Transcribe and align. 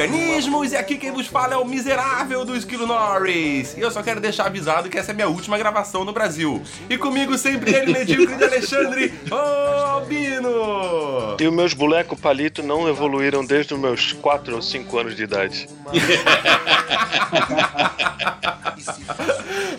organismos! 0.00 0.72
E 0.72 0.76
aqui 0.76 0.96
quem 0.96 1.12
vos 1.12 1.26
fala 1.26 1.54
é 1.54 1.56
o 1.56 1.64
miserável 1.64 2.44
do 2.44 2.56
Esquilo 2.56 2.86
Norris. 2.86 3.76
E 3.76 3.80
eu 3.80 3.90
só 3.90 4.02
quero 4.02 4.20
deixar 4.20 4.46
avisado 4.46 4.88
que 4.88 4.98
essa 4.98 5.10
é 5.10 5.14
minha 5.14 5.28
última 5.28 5.58
gravação 5.58 6.04
no 6.04 6.12
Brasil. 6.12 6.62
E 6.88 6.96
comigo 6.96 7.36
sempre 7.36 7.74
ele, 7.74 7.92
medíocre 7.92 8.36
de 8.36 8.44
Alexandre 8.44 9.12
Albino! 9.30 11.36
E 11.38 11.46
os 11.46 11.54
meus 11.54 11.74
bonecos 11.74 12.18
palito 12.18 12.62
não 12.62 12.88
evoluíram 12.88 13.44
desde 13.44 13.74
os 13.74 13.80
meus 13.80 14.12
4 14.12 14.56
ou 14.56 14.62
5 14.62 14.98
anos 14.98 15.16
de 15.16 15.24
idade. 15.24 15.68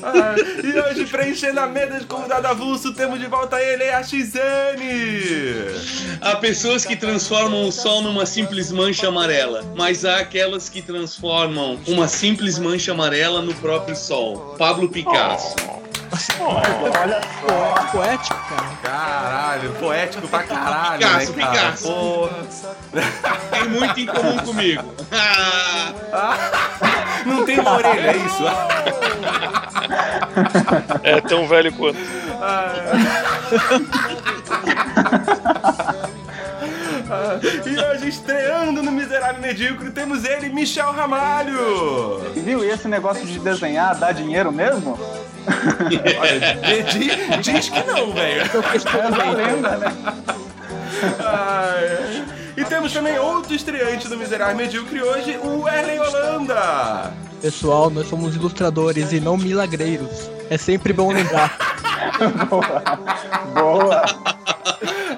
Ah, 0.04 0.36
e 0.64 0.80
hoje, 0.80 1.06
preenchendo 1.06 1.60
a 1.60 1.68
mesa 1.68 2.00
de 2.00 2.06
convidado 2.06 2.48
avulso, 2.48 2.94
temos 2.94 3.20
de 3.20 3.28
volta 3.28 3.62
ele, 3.62 3.90
a 3.90 4.04
XN! 4.04 4.80
Há 6.22 6.36
pessoas 6.36 6.86
que 6.86 6.96
transformam 6.96 7.68
o 7.68 7.72
sol 7.72 8.04
numa 8.04 8.28
simples 8.28 8.72
mancha 8.72 9.08
amarela, 9.08 9.64
mas 9.76 10.06
há 10.06 10.20
aquelas 10.20 10.70
que 10.70 10.80
transformam 10.80 11.80
uma 11.88 12.08
simples 12.08 12.60
mancha 12.60 12.92
amarela 12.92 13.42
no 13.42 13.56
próprio 13.56 13.96
sol. 13.96 14.54
Pablo 14.56 14.88
Picasso. 14.88 15.56
Olha 16.40 17.20
só. 17.42 17.74
Poético, 17.92 18.36
cara. 18.50 18.70
Caralho, 18.84 19.72
poético 19.74 20.28
pra 20.28 20.44
caralho, 20.44 21.00
Picasso, 21.00 21.32
né, 21.34 21.44
cara? 21.44 21.56
Picasso. 21.56 21.88
Porra. 21.88 22.46
Tem 23.50 23.68
muito 23.70 24.00
em 24.00 24.06
comum 24.06 24.38
comigo. 24.38 24.94
Não 27.26 27.44
tem 27.46 27.60
uma 27.60 27.78
orelha, 27.78 28.12
é 28.12 28.18
isso? 28.18 28.44
É 31.04 31.20
tão 31.22 31.48
velho 31.48 31.72
quanto. 31.74 31.98
E 37.66 37.80
hoje, 37.80 38.10
estreando 38.10 38.82
no 38.84 38.92
Miserável 38.92 39.42
Medíocre, 39.42 39.90
temos 39.92 40.24
ele, 40.26 40.50
Michel 40.50 40.92
Ramalho! 40.92 42.20
Viu? 42.36 42.64
E 42.64 42.70
esse 42.70 42.88
negócio 42.88 43.26
de 43.26 43.40
desenhar 43.40 43.96
dá 43.96 44.12
dinheiro 44.12 44.52
mesmo? 44.52 44.98
Olha, 46.20 46.84
di- 46.84 47.00
di- 47.00 47.38
diz 47.42 47.70
que 47.70 47.84
não, 47.84 48.12
velho. 48.14 48.42
É 48.44 49.08
uma 49.08 49.32
lenda, 49.32 49.78
né? 49.78 49.94
Ai. 51.20 52.24
E 52.58 52.66
temos 52.66 52.92
também 52.94 53.18
outro 53.18 53.54
estreante 53.54 54.08
do 54.08 54.18
Miserável 54.18 54.56
Medíocre 54.56 55.02
hoje, 55.02 55.40
o 55.44 55.68
Erlen 55.68 56.00
Holanda! 56.00 57.12
Pessoal, 57.42 57.90
nós 57.90 58.08
somos 58.08 58.36
ilustradores 58.36 59.12
e 59.12 59.20
não 59.20 59.36
milagreiros. 59.36 60.30
É 60.50 60.58
sempre 60.58 60.94
bom 60.94 61.12
lembrar. 61.12 61.58
Boa. 63.56 64.04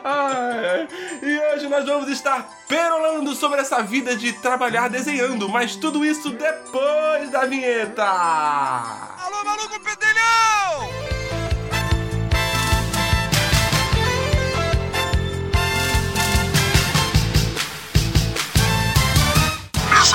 Ai, 0.05 0.65
ai. 0.69 0.87
E 1.21 1.32
hoje 1.63 1.69
nós 1.69 1.85
vamos 1.85 2.09
estar 2.09 2.49
perolando 2.67 3.33
sobre 3.35 3.61
essa 3.61 3.81
vida 3.81 4.15
de 4.15 4.33
trabalhar 4.33 4.89
desenhando, 4.89 5.47
mas 5.47 5.75
tudo 5.75 6.03
isso 6.03 6.29
depois 6.31 7.29
da 7.29 7.45
vinheta! 7.45 8.03
Alô, 8.03 9.43
maluco 9.45 9.79
pedelhão! 9.79 10.23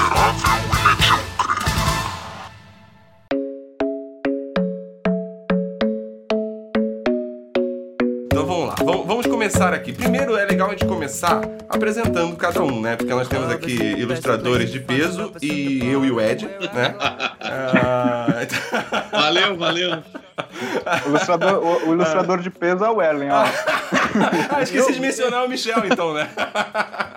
Então 0.00 0.77
começar 9.48 9.72
aqui. 9.72 9.92
Primeiro 9.92 10.36
é 10.36 10.44
legal 10.44 10.68
a 10.68 10.72
gente 10.72 10.84
começar 10.84 11.40
apresentando 11.68 12.36
cada 12.36 12.62
um, 12.62 12.82
né? 12.82 12.96
Porque 12.96 13.12
nós 13.14 13.26
temos 13.26 13.50
aqui 13.50 13.72
ilustradores 13.72 14.70
de 14.70 14.78
peso 14.78 15.32
e 15.40 15.80
eu 15.90 16.04
e 16.04 16.10
o 16.10 16.20
Ed, 16.20 16.46
né? 16.72 16.94
Ah, 17.40 18.26
Valeu, 19.10 19.56
valeu. 19.56 20.02
O 21.06 21.08
ilustrador, 21.08 21.64
o, 21.64 21.88
o 21.88 21.92
ilustrador 21.92 22.40
de 22.40 22.50
peso 22.50 22.84
é 22.84 22.90
o 22.90 23.00
Erlen, 23.00 23.30
ó. 23.30 23.44
ah, 24.50 24.62
esqueci 24.62 24.92
de 24.92 25.00
mencionar 25.00 25.44
o 25.44 25.48
Michel, 25.48 25.84
então, 25.86 26.12
né? 26.12 26.28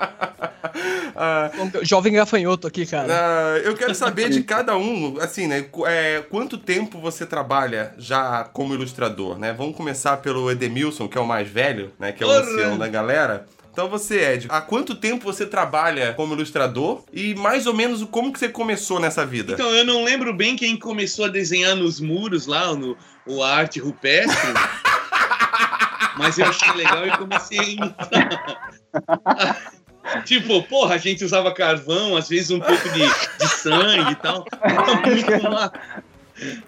Ah, 1.24 1.52
Jovem 1.84 2.14
gafanhoto 2.14 2.66
aqui, 2.66 2.84
cara. 2.84 3.08
ah, 3.14 3.58
eu 3.60 3.76
quero 3.76 3.94
saber 3.94 4.30
de 4.30 4.42
cada 4.42 4.76
um, 4.76 5.20
assim, 5.20 5.46
né? 5.46 5.64
é, 5.86 6.24
quanto 6.28 6.58
tempo 6.58 7.00
você 7.00 7.28
trabalha 7.28 7.94
já 7.96 8.44
como 8.46 8.74
ilustrador, 8.74 9.38
né? 9.38 9.54
Vamos 9.54 9.76
começar 9.76 10.18
pelo 10.18 10.50
Edemilson, 10.50 11.08
que 11.08 11.20
é 11.20 11.22
o 11.22 11.28
mais 11.28 11.48
velho, 11.48 11.94
né? 12.00 12.12
Que 12.12 12.24
é 12.24 12.26
o 12.26 12.32
ancião 12.32 12.76
da 12.76 12.88
galera. 12.88 13.46
Então 13.72 13.88
você, 13.88 14.34
Ed, 14.34 14.48
há 14.50 14.62
quanto 14.62 14.96
tempo 14.96 15.24
você 15.24 15.46
trabalha 15.46 16.14
como 16.14 16.34
ilustrador 16.34 17.04
e 17.14 17.36
mais 17.36 17.68
ou 17.68 17.74
menos 17.76 18.04
como 18.06 18.34
que 18.34 18.40
você 18.40 18.50
começou 18.50 19.00
nessa 19.00 19.24
vida? 19.24 19.54
Então, 19.54 19.70
eu 19.70 19.86
não 19.86 20.04
lembro 20.04 20.34
bem 20.34 20.56
quem 20.56 20.76
começou 20.76 21.26
a 21.26 21.28
desenhar 21.28 21.76
nos 21.76 22.00
muros 22.00 22.48
lá, 22.48 22.74
no 22.74 22.98
o 23.28 23.44
arte 23.44 23.80
rupestre. 23.80 24.54
mas 26.18 26.38
eu 26.40 26.48
achei 26.48 26.72
legal 26.74 27.08
e 27.08 27.12
comecei 27.12 27.60
a 27.60 27.64
imitar. 27.64 28.72
Tipo, 30.26 30.64
porra, 30.64 30.96
a 30.96 30.98
gente 30.98 31.24
usava 31.24 31.54
carvão, 31.54 32.18
às 32.18 32.30
vezes 32.30 32.52
um 32.52 32.60
pouco 32.60 32.90
de, 32.90 33.02
de 33.02 33.48
sangue 33.48 34.12
e 34.12 34.16
tal. 34.16 34.46
Muito. 35.06 36.11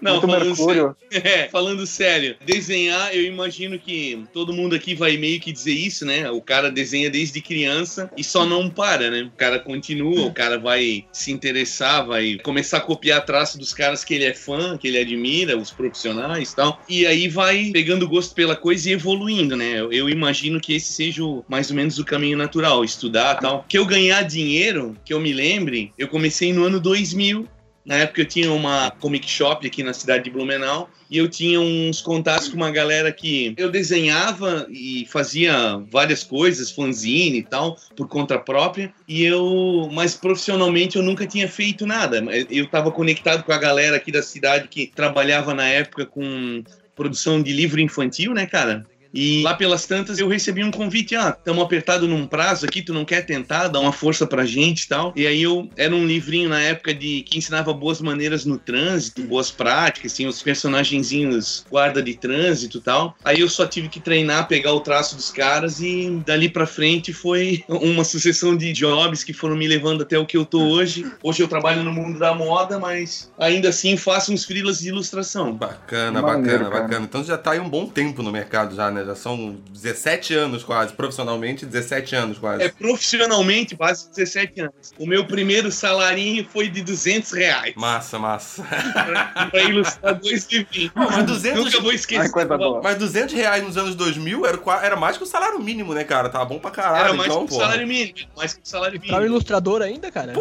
Não, 0.00 0.12
Muito 0.12 0.26
falando 0.26 0.46
mercúrio. 0.46 0.96
sério, 1.10 1.24
é, 1.26 1.48
falando 1.48 1.86
sério, 1.86 2.36
desenhar, 2.44 3.14
eu 3.14 3.24
imagino 3.24 3.78
que 3.78 4.24
todo 4.32 4.52
mundo 4.52 4.74
aqui 4.74 4.94
vai 4.94 5.16
meio 5.16 5.40
que 5.40 5.52
dizer 5.52 5.72
isso, 5.74 6.04
né? 6.04 6.30
O 6.30 6.40
cara 6.40 6.70
desenha 6.70 7.10
desde 7.10 7.40
criança 7.40 8.10
e 8.16 8.22
só 8.24 8.44
não 8.46 8.70
para, 8.70 9.10
né? 9.10 9.22
O 9.22 9.36
cara 9.36 9.58
continua, 9.58 10.26
o 10.26 10.32
cara 10.34 10.58
vai 10.58 11.04
se 11.12 11.32
interessar, 11.32 12.06
vai 12.06 12.38
começar 12.42 12.78
a 12.78 12.80
copiar 12.80 13.24
traço 13.24 13.58
dos 13.58 13.72
caras 13.72 14.04
que 14.04 14.14
ele 14.14 14.24
é 14.24 14.34
fã, 14.34 14.76
que 14.78 14.88
ele 14.88 14.98
admira, 14.98 15.56
os 15.58 15.70
profissionais 15.70 16.52
e 16.52 16.56
tal. 16.56 16.80
E 16.88 17.06
aí 17.06 17.28
vai 17.28 17.70
pegando 17.72 18.08
gosto 18.08 18.34
pela 18.34 18.56
coisa 18.56 18.88
e 18.88 18.92
evoluindo, 18.92 19.56
né? 19.56 19.80
Eu, 19.80 20.08
imagino 20.08 20.60
que 20.60 20.74
esse 20.74 20.92
seja 20.92 21.24
o- 21.24 21.44
mais 21.48 21.70
ou 21.70 21.76
menos 21.76 21.98
o 21.98 22.04
caminho 22.04 22.36
natural, 22.36 22.84
estudar 22.84 23.36
e 23.36 23.40
tal. 23.40 23.64
Que 23.68 23.78
eu 23.78 23.84
ganhar 23.86 24.22
dinheiro, 24.22 24.96
que 25.04 25.12
eu 25.12 25.20
me 25.20 25.32
lembre, 25.32 25.92
eu 25.98 26.08
comecei 26.08 26.52
no 26.52 26.64
ano 26.64 26.80
2000. 26.80 27.48
Na 27.84 27.96
época 27.96 28.22
eu 28.22 28.26
tinha 28.26 28.50
uma 28.50 28.90
comic 28.90 29.28
shop 29.28 29.66
aqui 29.66 29.82
na 29.82 29.92
cidade 29.92 30.24
de 30.24 30.30
Blumenau 30.30 30.88
e 31.10 31.18
eu 31.18 31.28
tinha 31.28 31.60
uns 31.60 32.00
contatos 32.00 32.48
com 32.48 32.56
uma 32.56 32.70
galera 32.70 33.12
que 33.12 33.52
eu 33.58 33.70
desenhava 33.70 34.66
e 34.70 35.06
fazia 35.10 35.78
várias 35.90 36.24
coisas, 36.24 36.70
fanzine 36.70 37.38
e 37.38 37.42
tal, 37.42 37.76
por 37.94 38.08
conta 38.08 38.38
própria. 38.38 38.92
E 39.06 39.22
eu, 39.22 39.90
mas 39.92 40.14
profissionalmente 40.14 40.96
eu 40.96 41.02
nunca 41.02 41.26
tinha 41.26 41.46
feito 41.46 41.86
nada. 41.86 42.24
Eu 42.50 42.64
estava 42.64 42.90
conectado 42.90 43.44
com 43.44 43.52
a 43.52 43.58
galera 43.58 43.96
aqui 43.96 44.10
da 44.10 44.22
cidade 44.22 44.68
que 44.68 44.86
trabalhava 44.86 45.52
na 45.52 45.68
época 45.68 46.06
com 46.06 46.64
produção 46.96 47.42
de 47.42 47.52
livro 47.52 47.80
infantil, 47.80 48.32
né, 48.32 48.46
cara? 48.46 48.86
E 49.14 49.42
lá 49.42 49.54
pelas 49.54 49.86
tantas 49.86 50.18
eu 50.18 50.26
recebi 50.26 50.64
um 50.64 50.72
convite, 50.72 51.14
ah, 51.14 51.34
estamos 51.38 51.62
apertado 51.62 52.08
num 52.08 52.26
prazo 52.26 52.66
aqui, 52.66 52.82
tu 52.82 52.92
não 52.92 53.04
quer 53.04 53.24
tentar, 53.24 53.68
dar 53.68 53.78
uma 53.78 53.92
força 53.92 54.26
pra 54.26 54.44
gente 54.44 54.82
e 54.82 54.88
tal. 54.88 55.12
E 55.14 55.24
aí 55.24 55.40
eu 55.40 55.68
era 55.76 55.94
um 55.94 56.04
livrinho 56.04 56.48
na 56.48 56.60
época 56.60 56.92
de 56.92 57.22
que 57.22 57.38
ensinava 57.38 57.72
boas 57.72 58.00
maneiras 58.00 58.44
no 58.44 58.58
trânsito, 58.58 59.22
boas 59.22 59.52
práticas, 59.52 60.12
assim, 60.12 60.26
os 60.26 60.42
personagenzinhos 60.42 61.64
guarda 61.70 62.02
de 62.02 62.14
trânsito 62.14 62.78
e 62.78 62.80
tal. 62.80 63.16
Aí 63.24 63.40
eu 63.40 63.48
só 63.48 63.66
tive 63.66 63.88
que 63.88 64.00
treinar, 64.00 64.48
pegar 64.48 64.72
o 64.72 64.80
traço 64.80 65.14
dos 65.14 65.30
caras 65.30 65.80
e 65.80 66.20
dali 66.26 66.48
pra 66.48 66.66
frente 66.66 67.12
foi 67.12 67.62
uma 67.68 68.02
sucessão 68.02 68.56
de 68.56 68.72
jobs 68.72 69.22
que 69.22 69.32
foram 69.32 69.54
me 69.54 69.68
levando 69.68 70.02
até 70.02 70.18
o 70.18 70.26
que 70.26 70.36
eu 70.36 70.44
tô 70.44 70.60
hoje. 70.60 71.06
Hoje 71.22 71.40
eu 71.40 71.46
trabalho 71.46 71.84
no 71.84 71.92
mundo 71.92 72.18
da 72.18 72.34
moda, 72.34 72.80
mas 72.80 73.30
ainda 73.38 73.68
assim 73.68 73.96
faço 73.96 74.32
uns 74.32 74.44
freelas 74.44 74.80
de 74.80 74.88
ilustração. 74.88 75.52
Bacana, 75.52 76.20
Maneiro, 76.20 76.64
bacana, 76.64 76.70
cara. 76.70 76.82
bacana. 76.82 77.04
Então 77.04 77.22
já 77.22 77.38
tá 77.38 77.52
aí 77.52 77.60
um 77.60 77.68
bom 77.68 77.86
tempo 77.86 78.20
no 78.22 78.32
mercado 78.32 78.74
já, 78.74 78.90
né? 78.90 79.03
Já 79.04 79.14
são 79.14 79.56
17 79.70 80.34
anos 80.34 80.62
quase, 80.64 80.92
profissionalmente 80.94 81.64
17 81.66 82.14
anos 82.16 82.38
quase. 82.38 82.62
É 82.62 82.68
profissionalmente 82.68 83.76
quase 83.76 84.08
17 84.10 84.60
anos. 84.62 84.74
O 84.98 85.06
meu 85.06 85.26
primeiro 85.26 85.70
salarinho 85.70 86.46
foi 86.52 86.68
de 86.68 86.82
200 86.82 87.32
reais 87.32 87.74
Massa, 87.76 88.18
massa. 88.18 88.62
pra 89.50 89.62
ilustrar 89.62 90.14
dois 90.14 90.46
livrinhos. 90.50 90.92
mas 90.94 91.24
200 91.24 91.64
Nunca 91.64 91.80
vou 91.80 91.92
esquecer. 91.92 92.22
Ai, 92.22 92.28
coisa 92.30 92.56
boa. 92.56 92.80
Mas 92.82 92.96
200 92.98 93.34
reais 93.34 93.62
nos 93.64 93.76
anos 93.76 93.94
2000 93.94 94.46
era, 94.46 94.58
era 94.82 94.96
mais 94.96 95.16
que 95.16 95.22
o 95.22 95.26
salário 95.26 95.58
mínimo, 95.60 95.94
né, 95.94 96.04
cara? 96.04 96.28
Tava 96.28 96.44
bom 96.44 96.58
pra 96.58 96.70
caralho, 96.70 97.04
Era 97.04 97.14
mais 97.14 97.30
então, 97.30 97.46
que 97.46 97.52
o 97.54 97.56
salário 97.56 97.86
mínimo. 97.86 98.14
Mais 98.36 98.54
que 98.54 98.60
o 98.60 98.68
salário 98.68 98.98
Tá 99.00 99.06
um 99.06 99.08
mínimo. 99.10 99.26
ilustrador 99.26 99.82
ainda, 99.82 100.10
cara? 100.10 100.32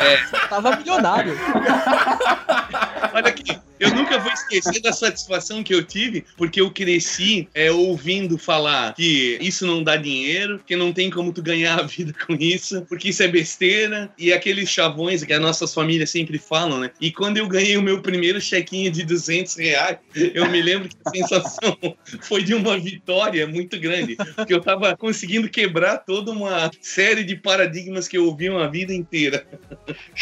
É. 0.00 0.46
Tava 0.48 0.76
milionário. 0.76 1.36
Olha 3.12 3.28
aqui, 3.28 3.58
eu 3.78 3.94
nunca 3.94 4.18
vou 4.18 4.32
esquecer 4.32 4.80
da 4.80 4.92
satisfação 4.92 5.62
que 5.62 5.74
eu 5.74 5.84
tive, 5.84 6.24
porque 6.36 6.60
eu 6.60 6.70
cresci 6.70 7.48
é, 7.54 7.70
ouvindo 7.70 8.38
falar 8.38 8.94
que 8.94 9.38
isso 9.40 9.66
não 9.66 9.82
dá 9.82 9.96
dinheiro, 9.96 10.60
que 10.66 10.76
não 10.76 10.92
tem 10.92 11.10
como 11.10 11.32
tu 11.32 11.42
ganhar 11.42 11.78
a 11.78 11.82
vida 11.82 12.12
com 12.26 12.34
isso, 12.34 12.84
porque 12.88 13.08
isso 13.10 13.22
é 13.22 13.28
besteira, 13.28 14.10
e 14.18 14.32
aqueles 14.32 14.68
chavões 14.68 15.22
que 15.24 15.32
as 15.32 15.40
nossas 15.40 15.72
famílias 15.74 16.10
sempre 16.10 16.38
falam, 16.38 16.78
né? 16.80 16.90
E 17.00 17.10
quando 17.10 17.36
eu 17.36 17.46
ganhei 17.48 17.76
o 17.76 17.82
meu 17.82 18.00
primeiro 18.00 18.40
chequinho 18.40 18.90
de 18.90 19.04
200 19.04 19.56
reais, 19.56 19.98
eu 20.14 20.48
me 20.48 20.60
lembro 20.62 20.88
que 20.88 20.96
a 21.04 21.10
sensação 21.10 21.76
foi 22.22 22.42
de 22.42 22.54
uma 22.54 22.78
vitória 22.78 23.46
muito 23.46 23.78
grande, 23.78 24.16
porque 24.34 24.54
eu 24.54 24.60
tava 24.60 24.96
conseguindo 24.96 25.48
quebrar 25.48 25.98
toda 25.98 26.30
uma 26.30 26.70
série 26.80 27.24
de 27.24 27.36
paradigmas 27.36 28.08
que 28.08 28.16
eu 28.16 28.26
ouvi 28.26 28.48
uma 28.48 28.70
vida 28.70 28.92
inteira. 28.92 29.46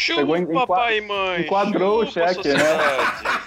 Pegou 0.06 0.36
em- 0.36 0.40
Chupa, 0.46 0.66
papai 0.66 0.98
e 0.98 1.00
mãe. 1.02 1.40
enquadrou 1.42 2.02
o 2.02 2.06
chupa, 2.06 2.28
cheque, 2.28 2.48
né? 2.48 2.64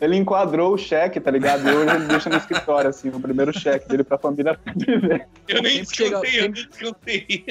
Ele 0.00 0.16
enquadrou 0.16 0.74
o 0.74 0.78
cheque, 0.78 1.20
tá 1.20 1.30
ligado? 1.30 1.68
E 1.68 1.72
hoje 1.72 1.94
ele 1.94 2.04
deixa 2.06 2.28
no 2.30 2.36
escritório, 2.36 2.90
assim, 2.90 3.08
o 3.08 3.20
primeiro 3.20 3.56
cheque 3.58 3.88
dele 3.88 4.04
pra 4.04 4.18
família 4.18 4.58
viver. 4.76 5.26
Eu 5.48 5.62
nem 5.62 5.84
Sempre 5.84 5.96
chega- 5.96 6.20
descontei, 6.20 6.38
eu 6.40 6.42
nem 6.42 6.52
descontei. 6.52 7.46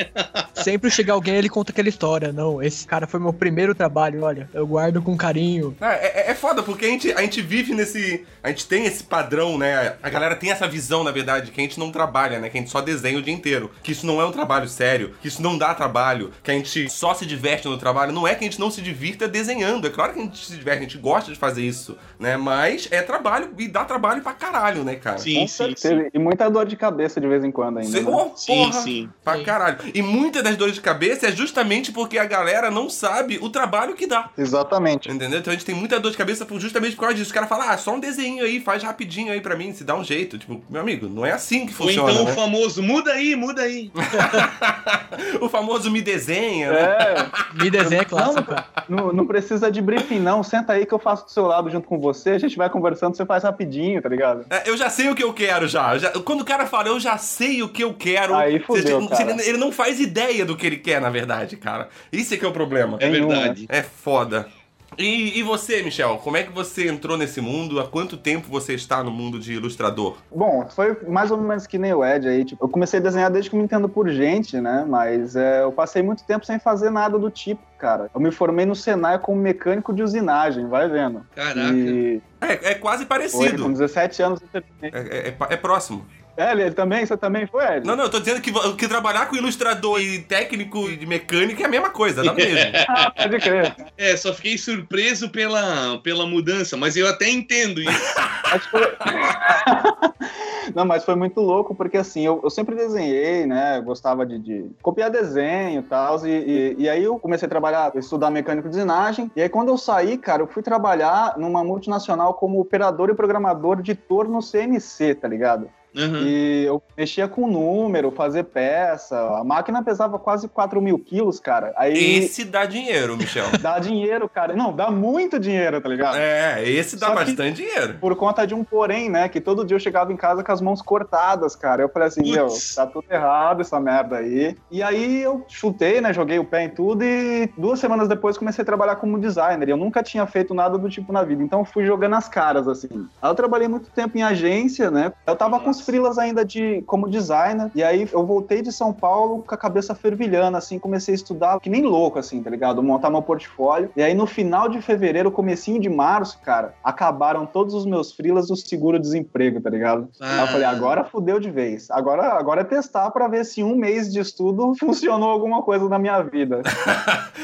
Sempre 0.53 0.91
chega 0.91 1.13
alguém 1.13 1.35
ele 1.35 1.49
conta 1.49 1.71
aquela 1.71 1.89
história. 1.89 2.31
Não, 2.31 2.61
esse 2.61 2.85
cara 2.87 3.07
foi 3.07 3.19
meu 3.19 3.33
primeiro 3.33 3.73
trabalho, 3.75 4.23
olha. 4.23 4.49
Eu 4.53 4.65
guardo 4.67 5.01
com 5.01 5.15
carinho. 5.17 5.75
Ah, 5.79 5.93
é, 5.93 6.31
é 6.31 6.35
foda, 6.35 6.61
porque 6.63 6.85
a 6.85 6.89
gente, 6.89 7.11
a 7.11 7.21
gente 7.21 7.41
vive 7.41 7.73
nesse. 7.73 8.25
A 8.43 8.49
gente 8.49 8.67
tem 8.67 8.85
esse 8.85 9.03
padrão, 9.03 9.57
né? 9.57 9.95
A 10.01 10.09
galera 10.09 10.35
tem 10.35 10.51
essa 10.51 10.67
visão, 10.67 11.03
na 11.03 11.11
verdade, 11.11 11.51
que 11.51 11.59
a 11.59 11.63
gente 11.63 11.79
não 11.79 11.91
trabalha, 11.91 12.39
né? 12.39 12.49
Que 12.49 12.57
a 12.57 12.61
gente 12.61 12.69
só 12.71 12.81
desenha 12.81 13.17
o 13.17 13.21
dia 13.21 13.33
inteiro. 13.33 13.71
Que 13.83 13.91
isso 13.91 14.05
não 14.05 14.21
é 14.21 14.25
um 14.25 14.31
trabalho 14.31 14.67
sério, 14.67 15.13
que 15.21 15.27
isso 15.27 15.41
não 15.41 15.57
dá 15.57 15.73
trabalho, 15.73 16.31
que 16.43 16.51
a 16.51 16.53
gente 16.53 16.89
só 16.89 17.13
se 17.13 17.25
diverte 17.25 17.67
no 17.67 17.77
trabalho. 17.77 18.11
Não 18.11 18.27
é 18.27 18.35
que 18.35 18.43
a 18.43 18.47
gente 18.47 18.59
não 18.59 18.69
se 18.71 18.81
divirta 18.81 19.27
desenhando. 19.27 19.87
É 19.87 19.89
claro 19.89 20.13
que 20.13 20.19
a 20.19 20.23
gente 20.23 20.45
se 20.45 20.55
diverte, 20.55 20.79
a 20.79 20.83
gente 20.83 20.97
gosta 20.97 21.31
de 21.31 21.37
fazer 21.37 21.63
isso, 21.63 21.97
né? 22.19 22.34
Mas 22.37 22.87
é 22.91 23.01
trabalho 23.01 23.49
e 23.57 23.67
dá 23.67 23.83
trabalho 23.85 24.21
pra 24.21 24.33
caralho, 24.33 24.83
né, 24.83 24.95
cara? 24.95 25.17
Sim, 25.17 25.41
Com 25.41 25.47
sim, 25.47 25.73
sim. 25.75 26.07
E 26.13 26.19
muita 26.19 26.49
dor 26.49 26.65
de 26.65 26.75
cabeça 26.75 27.19
de 27.21 27.27
vez 27.27 27.43
em 27.43 27.51
quando 27.51 27.77
ainda. 27.79 27.91
Cê- 27.91 28.01
né? 28.01 28.09
Ô, 28.11 28.31
Sim, 28.35 28.55
porra, 28.65 28.81
sim. 28.81 29.09
Pra 29.23 29.37
Sim. 29.37 29.43
caralho. 29.43 29.77
E 29.93 30.01
muitas 30.01 30.43
das 30.43 30.55
dores 30.57 30.75
de 30.75 30.81
cabeça 30.81 31.27
é 31.27 31.31
justamente 31.31 31.91
porque 31.91 32.17
a 32.17 32.25
galera 32.25 32.69
não 32.71 32.89
sabe 32.89 33.37
o 33.41 33.49
trabalho 33.49 33.95
que 33.95 34.05
dá. 34.07 34.29
Exatamente. 34.37 35.09
Entendeu? 35.11 35.39
Então 35.39 35.51
a 35.51 35.55
gente 35.55 35.65
tem 35.65 35.75
muita 35.75 35.99
dor 35.99 36.11
de 36.11 36.17
cabeça 36.17 36.45
por- 36.45 36.59
justamente 36.59 36.95
por 36.95 37.01
causa 37.01 37.15
disso. 37.15 37.27
Os 37.27 37.31
caras 37.33 37.49
falam, 37.49 37.69
ah, 37.69 37.77
só 37.77 37.93
um 37.95 37.99
desenho 37.99 38.43
aí, 38.43 38.59
faz 38.59 38.83
rapidinho 38.83 39.31
aí 39.31 39.41
pra 39.41 39.55
mim, 39.55 39.73
se 39.73 39.83
dá 39.83 39.95
um 39.95 40.03
jeito. 40.03 40.37
Tipo, 40.37 40.61
meu 40.69 40.81
amigo, 40.81 41.07
não 41.07 41.25
é 41.25 41.31
assim 41.31 41.65
que 41.65 41.71
Ou 41.73 41.87
funciona. 41.87 42.11
então 42.11 42.23
o 42.23 42.27
né? 42.27 42.33
famoso, 42.33 42.81
muda 42.83 43.11
aí, 43.13 43.35
muda 43.35 43.61
aí. 43.63 43.91
o 45.41 45.49
famoso 45.49 45.89
me 45.91 46.01
desenha, 46.01 46.71
né? 46.71 46.79
É, 46.81 47.63
Me 47.63 47.69
desenha 47.69 48.01
é 48.01 48.05
clássico, 48.05 48.43
cara. 48.43 48.65
não, 48.89 49.11
não 49.13 49.25
precisa 49.25 49.71
de 49.71 49.81
briefing, 49.81 50.19
não. 50.19 50.43
Senta 50.43 50.73
aí 50.73 50.85
que 50.85 50.93
eu 50.93 50.99
faço 50.99 51.25
do 51.25 51.31
seu 51.31 51.45
lado 51.45 51.69
junto 51.69 51.87
com 51.87 51.99
você. 51.99 52.24
A 52.31 52.37
gente 52.37 52.57
vai 52.57 52.69
conversando, 52.69 53.15
você 53.15 53.25
faz 53.25 53.43
rapidinho, 53.43 54.01
tá 54.01 54.09
ligado? 54.09 54.45
É, 54.49 54.69
Eu 54.69 54.75
já 54.77 54.89
sei 54.89 55.09
o 55.09 55.15
que 55.15 55.23
eu 55.23 55.33
quero 55.33 55.67
já. 55.67 55.97
Já- 55.97 56.11
Quando 56.11 56.41
o 56.41 56.45
cara 56.45 56.65
fala, 56.65 56.87
eu 56.87 56.99
já 56.99 57.17
sei 57.17 57.61
o 57.63 57.69
que 57.69 57.83
eu 57.83 57.93
quero. 57.93 58.35
Aí 58.35 58.59
fudeu, 58.59 59.01
você- 59.01 59.23
cara. 59.25 59.45
ele 59.45 59.57
não 59.57 59.71
faz 59.71 59.99
ideia 59.99 60.45
do 60.45 60.55
que 60.55 60.65
ele 60.65 60.77
quer, 60.77 60.99
na 61.01 61.09
verdade, 61.09 61.55
cara. 61.57 61.89
Isso 62.11 62.33
é 62.33 62.37
que 62.37 62.45
é 62.45 62.47
o 62.47 62.51
problema. 62.51 62.97
É 62.99 63.09
Nenhum, 63.09 63.27
verdade. 63.29 63.65
É 63.69 63.81
foda. 63.83 64.47
E, 64.97 65.39
e 65.39 65.43
você, 65.43 65.81
Michel, 65.83 66.17
como 66.23 66.37
é 66.37 66.43
que 66.43 66.51
você 66.51 66.87
entrou 66.87 67.17
nesse 67.17 67.41
mundo? 67.41 67.79
Há 67.79 67.87
quanto 67.87 68.17
tempo 68.17 68.47
você 68.49 68.73
está 68.73 69.03
no 69.03 69.11
mundo 69.11 69.39
de 69.39 69.53
ilustrador? 69.53 70.17
Bom, 70.33 70.65
foi 70.69 70.97
mais 71.07 71.31
ou 71.31 71.37
menos 71.37 71.67
que 71.67 71.77
nem 71.77 71.93
o 71.93 72.03
Ed 72.05 72.27
aí. 72.27 72.45
Tipo, 72.45 72.63
eu 72.65 72.69
comecei 72.69 72.99
a 72.99 73.03
desenhar 73.03 73.29
desde 73.31 73.49
que 73.49 73.55
me 73.55 73.63
entendo 73.63 73.89
por 73.89 74.07
gente, 74.09 74.59
né? 74.59 74.85
Mas 74.87 75.35
é, 75.35 75.63
eu 75.63 75.71
passei 75.71 76.01
muito 76.01 76.23
tempo 76.23 76.45
sem 76.45 76.59
fazer 76.59 76.89
nada 76.89 77.17
do 77.19 77.29
tipo, 77.29 77.61
cara. 77.77 78.09
Eu 78.13 78.21
me 78.21 78.31
formei 78.31 78.65
no 78.65 78.75
Senai 78.75 79.19
como 79.19 79.39
mecânico 79.39 79.93
de 79.93 80.01
usinagem, 80.03 80.67
vai 80.67 80.87
vendo. 80.87 81.25
Caraca. 81.35 81.73
E 81.73 82.21
É, 82.41 82.71
é 82.71 82.75
quase 82.75 82.99
foi, 83.05 83.07
parecido. 83.07 83.63
com 83.63 83.71
17 83.71 84.21
anos 84.21 84.41
eu 84.41 84.47
terminei. 84.61 84.91
É, 84.93 85.17
é- 85.17 85.27
é 85.29 85.35
é 85.53 85.57
próximo. 85.57 86.05
É, 86.37 86.51
ele, 86.51 86.71
também? 86.71 87.05
Você 87.05 87.15
também 87.15 87.47
foi, 87.47 87.63
Ed? 87.77 87.87
Não, 87.87 87.95
não, 87.95 88.05
eu 88.05 88.09
tô 88.09 88.19
dizendo 88.19 88.41
que, 88.41 88.51
que 88.75 88.87
trabalhar 88.87 89.27
com 89.27 89.35
ilustrador 89.35 89.99
e 90.01 90.19
técnico 90.19 90.89
de 90.95 91.05
mecânica 91.05 91.63
é 91.63 91.65
a 91.65 91.69
mesma 91.69 91.89
coisa, 91.89 92.23
dá 92.23 92.33
mesmo. 92.33 92.55
Ah, 92.87 93.11
pode 93.11 93.39
crer. 93.39 93.75
É, 93.97 94.15
só 94.17 94.33
fiquei 94.33 94.57
surpreso 94.57 95.29
pela, 95.29 95.97
pela 95.99 96.25
mudança, 96.25 96.75
mas 96.77 96.95
eu 96.95 97.07
até 97.07 97.29
entendo 97.29 97.81
isso. 97.81 98.15
Acho 98.51 98.69
que 98.69 98.77
foi- 98.77 98.95
Não, 100.73 100.83
mas 100.85 101.05
foi 101.05 101.15
muito 101.15 101.39
louco, 101.41 101.75
porque 101.75 101.97
assim, 101.97 102.25
eu, 102.25 102.41
eu 102.43 102.49
sempre 102.49 102.75
desenhei, 102.75 103.45
né? 103.45 103.77
eu 103.77 103.83
Gostava 103.83 104.25
de, 104.25 104.39
de 104.39 104.65
copiar 104.81 105.09
desenho 105.09 105.79
e 105.79 105.83
tal. 105.83 106.25
E, 106.25 106.29
e, 106.31 106.75
e 106.79 106.89
aí 106.89 107.03
eu 107.03 107.19
comecei 107.19 107.45
a 107.45 107.49
trabalhar, 107.49 107.91
estudar 107.95 108.31
mecânico 108.31 108.67
de 108.67 108.75
usinagem. 108.75 109.31
E 109.35 109.41
aí 109.41 109.49
quando 109.49 109.69
eu 109.69 109.77
saí, 109.77 110.17
cara, 110.17 110.41
eu 110.41 110.47
fui 110.47 110.63
trabalhar 110.63 111.35
numa 111.37 111.63
multinacional 111.63 112.33
como 112.33 112.59
operador 112.59 113.09
e 113.09 113.15
programador 113.15 113.81
de 113.81 113.93
torno 113.95 114.41
CNC, 114.41 115.15
tá 115.15 115.27
ligado? 115.27 115.69
Uhum. 115.95 116.21
E 116.25 116.65
eu 116.65 116.81
mexia 116.97 117.27
com 117.27 117.47
número, 117.47 118.11
fazer 118.11 118.43
peça. 118.43 119.17
A 119.37 119.43
máquina 119.43 119.83
pesava 119.83 120.19
quase 120.19 120.47
4 120.47 120.81
mil 120.81 120.99
quilos, 120.99 121.39
cara. 121.39 121.73
Aí 121.77 122.17
Esse 122.17 122.43
dá 122.43 122.65
dinheiro, 122.65 123.15
Michel. 123.17 123.45
dá 123.61 123.79
dinheiro, 123.79 124.27
cara. 124.27 124.55
Não, 124.55 124.73
dá 124.73 124.91
muito 124.91 125.39
dinheiro, 125.39 125.79
tá 125.79 125.89
ligado? 125.89 126.17
É, 126.17 126.67
esse 126.67 126.97
dá 126.97 127.07
Só 127.07 127.15
bastante 127.15 127.63
dinheiro. 127.63 127.95
Por 127.99 128.15
conta 128.15 128.45
de 128.45 128.53
um 128.53 128.63
porém, 128.63 129.09
né? 129.09 129.29
Que 129.29 129.39
todo 129.39 129.65
dia 129.65 129.75
eu 129.75 129.79
chegava 129.79 130.11
em 130.11 130.17
casa 130.17 130.43
com 130.43 130.51
as 130.51 130.61
mãos 130.61 130.81
cortadas, 130.81 131.55
cara. 131.55 131.81
Eu 131.81 131.89
falei 131.89 132.07
assim, 132.07 132.31
meu, 132.31 132.47
tá 132.75 132.85
tudo 132.85 133.05
errado 133.09 133.61
essa 133.61 133.79
merda 133.79 134.17
aí. 134.17 134.55
E 134.69 134.83
aí 134.83 135.21
eu 135.21 135.45
chutei, 135.47 136.01
né? 136.01 136.13
Joguei 136.13 136.39
o 136.39 136.45
pé 136.45 136.63
em 136.63 136.69
tudo 136.69 137.03
e 137.03 137.49
duas 137.57 137.79
semanas 137.79 138.07
depois 138.07 138.37
comecei 138.37 138.61
a 138.61 138.65
trabalhar 138.65 138.97
como 138.97 139.19
designer. 139.19 139.67
E 139.67 139.71
eu 139.71 139.77
nunca 139.77 140.03
tinha 140.03 140.25
feito 140.25 140.53
nada 140.53 140.77
do 140.77 140.89
tipo 140.89 141.13
na 141.13 141.23
vida. 141.23 141.43
Então 141.43 141.59
eu 141.59 141.65
fui 141.65 141.85
jogando 141.85 142.15
as 142.15 142.27
caras, 142.27 142.67
assim. 142.67 143.07
Aí 143.21 143.29
eu 143.29 143.35
trabalhei 143.35 143.67
muito 143.67 143.89
tempo 143.91 144.17
em 144.17 144.23
agência, 144.23 144.91
né? 144.91 145.13
Eu 145.25 145.35
tava 145.35 145.59
com 145.59 145.69
os 145.69 145.81
frilas 145.85 146.17
ainda 146.17 146.43
de 146.43 146.81
como 146.87 147.09
designer. 147.09 147.71
E 147.75 147.83
aí 147.83 148.07
eu 148.11 148.25
voltei 148.25 148.61
de 148.61 148.71
São 148.71 148.91
Paulo 148.91 149.43
com 149.45 149.53
a 149.53 149.57
cabeça 149.57 149.95
fervilhando, 149.95 150.57
assim. 150.57 150.79
Comecei 150.79 151.13
a 151.13 151.15
estudar 151.15 151.59
que 151.59 151.69
nem 151.69 151.83
louco, 151.83 152.19
assim, 152.19 152.41
tá 152.41 152.49
ligado? 152.49 152.81
Montar 152.81 153.09
meu 153.09 153.21
portfólio. 153.21 153.89
E 153.95 154.03
aí 154.03 154.13
no 154.13 154.25
final 154.25 154.67
de 154.67 154.81
fevereiro, 154.81 155.31
comecinho 155.31 155.79
de 155.79 155.89
março, 155.89 156.39
cara, 156.43 156.73
acabaram 156.83 157.45
todos 157.45 157.73
os 157.73 157.85
meus 157.85 158.11
frilas 158.11 158.47
do 158.47 158.55
seguro-desemprego, 158.55 159.61
tá 159.61 159.69
ligado? 159.69 160.09
Aí 160.19 160.39
eu 160.39 160.47
falei, 160.47 160.65
agora 160.65 161.03
fudeu 161.03 161.39
de 161.39 161.51
vez. 161.51 161.89
Agora, 161.91 162.33
agora 162.33 162.61
é 162.61 162.63
testar 162.63 163.09
pra 163.11 163.27
ver 163.27 163.45
se 163.45 163.63
um 163.63 163.75
mês 163.75 164.11
de 164.11 164.19
estudo 164.19 164.73
funcionou 164.79 165.29
alguma 165.29 165.61
coisa 165.61 165.87
na 165.87 165.99
minha 165.99 166.21
vida. 166.21 166.61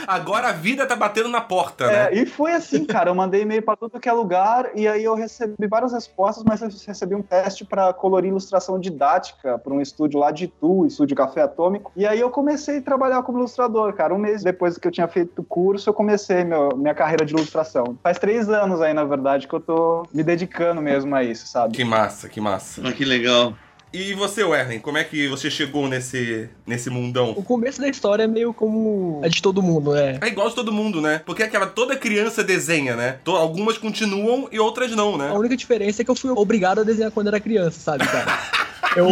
Agora 0.07 0.49
a 0.49 0.51
vida 0.51 0.85
tá 0.85 0.95
batendo 0.95 1.29
na 1.29 1.41
porta, 1.41 1.87
né? 1.87 2.09
É, 2.09 2.15
e 2.15 2.25
foi 2.25 2.51
assim, 2.51 2.83
cara. 2.85 3.09
Eu 3.09 3.15
mandei 3.15 3.43
e-mail 3.43 3.61
pra 3.61 3.75
tudo 3.75 3.99
que 3.99 4.09
é 4.09 4.11
lugar 4.11 4.71
e 4.75 4.87
aí 4.87 5.03
eu 5.03 5.15
recebi 5.15 5.67
várias 5.67 5.93
respostas, 5.93 6.43
mas 6.43 6.61
eu 6.61 6.69
recebi 6.87 7.15
um 7.15 7.21
teste 7.21 7.63
pra 7.63 7.93
colorir 7.93 8.30
ilustração 8.31 8.79
didática 8.79 9.57
pra 9.57 9.73
um 9.73 9.81
estúdio 9.81 10.19
lá 10.19 10.31
de 10.31 10.45
Itu, 10.45 10.85
estúdio 10.85 11.15
Café 11.15 11.41
Atômico. 11.41 11.91
E 11.95 12.05
aí 12.05 12.19
eu 12.19 12.29
comecei 12.29 12.79
a 12.79 12.81
trabalhar 12.81 13.21
como 13.23 13.37
ilustrador, 13.37 13.93
cara. 13.93 14.13
Um 14.13 14.17
mês 14.17 14.43
depois 14.43 14.77
que 14.77 14.87
eu 14.87 14.91
tinha 14.91 15.07
feito 15.07 15.39
o 15.39 15.43
curso, 15.43 15.89
eu 15.89 15.93
comecei 15.93 16.43
meu, 16.43 16.69
minha 16.75 16.95
carreira 16.95 17.25
de 17.25 17.33
ilustração. 17.33 17.97
Faz 18.01 18.17
três 18.17 18.49
anos 18.49 18.81
aí, 18.81 18.93
na 18.93 19.03
verdade, 19.03 19.47
que 19.47 19.53
eu 19.53 19.59
tô 19.59 20.07
me 20.13 20.23
dedicando 20.23 20.81
mesmo 20.81 21.15
a 21.15 21.23
isso, 21.23 21.47
sabe? 21.47 21.73
Que 21.73 21.83
massa, 21.83 22.27
que 22.27 22.41
massa. 22.41 22.81
Ah, 22.85 22.91
que 22.91 23.05
legal. 23.05 23.53
E 23.93 24.13
você, 24.13 24.41
Werlen, 24.41 24.79
como 24.79 24.97
é 24.97 25.03
que 25.03 25.27
você 25.27 25.51
chegou 25.51 25.85
nesse, 25.87 26.49
nesse 26.65 26.89
mundão? 26.89 27.31
O 27.31 27.43
começo 27.43 27.81
da 27.81 27.89
história 27.89 28.23
é 28.23 28.27
meio 28.27 28.53
como 28.53 29.19
é 29.21 29.27
de 29.27 29.41
todo 29.41 29.61
mundo, 29.61 29.93
é. 29.95 30.17
É 30.21 30.27
igual 30.27 30.47
de 30.47 30.55
todo 30.55 30.71
mundo, 30.71 31.01
né? 31.01 31.21
Porque 31.25 31.43
aquela 31.43 31.67
toda 31.67 31.97
criança 31.97 32.41
desenha, 32.41 32.95
né? 32.95 33.17
To- 33.25 33.35
Algumas 33.35 33.77
continuam 33.77 34.47
e 34.49 34.57
outras 34.59 34.91
não, 34.95 35.15
A 35.15 35.17
né? 35.17 35.31
única 35.33 35.57
diferença 35.57 36.01
é 36.01 36.05
que 36.05 36.11
eu 36.11 36.15
fui 36.15 36.31
obrigado 36.31 36.79
a 36.79 36.83
desenhar 36.83 37.11
quando 37.11 37.27
era 37.27 37.39
criança, 37.39 37.79
sabe, 37.81 38.07
cara? 38.07 38.39
Eu. 38.95 39.07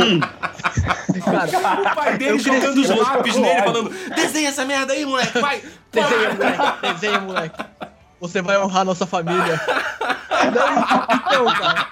cara, 1.24 1.92
O 1.92 1.96
pai 1.96 2.18
dele 2.18 2.38
jogando 2.40 2.78
os 2.80 2.90
lápis 2.90 3.34
tô 3.36 3.40
nele, 3.42 3.62
falando: 3.62 3.90
desenha 4.14 4.50
essa 4.50 4.66
merda 4.66 4.92
aí, 4.92 5.06
moleque, 5.06 5.40
vai! 5.40 5.62
desenha, 5.92 6.34
moleque, 6.34 6.88
desenha, 6.94 7.20
moleque. 7.22 7.66
Você 8.20 8.42
vai 8.42 8.58
honrar 8.62 8.84
nossa 8.84 9.06
família. 9.06 9.60
Daí, 10.30 11.18
então, 11.28 11.46
cara. 11.46 11.88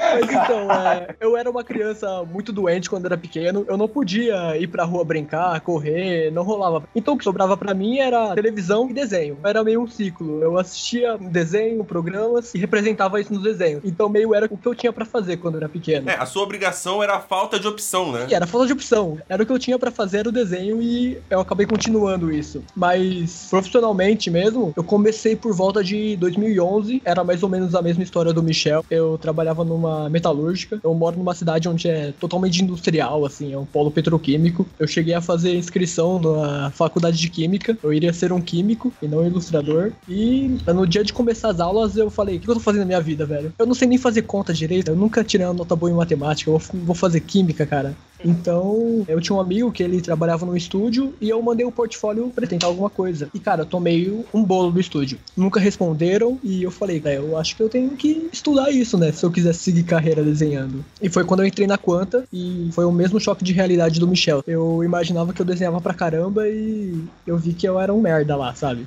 Mas 0.00 0.30
então, 0.30 0.72
é, 0.72 1.14
eu 1.20 1.36
era 1.36 1.50
uma 1.50 1.62
criança 1.62 2.24
muito 2.24 2.52
doente 2.52 2.88
quando 2.88 3.06
era 3.06 3.16
pequeno. 3.16 3.64
Eu 3.68 3.76
não 3.76 3.86
podia 3.86 4.56
ir 4.56 4.66
pra 4.66 4.84
rua 4.84 5.04
brincar, 5.04 5.60
correr, 5.60 6.30
não 6.32 6.42
rolava. 6.42 6.82
Então 6.94 7.14
o 7.14 7.18
que 7.18 7.24
sobrava 7.24 7.56
pra 7.56 7.74
mim 7.74 7.98
era 7.98 8.34
televisão 8.34 8.88
e 8.88 8.94
desenho. 8.94 9.38
Era 9.44 9.62
meio 9.62 9.82
um 9.82 9.86
ciclo. 9.86 10.42
Eu 10.42 10.58
assistia 10.58 11.18
desenho, 11.18 11.84
programas 11.84 12.54
e 12.54 12.58
representava 12.58 13.20
isso 13.20 13.32
nos 13.32 13.42
desenhos. 13.42 13.82
Então 13.84 14.08
meio 14.08 14.34
era 14.34 14.46
o 14.46 14.56
que 14.56 14.66
eu 14.66 14.74
tinha 14.74 14.92
pra 14.92 15.04
fazer 15.04 15.36
quando 15.36 15.56
era 15.56 15.68
pequeno. 15.68 16.08
É, 16.08 16.14
a 16.14 16.26
sua 16.26 16.42
obrigação 16.42 17.02
era 17.02 17.16
a 17.16 17.20
falta 17.20 17.58
de 17.58 17.68
opção, 17.68 18.10
né? 18.12 18.26
E 18.30 18.34
era 18.34 18.46
falta 18.46 18.66
de 18.66 18.72
opção. 18.72 19.18
Era 19.28 19.42
o 19.42 19.46
que 19.46 19.52
eu 19.52 19.58
tinha 19.58 19.78
pra 19.78 19.90
fazer 19.90 20.26
o 20.26 20.32
desenho 20.32 20.80
e 20.80 21.20
eu 21.28 21.40
acabei 21.40 21.66
continuando 21.66 22.32
isso. 22.32 22.62
Mas 22.74 23.48
profissionalmente 23.50 24.30
mesmo, 24.30 24.72
eu 24.76 24.82
comecei 24.82 25.36
por 25.36 25.52
volta 25.52 25.84
de 25.84 26.16
2011. 26.16 27.02
Era 27.04 27.22
mais 27.22 27.42
ou 27.42 27.48
menos 27.48 27.74
a 27.74 27.82
mesma 27.82 28.02
história 28.02 28.32
do 28.32 28.42
Michel. 28.42 28.84
Eu 28.90 29.18
trabalhava 29.18 29.64
numa 29.64 29.89
numa 29.90 30.08
metalúrgica. 30.08 30.80
Eu 30.82 30.94
moro 30.94 31.18
numa 31.18 31.34
cidade 31.34 31.68
onde 31.68 31.88
é 31.88 32.12
totalmente 32.12 32.62
industrial, 32.62 33.24
assim, 33.24 33.52
é 33.52 33.58
um 33.58 33.66
polo 33.66 33.90
petroquímico. 33.90 34.66
Eu 34.78 34.86
cheguei 34.86 35.14
a 35.14 35.20
fazer 35.20 35.56
inscrição 35.56 36.20
na 36.20 36.70
faculdade 36.70 37.18
de 37.18 37.28
química. 37.28 37.76
Eu 37.82 37.92
iria 37.92 38.12
ser 38.12 38.32
um 38.32 38.40
químico 38.40 38.92
e 39.02 39.08
não 39.08 39.18
um 39.18 39.26
ilustrador. 39.26 39.92
E 40.08 40.58
no 40.66 40.86
dia 40.86 41.02
de 41.02 41.12
começar 41.12 41.50
as 41.50 41.60
aulas, 41.60 41.96
eu 41.96 42.10
falei: 42.10 42.36
o 42.36 42.40
que 42.40 42.48
eu 42.48 42.54
tô 42.54 42.60
fazendo 42.60 42.80
na 42.80 42.86
minha 42.86 43.00
vida, 43.00 43.26
velho? 43.26 43.52
Eu 43.58 43.66
não 43.66 43.74
sei 43.74 43.88
nem 43.88 43.98
fazer 43.98 44.22
conta 44.22 44.52
direito. 44.52 44.90
Eu 44.90 44.96
nunca 44.96 45.24
tirei 45.24 45.46
uma 45.46 45.54
nota 45.54 45.74
boa 45.74 45.90
em 45.90 45.94
matemática. 45.94 46.50
Eu 46.50 46.58
vou 46.58 46.94
fazer 46.94 47.20
química, 47.20 47.66
cara. 47.66 47.94
Então, 48.24 49.04
eu 49.08 49.20
tinha 49.20 49.36
um 49.36 49.40
amigo 49.40 49.72
que 49.72 49.82
ele 49.82 50.00
trabalhava 50.00 50.44
no 50.46 50.56
estúdio 50.56 51.14
e 51.20 51.28
eu 51.28 51.40
mandei 51.42 51.64
o 51.64 51.72
portfólio 51.72 52.30
pra 52.34 52.46
tentar 52.46 52.66
alguma 52.66 52.90
coisa. 52.90 53.28
E, 53.32 53.38
cara, 53.38 53.64
tomei 53.64 54.24
um 54.32 54.44
bolo 54.44 54.70
do 54.70 54.80
estúdio. 54.80 55.18
Nunca 55.36 55.60
responderam 55.60 56.38
e 56.42 56.62
eu 56.62 56.70
falei, 56.70 57.00
velho, 57.00 57.28
eu 57.28 57.38
acho 57.38 57.56
que 57.56 57.62
eu 57.62 57.68
tenho 57.68 57.90
que 57.90 58.28
estudar 58.32 58.70
isso, 58.70 58.98
né? 58.98 59.12
Se 59.12 59.24
eu 59.24 59.30
quiser 59.30 59.54
seguir 59.54 59.84
carreira 59.84 60.22
desenhando. 60.22 60.84
E 61.00 61.08
foi 61.08 61.24
quando 61.24 61.40
eu 61.40 61.46
entrei 61.46 61.66
na 61.66 61.78
Quanta 61.78 62.24
e 62.32 62.68
foi 62.72 62.84
o 62.84 62.92
mesmo 62.92 63.20
choque 63.20 63.44
de 63.44 63.52
realidade 63.52 63.98
do 63.98 64.08
Michel. 64.08 64.42
Eu 64.46 64.84
imaginava 64.84 65.32
que 65.32 65.40
eu 65.40 65.46
desenhava 65.46 65.80
pra 65.80 65.94
caramba 65.94 66.46
e 66.48 67.04
eu 67.26 67.36
vi 67.36 67.52
que 67.52 67.66
eu 67.66 67.78
era 67.80 67.92
um 67.92 68.00
merda 68.00 68.36
lá, 68.36 68.54
sabe? 68.54 68.86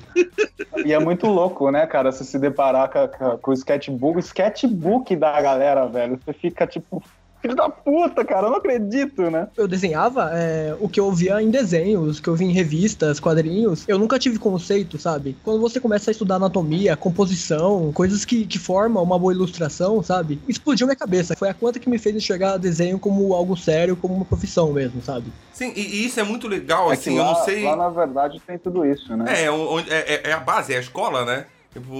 E 0.84 0.92
é 0.92 0.98
muito 0.98 1.26
louco, 1.26 1.70
né, 1.70 1.86
cara, 1.86 2.12
você 2.12 2.24
se 2.24 2.38
deparar 2.38 2.90
com, 2.90 3.38
com 3.38 3.50
o 3.50 3.54
sketchbook, 3.54 4.16
o 4.16 4.20
sketchbook 4.20 5.16
da 5.16 5.40
galera, 5.40 5.86
velho. 5.86 6.18
Você 6.24 6.32
fica 6.32 6.66
tipo, 6.66 7.02
filho 7.44 7.54
da 7.54 7.68
puta, 7.68 8.24
cara, 8.24 8.46
eu 8.46 8.50
não 8.52 8.56
acredito, 8.56 9.30
né? 9.30 9.48
Eu 9.54 9.68
desenhava 9.68 10.30
é, 10.32 10.74
o 10.80 10.88
que 10.88 10.98
eu 10.98 11.12
via 11.12 11.42
em 11.42 11.50
desenhos, 11.50 12.18
que 12.18 12.26
eu 12.28 12.34
via 12.34 12.48
em 12.48 12.52
revistas, 12.52 13.20
quadrinhos. 13.20 13.84
Eu 13.86 13.98
nunca 13.98 14.18
tive 14.18 14.38
conceito, 14.38 14.98
sabe? 14.98 15.36
Quando 15.44 15.60
você 15.60 15.78
começa 15.78 16.10
a 16.10 16.12
estudar 16.12 16.36
anatomia, 16.36 16.96
composição, 16.96 17.92
coisas 17.92 18.24
que, 18.24 18.46
que 18.46 18.58
formam 18.58 19.02
uma 19.02 19.18
boa 19.18 19.32
ilustração, 19.34 20.02
sabe? 20.02 20.40
Explodiu 20.48 20.86
minha 20.86 20.96
cabeça. 20.96 21.36
Foi 21.36 21.50
a 21.50 21.54
conta 21.54 21.78
que 21.78 21.88
me 21.90 21.98
fez 21.98 22.16
enxergar 22.16 22.56
desenho 22.56 22.98
como 22.98 23.34
algo 23.34 23.54
sério, 23.56 23.94
como 23.94 24.14
uma 24.14 24.24
profissão 24.24 24.72
mesmo, 24.72 25.02
sabe? 25.02 25.26
Sim, 25.52 25.70
e, 25.76 25.80
e 25.80 26.06
isso 26.06 26.18
é 26.18 26.22
muito 26.22 26.48
legal, 26.48 26.90
É 26.90 26.94
assim, 26.94 27.12
que 27.12 27.16
eu 27.18 27.22
lá, 27.24 27.34
não 27.34 27.44
sei. 27.44 27.62
lá, 27.64 27.76
na 27.76 27.88
verdade, 27.90 28.40
tem 28.46 28.56
tudo 28.58 28.86
isso, 28.86 29.14
né? 29.16 29.26
É, 29.28 29.44
é, 29.46 30.14
é- 30.14 30.30
é 30.30 30.32
a 30.32 30.40
base, 30.40 30.72
é 30.72 30.78
a 30.78 30.80
escola, 30.80 31.24
né? 31.26 31.44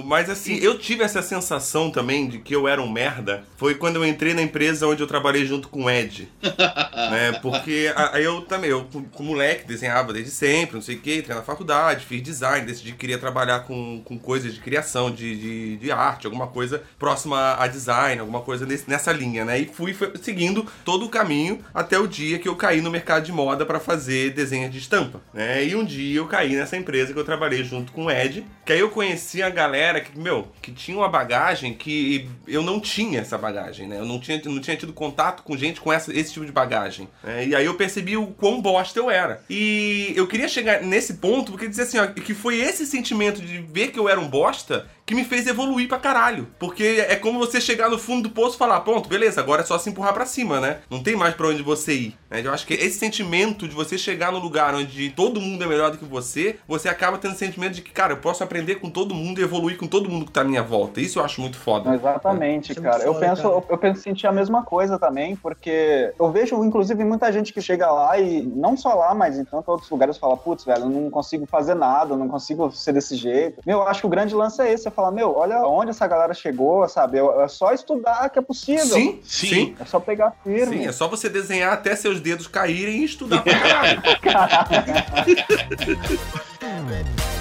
Mas 0.05 0.29
assim, 0.29 0.55
eu 0.57 0.77
tive 0.77 1.03
essa 1.03 1.21
sensação 1.21 1.91
também 1.91 2.27
de 2.27 2.39
que 2.39 2.55
eu 2.55 2.67
era 2.67 2.81
um 2.81 2.89
merda. 2.89 3.43
Foi 3.57 3.75
quando 3.75 3.97
eu 3.97 4.05
entrei 4.05 4.33
na 4.33 4.41
empresa 4.41 4.87
onde 4.87 5.01
eu 5.01 5.07
trabalhei 5.07 5.45
junto 5.45 5.67
com 5.67 5.83
o 5.85 5.89
Ed. 5.89 6.29
né? 6.41 7.39
Porque 7.41 7.91
aí 7.95 8.23
eu 8.23 8.41
também, 8.41 8.69
eu 8.69 8.87
com 9.11 9.23
moleque, 9.23 9.67
desenhava 9.67 10.13
desde 10.13 10.31
sempre, 10.31 10.75
não 10.75 10.81
sei 10.81 10.95
o 10.95 10.99
que, 10.99 11.17
entrei 11.17 11.35
na 11.35 11.43
faculdade, 11.43 12.05
fiz 12.05 12.21
design, 12.21 12.65
decidi 12.65 12.91
que 12.91 12.97
queria 12.97 13.17
trabalhar 13.17 13.61
com, 13.61 14.01
com 14.03 14.17
coisas 14.17 14.53
de 14.53 14.59
criação, 14.59 15.11
de, 15.11 15.35
de, 15.35 15.77
de 15.77 15.91
arte, 15.91 16.25
alguma 16.25 16.47
coisa 16.47 16.81
próxima 16.97 17.55
a 17.59 17.67
design, 17.67 18.19
alguma 18.21 18.41
coisa 18.41 18.65
nesse- 18.65 18.89
nessa 18.89 19.11
linha, 19.11 19.43
né? 19.43 19.59
E 19.59 19.65
fui, 19.65 19.93
foi- 19.93 20.13
seguindo 20.21 20.65
todo 20.83 21.05
o 21.05 21.09
caminho 21.09 21.59
até 21.73 21.99
o 21.99 22.07
dia 22.07 22.39
que 22.39 22.47
eu 22.47 22.55
caí 22.55 22.81
no 22.81 22.89
mercado 22.91 23.23
de 23.25 23.31
moda 23.31 23.65
para 23.65 23.79
fazer 23.79 24.31
desenho 24.31 24.69
de 24.69 24.77
estampa, 24.77 25.21
né? 25.33 25.65
E 25.65 25.75
um 25.75 25.83
dia 25.83 26.17
eu 26.17 26.27
caí 26.27 26.55
nessa 26.55 26.77
empresa 26.77 27.11
que 27.13 27.19
eu 27.19 27.25
trabalhei 27.25 27.63
junto 27.63 27.91
com 27.91 28.05
o 28.05 28.11
Ed, 28.11 28.45
que 28.65 28.71
aí 28.73 28.79
eu 28.79 28.89
conheci 28.89 29.43
a 29.43 29.49
galera 29.49 29.64
que, 30.01 30.17
meu, 30.17 30.47
que 30.61 30.71
tinha 30.71 30.97
uma 30.97 31.09
bagagem 31.09 31.73
que 31.73 32.29
eu 32.47 32.61
não 32.61 32.79
tinha 32.79 33.19
essa 33.19 33.37
bagagem, 33.37 33.87
né? 33.87 33.99
Eu 33.99 34.05
não 34.05 34.19
tinha, 34.19 34.41
não 34.45 34.59
tinha 34.59 34.77
tido 34.77 34.93
contato 34.93 35.43
com 35.43 35.57
gente 35.57 35.81
com 35.81 35.91
essa, 35.91 36.15
esse 36.15 36.33
tipo 36.33 36.45
de 36.45 36.51
bagagem. 36.51 37.07
né? 37.23 37.47
E 37.47 37.55
aí 37.55 37.65
eu 37.65 37.75
percebi 37.75 38.17
o 38.17 38.27
quão 38.27 38.61
bosta 38.61 38.99
eu 38.99 39.09
era. 39.09 39.43
E 39.49 40.13
eu 40.15 40.27
queria 40.27 40.47
chegar 40.47 40.81
nesse 40.81 41.15
ponto 41.15 41.51
porque 41.51 41.67
dizer 41.67 41.83
assim, 41.83 41.99
ó, 41.99 42.07
que 42.07 42.33
foi 42.33 42.59
esse 42.59 42.85
sentimento 42.85 43.41
de 43.41 43.59
ver 43.59 43.89
que 43.89 43.99
eu 43.99 44.09
era 44.09 44.19
um 44.19 44.27
bosta 44.27 44.87
que 45.05 45.13
me 45.13 45.23
fez 45.23 45.45
evoluir 45.45 45.87
pra 45.87 45.99
caralho. 45.99 46.47
Porque 46.57 47.05
é 47.07 47.15
como 47.15 47.37
você 47.39 47.61
chegar 47.61 47.89
no 47.89 47.99
fundo 47.99 48.23
do 48.27 48.33
poço 48.33 48.55
e 48.55 48.57
falar, 48.57 48.79
pronto, 48.81 49.07
beleza, 49.07 49.39
agora 49.39 49.61
é 49.61 49.65
só 49.65 49.77
se 49.77 49.89
empurrar 49.89 50.13
pra 50.13 50.25
cima, 50.25 50.59
né? 50.59 50.79
Não 50.89 51.03
tem 51.03 51.15
mais 51.15 51.35
pra 51.35 51.47
onde 51.47 51.61
você 51.61 51.93
ir. 51.93 52.17
né? 52.29 52.41
Eu 52.43 52.53
acho 52.53 52.65
que 52.65 52.73
esse 52.73 52.97
sentimento 52.97 53.67
de 53.67 53.75
você 53.75 53.97
chegar 53.97 54.31
no 54.31 54.39
lugar 54.39 54.73
onde 54.73 55.09
todo 55.11 55.39
mundo 55.39 55.63
é 55.63 55.67
melhor 55.67 55.91
do 55.91 55.97
que 55.97 56.05
você, 56.05 56.57
você 56.67 56.89
acaba 56.89 57.17
tendo 57.17 57.33
o 57.33 57.37
sentimento 57.37 57.73
de 57.73 57.81
que, 57.81 57.91
cara, 57.91 58.13
eu 58.13 58.17
posso 58.17 58.43
aprender 58.43 58.75
com 58.75 58.89
todo 58.89 59.13
mundo 59.13 59.39
e 59.39 59.43
evoluir 59.43 59.77
com 59.77 59.87
todo 59.87 60.09
mundo 60.09 60.25
que 60.25 60.31
tá 60.31 60.41
à 60.41 60.43
minha 60.43 60.63
volta. 60.63 60.99
Isso 60.99 61.19
eu 61.19 61.23
acho 61.23 61.39
muito 61.39 61.57
foda. 61.57 61.93
Exatamente, 61.93 62.71
é 62.71 62.75
cara. 62.75 63.03
Eu 63.03 63.13
foda, 63.13 63.27
penso, 63.27 63.43
cara. 63.43 63.63
eu, 63.69 63.77
penso 63.77 64.01
sentir 64.01 64.27
a 64.27 64.31
mesma 64.31 64.63
coisa 64.63 64.97
também, 64.97 65.35
porque 65.35 66.13
eu 66.19 66.31
vejo, 66.31 66.63
inclusive, 66.63 67.03
muita 67.03 67.31
gente 67.31 67.53
que 67.53 67.61
chega 67.61 67.91
lá 67.91 68.17
e 68.19 68.41
não 68.41 68.75
só 68.75 68.93
lá, 68.93 69.13
mas 69.13 69.37
em 69.37 69.45
tantos 69.45 69.67
outros 69.67 69.89
lugares 69.89 70.17
fala, 70.17 70.35
putz, 70.35 70.63
velho, 70.65 70.83
eu 70.83 70.89
não 70.89 71.09
consigo 71.09 71.45
fazer 71.45 71.75
nada, 71.75 72.13
eu 72.13 72.17
não 72.17 72.27
consigo 72.27 72.71
ser 72.71 72.93
desse 72.93 73.15
jeito. 73.15 73.61
Meu, 73.65 73.79
eu 73.79 73.87
acho 73.87 74.01
que 74.01 74.07
o 74.07 74.09
grande 74.09 74.33
lance 74.33 74.61
é 74.61 74.71
esse, 74.71 74.83
você 74.83 74.91
fala, 74.95 75.11
meu, 75.11 75.35
olha 75.35 75.59
onde 75.67 75.91
essa 75.91 76.07
galera 76.07 76.33
chegou, 76.33 76.87
sabe? 76.87 77.19
É 77.19 77.47
só 77.47 77.73
estudar 77.73 78.29
que 78.29 78.39
é 78.39 78.41
possível. 78.41 78.85
Sim, 78.85 79.19
Sim. 79.23 79.47
sim. 79.47 79.75
É 79.79 79.85
só 79.85 79.99
pegar 79.99 80.33
firme. 80.43 80.77
Sim, 80.77 80.87
é 80.87 80.91
só 80.91 81.07
você 81.07 81.29
desenhar 81.29 81.73
até 81.73 81.95
seus 81.95 82.19
dedos 82.19 82.47
caírem 82.47 83.01
e 83.01 83.05
estudar 83.05 83.43
pra 83.43 83.59
caralho. 83.59 84.01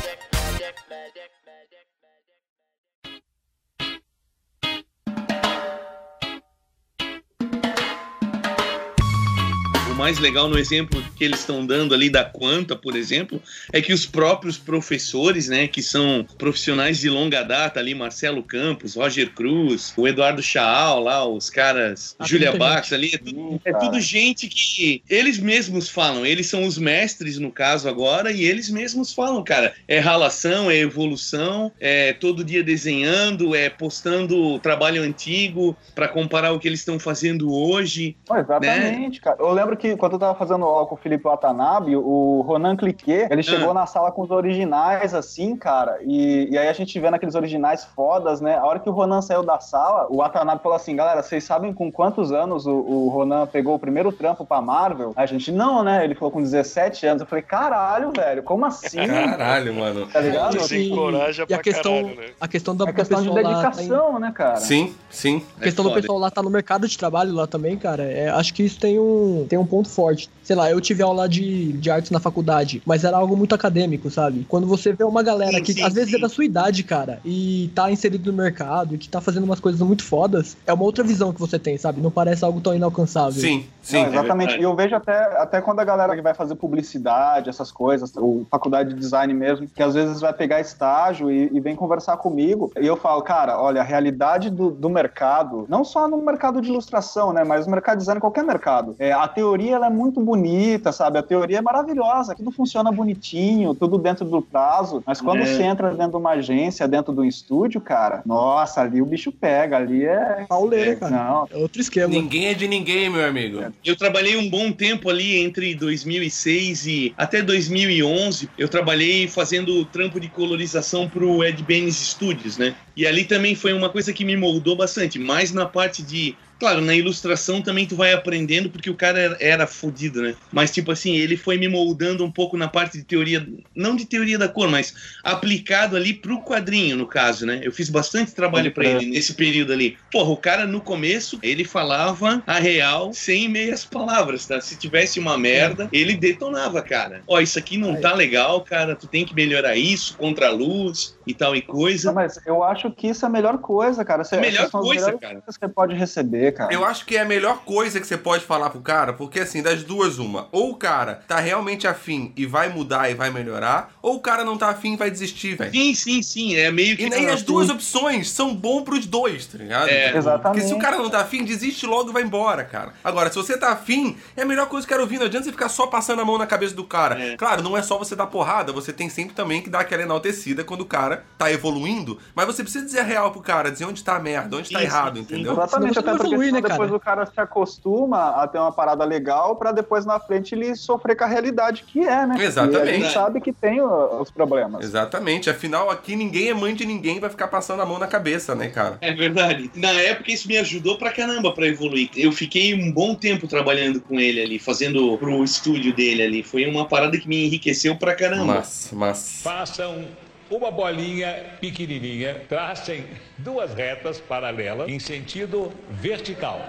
O 9.94 9.96
mais 9.96 10.18
legal 10.18 10.48
no 10.48 10.58
exemplo 10.58 11.00
que 11.16 11.22
eles 11.22 11.38
estão 11.38 11.64
dando 11.64 11.94
ali 11.94 12.10
da 12.10 12.24
Quanta, 12.24 12.74
por 12.74 12.96
exemplo, 12.96 13.40
é 13.72 13.80
que 13.80 13.92
os 13.92 14.04
próprios 14.04 14.58
professores, 14.58 15.48
né, 15.48 15.68
que 15.68 15.80
são 15.80 16.26
profissionais 16.36 16.98
de 16.98 17.08
longa 17.08 17.44
data 17.44 17.78
ali, 17.78 17.94
Marcelo 17.94 18.42
Campos, 18.42 18.96
Roger 18.96 19.30
Cruz, 19.30 19.94
o 19.96 20.08
Eduardo 20.08 20.42
Chaal 20.42 21.00
lá, 21.00 21.24
os 21.24 21.48
caras, 21.48 22.16
Ah, 22.18 22.26
Julia 22.26 22.50
muita 22.50 22.64
Bax 22.64 22.92
ali, 22.92 23.14
é 23.14 23.18
tudo, 23.18 23.60
é 23.64 23.72
tudo 23.72 24.00
gente 24.00 24.48
que 24.48 25.00
eles 25.08 25.38
mesmos 25.38 25.88
falam, 25.88 26.26
eles 26.26 26.48
são 26.48 26.64
os 26.64 26.76
mestres 26.76 27.38
no 27.38 27.52
caso 27.52 27.88
agora, 27.88 28.32
e 28.32 28.44
eles 28.44 28.68
mesmos 28.68 29.12
falam, 29.12 29.44
cara, 29.44 29.74
é 29.86 30.00
ralação, 30.00 30.68
é 30.68 30.76
evolução, 30.76 31.70
é 31.78 32.12
todo 32.12 32.42
dia 32.42 32.64
desenhando, 32.64 33.54
é 33.54 33.70
postando 33.70 34.58
trabalho 34.58 35.04
antigo 35.04 35.76
para 35.94 36.08
comparar 36.08 36.50
o 36.50 36.58
que 36.58 36.66
eles 36.66 36.80
estão 36.80 36.98
fazendo 36.98 37.54
hoje. 37.54 38.16
Não, 38.28 38.38
exatamente, 38.38 39.20
cara. 39.20 39.36
Eu 39.38 39.52
lembro 39.52 39.76
que 39.76 39.84
quando 39.97 40.14
eu 40.14 40.19
tava 40.19 40.35
fazendo 40.35 40.64
aula 40.64 40.87
com 40.87 40.95
o 40.95 40.99
Felipe 40.99 41.25
Watanabe, 41.25 41.97
o 41.97 42.43
Ronan 42.47 42.76
Cliquet, 42.76 43.29
ele 43.31 43.43
chegou 43.43 43.71
Ah. 43.71 43.75
na 43.75 43.87
sala 43.87 44.11
com 44.11 44.23
os 44.23 44.31
originais, 44.31 45.14
assim, 45.14 45.57
cara, 45.57 45.99
e, 46.03 46.49
e 46.50 46.57
aí 46.59 46.69
a 46.69 46.73
gente 46.73 46.99
vendo 46.99 47.14
aqueles 47.14 47.35
originais 47.35 47.85
fodas, 47.85 48.41
né? 48.41 48.57
A 48.57 48.64
hora 48.64 48.79
que 48.79 48.88
o 48.88 48.93
Ronan 48.93 49.21
saiu 49.21 49.43
da 49.43 49.59
sala, 49.61 50.07
o 50.11 50.17
Watanabe 50.19 50.62
falou 50.62 50.76
assim, 50.76 50.97
galera, 50.97 51.23
vocês 51.23 51.45
sabem 51.45 51.73
com 51.73 51.91
quantos 51.93 52.33
anos 52.33 52.67
o, 52.67 52.73
o 52.75 53.09
Ronan 53.09 53.47
pegou 53.47 53.75
o 53.75 53.79
primeiro 53.79 54.11
trampo 54.12 54.45
pra 54.45 54.61
Marvel? 54.61 55.12
A 55.17 55.26
gente, 55.26 55.53
não, 55.53 55.83
né? 55.85 56.05
Ele 56.05 56.14
falou 56.14 56.31
com 56.31 56.43
17 56.43 57.07
anos. 57.07 57.21
Eu 57.23 57.26
falei, 57.26 57.43
caralho, 57.43 58.12
velho, 58.17 58.43
como 58.43 58.64
assim? 58.64 59.07
Caralho, 59.07 59.75
mano. 59.75 60.07
Tá 60.07 60.21
ligado? 60.21 60.57
Desencoraja 60.57 61.47
E 61.49 61.55
a 61.55 61.59
questão, 61.59 61.95
caralho, 61.95 62.17
né? 62.21 62.26
a 62.41 62.49
questão 62.49 62.76
da 62.76 62.85
É 62.88 62.93
questão 62.93 63.23
de 63.23 63.29
lá 63.29 63.43
tá 63.43 63.49
dedicação, 63.49 64.19
né, 64.19 64.33
cara? 64.35 64.57
Sim, 64.57 64.95
sim. 65.11 65.43
A 65.59 65.62
questão 65.64 65.85
É 65.85 65.88
do 65.88 65.91
foda. 65.91 66.00
pessoal 66.00 66.19
lá 66.19 66.31
tá 66.31 66.43
no 66.43 66.50
mercado 66.50 66.87
de 66.88 66.97
trabalho 66.97 67.33
lá 67.35 67.47
também, 67.47 67.76
cara, 67.76 68.03
é, 68.05 68.29
acho 68.31 68.55
que 68.55 68.62
isso 68.62 68.79
tem 68.79 68.99
um, 68.99 69.47
tem 69.49 69.59
um 69.59 69.67
ponto 69.75 69.88
forte. 69.88 70.31
Sei 70.45 70.54
lá, 70.54 70.71
eu 70.71 70.81
tive 70.81 71.02
aula 71.02 71.28
de, 71.28 71.73
de 71.73 71.90
artes 71.90 72.12
na 72.12 72.21
faculdade, 72.21 72.81
mas 72.87 73.02
era 73.02 73.16
algo 73.16 73.37
muito 73.37 73.57
acadêmico, 73.57 74.09
sabe? 74.09 74.47
Quando 74.49 74.69
você 74.69 74.93
vê 74.93 75.02
uma 75.02 75.21
galera 75.21 75.57
Sim, 75.57 75.62
que 75.64 75.73
sim, 75.73 75.83
às 75.83 75.93
vezes 75.93 76.11
sim. 76.11 76.16
é 76.16 76.21
da 76.21 76.28
sua 76.28 76.45
idade, 76.45 76.85
cara, 76.85 77.19
e 77.25 77.73
tá 77.75 77.90
inserido 77.90 78.31
no 78.31 78.38
mercado, 78.38 78.95
e 78.95 78.99
que 78.99 79.09
tá 79.09 79.21
fazendo 79.21 79.43
umas 79.43 79.59
coisas 79.59 79.81
muito 79.81 80.04
fodas, 80.04 80.57
é 80.64 80.73
uma 80.73 80.85
outra 80.85 81.02
visão 81.02 81.33
que 81.33 81.40
você 81.40 81.59
tem, 81.59 81.76
sabe? 81.76 82.00
Não 82.00 82.11
parece 82.11 82.45
algo 82.45 82.61
tão 82.61 82.73
inalcançável. 82.73 83.40
Sim, 83.40 83.66
sim. 83.83 84.02
Não, 84.02 84.12
exatamente. 84.12 84.50
verdade. 84.50 84.61
e 84.61 84.64
eu 84.64 84.76
vejo 84.76 84.95
até, 84.95 85.40
até 85.40 85.61
quando 85.61 85.81
a 85.81 85.85
galera 85.85 86.14
que 86.14 86.23
vai 86.23 86.35
fazer 86.35 86.54
publicidade, 86.54 87.49
essas 87.49 87.73
coisas, 87.73 88.16
ou 88.16 88.47
faculdade 88.49 88.90
de 88.90 89.00
design 89.00 89.35
mesmo, 89.35 89.66
que 89.66 89.83
às 89.83 89.95
vezes 89.95 90.21
vai 90.21 90.33
pegar 90.33 90.61
estágio 90.61 91.33
e, 91.33 91.50
e 91.52 91.59
vem 91.59 91.75
conversar 91.75 92.16
comigo, 92.19 92.71
e 92.81 92.87
eu 92.87 92.97
falo, 92.97 93.23
cara, 93.23 93.61
olha, 93.61 93.81
a 93.81 93.85
realidade 93.85 94.50
do, 94.50 94.71
do 94.71 94.88
mercado, 94.88 95.66
não 95.69 95.85
só 95.85 96.07
no 96.07 96.19
mercado 96.19 96.61
de 96.61 96.69
ilustração, 96.69 97.33
né, 97.33 97.43
mas 97.43 97.66
no 97.66 97.73
mercado 97.73 97.97
de 97.97 98.02
design, 98.02 98.21
qualquer 98.21 98.45
mercado, 98.45 98.95
é, 98.99 99.11
a 99.11 99.26
teoria 99.26 99.63
ela 99.68 99.87
é 99.87 99.90
muito 99.90 100.21
bonita, 100.21 100.92
sabe? 100.92 101.18
A 101.18 101.23
teoria 101.23 101.59
é 101.59 101.62
maravilhosa, 101.62 102.35
tudo 102.35 102.50
funciona 102.50 102.90
bonitinho, 102.92 103.75
tudo 103.75 103.99
dentro 103.99 104.25
do 104.25 104.40
prazo, 104.42 105.02
mas 105.06 105.21
quando 105.21 105.40
É. 105.42 105.47
você 105.47 105.62
entra 105.62 105.90
dentro 105.94 106.12
de 106.12 106.16
uma 106.16 106.30
agência, 106.30 106.87
dentro 106.88 107.12
de 107.12 107.21
um 107.21 107.25
estúdio, 107.25 107.80
cara, 107.80 108.23
nossa, 108.26 108.80
ali 108.83 109.00
o 109.00 109.06
bicho 109.06 109.30
pega, 109.33 109.76
ali 109.76 110.04
é. 110.04 110.44
Pauleira, 110.49 110.97
cara. 110.97 111.16
Não, 111.16 111.49
É 111.52 111.56
outro 111.56 111.80
esquema. 111.80 112.09
Ninguém 112.09 112.47
é 112.47 112.54
de 112.54 112.66
ninguém, 112.68 113.09
meu 113.11 113.26
amigo. 113.26 113.61
Eu 113.85 113.97
trabalhei 113.97 114.37
um 114.37 114.49
bom 114.49 114.71
tempo 114.73 115.09
ali 115.11 115.37
entre 115.42 115.75
2006 115.75 116.87
e 116.87 117.14
até 117.16 117.42
2011. 117.42 118.49
Eu 118.59 118.68
trabalhei 118.68 119.28
fazendo 119.28 119.85
trampo 119.85 120.18
de 120.21 120.28
colorização 120.28 121.09
pro 121.09 121.44
Ed 121.44 121.62
Benes 121.62 121.97
Studios, 121.97 122.56
né? 122.59 122.75
E 122.97 123.06
ali 123.06 123.25
também 123.25 123.54
foi 123.54 123.73
uma 123.73 123.88
coisa 123.88 124.12
que 124.12 124.25
me 124.25 124.37
moldou 124.37 124.76
bastante, 124.76 125.18
mais 125.18 125.52
na 125.52 125.66
parte 125.66 126.02
de 126.02 126.35
Claro, 126.58 126.80
na 126.80 126.94
ilustração 126.94 127.61
também 127.61 127.87
tu 127.87 127.96
vai 127.96 128.12
aprendendo, 128.12 128.70
porque 128.70 128.90
o 128.90 128.94
cara 128.94 129.18
era, 129.18 129.37
era 129.40 129.66
fudido, 129.66 130.23
né? 130.23 130.34
Mas, 130.52 130.70
tipo 130.70 130.92
assim, 130.92 131.16
ele 131.16 131.37
foi 131.37 131.58
me 131.58 131.68
moldando 131.68 132.25
um 132.25 132.30
pouco 132.30 132.56
na 132.56 132.68
parte 132.68 132.99
de 132.99 133.04
teoria, 133.04 133.46
não 133.75 133.96
de 133.96 134.04
teoria 134.04 134.38
da 134.38 134.49
cor, 134.49 134.68
mas 134.68 134.94
aplicado 135.23 135.96
ali 135.96 136.14
pro 136.14 136.42
quadrinho, 136.42 136.96
no 136.96 137.06
caso, 137.06 137.46
né? 137.46 137.61
Eu 137.62 137.73
fiz 137.73 137.88
bastante 137.90 138.32
trabalho 138.32 138.73
para 138.73 138.87
ele 138.87 139.06
nesse 139.06 139.34
período 139.34 139.73
ali. 139.73 139.96
Porra, 140.11 140.30
o 140.30 140.37
cara 140.37 140.66
no 140.66 140.80
começo, 140.80 141.38
ele 141.42 141.64
falava 141.64 142.42
a 142.46 142.58
real 142.58 143.12
sem 143.12 143.49
meias 143.49 143.84
palavras, 143.84 144.46
tá? 144.46 144.61
Se 144.61 144.76
tivesse 144.76 145.18
uma 145.18 145.37
merda, 145.37 145.88
ele 145.92 146.14
detonava, 146.14 146.82
cara. 146.82 147.23
Ó, 147.26 147.40
isso 147.40 147.58
aqui 147.58 147.76
não 147.76 148.00
tá 148.00 148.14
legal, 148.14 148.61
cara, 148.62 148.94
tu 148.94 149.06
tem 149.06 149.25
que 149.25 149.34
melhorar 149.34 149.76
isso, 149.76 150.16
contra 150.16 150.49
a 150.49 150.52
luz 150.52 151.16
e 151.26 151.34
tal 151.34 151.54
e 151.56 151.62
coisa. 151.62 152.08
Não, 152.08 152.14
mas 152.14 152.38
eu 152.46 152.62
acho 152.62 152.90
que 152.90 153.08
isso 153.08 153.25
é 153.25 153.28
a 153.28 153.30
melhor 153.30 153.58
coisa, 153.58 154.04
cara. 154.04 154.25
Você, 154.25 154.37
Melhor 154.37 154.70
coisa, 154.70 155.12
cara. 155.18 155.40
que 155.40 155.52
você 155.52 155.68
pode 155.68 155.94
receber, 155.94 156.43
cara. 156.52 156.72
Eu 156.72 156.84
acho 156.84 157.04
que 157.04 157.16
é 157.16 157.20
a 157.20 157.24
melhor 157.24 157.64
coisa 157.64 158.00
que 158.00 158.06
você 158.06 158.16
pode 158.16 158.44
falar 158.44 158.70
pro 158.70 158.80
cara, 158.80 159.12
porque 159.12 159.40
assim, 159.40 159.62
das 159.62 159.82
duas, 159.82 160.18
uma. 160.18 160.48
Ou 160.52 160.70
o 160.70 160.76
cara 160.76 161.22
tá 161.26 161.38
realmente 161.38 161.86
afim 161.86 162.32
e 162.36 162.46
vai 162.46 162.68
mudar 162.68 163.10
e 163.10 163.14
vai 163.14 163.30
melhorar, 163.30 163.92
ou 164.02 164.16
o 164.16 164.20
cara 164.20 164.44
não 164.44 164.56
tá 164.56 164.68
afim 164.68 164.94
e 164.94 164.96
vai 164.96 165.10
desistir, 165.10 165.56
velho. 165.56 165.70
Sim, 165.70 165.94
sim, 165.94 166.22
sim, 166.22 166.56
é 166.56 166.70
meio 166.70 166.96
que... 166.96 167.04
E 167.04 167.10
nem 167.10 167.28
as 167.28 167.42
duas 167.42 167.68
opções 167.70 168.30
são 168.30 168.54
bom 168.54 168.82
pros 168.82 169.06
dois, 169.06 169.46
tá 169.46 169.58
ligado? 169.58 169.88
É. 169.88 170.06
Tipo, 170.06 170.18
Exatamente. 170.18 170.60
Porque 170.60 170.68
se 170.68 170.74
o 170.74 170.78
cara 170.78 170.98
não 170.98 171.10
tá 171.10 171.20
afim, 171.20 171.44
desiste 171.44 171.86
logo 171.86 172.10
e 172.10 172.12
vai 172.12 172.22
embora, 172.22 172.64
cara. 172.64 172.92
Agora, 173.02 173.30
se 173.30 173.36
você 173.36 173.56
tá 173.56 173.72
afim, 173.72 174.16
é 174.36 174.42
a 174.42 174.46
melhor 174.46 174.66
coisa 174.66 174.86
que 174.86 174.92
eu 174.92 174.96
quero 174.96 175.02
ouvir. 175.02 175.18
Não 175.18 175.26
adianta 175.26 175.44
você 175.44 175.52
ficar 175.52 175.68
só 175.68 175.86
passando 175.86 176.20
a 176.20 176.24
mão 176.24 176.38
na 176.38 176.46
cabeça 176.46 176.74
do 176.74 176.84
cara. 176.84 177.20
É. 177.20 177.36
Claro, 177.36 177.62
não 177.62 177.76
é 177.76 177.82
só 177.82 177.98
você 177.98 178.14
dar 178.14 178.26
porrada, 178.26 178.72
você 178.72 178.92
tem 178.92 179.08
sempre 179.08 179.34
também 179.34 179.62
que 179.62 179.70
dar 179.70 179.80
aquela 179.80 180.02
enaltecida 180.02 180.64
quando 180.64 180.82
o 180.82 180.86
cara 180.86 181.24
tá 181.38 181.50
evoluindo, 181.50 182.18
mas 182.34 182.46
você 182.46 182.62
precisa 182.62 182.84
dizer 182.84 183.00
a 183.00 183.04
real 183.04 183.30
pro 183.30 183.40
cara, 183.40 183.70
dizer 183.70 183.84
onde 183.84 184.02
tá 184.02 184.16
a 184.16 184.20
merda, 184.20 184.56
onde 184.56 184.70
tá 184.70 184.82
Isso, 184.82 184.88
errado, 184.88 185.16
sim. 185.16 185.22
entendeu? 185.22 185.52
Exatamente, 185.52 185.98
até 185.98 186.14
porque 186.16 186.34
né, 186.38 186.61
depois 186.61 186.79
cara? 186.79 186.95
o 186.95 187.00
cara 187.00 187.26
se 187.26 187.41
acostuma 187.41 188.43
a 188.43 188.47
ter 188.47 188.59
uma 188.59 188.73
parada 188.73 189.05
legal 189.05 189.57
pra 189.57 189.73
depois 189.73 190.05
na 190.05 190.19
frente 190.19 190.55
ele 190.55 190.75
sofrer 190.76 191.17
com 191.17 191.25
a 191.25 191.26
realidade 191.26 191.85
que 191.85 192.00
é, 192.00 192.26
né? 192.26 192.37
Exatamente. 192.38 192.87
E 192.87 192.91
a 192.91 192.93
gente 192.95 193.12
sabe 193.12 193.41
que 193.41 193.53
tem 193.53 193.81
os 193.81 194.31
problemas. 194.31 194.85
Exatamente, 194.85 195.50
afinal 195.50 195.91
aqui 195.91 196.17
ninguém 196.17 196.49
é 196.49 196.55
mãe 196.55 196.75
de 196.75 196.85
ninguém, 196.85 197.21
vai 197.21 197.31
ficar 197.31 197.49
passando 197.49 197.83
a 197.83 197.87
mão 197.87 197.99
na 197.99 198.07
cabeça, 198.07 198.55
né, 198.55 198.69
cara? 198.69 198.99
É 199.00 199.12
verdade. 199.12 199.71
Na 199.75 199.93
época 199.93 200.31
isso 200.31 200.49
me 200.49 200.57
ajudou 200.59 200.99
pra 200.99 201.12
caramba 201.12 201.53
pra 201.53 201.67
evoluir. 201.67 202.11
Eu 202.17 202.33
fiquei 202.33 202.75
um 202.75 202.93
bom 202.93 203.14
tempo 203.14 203.47
trabalhando 203.47 204.00
com 204.00 204.19
ele 204.19 204.41
ali, 204.41 204.59
fazendo 204.59 205.17
pro 205.19 205.43
estúdio 205.45 205.95
dele 205.95 206.23
ali. 206.23 206.43
Foi 206.43 206.67
uma 206.67 206.87
parada 206.87 207.19
que 207.19 207.29
me 207.29 207.47
enriqueceu 207.47 207.97
pra 207.97 208.14
caramba. 208.14 208.55
Massa, 208.55 208.95
massa. 208.95 209.43
Façam 209.43 210.05
uma 210.50 210.70
bolinha 210.70 211.56
pequenininha, 211.60 212.42
tracem 212.48 213.04
duas 213.38 213.74
retas 213.74 214.20
paralelas 214.20 214.88
em 214.88 214.98
sentido 214.98 215.72
vertical. 215.90 216.60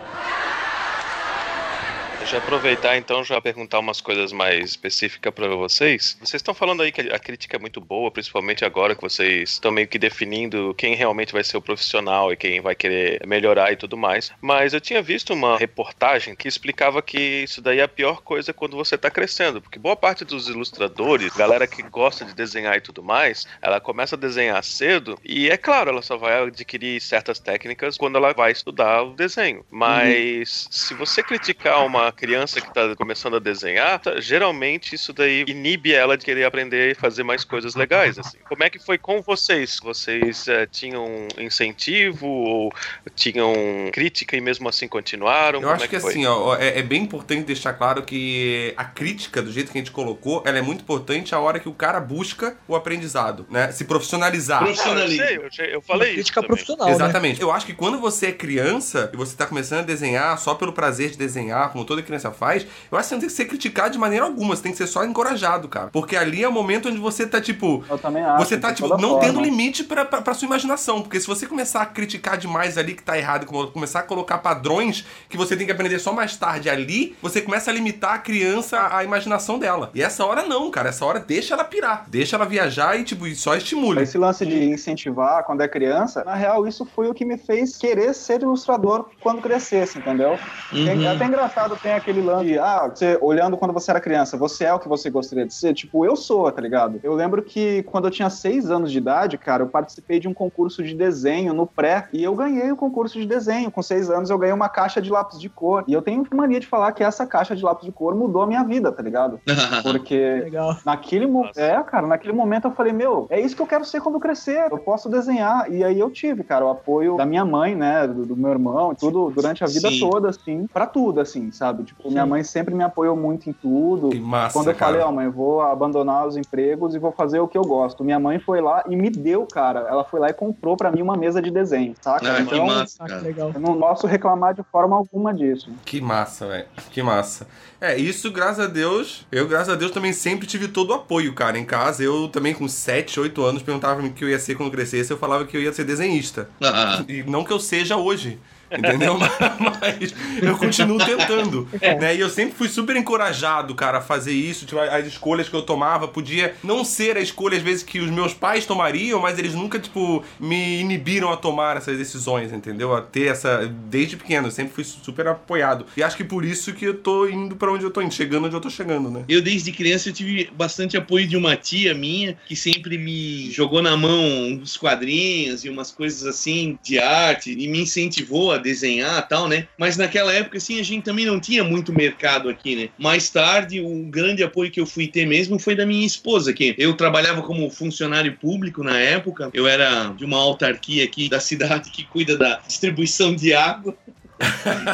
Deixa 2.18 2.38
eu 2.38 2.40
aproveitar 2.40 2.98
então 2.98 3.24
já 3.24 3.42
perguntar 3.42 3.80
umas 3.80 4.00
coisas 4.00 4.32
mais 4.32 4.72
específicas 4.72 5.34
pra 5.34 5.48
vocês. 5.50 6.18
Vocês 6.20 6.36
estão 6.36 6.54
falando 6.54 6.82
aí 6.82 6.92
que 6.92 7.02
a 7.02 7.20
crítica 7.20 7.58
é 7.58 7.60
muito 7.60 7.82
boa, 7.82 8.10
principalmente 8.10 8.64
agora 8.64 8.96
que 8.96 9.02
vocês 9.02 9.52
estão 9.52 9.72
meio 9.72 9.88
que 9.88 10.00
definindo 10.00 10.74
quem 10.78 10.96
realmente 10.96 11.34
vai 11.34 11.44
ser 11.44 11.58
o 11.58 11.62
profissional 11.62 12.32
e 12.32 12.38
quem 12.38 12.62
vai 12.62 12.74
querer 12.74 13.26
melhorar 13.28 13.72
e 13.72 13.76
tudo 13.76 13.98
mais. 13.98 14.32
Mas 14.42 14.74
eu 14.74 14.80
tinha 14.80 15.02
visto 15.02 15.34
uma 15.34 15.58
reportagem 15.58 16.36
que 16.36 16.48
explicava 16.48 17.02
que 17.02 17.44
isso 17.44 17.62
daí 17.62 17.80
é 17.80 17.84
a 17.84 17.88
pior 17.88 18.22
coisa 18.22 18.54
quando 18.54 18.78
você 18.78 18.98
tá 18.98 19.12
crescendo, 19.12 19.62
porque 19.62 19.78
boa 19.78 19.96
parte 19.96 20.24
dos 20.24 20.48
ilustradores, 20.48 21.36
galera 21.36 21.68
que 21.68 21.84
gosta 21.84 22.24
de 22.24 22.34
desenhar 22.34 22.78
e 22.78 22.82
tudo 22.82 23.04
mais, 23.04 23.46
ela 23.62 23.80
começa 23.80 24.16
a 24.16 24.20
desenhar 24.20 24.64
cedo 24.64 25.20
e 25.24 25.50
é 25.50 25.58
claro, 25.58 25.90
ela 25.90 26.02
só 26.02 26.18
vai 26.18 26.44
adquirir 26.44 27.02
certas 27.02 27.40
técnicas 27.40 27.98
quando 27.98 28.16
ela 28.18 28.34
vai 28.34 28.52
estudar 28.52 29.04
o 29.04 29.14
desenho. 29.14 29.66
Mas 29.70 30.68
se 30.72 30.94
você 30.94 31.22
criticar 31.22 31.86
uma 31.86 32.05
criança 32.12 32.60
que 32.62 32.74
tá 32.74 32.96
começando 32.96 33.36
a 33.36 33.40
desenhar, 33.40 34.00
tá- 34.00 34.20
geralmente 34.20 34.96
isso 34.96 35.14
daí 35.14 35.44
inibe 35.48 35.94
ela 35.94 36.18
de 36.18 36.26
querer 36.26 36.46
aprender 36.46 36.92
e 36.92 36.96
fazer 36.96 37.24
mais 37.24 37.44
coisas 37.44 37.76
legais. 37.76 38.18
Assim. 38.20 38.38
Como 38.48 38.64
é 38.64 38.70
que 38.70 38.80
foi 38.80 38.98
com 38.98 39.22
vocês? 39.22 39.80
Vocês 39.82 40.48
eh, 40.48 40.68
tinham 40.72 41.28
incentivo 41.38 42.28
ou 42.28 42.74
tinham 43.16 43.54
crítica 43.92 44.36
e 44.36 44.42
mesmo 44.42 44.68
assim 44.70 44.88
continuaram? 44.88 45.60
Eu 45.60 45.64
Como 45.64 45.74
acho 45.74 45.86
é 45.86 45.88
que, 45.88 46.00
foi? 46.00 46.12
assim, 46.12 46.26
ó, 46.26 46.56
é, 46.56 46.80
é 46.80 46.84
bem 46.84 47.04
importante 47.04 47.44
deixar 47.44 47.74
claro 47.74 48.04
que 48.04 48.74
a 48.78 48.86
crítica, 48.86 49.42
do 49.42 49.52
jeito 49.52 49.72
que 49.72 49.78
a 49.78 49.82
gente 49.82 49.92
colocou, 49.92 50.44
ela 50.46 50.58
é 50.58 50.62
muito 50.62 50.82
importante 50.82 51.34
a 51.34 51.40
hora 51.40 51.60
que 51.60 51.70
o 51.70 51.74
cara 51.74 52.00
busca 52.00 52.58
o 52.68 52.76
aprendizado, 52.76 53.46
né? 53.50 53.72
Se 53.72 53.86
profissionalizar. 53.86 54.64
Ah, 54.64 54.68
eu, 54.68 55.50
eu, 55.58 55.66
eu 55.66 55.82
falei 55.82 56.10
isso. 56.10 56.16
Crítica 56.16 56.44
profissional, 56.44 56.88
né? 56.88 56.94
Exatamente. 56.94 57.42
Eu 57.42 57.52
acho 57.52 57.66
que 57.66 57.74
quando 57.74 58.00
você 58.00 58.28
é 58.28 58.32
criança 58.32 59.10
e 59.14 59.18
você 59.18 59.36
tá 59.36 59.46
começando 59.46 59.80
a 59.80 59.84
desenhar 59.84 60.38
só 60.38 60.56
pelo 60.56 60.74
prazer 60.74 61.12
de 61.12 61.18
desenhar, 61.18 61.72
como 61.72 61.86
toda 61.96 62.06
criança 62.06 62.32
faz, 62.32 62.66
eu 62.92 62.98
acho 62.98 63.04
que 63.06 63.10
você 63.10 63.16
não 63.16 63.20
tem 63.22 63.30
que 63.30 63.36
ser 63.36 63.46
criticado 63.46 63.92
de 63.92 63.98
maneira 63.98 64.26
alguma, 64.26 64.56
você 64.56 64.64
tem 64.64 64.72
que 64.72 64.78
ser 64.78 64.88
só 64.88 65.04
encorajado, 65.06 65.68
cara. 65.68 65.90
Porque 65.92 66.16
ali 66.16 66.44
é 66.44 66.48
o 66.48 66.52
momento 66.52 66.90
onde 66.90 66.98
você 66.98 67.26
tá, 67.26 67.40
tipo, 67.40 67.84
Eu 67.90 67.98
também 67.98 68.24
acho. 68.24 68.46
você 68.46 68.58
tá, 68.58 68.74
tipo, 68.74 68.90
não 68.90 69.12
forma. 69.12 69.20
tendo 69.20 69.40
limite 69.42 69.84
pra, 69.84 70.04
pra, 70.06 70.22
pra 70.22 70.34
sua 70.34 70.46
imaginação. 70.46 71.02
Porque 71.02 71.20
se 71.20 71.28
você 71.28 71.46
começar 71.48 71.82
a 71.82 71.86
criticar 71.86 72.38
demais 72.38 72.78
ali 72.78 72.94
que 72.94 73.04
tá 73.04 73.18
errado, 73.18 73.44
e 73.44 73.46
come- 73.46 73.72
começar 73.72 74.00
a 74.00 74.04
colocar 74.04 74.40
padrões 74.40 75.06
que 75.30 75.38
você 75.38 75.56
tem 75.56 75.66
que 75.66 75.72
aprender 75.72 76.00
só 76.00 76.12
mais 76.12 76.36
tarde 76.36 76.70
ali, 76.70 77.16
você 77.22 77.42
começa 77.42 77.72
a 77.72 77.74
limitar 77.74 78.14
a 78.16 78.18
criança 78.18 78.90
a 78.96 79.04
imaginação 79.04 79.58
dela. 79.58 79.90
E 79.94 80.02
essa 80.02 80.26
hora 80.26 80.44
não, 80.44 80.70
cara. 80.70 80.90
Essa 80.90 81.06
hora 81.06 81.20
deixa 81.20 81.54
ela 81.54 81.64
pirar. 81.64 82.06
Deixa 82.08 82.36
ela 82.36 82.46
viajar 82.46 83.00
e, 83.00 83.04
tipo, 83.04 83.26
e 83.28 83.36
só 83.36 83.56
estimule. 83.56 84.02
Esse 84.02 84.18
lance 84.18 84.46
de 84.46 84.66
incentivar 84.66 85.44
quando 85.44 85.62
é 85.62 85.68
criança, 85.68 86.24
na 86.24 86.36
real, 86.36 86.68
isso 86.68 86.86
foi 86.96 87.08
o 87.10 87.14
que 87.14 87.24
me 87.26 87.38
fez 87.38 87.78
querer 87.78 88.14
ser 88.14 88.42
ilustrador 88.42 89.06
quando 89.22 89.42
crescesse, 89.42 89.98
entendeu? 89.98 90.38
Uhum. 90.72 91.04
É 91.04 91.08
até 91.08 91.26
engraçado, 91.26 91.76
tem 91.86 91.94
aquele 91.94 92.22
lance 92.22 92.46
de, 92.46 92.58
ah, 92.58 92.90
você 92.94 93.16
olhando 93.22 93.56
quando 93.56 93.72
você 93.72 93.92
era 93.92 94.00
criança, 94.00 94.36
você 94.36 94.66
é 94.66 94.74
o 94.74 94.80
que 94.80 94.88
você 94.88 95.08
gostaria 95.12 95.46
de 95.46 95.54
ser? 95.54 95.76
Tipo, 95.76 96.04
eu 96.04 96.16
sou, 96.16 96.52
tá 96.52 96.60
ligado? 96.60 97.00
Eu 97.04 97.14
lembro 97.14 97.44
que 97.44 97.84
quando 97.84 98.06
eu 98.06 98.12
tinha 98.12 98.28
seis 98.28 98.72
anos 98.72 98.92
de 98.92 98.98
idade, 98.98 99.38
cara, 99.38 99.62
eu 99.62 99.68
participei 99.68 100.20
de 100.20 100.28
um 100.28 100.34
concurso 100.34 100.84
de 100.84 100.96
desenho 100.96 101.54
no 101.54 101.68
pré 101.68 102.08
e 102.12 102.24
eu 102.24 102.34
ganhei 102.34 102.72
o 102.72 102.76
concurso 102.76 103.20
de 103.20 103.28
desenho. 103.28 103.70
Com 103.70 103.84
seis 103.84 104.10
anos 104.10 104.32
eu 104.32 104.38
ganhei 104.38 104.54
uma 104.54 104.68
caixa 104.68 105.00
de 105.00 105.12
lápis 105.12 105.40
de 105.40 105.48
cor. 105.48 105.84
E 105.88 105.94
eu 105.94 106.02
tenho 106.02 106.26
mania 106.34 106.60
de 106.60 106.66
falar 106.66 106.92
que 106.92 107.04
essa 107.04 107.28
caixa 107.28 107.56
de 107.56 107.64
lápis 107.64 107.86
de 107.86 107.92
cor 107.92 108.16
mudou 108.16 108.42
a 108.42 108.48
minha 108.48 108.64
vida, 108.64 108.92
tá 108.92 109.04
ligado? 109.04 109.40
Porque 109.84 110.42
Legal. 110.44 110.76
Naquele 110.84 111.28
momento. 111.28 111.60
É, 111.60 111.82
cara, 111.84 112.08
naquele 112.08 112.34
momento 112.34 112.66
eu 112.68 112.72
falei, 112.72 112.94
meu, 112.94 113.28
é 113.30 113.40
isso 113.40 113.56
que 113.56 113.62
eu 113.62 113.68
quero 113.68 113.86
ser 113.86 114.02
quando 114.02 114.20
crescer. 114.20 114.72
Eu 114.72 114.80
posso 114.80 115.08
desenhar. 115.08 115.72
E 115.72 115.84
aí 115.84 116.00
eu 116.00 116.10
tive, 116.10 116.44
cara, 116.44 116.66
o 116.66 116.70
apoio 116.70 117.16
da 117.16 117.28
minha 117.28 117.46
mãe, 117.46 117.76
né? 117.76 118.08
Do, 118.08 118.26
do 118.26 118.36
meu 118.36 118.50
irmão 118.50 118.96
tudo 118.96 119.30
durante 119.30 119.64
a 119.64 119.68
vida 119.68 119.90
Sim. 119.90 120.00
toda, 120.00 120.30
assim, 120.30 120.66
pra 120.74 120.88
tudo, 120.88 121.20
assim, 121.20 121.52
sabe? 121.52 121.75
Tipo, 121.84 122.10
minha 122.10 122.26
mãe 122.26 122.44
sempre 122.44 122.74
me 122.74 122.84
apoiou 122.84 123.16
muito 123.16 123.50
em 123.50 123.54
tudo. 123.54 124.10
Que 124.10 124.20
massa, 124.20 124.54
Quando 124.58 124.70
eu 124.70 124.76
cara. 124.76 124.92
falei, 124.94 125.06
ó, 125.08 125.12
mãe, 125.12 125.26
eu 125.26 125.32
vou 125.32 125.62
abandonar 125.62 126.26
os 126.28 126.38
empregos 126.38 126.96
e 126.96 127.00
vou 127.00 127.12
fazer 127.12 127.40
o 127.40 127.48
que 127.48 127.58
eu 127.58 127.64
gosto. 127.64 128.04
Minha 128.04 128.20
mãe 128.20 128.40
foi 128.40 128.62
lá 128.62 128.84
e 128.88 128.96
me 128.96 129.10
deu, 129.10 129.46
cara. 129.46 129.82
Ela 129.90 130.04
foi 130.04 130.20
lá 130.20 130.30
e 130.30 130.34
comprou 130.34 130.76
pra 130.78 130.92
mim 130.92 131.02
uma 131.02 131.16
mesa 131.18 131.42
de 131.42 131.52
desenho, 131.52 131.94
saca? 132.02 132.32
Ah, 132.32 132.36
que 132.38 132.42
então, 132.44 132.66
massa, 132.68 132.96
Ah, 133.00 133.04
que 133.06 133.10
cara. 133.12 133.22
legal. 133.22 133.52
eu 133.54 133.60
não 133.60 133.78
posso 133.80 134.08
reclamar 134.08 134.54
de 134.54 134.64
forma 134.72 134.96
alguma 134.96 135.34
disso. 135.34 135.70
Que 135.84 136.00
massa, 136.02 136.48
velho. 136.48 136.66
Que 136.92 137.02
massa. 137.04 137.48
É, 137.82 137.98
isso, 137.98 138.32
graças 138.32 138.66
a 138.66 138.68
Deus, 138.68 139.26
eu, 139.32 139.48
graças 139.48 139.70
a 139.70 139.76
Deus, 139.76 139.92
também 139.92 140.14
sempre 140.14 140.48
tive 140.48 140.68
todo 140.68 140.90
o 140.92 140.94
apoio, 140.94 141.34
cara, 141.34 141.58
em 141.60 141.66
casa. 141.66 142.04
Eu 142.04 142.28
também, 142.30 142.54
com 142.54 142.68
7, 142.68 143.20
8 143.20 143.44
anos, 143.44 143.62
perguntava 143.64 144.02
o 144.02 144.12
que 144.12 144.24
eu 144.24 144.30
ia 144.30 144.40
ser 144.40 144.56
quando 144.56 144.72
crescesse, 144.72 145.12
eu 145.12 145.18
falava 145.18 145.46
que 145.46 145.56
eu 145.56 145.62
ia 145.62 145.72
ser 145.74 145.84
desenhista. 145.84 146.50
Ah, 146.62 147.04
E 147.08 147.24
não 147.24 147.44
que 147.44 147.52
eu 147.52 147.60
seja 147.60 147.98
hoje. 147.98 148.40
Entendeu? 148.78 149.18
Mas 149.82 150.14
eu 150.42 150.58
continuo 150.58 150.98
tentando. 150.98 151.68
Né? 152.00 152.16
E 152.16 152.20
eu 152.20 152.30
sempre 152.30 152.56
fui 152.56 152.68
super 152.68 152.96
encorajado, 152.96 153.74
cara, 153.76 154.00
a 154.00 154.02
fazer 154.02 154.34
isso. 154.34 154.66
Tipo, 154.66 154.80
as 154.80 155.06
escolhas 155.06 155.50
que 155.50 155.56
eu 155.56 155.62
tomava 155.62 156.08
podia 156.08 156.56
não 156.64 156.84
ser 156.84 157.18
a 157.18 157.22
escolha, 157.22 157.58
às 157.58 157.64
vezes, 157.64 157.84
que 157.84 158.00
os 158.00 158.10
meus 158.10 158.34
pais 158.34 158.66
tomariam, 158.66 159.22
mas 159.22 159.40
eles 159.40 159.54
nunca, 159.54 159.80
tipo, 159.80 160.24
me 160.40 160.80
inibiram 160.80 161.32
a 161.32 161.38
tomar 161.38 161.78
essas 161.78 161.98
decisões, 161.98 162.52
entendeu? 162.52 162.96
A 162.96 163.02
ter 163.02 163.28
essa. 163.28 163.66
Desde 163.90 164.18
pequeno, 164.18 164.48
eu 164.48 164.52
sempre 164.52 164.74
fui 164.74 164.84
super 164.84 165.28
apoiado. 165.28 165.86
E 165.96 166.04
acho 166.04 166.18
que 166.18 166.24
por 166.24 166.44
isso 166.44 166.74
que 166.74 166.86
eu 166.86 166.96
tô 166.96 167.28
indo 167.28 167.56
pra 167.56 167.72
onde 167.72 167.84
eu 167.84 167.92
tô 167.92 168.02
indo, 168.02 168.14
chegando 168.14 168.46
onde 168.46 168.56
eu 168.56 168.62
tô 168.62 168.70
chegando, 168.70 169.10
né? 169.10 169.24
Eu, 169.28 169.42
desde 169.42 169.72
criança, 169.72 170.10
eu 170.10 170.14
tive 170.14 170.50
bastante 170.56 170.98
apoio 170.98 171.28
de 171.28 171.38
uma 171.38 171.56
tia 171.56 171.94
minha 171.94 172.38
que 172.48 172.56
sempre 172.56 172.98
me 172.98 173.52
jogou 173.52 173.82
na 173.82 173.96
mão 173.96 174.26
uns 174.62 174.78
quadrinhos 174.78 175.64
e 175.66 175.70
umas 175.70 175.92
coisas 175.92 176.26
assim 176.26 176.78
de 176.84 177.00
arte 177.00 177.52
e 177.52 177.68
me 177.68 177.82
incentivou 177.82 178.52
a 178.52 178.58
desenhar 178.66 179.26
tal, 179.28 179.48
né? 179.48 179.68
Mas 179.78 179.96
naquela 179.96 180.34
época, 180.34 180.58
assim, 180.58 180.80
a 180.80 180.84
gente 180.84 181.04
também 181.04 181.26
não 181.26 181.40
tinha 181.40 181.64
muito 181.64 181.94
mercado 181.94 182.50
aqui, 182.50 182.76
né? 182.76 182.90
Mais 182.98 183.30
tarde, 183.30 183.80
o 183.80 184.04
grande 184.10 184.44
apoio 184.44 184.70
que 184.72 184.80
eu 184.80 184.86
fui 184.86 185.08
ter 185.08 185.26
mesmo 185.26 185.58
foi 185.58 185.76
da 185.76 185.86
minha 185.86 186.06
esposa, 186.06 186.52
que 186.52 186.76
eu 186.78 186.94
trabalhava 186.96 187.42
como 187.44 187.70
funcionário 187.70 188.36
público 188.36 188.84
na 188.84 189.00
época. 189.00 189.50
Eu 189.54 189.68
era 189.68 190.10
de 190.18 190.26
uma 190.26 190.38
autarquia 190.38 191.04
aqui 191.06 191.30
da 191.30 191.40
cidade 191.40 191.90
que 191.92 192.04
cuida 192.04 192.38
da 192.38 192.60
distribuição 192.68 193.36
de 193.36 193.54
água. 193.54 193.96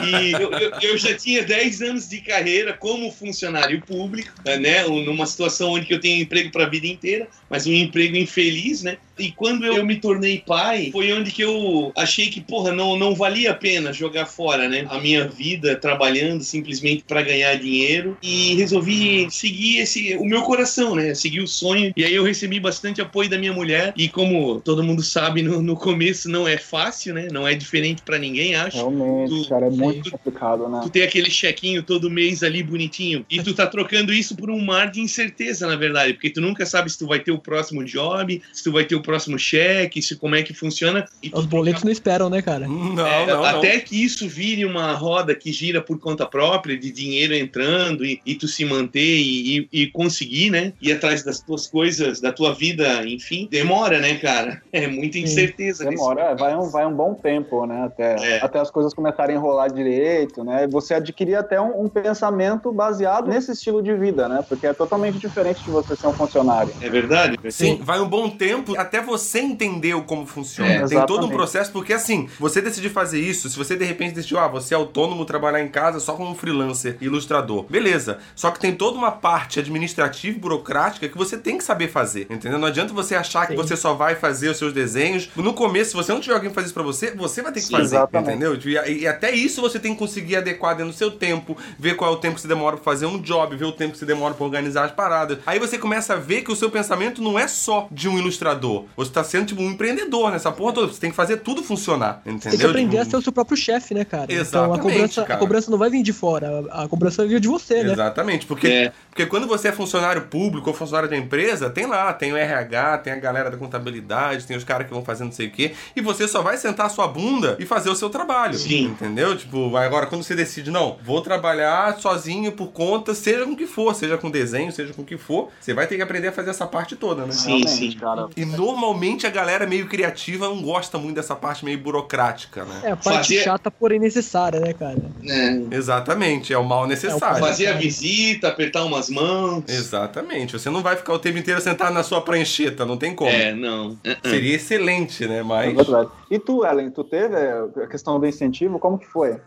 E 0.06 0.32
eu, 0.34 0.52
eu- 0.52 0.72
eu 0.82 0.98
já 0.98 1.16
tinha 1.16 1.42
10 1.44 1.82
anos 1.82 2.08
de 2.08 2.22
carreira 2.22 2.74
como 2.74 3.12
funcionário 3.12 3.82
público, 3.82 4.30
né? 4.60 4.86
Um- 4.86 5.02
Numa 5.04 5.26
situação 5.26 5.72
onde 5.72 5.92
eu 5.92 6.00
tenho 6.00 6.22
emprego 6.22 6.52
para 6.52 6.66
a 6.66 6.70
vida 6.70 6.86
inteira, 6.86 7.28
mas 7.50 7.66
um 7.66 7.74
emprego 7.74 8.16
infeliz, 8.16 8.84
né? 8.84 8.98
E 9.22 9.32
quando 9.32 9.66
eu 9.66 9.86
me 9.86 10.00
tornei 10.00 10.40
pai, 10.46 10.90
foi 10.92 11.12
onde 11.14 11.32
que 11.32 11.44
eu 11.44 11.92
achei 11.96 12.30
que, 12.30 12.42
porra, 12.42 12.72
não, 12.72 12.98
não 12.98 13.14
valia 13.16 13.52
a 13.52 13.56
pena 13.56 13.94
jogar 13.94 14.26
fora, 14.26 14.68
né? 14.68 14.86
A 14.90 15.00
minha 15.00 15.28
vida 15.28 15.76
trabalhando 15.76 16.44
simplesmente 16.44 17.04
para 17.08 17.22
ganhar 17.22 17.56
dinheiro 17.56 18.18
e 18.22 18.56
resolvi 18.56 19.28
seguir 19.30 19.80
esse 19.80 20.16
o 20.18 20.26
meu 20.26 20.42
coração, 20.44 20.96
né? 20.96 21.14
Seguir 21.14 21.42
o 21.42 21.48
sonho. 21.48 21.92
E 21.96 22.04
aí 22.04 22.14
eu 22.14 22.24
recebi 22.24 22.60
bastante 22.60 23.02
apoio 23.02 23.30
da 23.30 23.38
minha 23.38 23.54
mulher. 23.54 23.94
E 23.96 24.10
como 24.10 24.60
todo 24.62 24.84
mundo 24.84 25.04
sabe, 25.04 25.42
no, 25.42 25.62
no 25.62 25.76
começo 25.76 26.30
não 26.30 26.48
é 26.48 26.58
fácil, 26.58 27.14
né? 27.14 27.28
Não 27.32 27.48
é 27.48 27.54
diferente 27.54 28.02
para 28.04 28.18
ninguém, 28.18 28.56
acho. 28.56 28.78
Realmente, 28.78 29.44
Tu- 29.44 29.50
cara, 29.50 29.68
é 29.68 29.70
muito 29.70 30.04
tu- 30.04 30.12
complicado, 30.12 30.68
né? 30.68 30.80
Tu 30.84 30.90
tem 30.90 31.04
aquele 31.04 31.30
chequinho 31.30 31.84
todo 31.84 32.10
mês 32.10 32.44
ali 32.44 32.64
bonitinho. 32.64 33.26
E 33.30 33.42
tu 33.42 33.54
tá 33.54 33.68
trocando 33.68 34.14
isso 34.14 34.36
por 34.36 34.50
um 34.50 34.60
mar 34.64 34.90
de 34.90 35.00
incerteza, 35.02 35.68
na 35.68 35.76
verdade. 35.76 36.14
Porque 36.14 36.30
tu 36.30 36.42
nunca 36.42 36.66
sabe 36.66 36.90
se 36.90 36.98
tu 36.98 37.08
vai 37.08 37.20
ter 37.20 37.32
o 37.32 37.38
próximo 37.40 37.84
job, 37.84 38.42
se 38.52 38.64
tu 38.64 38.72
vai 38.72 38.86
ter 38.86 38.96
o 38.96 39.02
próximo 39.12 39.38
cheque, 39.38 40.02
se 40.02 40.16
como 40.16 40.36
é 40.36 40.42
que 40.44 40.54
funciona. 40.54 41.06
E 41.22 41.30
Os 41.34 41.46
boletos 41.46 41.84
não 41.84 41.92
esperam, 41.92 42.30
né, 42.30 42.42
cara? 42.42 42.66
Não, 42.68 43.06
é, 43.06 43.26
não, 43.28 43.36
não. 43.42 43.44
até 43.46 43.80
que 43.80 44.02
isso 44.02 44.28
vire 44.28 44.64
uma 44.66 44.94
roda 44.94 45.36
que 45.36 45.52
gira 45.52 45.82
por 45.82 46.00
conta 46.00 46.26
própria, 46.26 46.78
de 46.78 46.92
dinheiro 46.92 47.36
entrando 47.36 48.06
e, 48.06 48.22
e 48.26 48.36
tu 48.36 48.48
se 48.48 48.64
manter 48.64 49.18
e, 49.18 49.60
e- 49.60 49.68
e 49.82 49.88
conseguir, 49.88 50.50
né? 50.50 50.74
Ir 50.82 50.94
atrás 50.94 51.24
das 51.24 51.40
tuas 51.42 51.68
coisas, 51.68 52.22
da 52.22 52.32
tua 52.32 52.54
vida, 52.54 53.06
enfim. 53.06 53.48
Demora, 53.52 54.00
né, 54.00 54.16
cara? 54.16 54.62
É 54.72 54.88
muita 54.88 55.20
incerteza. 55.20 55.84
nesse 55.84 55.98
Demora, 55.98 56.22
é, 56.22 56.36
vai 56.36 56.56
um, 56.56 56.70
vai 56.70 56.86
um 56.86 56.94
bom 56.94 57.14
tempo, 57.14 57.66
né? 57.66 57.84
Até, 57.86 58.16
É. 58.38 58.40
até 58.44 58.60
as 58.60 58.72
coisas 58.72 58.94
começarem 58.94 59.36
a 59.36 59.40
enrolar 59.40 59.72
direito, 59.72 60.44
né? 60.44 60.66
Você 60.72 60.94
adquirir 60.94 61.36
até 61.36 61.60
um, 61.60 61.84
um 61.84 61.90
pensamento 61.90 62.72
baseado 62.72 63.28
nesse 63.28 63.52
estilo 63.52 63.84
de 63.84 63.94
vida, 63.94 64.28
né? 64.30 64.44
Porque 64.48 64.66
é 64.68 64.74
totalmente 64.74 65.18
diferente 65.20 65.62
de 65.64 65.70
você 65.70 65.96
ser 65.96 66.08
um 66.08 66.14
funcionário. 66.14 66.74
É 66.82 66.90
verdade? 66.90 67.38
Sim, 67.50 67.80
vai 67.84 68.00
um 68.00 68.08
bom 68.08 68.30
tempo 68.30 68.78
até 68.78 68.91
você 69.00 69.40
entender 69.40 69.94
o 69.94 70.04
como 70.04 70.26
funciona. 70.26 70.70
É, 70.72 70.80
Tem 70.80 70.88
todo 70.88 71.00
um 71.00 71.04
exatamente. 71.04 71.34
processo, 71.34 71.72
porque 71.72 71.94
assim, 71.94 72.28
você 72.40 72.62
decidir 72.62 72.90
fazer 72.90 73.20
isso, 73.20 73.50
se 73.50 73.58
você 73.58 73.76
de 73.76 73.86
repente 73.86 74.16
decidiu, 74.16 74.40
ah, 74.40 74.48
você 74.48 74.74
é 74.74 74.78
autônomo, 74.78 75.24
trabalhar 75.24 75.62
em 75.62 75.68
casa 75.68 76.00
só 76.00 76.14
como 76.14 76.36
freelancer, 76.36 76.98
ilustrador, 77.00 77.64
beleza. 77.70 78.20
Só 78.36 78.52
que 78.52 78.60
tem 78.60 78.74
toda 78.76 78.98
uma 78.98 79.12
parte 79.12 79.60
administrativa 79.60 80.36
e 80.36 80.40
burocrática 80.40 81.08
que 81.08 81.18
você 81.18 81.38
tem 81.38 81.58
que 81.58 81.64
saber 81.64 81.88
fazer, 81.88 82.28
entendeu? 82.30 82.58
Não 82.60 82.68
adianta 82.68 82.94
você 82.94 83.16
achar 83.16 83.46
que 83.46 83.54
Sim. 83.54 83.58
você 83.58 83.78
só 83.78 83.94
vai 83.94 84.16
fazer 84.16 84.50
os 84.50 84.58
seus 84.58 84.74
desenhos. 84.74 85.30
No 85.36 85.54
começo, 85.54 85.92
se 85.92 85.96
você 85.96 86.12
não 86.12 86.20
tiver 86.20 86.36
alguém 86.36 86.52
fazer 86.52 86.66
isso 86.66 86.74
pra 86.74 86.84
você, 86.84 87.12
você 87.12 87.42
vai 87.42 87.52
ter 87.52 87.60
que 87.60 87.68
Sim, 87.68 87.74
fazer, 87.74 87.96
exatamente. 87.96 88.30
entendeu? 88.32 88.58
E, 88.88 89.02
e 89.02 89.08
até 89.08 89.32
isso 89.32 89.62
você 89.62 89.80
tem 89.80 89.94
que 89.94 90.00
conseguir 90.00 90.38
adequar 90.38 90.76
dentro 90.76 90.92
do 90.92 90.98
seu 90.98 91.12
tempo, 91.12 91.56
ver 91.78 91.96
qual 91.96 92.12
é 92.12 92.14
o 92.16 92.18
tempo 92.18 92.36
que 92.36 92.42
você 92.42 92.48
demora 92.48 92.76
pra 92.78 92.84
fazer 92.84 93.06
um 93.06 93.20
job, 93.22 93.56
ver 93.56 93.66
o 93.66 93.72
tempo 93.72 93.94
que 93.94 94.00
você 94.00 94.06
demora 94.06 94.34
pra 94.34 94.46
organizar 94.46 94.86
as 94.86 94.92
paradas. 94.92 95.38
Aí 95.46 95.60
você 95.60 95.78
começa 95.78 96.14
a 96.14 96.18
ver 96.18 96.42
que 96.42 96.52
o 96.52 96.56
seu 96.56 96.70
pensamento 96.70 97.22
não 97.22 97.38
é 97.38 97.48
só 97.48 97.88
de 97.92 98.08
um 98.10 98.18
ilustrador. 98.18 98.81
Você 98.96 99.12
tá 99.12 99.24
sendo 99.24 99.46
tipo 99.48 99.62
um 99.62 99.70
empreendedor 99.72 100.32
nessa 100.32 100.52
porra 100.52 100.74
toda. 100.74 100.88
Você 100.94 101.00
tem 101.00 101.10
que 101.10 101.16
fazer 101.16 101.38
tudo 101.38 101.64
funcionar, 101.64 102.22
entendeu? 102.26 102.52
Tem 102.52 102.60
que 102.60 102.66
aprender 102.66 102.92
Tipo, 102.98 103.02
a 103.02 103.06
ser 103.12 103.18
o 103.18 103.22
seu 103.22 103.32
próprio 103.32 103.58
chefe, 103.58 103.94
né, 103.94 104.04
cara? 104.06 104.24
então 104.26 104.38
a 104.38 104.42
Exatamente, 104.42 104.82
cobrança, 104.82 105.22
cara. 105.24 105.34
a 105.36 105.38
cobrança 105.38 105.72
não 105.72 105.78
vai 105.78 105.90
vir 105.90 106.04
de 106.04 106.14
fora, 106.14 106.66
a 106.72 106.82
a 106.84 106.88
cobrança 106.88 107.22
vai 107.22 107.28
vir 107.30 107.40
de 107.40 107.48
você, 107.48 107.84
né? 107.84 107.92
Exatamente, 107.94 108.46
porque, 108.46 108.68
É. 108.68 108.92
porque 109.10 109.26
quando 109.26 109.48
você 109.48 109.68
é 109.68 109.72
funcionário 109.72 110.24
público 110.24 110.70
ou 110.70 110.76
funcionário 110.76 111.08
da 111.10 111.16
empresa, 111.16 111.70
tem 111.70 111.86
lá, 111.86 112.12
tem 112.14 112.34
o 112.34 112.38
RH, 112.38 112.98
tem 113.00 113.14
a 113.14 113.18
galera 113.18 113.50
da 113.52 113.58
contabilidade, 113.58 114.46
tem 114.46 114.58
os 114.58 114.64
caras 114.64 114.88
que 114.88 114.94
vão 114.94 115.04
fazer 115.04 115.24
não 115.24 115.32
sei 115.32 115.48
o 115.48 115.52
quê, 115.52 115.74
e 115.96 116.02
você 116.02 116.28
só 116.28 116.42
vai 116.42 116.58
sentar 116.58 116.88
a 116.88 116.90
sua 116.90 117.08
bunda 117.08 117.56
e 117.60 117.66
fazer 117.66 117.90
o 117.90 117.96
seu 117.96 118.10
trabalho. 118.10 118.56
Sim. 118.56 118.86
Entendeu? 118.86 119.38
Tipo, 119.38 119.76
agora 119.78 120.08
quando 120.08 120.24
você 120.24 120.36
decide, 120.36 120.72
não, 120.72 120.98
vou 121.04 121.22
trabalhar 121.22 121.98
sozinho 122.00 122.52
por 122.52 122.68
conta, 122.72 123.14
seja 123.14 123.46
com 123.46 123.52
o 123.52 123.56
que 123.56 123.68
for, 123.68 123.94
seja 123.96 124.18
com 124.18 124.30
desenho, 124.30 124.72
seja 124.72 124.94
com 124.94 125.02
o 125.02 125.06
que 125.06 125.18
for, 125.18 125.50
você 125.60 125.74
vai 125.74 125.88
ter 125.88 125.96
que 125.96 126.02
aprender 126.02 126.30
a 126.30 126.32
fazer 126.32 126.50
essa 126.50 126.66
parte 126.66 126.96
toda, 126.96 127.26
né? 127.26 127.32
Sim, 127.32 127.60
Realmente, 127.60 127.70
sim. 127.72 127.92
cara. 128.00 128.28
E 128.36 128.46
normalmente 128.72 129.28
a 129.28 129.30
galera 129.30 129.68
meio 129.68 129.88
criativa 129.88 130.48
não 130.48 130.62
gosta 130.62 130.98
muito 130.98 131.16
dessa 131.16 131.36
parte 131.36 131.64
meio 131.66 131.78
burocrática, 131.78 132.64
né? 132.64 132.82
É 132.84 132.92
a 132.92 132.96
parte 132.96 133.28
Fazer- 133.30 133.44
chata, 133.44 133.70
porém 133.70 134.00
necessária, 134.00 134.60
né, 134.60 134.74
cara? 134.74 134.98
É. 135.28 135.76
Exatamente, 135.76 136.54
é 136.54 136.58
o 136.58 136.64
mal 136.64 136.88
necessário. 136.88 137.40
Fazer 137.40 137.68
a 137.68 137.74
visita, 137.74 138.48
apertar 138.48 138.84
umas 138.86 139.10
mãos. 139.10 139.64
Exatamente. 139.68 140.54
Você 140.54 140.70
não 140.70 140.82
vai 140.82 140.96
ficar 140.96 141.14
o 141.14 141.20
tempo 141.20 141.38
inteiro 141.38 141.60
sentado 141.62 141.94
na 141.94 142.04
sua 142.04 142.22
prancheta, 142.22 142.86
não 142.86 142.98
tem 142.98 143.14
como. 143.14 143.30
É, 143.30 143.54
não. 143.54 143.98
Seria 144.24 144.56
excelente, 144.56 145.28
né? 145.28 145.40
É 145.40 145.44
Mas. 145.44 145.76
verdade. 145.76 146.10
E 146.30 146.40
tu, 146.40 146.66
Ellen, 146.66 146.90
tu 146.92 147.04
teve 147.04 147.36
é, 147.36 147.84
a 147.84 147.88
questão 147.88 148.20
do 148.20 148.26
incentivo? 148.26 148.80
Como 148.80 148.98
que 148.98 149.06
foi? 149.08 149.38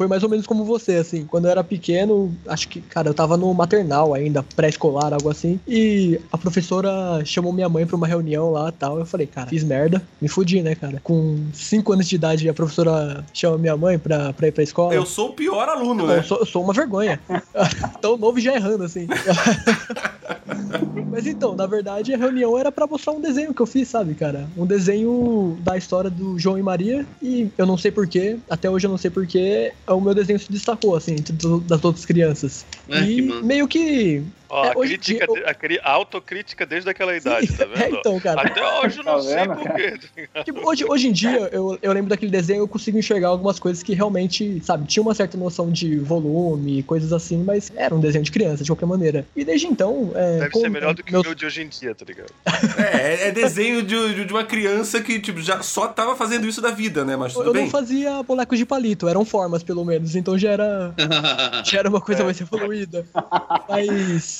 Foi 0.00 0.08
mais 0.08 0.22
ou 0.22 0.30
menos 0.30 0.46
como 0.46 0.64
você, 0.64 0.94
assim. 0.94 1.26
Quando 1.26 1.44
eu 1.44 1.50
era 1.50 1.62
pequeno, 1.62 2.34
acho 2.48 2.68
que, 2.68 2.80
cara, 2.80 3.10
eu 3.10 3.12
tava 3.12 3.36
no 3.36 3.52
maternal 3.52 4.14
ainda, 4.14 4.42
pré-escolar, 4.56 5.12
algo 5.12 5.28
assim. 5.28 5.60
E 5.68 6.18
a 6.32 6.38
professora 6.38 7.22
chamou 7.22 7.52
minha 7.52 7.68
mãe 7.68 7.84
pra 7.84 7.96
uma 7.96 8.06
reunião 8.06 8.50
lá 8.50 8.70
e 8.70 8.72
tal. 8.72 8.98
Eu 8.98 9.04
falei, 9.04 9.26
cara, 9.26 9.48
fiz 9.48 9.62
merda, 9.62 10.02
me 10.18 10.26
fudi, 10.26 10.62
né, 10.62 10.74
cara? 10.74 11.02
Com 11.04 11.44
5 11.52 11.92
anos 11.92 12.08
de 12.08 12.14
idade, 12.14 12.48
a 12.48 12.54
professora 12.54 13.22
chama 13.34 13.58
minha 13.58 13.76
mãe 13.76 13.98
pra, 13.98 14.32
pra 14.32 14.48
ir 14.48 14.52
pra 14.52 14.62
escola. 14.62 14.94
Eu 14.94 15.04
sou 15.04 15.28
o 15.28 15.32
pior 15.34 15.68
aluno, 15.68 16.06
né? 16.06 16.20
eu, 16.20 16.24
sou, 16.24 16.38
eu 16.38 16.46
sou 16.46 16.64
uma 16.64 16.72
vergonha. 16.72 17.20
Tão 18.00 18.16
novo 18.16 18.40
já 18.40 18.54
errando, 18.54 18.84
assim. 18.84 19.06
Mas 21.10 21.26
então, 21.26 21.54
na 21.54 21.66
verdade, 21.66 22.14
a 22.14 22.16
reunião 22.16 22.56
era 22.56 22.70
pra 22.70 22.86
mostrar 22.86 23.12
um 23.12 23.20
desenho 23.20 23.52
que 23.52 23.60
eu 23.60 23.66
fiz, 23.66 23.88
sabe, 23.88 24.14
cara? 24.14 24.48
Um 24.56 24.64
desenho 24.64 25.58
da 25.60 25.76
história 25.76 26.08
do 26.08 26.38
João 26.38 26.56
e 26.56 26.62
Maria. 26.62 27.04
E 27.20 27.50
eu 27.58 27.66
não 27.66 27.76
sei 27.76 27.90
porquê, 27.90 28.38
até 28.48 28.70
hoje 28.70 28.86
eu 28.86 28.90
não 28.90 28.96
sei 28.96 29.10
porquê, 29.10 29.72
o 29.94 30.00
meu 30.00 30.14
desenho 30.14 30.38
se 30.38 30.50
destacou, 30.50 30.96
assim, 30.96 31.12
entre 31.12 31.34
das 31.60 31.84
outras 31.84 32.04
crianças. 32.04 32.64
Que 32.86 33.18
e 33.18 33.22
massa. 33.22 33.42
meio 33.42 33.68
que. 33.68 34.22
Ó, 34.50 34.64
É, 34.64 34.70
a, 34.70 34.74
crítica, 34.74 35.26
dia 35.26 35.40
eu- 35.42 35.48
a, 35.48 35.54
cri- 35.54 35.80
a 35.82 35.90
autocrítica 35.92 36.66
desde 36.66 36.90
aquela 36.90 37.16
idade, 37.16 37.46
tá 37.56 37.64
É, 37.72 37.84
vendo? 37.86 37.96
então, 37.98 38.18
cara. 38.20 38.40
Até 38.42 38.80
hoje 38.80 38.98
eu 38.98 39.04
não 39.04 39.14
Tá 39.16 39.22
sei 39.22 39.46
porquê. 39.46 39.98
Tipo, 40.44 40.68
hoje, 40.68 40.84
hoje 40.84 41.08
em 41.08 41.12
dia, 41.12 41.48
eu, 41.52 41.78
eu 41.80 41.92
lembro 41.92 42.10
daquele 42.10 42.30
desenho, 42.30 42.60
eu 42.60 42.68
consigo 42.68 42.98
enxergar 42.98 43.28
algumas 43.28 43.58
coisas 43.58 43.82
que 43.82 43.94
realmente, 43.94 44.60
sabe, 44.64 44.86
tinha 44.86 45.02
uma 45.02 45.14
certa 45.14 45.36
noção 45.38 45.70
de 45.70 45.98
volume, 45.98 46.82
coisas 46.82 47.12
assim, 47.12 47.42
mas 47.44 47.70
era 47.76 47.94
um 47.94 48.00
desenho 48.00 48.24
de 48.24 48.30
criança, 48.32 48.64
de 48.64 48.70
qualquer 48.70 48.86
maneira. 48.86 49.24
E 49.36 49.44
desde 49.44 49.66
então. 49.66 50.10
É, 50.14 50.38
Deve 50.38 50.50
com 50.50 50.60
ser 50.60 50.70
melhor 50.70 50.94
do 50.94 51.02
que 51.02 51.12
meus- 51.12 51.22
o 51.24 51.28
meu 51.28 51.34
de 51.34 51.46
hoje 51.46 51.62
em 51.62 51.68
dia, 51.68 51.94
tá 51.94 52.04
ligado? 52.04 52.32
É, 52.92 53.28
é 53.28 53.32
desenho 53.32 53.82
de, 53.82 54.24
de- 54.24 54.32
uma 54.32 54.44
criança 54.44 55.00
que, 55.00 55.18
tipo, 55.20 55.40
já 55.40 55.62
só 55.62 55.86
tava 55.88 56.16
fazendo 56.16 56.46
isso 56.46 56.60
da 56.60 56.70
vida, 56.70 57.04
né? 57.04 57.16
Mas 57.16 57.32
Eu 57.34 57.38
tudo 57.42 57.46
não 57.54 57.62
bem. 57.62 57.70
fazia 57.70 58.22
bonecos 58.22 58.58
de 58.58 58.64
palito, 58.66 59.08
eram 59.08 59.24
formas, 59.24 59.62
pelo 59.62 59.84
menos, 59.84 60.14
então 60.16 60.36
já 60.38 60.50
era, 60.50 60.94
já 61.64 61.78
era 61.78 61.88
uma 61.88 62.00
coisa 62.00 62.24
mais 62.24 62.40
evoluída. 62.40 63.06
Mas, 63.68 64.39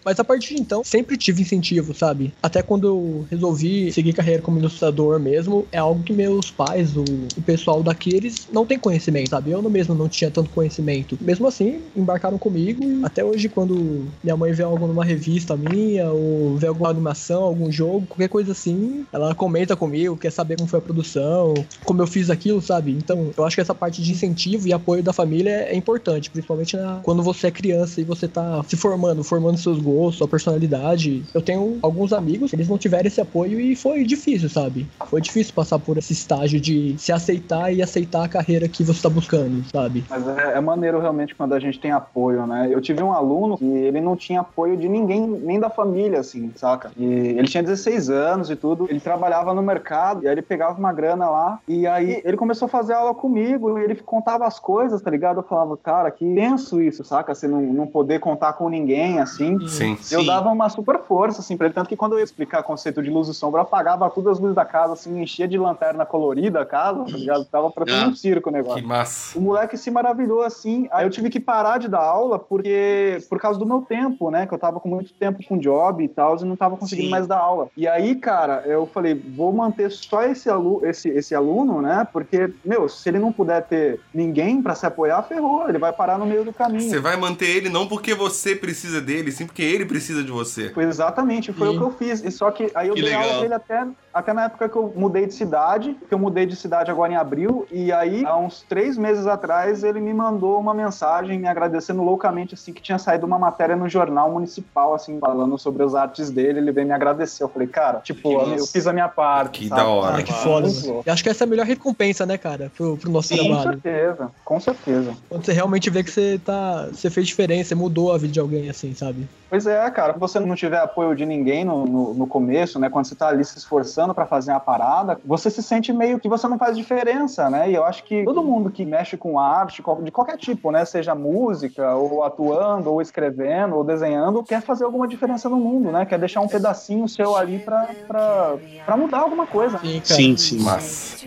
mas 0.05 0.19
a 0.19 0.23
partir 0.23 0.55
de 0.55 0.61
então, 0.61 0.81
sempre 0.83 1.17
tive 1.17 1.41
incentivo, 1.41 1.93
sabe? 1.93 2.33
Até 2.41 2.61
quando 2.61 2.87
eu 2.87 3.25
resolvi 3.29 3.91
seguir 3.91 4.13
carreira 4.13 4.41
como 4.41 4.57
ilustrador 4.59 5.19
mesmo, 5.19 5.67
é 5.71 5.77
algo 5.77 6.03
que 6.03 6.13
meus 6.13 6.51
pais, 6.51 6.95
o, 6.95 7.03
o 7.03 7.41
pessoal 7.45 7.81
daqui, 7.83 8.15
eles 8.15 8.47
não 8.51 8.65
têm 8.65 8.79
conhecimento, 8.79 9.29
sabe? 9.29 9.51
Eu 9.51 9.61
mesmo 9.69 9.95
não 9.95 10.09
tinha 10.09 10.29
tanto 10.31 10.49
conhecimento. 10.49 11.17
Mesmo 11.21 11.47
assim, 11.47 11.83
embarcaram 11.95 12.37
comigo 12.37 12.83
e 12.83 13.05
até 13.05 13.23
hoje, 13.23 13.47
quando 13.49 14.07
minha 14.23 14.35
mãe 14.37 14.51
vê 14.51 14.63
algo 14.63 14.87
numa 14.87 15.05
revista 15.05 15.55
minha, 15.55 16.11
ou 16.11 16.57
vê 16.57 16.67
alguma 16.67 16.89
animação, 16.89 17.43
algum 17.43 17.71
jogo, 17.71 18.05
qualquer 18.07 18.27
coisa 18.29 18.51
assim, 18.51 19.05
ela 19.11 19.33
comenta 19.35 19.75
comigo, 19.75 20.17
quer 20.17 20.31
saber 20.31 20.55
como 20.57 20.67
foi 20.67 20.79
a 20.79 20.81
produção, 20.81 21.65
como 21.83 22.01
eu 22.01 22.07
fiz 22.07 22.29
aquilo, 22.29 22.61
sabe? 22.61 22.91
Então, 22.93 23.31
eu 23.37 23.43
acho 23.45 23.55
que 23.55 23.61
essa 23.61 23.75
parte 23.75 24.01
de 24.01 24.11
incentivo 24.11 24.67
e 24.67 24.73
apoio 24.73 25.03
da 25.03 25.13
família 25.13 25.51
é 25.51 25.75
importante, 25.75 26.29
principalmente 26.29 26.75
na- 26.75 27.01
quando 27.03 27.23
você 27.23 27.47
é 27.47 27.51
criança 27.51 28.01
e 28.01 28.03
você 28.03 28.27
tá 28.27 28.63
se 28.63 28.75
formando, 28.75 29.23
formando 29.23 29.57
seus 29.57 29.79
gostos, 29.79 29.90
sua 30.11 30.27
personalidade. 30.27 31.23
Eu 31.33 31.41
tenho 31.41 31.77
alguns 31.81 32.13
amigos, 32.13 32.53
eles 32.53 32.67
não 32.67 32.77
tiveram 32.77 33.07
esse 33.07 33.21
apoio 33.21 33.59
e 33.59 33.75
foi 33.75 34.03
difícil, 34.03 34.49
sabe? 34.49 34.87
Foi 35.07 35.21
difícil 35.21 35.53
passar 35.53 35.79
por 35.79 35.97
esse 35.97 36.13
estágio 36.13 36.59
de 36.59 36.95
se 36.97 37.11
aceitar 37.11 37.73
e 37.73 37.81
aceitar 37.81 38.25
a 38.25 38.27
carreira 38.27 38.67
que 38.67 38.83
você 38.83 39.01
tá 39.01 39.09
buscando, 39.09 39.63
sabe? 39.71 40.03
Mas 40.09 40.27
é, 40.27 40.53
é 40.57 40.61
maneiro 40.61 40.99
realmente 40.99 41.35
quando 41.35 41.53
a 41.53 41.59
gente 41.59 41.79
tem 41.79 41.91
apoio, 41.91 42.45
né? 42.45 42.69
Eu 42.71 42.81
tive 42.81 43.01
um 43.03 43.11
aluno 43.11 43.57
que 43.57 43.65
ele 43.65 44.01
não 44.01 44.15
tinha 44.15 44.41
apoio 44.41 44.77
de 44.77 44.87
ninguém, 44.87 45.27
nem 45.27 45.59
da 45.59 45.69
família, 45.69 46.19
assim, 46.19 46.51
saca? 46.55 46.91
E 46.97 47.05
ele 47.05 47.47
tinha 47.47 47.63
16 47.63 48.09
anos 48.09 48.49
e 48.49 48.55
tudo, 48.55 48.87
ele 48.89 48.99
trabalhava 48.99 49.53
no 49.53 49.61
mercado, 49.61 50.23
e 50.23 50.27
aí 50.27 50.33
ele 50.33 50.41
pegava 50.41 50.77
uma 50.77 50.93
grana 50.93 51.29
lá, 51.29 51.59
e 51.67 51.87
aí 51.87 52.21
ele 52.23 52.37
começou 52.37 52.65
a 52.65 52.69
fazer 52.69 52.93
aula 52.93 53.13
comigo, 53.13 53.77
e 53.77 53.83
ele 53.83 53.95
contava 53.95 54.45
as 54.45 54.59
coisas, 54.59 55.01
tá 55.01 55.09
ligado? 55.09 55.39
Eu 55.39 55.43
falava, 55.43 55.75
cara, 55.77 56.11
que 56.11 56.25
tenso 56.35 56.81
isso, 56.81 57.03
saca? 57.03 57.33
Você 57.33 57.47
não, 57.47 57.61
não 57.61 57.87
poder 57.87 58.19
contar 58.19 58.53
com 58.53 58.69
ninguém, 58.69 59.19
assim. 59.19 59.59
Sim. 59.67 59.80
Eu 59.89 60.21
Sim. 60.21 60.25
dava 60.25 60.49
uma 60.49 60.69
super 60.69 60.99
força, 60.99 61.41
assim, 61.41 61.57
pra 61.57 61.67
ele. 61.67 61.73
Tanto 61.73 61.87
que 61.89 61.95
quando 61.95 62.13
eu 62.13 62.19
ia 62.19 62.23
explicar 62.23 62.61
o 62.61 62.63
conceito 62.63 63.01
de 63.01 63.09
luz 63.09 63.27
e 63.27 63.33
sombra, 63.33 63.59
eu 63.59 63.63
apagava 63.63 64.09
todas 64.09 64.33
as 64.33 64.39
luzes 64.39 64.55
da 64.55 64.65
casa, 64.65 64.93
assim, 64.93 65.21
enchia 65.21 65.47
de 65.47 65.57
lanterna 65.57 66.05
colorida 66.05 66.61
a 66.61 66.65
casa, 66.65 67.03
tá 67.03 67.17
ligado? 67.17 67.45
Tava 67.45 67.69
parecendo 67.71 68.05
Ah. 68.05 68.07
um 68.09 68.15
circo 68.15 68.49
o 68.49 68.51
negócio. 68.53 68.81
Que 68.81 68.87
massa. 68.87 69.37
O 69.37 69.41
moleque 69.41 69.77
se 69.77 69.89
maravilhou 69.91 70.41
assim. 70.41 70.87
Aí 70.91 71.05
eu 71.05 71.09
tive 71.09 71.29
que 71.29 71.39
parar 71.39 71.77
de 71.77 71.87
dar 71.87 72.01
aula 72.01 72.37
porque 72.39 73.17
por 73.29 73.39
causa 73.39 73.57
do 73.59 73.65
meu 73.65 73.81
tempo, 73.81 74.29
né? 74.29 74.45
Que 74.45 74.53
eu 74.53 74.59
tava 74.59 74.79
com 74.79 74.89
muito 74.89 75.13
tempo 75.13 75.39
com 75.47 75.57
job 75.57 76.07
tal, 76.09 76.37
e 76.37 76.45
não 76.45 76.55
tava 76.55 76.77
conseguindo 76.77 77.07
Sim. 77.07 77.11
mais 77.11 77.27
dar 77.27 77.37
aula. 77.39 77.69
E 77.75 77.87
aí, 77.87 78.15
cara, 78.15 78.63
eu 78.65 78.85
falei, 78.85 79.13
vou 79.13 79.51
manter 79.51 79.89
só 79.91 80.23
esse, 80.23 80.49
alu 80.49 80.81
esse, 80.85 81.09
esse 81.09 81.33
aluno, 81.35 81.81
né? 81.81 82.07
Porque, 82.11 82.51
meu, 82.63 82.87
se 82.89 83.07
ele 83.09 83.19
não 83.19 83.31
puder 83.31 83.63
ter 83.63 83.99
ninguém 84.13 84.61
pra 84.61 84.75
se 84.75 84.85
apoiar, 84.85 85.21
ferrou, 85.23 85.67
ele 85.67 85.77
vai 85.77 85.91
parar 85.93 86.17
no 86.17 86.25
meio 86.25 86.43
do 86.43 86.53
caminho. 86.53 86.89
Você 86.89 86.99
vai 86.99 87.15
manter 87.17 87.49
ele 87.49 87.69
não 87.69 87.87
porque 87.87 88.13
você 88.13 88.55
precisa 88.55 89.01
dele, 89.01 89.31
sim 89.31 89.45
porque 89.45 89.63
ele 89.71 89.85
precisa 89.85 90.23
de 90.23 90.31
você. 90.31 90.69
Foi 90.69 90.83
exatamente, 90.83 91.51
foi 91.53 91.67
Sim. 91.69 91.75
o 91.75 91.77
que 91.77 91.83
eu 91.85 91.91
fiz. 91.91 92.23
E 92.23 92.31
só 92.31 92.51
que 92.51 92.71
aí 92.75 92.87
eu 92.87 92.93
Que 92.95 93.01
dei 93.01 93.13
aula 93.13 93.25
legal. 93.25 93.37
pra 93.39 93.45
ele 93.45 93.53
até, 93.53 93.87
até 94.13 94.33
na 94.33 94.43
época 94.45 94.69
que 94.69 94.75
eu 94.75 94.93
mudei 94.95 95.25
de 95.25 95.33
cidade, 95.33 95.95
que 96.07 96.13
eu 96.13 96.19
mudei 96.19 96.45
de 96.45 96.55
cidade 96.55 96.89
agora 96.91 97.11
em 97.11 97.15
abril, 97.15 97.65
e 97.71 97.91
aí, 97.91 98.25
há 98.25 98.37
uns 98.37 98.63
três 98.67 98.97
meses 98.97 99.25
atrás, 99.27 99.83
ele 99.83 99.99
me 99.99 100.13
mandou 100.13 100.59
uma 100.59 100.73
mensagem 100.73 101.39
me 101.39 101.47
agradecendo 101.47 102.01
loucamente, 102.03 102.53
assim, 102.53 102.73
que 102.73 102.81
tinha 102.81 102.97
saído 102.97 103.25
uma 103.25 103.39
matéria 103.39 103.75
no 103.75 103.87
jornal 103.89 104.31
municipal, 104.31 104.93
assim, 104.93 105.19
falando 105.19 105.57
sobre 105.57 105.83
as 105.83 105.95
artes 105.95 106.29
dele, 106.29 106.59
ele 106.59 106.71
veio 106.71 106.87
me 106.87 106.93
agradecer. 106.93 107.43
Eu 107.43 107.49
falei, 107.49 107.67
cara, 107.67 107.99
tipo, 107.99 108.29
Que 108.29 108.35
eu 108.35 108.47
massa. 108.47 108.71
fiz 108.71 108.87
a 108.87 108.93
minha 108.93 109.07
parte. 109.07 109.59
Que 109.61 109.67
sabe? 109.67 109.81
da 109.81 109.87
hora. 109.87 110.17
Ah, 110.17 110.23
que 110.23 110.31
Mano. 110.31 110.43
foda, 110.43 110.67
Muito 110.67 110.87
mano. 110.87 111.03
Eu 111.05 111.13
acho 111.13 111.23
que 111.23 111.29
essa 111.29 111.43
é 111.43 111.45
a 111.45 111.49
melhor 111.49 111.65
recompensa, 111.65 112.25
né, 112.25 112.37
cara, 112.37 112.71
pro, 112.75 112.97
pro 112.97 113.11
nosso 113.11 113.29
Sim, 113.29 113.37
Com 113.37 113.43
trabalho. 113.45 113.81
certeza, 113.81 114.31
com 114.45 114.59
certeza. 114.59 115.13
Quando 115.29 115.45
você 115.45 115.53
realmente 115.53 115.89
vê 115.89 116.03
que 116.03 116.11
você 116.11 116.39
tá. 116.43 116.87
Você 116.91 117.09
fez 117.09 117.27
diferença, 117.27 117.69
você 117.69 117.75
mudou 117.75 118.11
a 118.13 118.17
vida 118.17 118.33
de 118.33 118.39
alguém, 118.39 118.69
assim, 118.69 118.93
sabe? 118.93 119.27
Pois 119.49 119.60
é, 119.67 119.89
cara, 119.91 120.13
se 120.13 120.19
você 120.19 120.39
não 120.39 120.55
tiver 120.55 120.79
apoio 120.79 121.15
de 121.15 121.25
ninguém 121.25 121.63
no, 121.63 121.85
no, 121.85 122.13
no 122.13 122.27
começo, 122.27 122.79
né, 122.79 122.89
quando 122.89 123.05
você 123.05 123.15
tá 123.15 123.27
ali 123.27 123.43
se 123.43 123.57
esforçando 123.57 124.13
pra 124.13 124.25
fazer 124.25 124.51
uma 124.51 124.59
parada, 124.59 125.19
você 125.25 125.49
se 125.49 125.61
sente 125.61 125.91
meio 125.93 126.19
que 126.19 126.29
você 126.29 126.47
não 126.47 126.57
faz 126.57 126.77
diferença, 126.77 127.49
né? 127.49 127.69
E 127.69 127.75
eu 127.75 127.83
acho 127.83 128.03
que 128.03 128.23
todo 128.23 128.43
mundo 128.43 128.71
que 128.71 128.85
mexe 128.85 129.17
com 129.17 129.39
arte, 129.39 129.83
de 130.03 130.11
qualquer 130.11 130.37
tipo, 130.37 130.71
né, 130.71 130.85
seja 130.85 131.15
música, 131.15 131.95
ou 131.95 132.23
atuando, 132.23 132.91
ou 132.91 133.01
escrevendo, 133.01 133.75
ou 133.75 133.83
desenhando, 133.83 134.43
quer 134.43 134.61
fazer 134.61 134.85
alguma 134.85 135.07
diferença 135.07 135.49
no 135.49 135.57
mundo, 135.57 135.91
né? 135.91 136.05
Quer 136.05 136.19
deixar 136.19 136.41
um 136.41 136.47
pedacinho 136.47 137.07
seu 137.07 137.35
ali 137.35 137.59
pra, 137.59 137.95
pra, 138.07 138.57
pra 138.85 138.97
mudar 138.97 139.19
alguma 139.19 139.47
coisa. 139.47 139.77
Sim, 139.77 140.01
cara. 140.01 140.21
Sim, 140.21 140.37
sim. 140.37 140.59
Mas. 140.59 141.25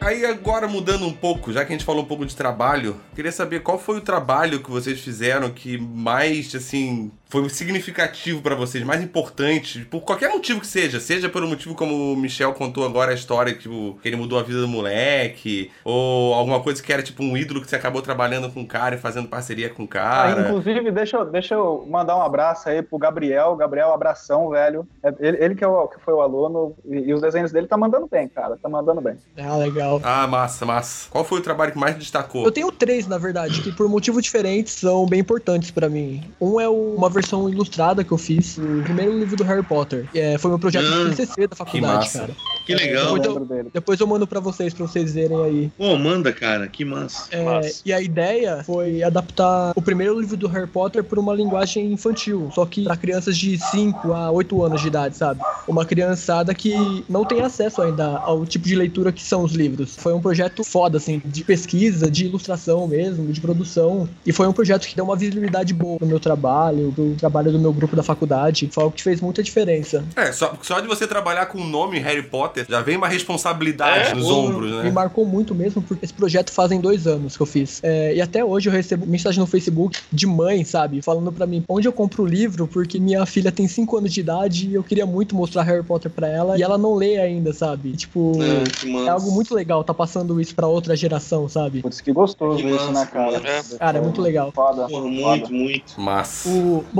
Aí 0.00 0.24
agora 0.24 0.66
mudando 0.66 1.06
um 1.06 1.12
pouco, 1.12 1.52
já 1.52 1.62
que 1.62 1.72
a 1.72 1.76
gente 1.76 1.84
falou 1.84 2.02
um 2.02 2.06
pouco 2.06 2.24
de 2.24 2.34
trabalho, 2.34 2.98
queria 3.14 3.30
saber 3.30 3.62
qual 3.62 3.78
foi 3.78 3.98
o 3.98 4.00
trabalho 4.00 4.62
que 4.62 4.70
vocês 4.70 4.98
fizeram 4.98 5.50
que 5.50 5.76
mais, 5.76 6.54
assim, 6.54 7.12
foi 7.30 7.48
significativo 7.48 8.42
pra 8.42 8.54
vocês, 8.54 8.84
mais 8.84 9.02
importante, 9.02 9.84
por 9.90 10.00
qualquer 10.02 10.28
motivo 10.30 10.60
que 10.60 10.66
seja, 10.66 11.00
seja 11.00 11.28
por 11.28 11.42
um 11.42 11.48
motivo 11.48 11.74
como 11.74 12.12
o 12.12 12.16
Michel 12.16 12.52
contou 12.52 12.84
agora 12.84 13.12
a 13.12 13.14
história, 13.14 13.54
tipo, 13.54 13.98
que 14.02 14.08
ele 14.08 14.16
mudou 14.16 14.38
a 14.38 14.42
vida 14.42 14.60
do 14.60 14.68
moleque, 14.68 15.70
ou 15.84 16.34
alguma 16.34 16.60
coisa 16.60 16.82
que 16.82 16.92
era 16.92 17.02
tipo 17.02 17.22
um 17.22 17.36
ídolo 17.36 17.60
que 17.62 17.70
você 17.70 17.76
acabou 17.76 18.02
trabalhando 18.02 18.50
com 18.50 18.60
o 18.62 18.66
cara 18.66 18.96
e 18.96 18.98
fazendo 18.98 19.28
parceria 19.28 19.70
com 19.70 19.84
o 19.84 19.86
Ah, 19.86 19.88
cara. 19.88 20.40
inclusive, 20.42 20.90
deixa 20.90 21.16
eu, 21.18 21.24
deixa 21.24 21.54
eu 21.54 21.86
mandar 21.88 22.16
um 22.16 22.22
abraço 22.22 22.68
aí 22.68 22.82
pro 22.82 22.98
Gabriel. 22.98 23.54
Gabriel, 23.56 23.92
abração, 23.92 24.48
velho. 24.50 24.86
É 25.02 25.14
Ele, 25.20 25.44
ele 25.44 25.54
que, 25.54 25.62
é 25.62 25.68
o, 25.68 25.86
que 25.86 26.00
foi 26.04 26.12
o 26.14 26.20
aluno, 26.20 26.74
e, 26.84 26.96
e 27.10 27.14
os 27.14 27.20
desenhos 27.20 27.52
dele 27.52 27.66
tá 27.68 27.76
mandando 27.76 28.08
bem, 28.10 28.28
cara. 28.28 28.58
Tá 28.60 28.68
mandando 28.68 29.00
bem. 29.00 29.16
Ah, 29.38 29.56
legal. 29.56 30.00
Ah, 30.02 30.26
massa, 30.26 30.66
massa. 30.66 31.08
Qual 31.10 31.24
foi 31.24 31.38
o 31.38 31.42
trabalho 31.42 31.70
que 31.72 31.78
mais 31.78 31.96
destacou? 31.96 32.44
Eu 32.44 32.50
tenho 32.50 32.72
três, 32.72 33.06
na 33.06 33.18
verdade, 33.18 33.60
que 33.62 33.70
por 33.72 33.88
motivos 33.88 34.22
diferentes 34.22 34.74
são 34.74 35.06
bem 35.06 35.20
importantes 35.20 35.70
pra 35.70 35.88
mim. 35.88 36.22
Um 36.40 36.60
é 36.60 36.68
o- 36.68 36.94
uma 36.96 37.08
versão 37.08 37.19
ilustrada 37.48 38.02
que 38.04 38.12
eu 38.12 38.18
fiz, 38.18 38.58
o 38.58 38.82
primeiro 38.82 39.18
livro 39.18 39.36
do 39.36 39.44
Harry 39.44 39.62
Potter. 39.62 40.06
É, 40.14 40.38
foi 40.38 40.50
meu 40.50 40.58
projeto 40.58 40.84
Ah, 40.86 41.08
de 41.10 41.16
TCC 41.16 41.46
da 41.46 41.56
faculdade, 41.56 41.94
massa. 41.94 42.18
cara. 42.20 42.32
Que 42.66 42.74
legal. 42.74 43.18
Depois 43.18 43.24
eu-. 43.50 43.70
Depois 43.72 44.00
eu 44.00 44.06
mando 44.06 44.26
pra 44.26 44.40
vocês, 44.40 44.72
pra 44.74 44.86
vocês 44.86 45.12
verem 45.14 45.42
aí. 45.44 45.70
Pô, 45.76 45.96
manda, 45.96 46.32
cara, 46.32 46.66
que 46.68 46.84
massa. 46.84 47.26
É, 47.30 47.42
Massa. 47.44 47.82
e 47.84 47.92
a 47.92 48.00
ideia 48.00 48.62
foi 48.64 49.02
adaptar 49.02 49.72
o 49.74 49.82
primeiro 49.82 50.18
livro 50.20 50.36
do 50.36 50.46
Harry 50.48 50.66
Potter 50.66 51.02
por 51.02 51.18
uma 51.18 51.34
linguagem 51.34 51.92
infantil, 51.92 52.50
só 52.54 52.64
que 52.66 52.84
para 52.84 52.96
crianças 52.96 53.36
de 53.36 53.58
5 53.58 54.12
a 54.12 54.30
8 54.30 54.62
anos 54.64 54.80
de 54.80 54.88
idade, 54.88 55.16
sabe? 55.16 55.40
Uma 55.66 55.84
criançada 55.84 56.54
que 56.54 57.04
não 57.08 57.24
tem 57.24 57.40
acesso 57.40 57.82
ainda 57.82 58.18
ao 58.18 58.44
tipo 58.46 58.66
de 58.66 58.74
leitura 58.76 59.10
que 59.12 59.22
são 59.22 59.42
os 59.42 59.52
livros. 59.52 59.96
Foi 59.96 60.12
um 60.12 60.20
projeto 60.20 60.62
foda, 60.64 60.98
assim, 60.98 61.20
de 61.24 61.42
pesquisa, 61.44 62.10
de 62.10 62.26
ilustração 62.26 62.86
mesmo, 62.86 63.32
de 63.32 63.40
produção. 63.40 64.08
E 64.24 64.32
foi 64.32 64.46
um 64.46 64.52
projeto 64.52 64.86
que 64.86 64.94
deu 64.94 65.04
uma 65.04 65.16
visibilidade 65.16 65.72
boa 65.74 65.98
pro 65.98 66.06
meu 66.06 66.20
trabalho, 66.20 66.92
pro 66.94 67.09
trabalho 67.16 67.50
do 67.52 67.58
meu 67.58 67.72
grupo 67.72 67.94
da 67.96 68.02
faculdade. 68.02 68.68
Foi 68.72 68.84
algo 68.84 68.94
que 68.96 69.02
fez 69.02 69.20
muita 69.20 69.42
diferença. 69.42 70.04
É, 70.16 70.32
só, 70.32 70.54
só 70.62 70.80
de 70.80 70.86
você 70.86 71.06
trabalhar 71.06 71.46
com 71.46 71.58
o 71.58 71.64
nome 71.66 71.98
Harry 71.98 72.22
Potter, 72.22 72.66
já 72.68 72.80
vem 72.80 72.96
uma 72.96 73.08
responsabilidade 73.08 74.10
É, 74.10 74.14
nos 74.14 74.28
ombros, 74.28 74.70
Me 74.70 74.82
né? 74.84 74.90
marcou 74.90 75.24
muito 75.26 75.54
mesmo, 75.54 75.82
porque 75.82 76.04
esse 76.04 76.14
projeto 76.14 76.52
fazem 76.52 76.80
dois 76.80 77.06
anos 77.06 77.36
que 77.36 77.42
eu 77.42 77.46
fiz. 77.46 77.80
É, 77.82 78.14
e 78.14 78.20
até 78.20 78.44
hoje 78.44 78.68
eu 78.68 78.72
recebo 78.72 79.06
mensagem 79.06 79.40
no 79.40 79.46
Facebook 79.46 79.98
de 80.12 80.26
mãe, 80.26 80.64
sabe? 80.64 81.00
Falando 81.02 81.32
pra 81.32 81.46
mim 81.46 81.64
onde 81.68 81.86
eu 81.88 81.92
compro 81.92 82.22
o 82.22 82.26
livro, 82.26 82.66
porque 82.66 82.98
minha 82.98 83.24
filha 83.26 83.50
tem 83.52 83.66
5 83.66 83.96
anos 83.98 84.12
de 84.12 84.20
idade 84.20 84.68
e 84.68 84.74
eu 84.74 84.82
queria 84.82 85.06
muito 85.06 85.34
mostrar 85.34 85.62
Harry 85.62 85.82
Potter 85.82 86.10
pra 86.10 86.28
ela 86.28 86.58
e 86.58 86.62
ela 86.62 86.76
não 86.76 86.94
lê 86.94 87.18
ainda, 87.18 87.52
sabe? 87.52 87.92
Tipo, 87.92 88.32
massa. 88.38 88.86
é 89.06 89.08
algo 89.08 89.30
muito 89.30 89.54
legal 89.54 89.82
tá 89.84 89.94
passando 89.94 90.40
isso 90.40 90.54
pra 90.54 90.66
outra 90.66 90.94
geração, 90.96 91.48
sabe? 91.48 91.80
Putz, 91.82 92.00
que 92.00 92.12
gostoso 92.12 92.58
Que 92.62 92.68
isso, 92.68 92.92
massa, 92.92 92.92
né, 92.92 93.06
cara? 93.12 93.36
É. 93.48 93.76
Cara, 93.78 93.98
é 93.98 94.00
muito 94.00 94.20
legal. 94.20 94.52
Foda. 94.52 94.86
Porra, 94.88 95.02
foda. 95.02 95.08
muito, 95.08 95.52
muito. 95.52 95.94
Mas. 95.96 96.44
O, 96.46 96.84
bom, 96.92 96.99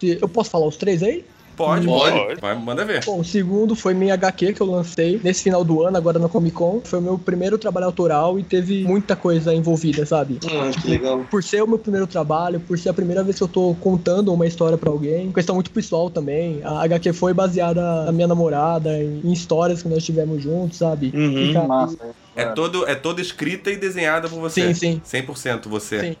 se- 0.00 0.18
eu 0.20 0.28
posso 0.28 0.50
falar 0.50 0.66
os 0.66 0.76
três 0.76 1.02
aí? 1.02 1.24
Pode, 1.56 1.86
Pode. 1.86 2.12
pode. 2.14 2.38
Vai, 2.42 2.54
manda 2.54 2.84
ver. 2.84 3.02
Bom, 3.06 3.20
o 3.20 3.24
segundo 3.24 3.74
foi 3.74 3.94
minha 3.94 4.12
HQ 4.12 4.52
que 4.52 4.60
eu 4.60 4.66
lancei 4.66 5.18
nesse 5.24 5.42
final 5.44 5.64
do 5.64 5.82
ano, 5.82 5.96
agora 5.96 6.18
na 6.18 6.28
Comic 6.28 6.54
Con. 6.54 6.82
Foi 6.84 6.98
o 6.98 7.02
meu 7.02 7.18
primeiro 7.18 7.56
trabalho 7.56 7.86
autoral 7.86 8.38
e 8.38 8.42
teve 8.44 8.84
muita 8.84 9.16
coisa 9.16 9.54
envolvida, 9.54 10.04
sabe? 10.04 10.38
Ah, 10.44 10.70
que 10.78 10.86
legal. 10.86 11.24
por 11.30 11.42
ser 11.42 11.62
o 11.62 11.66
meu 11.66 11.78
primeiro 11.78 12.06
trabalho, 12.06 12.60
por 12.60 12.78
ser 12.78 12.90
a 12.90 12.92
primeira 12.92 13.24
vez 13.24 13.38
que 13.38 13.42
eu 13.42 13.48
tô 13.48 13.74
contando 13.80 14.34
uma 14.34 14.46
história 14.46 14.76
pra 14.76 14.90
alguém, 14.90 15.32
questão 15.32 15.54
muito 15.54 15.70
pessoal 15.70 16.10
também. 16.10 16.60
A 16.62 16.82
HQ 16.84 17.14
foi 17.14 17.32
baseada 17.32 18.04
na 18.04 18.12
minha 18.12 18.28
namorada, 18.28 19.02
em, 19.02 19.32
histórias 19.32 19.82
que 19.82 19.88
nós 19.88 20.04
tivemos 20.04 20.42
juntos, 20.42 20.76
sabe? 20.76 21.10
Uhum. 21.14 21.54
Cara, 21.54 21.66
Massa. 21.66 21.96
É, 22.36 22.44
todo, 22.52 22.86
é 22.86 22.94
toda 22.94 23.22
escrita 23.22 23.70
e 23.70 23.76
desenhada 23.76 24.28
por 24.28 24.38
você. 24.40 24.74
Sim, 24.74 25.00
sim. 25.02 25.22
100% 25.24 25.70
você. 25.70 26.00
Sim. 26.00 26.16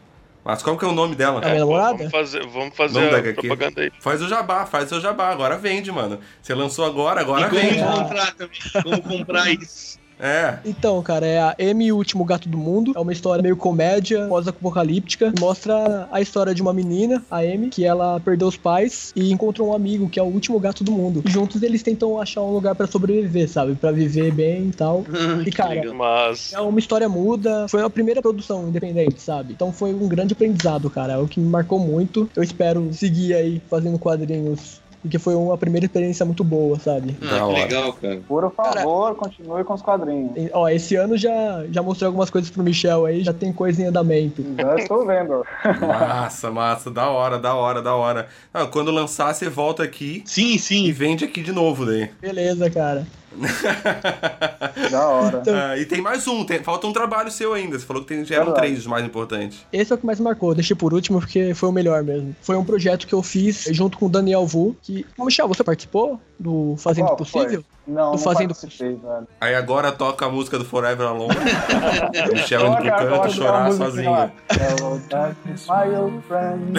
Mas 0.46 0.62
qual 0.62 0.78
que 0.78 0.84
é 0.84 0.88
o 0.88 0.92
nome 0.92 1.16
dela? 1.16 1.40
Namorada? 1.40 1.96
Vamos 1.96 2.12
fazer, 2.12 2.46
vamos 2.46 2.76
fazer 2.76 3.34
propaganda 3.34 3.82
aí. 3.82 3.90
Faz 3.98 4.22
o 4.22 4.28
jabá, 4.28 4.64
faz 4.64 4.84
o 4.84 4.88
seu 4.90 5.00
jabá. 5.00 5.28
Agora 5.28 5.58
vende, 5.58 5.90
mano. 5.90 6.20
Você 6.40 6.54
lançou 6.54 6.84
agora, 6.84 7.20
agora 7.20 7.48
e 7.48 7.50
como 7.50 7.60
vende. 7.60 7.82
comprar 7.82 8.32
também? 8.32 8.60
Como 8.84 9.02
comprar 9.02 9.50
isso? 9.50 9.98
É. 10.18 10.58
Então, 10.64 11.02
cara, 11.02 11.26
é 11.26 11.38
a 11.38 11.54
M, 11.58 11.92
o 11.92 11.96
último 11.96 12.24
gato 12.24 12.48
do 12.48 12.56
mundo. 12.56 12.92
É 12.94 12.98
uma 12.98 13.12
história 13.12 13.42
meio 13.42 13.56
comédia, 13.56 14.26
pós-apocalíptica. 14.26 15.32
Mostra 15.38 16.08
a 16.10 16.20
história 16.20 16.54
de 16.54 16.62
uma 16.62 16.72
menina, 16.72 17.22
a 17.30 17.44
M, 17.44 17.68
que 17.68 17.84
ela 17.84 18.20
perdeu 18.20 18.48
os 18.48 18.56
pais 18.56 19.12
e 19.14 19.30
encontrou 19.32 19.68
um 19.68 19.74
amigo, 19.74 20.08
que 20.08 20.18
é 20.18 20.22
o 20.22 20.26
último 20.26 20.58
gato 20.58 20.82
do 20.82 20.92
mundo. 20.92 21.22
E 21.24 21.30
juntos 21.30 21.62
eles 21.62 21.82
tentam 21.82 22.20
achar 22.20 22.42
um 22.42 22.52
lugar 22.52 22.74
pra 22.74 22.86
sobreviver, 22.86 23.48
sabe? 23.48 23.74
Pra 23.74 23.92
viver 23.92 24.32
bem 24.32 24.68
e 24.68 24.72
tal. 24.72 25.04
E, 25.46 25.50
cara. 25.50 25.92
Mas 25.92 26.52
É 26.52 26.60
uma 26.60 26.78
história 26.78 27.08
muda, 27.08 27.68
foi 27.68 27.82
a 27.82 27.90
primeira 27.90 28.20
produção 28.20 28.68
independente, 28.68 29.20
sabe? 29.20 29.52
Então 29.52 29.72
foi 29.72 29.94
um 29.94 30.08
grande 30.08 30.32
aprendizado, 30.32 30.88
cara. 30.90 31.12
É 31.14 31.18
o 31.18 31.28
que 31.28 31.38
me 31.38 31.48
marcou 31.48 31.78
muito. 31.78 32.28
Eu 32.34 32.42
espero 32.42 32.92
seguir 32.92 33.34
aí 33.34 33.62
fazendo 33.68 33.98
quadrinhos, 33.98 34.80
porque 35.06 35.18
foi 35.18 35.34
uma 35.34 35.56
primeira 35.56 35.86
experiência 35.86 36.24
muito 36.26 36.42
boa, 36.44 36.78
sabe? 36.78 37.16
Ah, 37.22 37.24
Da 37.24 37.36
que 37.36 37.42
hora. 37.42 37.52
legal, 37.58 37.92
cara. 37.94 38.20
Por 38.28 38.52
favor, 38.52 39.14
continue 39.14 39.64
com 39.64 39.74
os 39.74 39.82
quadrinhos. 39.82 40.32
E, 40.36 40.50
ó, 40.52 40.68
esse 40.68 40.96
ano 40.96 41.16
já, 41.16 41.64
já 41.70 41.82
mostrei 41.82 42.06
algumas 42.06 42.28
coisas 42.30 42.50
pro 42.50 42.62
Michel 42.62 43.06
aí, 43.06 43.22
já 43.22 43.32
tem 43.32 43.52
coisa 43.52 43.82
em 43.82 43.86
andamento. 43.86 44.44
Já 44.58 44.76
estou 44.76 45.06
vendo. 45.06 45.44
Massa, 45.80 46.50
massa. 46.50 46.90
Da 46.90 47.08
hora, 47.10 47.38
da 47.38 47.54
hora, 47.54 47.80
da 47.82 47.94
hora. 47.94 48.28
Ah, 48.52 48.66
quando 48.66 48.90
lançar, 48.90 49.32
você 49.34 49.48
volta 49.48 49.82
aqui 49.82 50.22
Sim, 50.24 50.54
e 50.54 50.58
sim. 50.58 50.90
vende 50.92 51.24
aqui 51.24 51.42
de 51.42 51.52
novo 51.52 51.84
daí. 51.86 52.10
Beleza, 52.20 52.68
cara. 52.70 53.06
Da 54.90 55.08
hora. 55.08 55.38
Então- 55.40 55.54
Ah, 55.56 55.76
e 55.78 55.84
tem 55.86 56.00
mais 56.00 56.26
um, 56.26 56.44
tem- 56.44 56.62
falta 56.62 56.86
um 56.86 56.92
trabalho 56.92 57.30
seu 57.30 57.52
ainda. 57.52 57.78
Você 57.78 57.84
falou 57.86 58.02
que 58.02 58.08
tem, 58.14 58.24
já 58.24 58.36
eram 58.36 58.52
três 58.52 58.78
os 58.78 58.86
mais 58.86 59.04
importantes. 59.04 59.64
Esse 59.72 59.92
é 59.92 59.94
o 59.94 59.98
que 59.98 60.06
mais 60.06 60.20
marcou, 60.20 60.54
deixei 60.54 60.76
por 60.76 60.92
último 60.94 61.18
porque 61.20 61.54
foi 61.54 61.68
o 61.68 61.72
melhor 61.72 62.02
mesmo. 62.02 62.34
Foi 62.42 62.56
um 62.56 62.64
projeto 62.64 63.06
que 63.06 63.12
eu 63.14 63.22
fiz 63.22 63.64
junto 63.70 63.98
com 63.98 64.06
o 64.06 64.08
Daniel 64.08 64.46
Vu, 64.46 64.76
que... 64.82 65.04
Michel, 65.18 65.48
você 65.48 65.64
participou 65.64 66.20
do 66.38 66.76
Fazendo 66.78 67.06
Qual 67.06 67.16
Possível? 67.16 67.64
Não, 67.86 68.10
Tô 68.10 68.16
não 68.16 68.18
fazendo- 68.18 68.54
participei, 68.54 68.96
velho. 68.96 69.28
Aí 69.40 69.54
agora 69.54 69.92
toca 69.92 70.26
a 70.26 70.28
música 70.28 70.58
do 70.58 70.64
Forever 70.64 71.06
Alone. 71.06 71.34
Michel 72.32 72.66
indo 72.66 72.76
pro 72.78 72.90
canto 72.90 73.30
chorar 73.32 73.72
sozinho. 73.72 74.10
Hello, 74.50 75.00
darkness, 75.08 75.66
my 75.68 75.96
old 75.96 76.20
friend. 76.26 76.72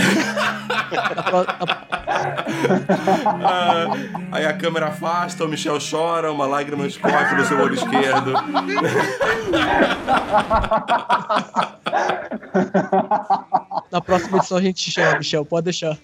Na- 1.31 2.06
Ah, 3.43 3.87
aí 4.31 4.45
a 4.45 4.53
câmera 4.53 4.87
afasta, 4.87 5.43
o 5.45 5.47
Michel 5.47 5.77
chora, 5.79 6.31
uma 6.31 6.45
lágrima 6.45 6.85
escorre 6.85 7.25
pelo 7.29 7.45
seu 7.45 7.59
olho 7.59 7.75
esquerdo. 7.75 8.33
Na 13.91 14.01
próxima 14.01 14.37
edição 14.37 14.57
a 14.57 14.61
gente 14.61 14.91
chama, 14.91 15.17
Michel, 15.17 15.45
pode 15.45 15.65
deixar. 15.65 15.97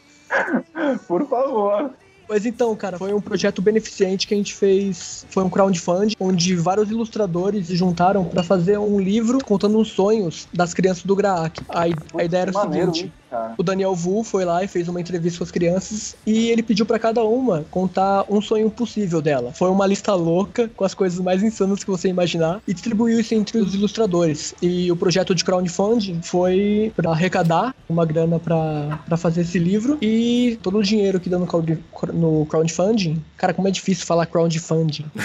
Por 1.07 1.27
favor. 1.27 1.91
Mas 2.27 2.45
então, 2.45 2.75
cara, 2.75 2.97
foi 2.97 3.13
um 3.13 3.21
projeto 3.21 3.61
beneficente 3.61 4.25
que 4.27 4.33
a 4.33 4.37
gente 4.37 4.55
fez. 4.55 5.25
Foi 5.29 5.43
um 5.43 5.49
crowdfunding, 5.49 6.15
onde 6.19 6.55
vários 6.55 6.89
ilustradores 6.89 7.67
se 7.67 7.75
juntaram 7.75 8.25
pra 8.25 8.41
fazer 8.41 8.77
um 8.79 8.99
livro 8.99 9.37
contando 9.43 9.77
os 9.77 9.89
sonhos 9.89 10.47
das 10.53 10.73
crianças 10.73 11.03
do 11.03 11.15
Graak. 11.15 11.61
A, 11.69 11.81
a 11.81 12.23
ideia 12.23 12.41
era 12.43 12.51
o 12.51 12.53
Maneiro, 12.53 12.93
seguinte. 12.93 13.13
Cara. 13.33 13.53
O 13.57 13.63
Daniel 13.63 13.95
Vu 13.95 14.23
foi 14.23 14.45
lá 14.45 14.63
e 14.63 14.67
fez 14.67 14.87
uma 14.87 15.01
entrevista 15.01 15.39
com 15.39 15.43
as 15.43 15.51
crianças 15.51 16.15
e 16.25 16.49
ele 16.49 16.61
pediu 16.63 16.85
pra 16.85 16.99
cada 16.99 17.23
uma 17.23 17.65
contar 17.71 18.25
um 18.29 18.41
sonho 18.41 18.69
possível 18.69 19.21
dela. 19.21 19.51
Foi 19.53 19.69
uma 19.69 19.85
lista 19.87 20.13
louca 20.13 20.69
com 20.75 20.83
as 20.83 20.93
coisas 20.93 21.19
mais 21.19 21.41
insanas 21.43 21.83
que 21.83 21.89
você 21.89 22.07
imaginar 22.07 22.61
e 22.67 22.73
distribuiu 22.73 23.19
isso 23.19 23.33
entre 23.33 23.57
os 23.57 23.73
ilustradores. 23.73 24.53
E 24.61 24.91
o 24.91 24.95
projeto 24.95 25.33
de 25.33 25.43
crowdfunding 25.43 26.21
foi 26.21 26.91
pra 26.95 27.11
arrecadar 27.11 27.73
uma 27.89 28.05
grana 28.05 28.39
pra 28.39 28.99
pra 29.07 29.17
fazer 29.17 29.41
esse 29.41 29.57
livro 29.59 29.97
e 30.01 30.57
todo 30.61 30.77
o 30.77 30.83
dinheiro 30.83 31.19
que 31.19 31.29
deu 31.29 31.39
no 31.39 31.47
crowd- 31.47 31.79
no 32.13 32.45
crowdfunding. 32.45 33.21
Cara, 33.37 33.53
como 33.53 33.67
é 33.67 33.71
difícil 33.71 34.05
falar 34.05 34.25
crowdfunding. 34.25 35.05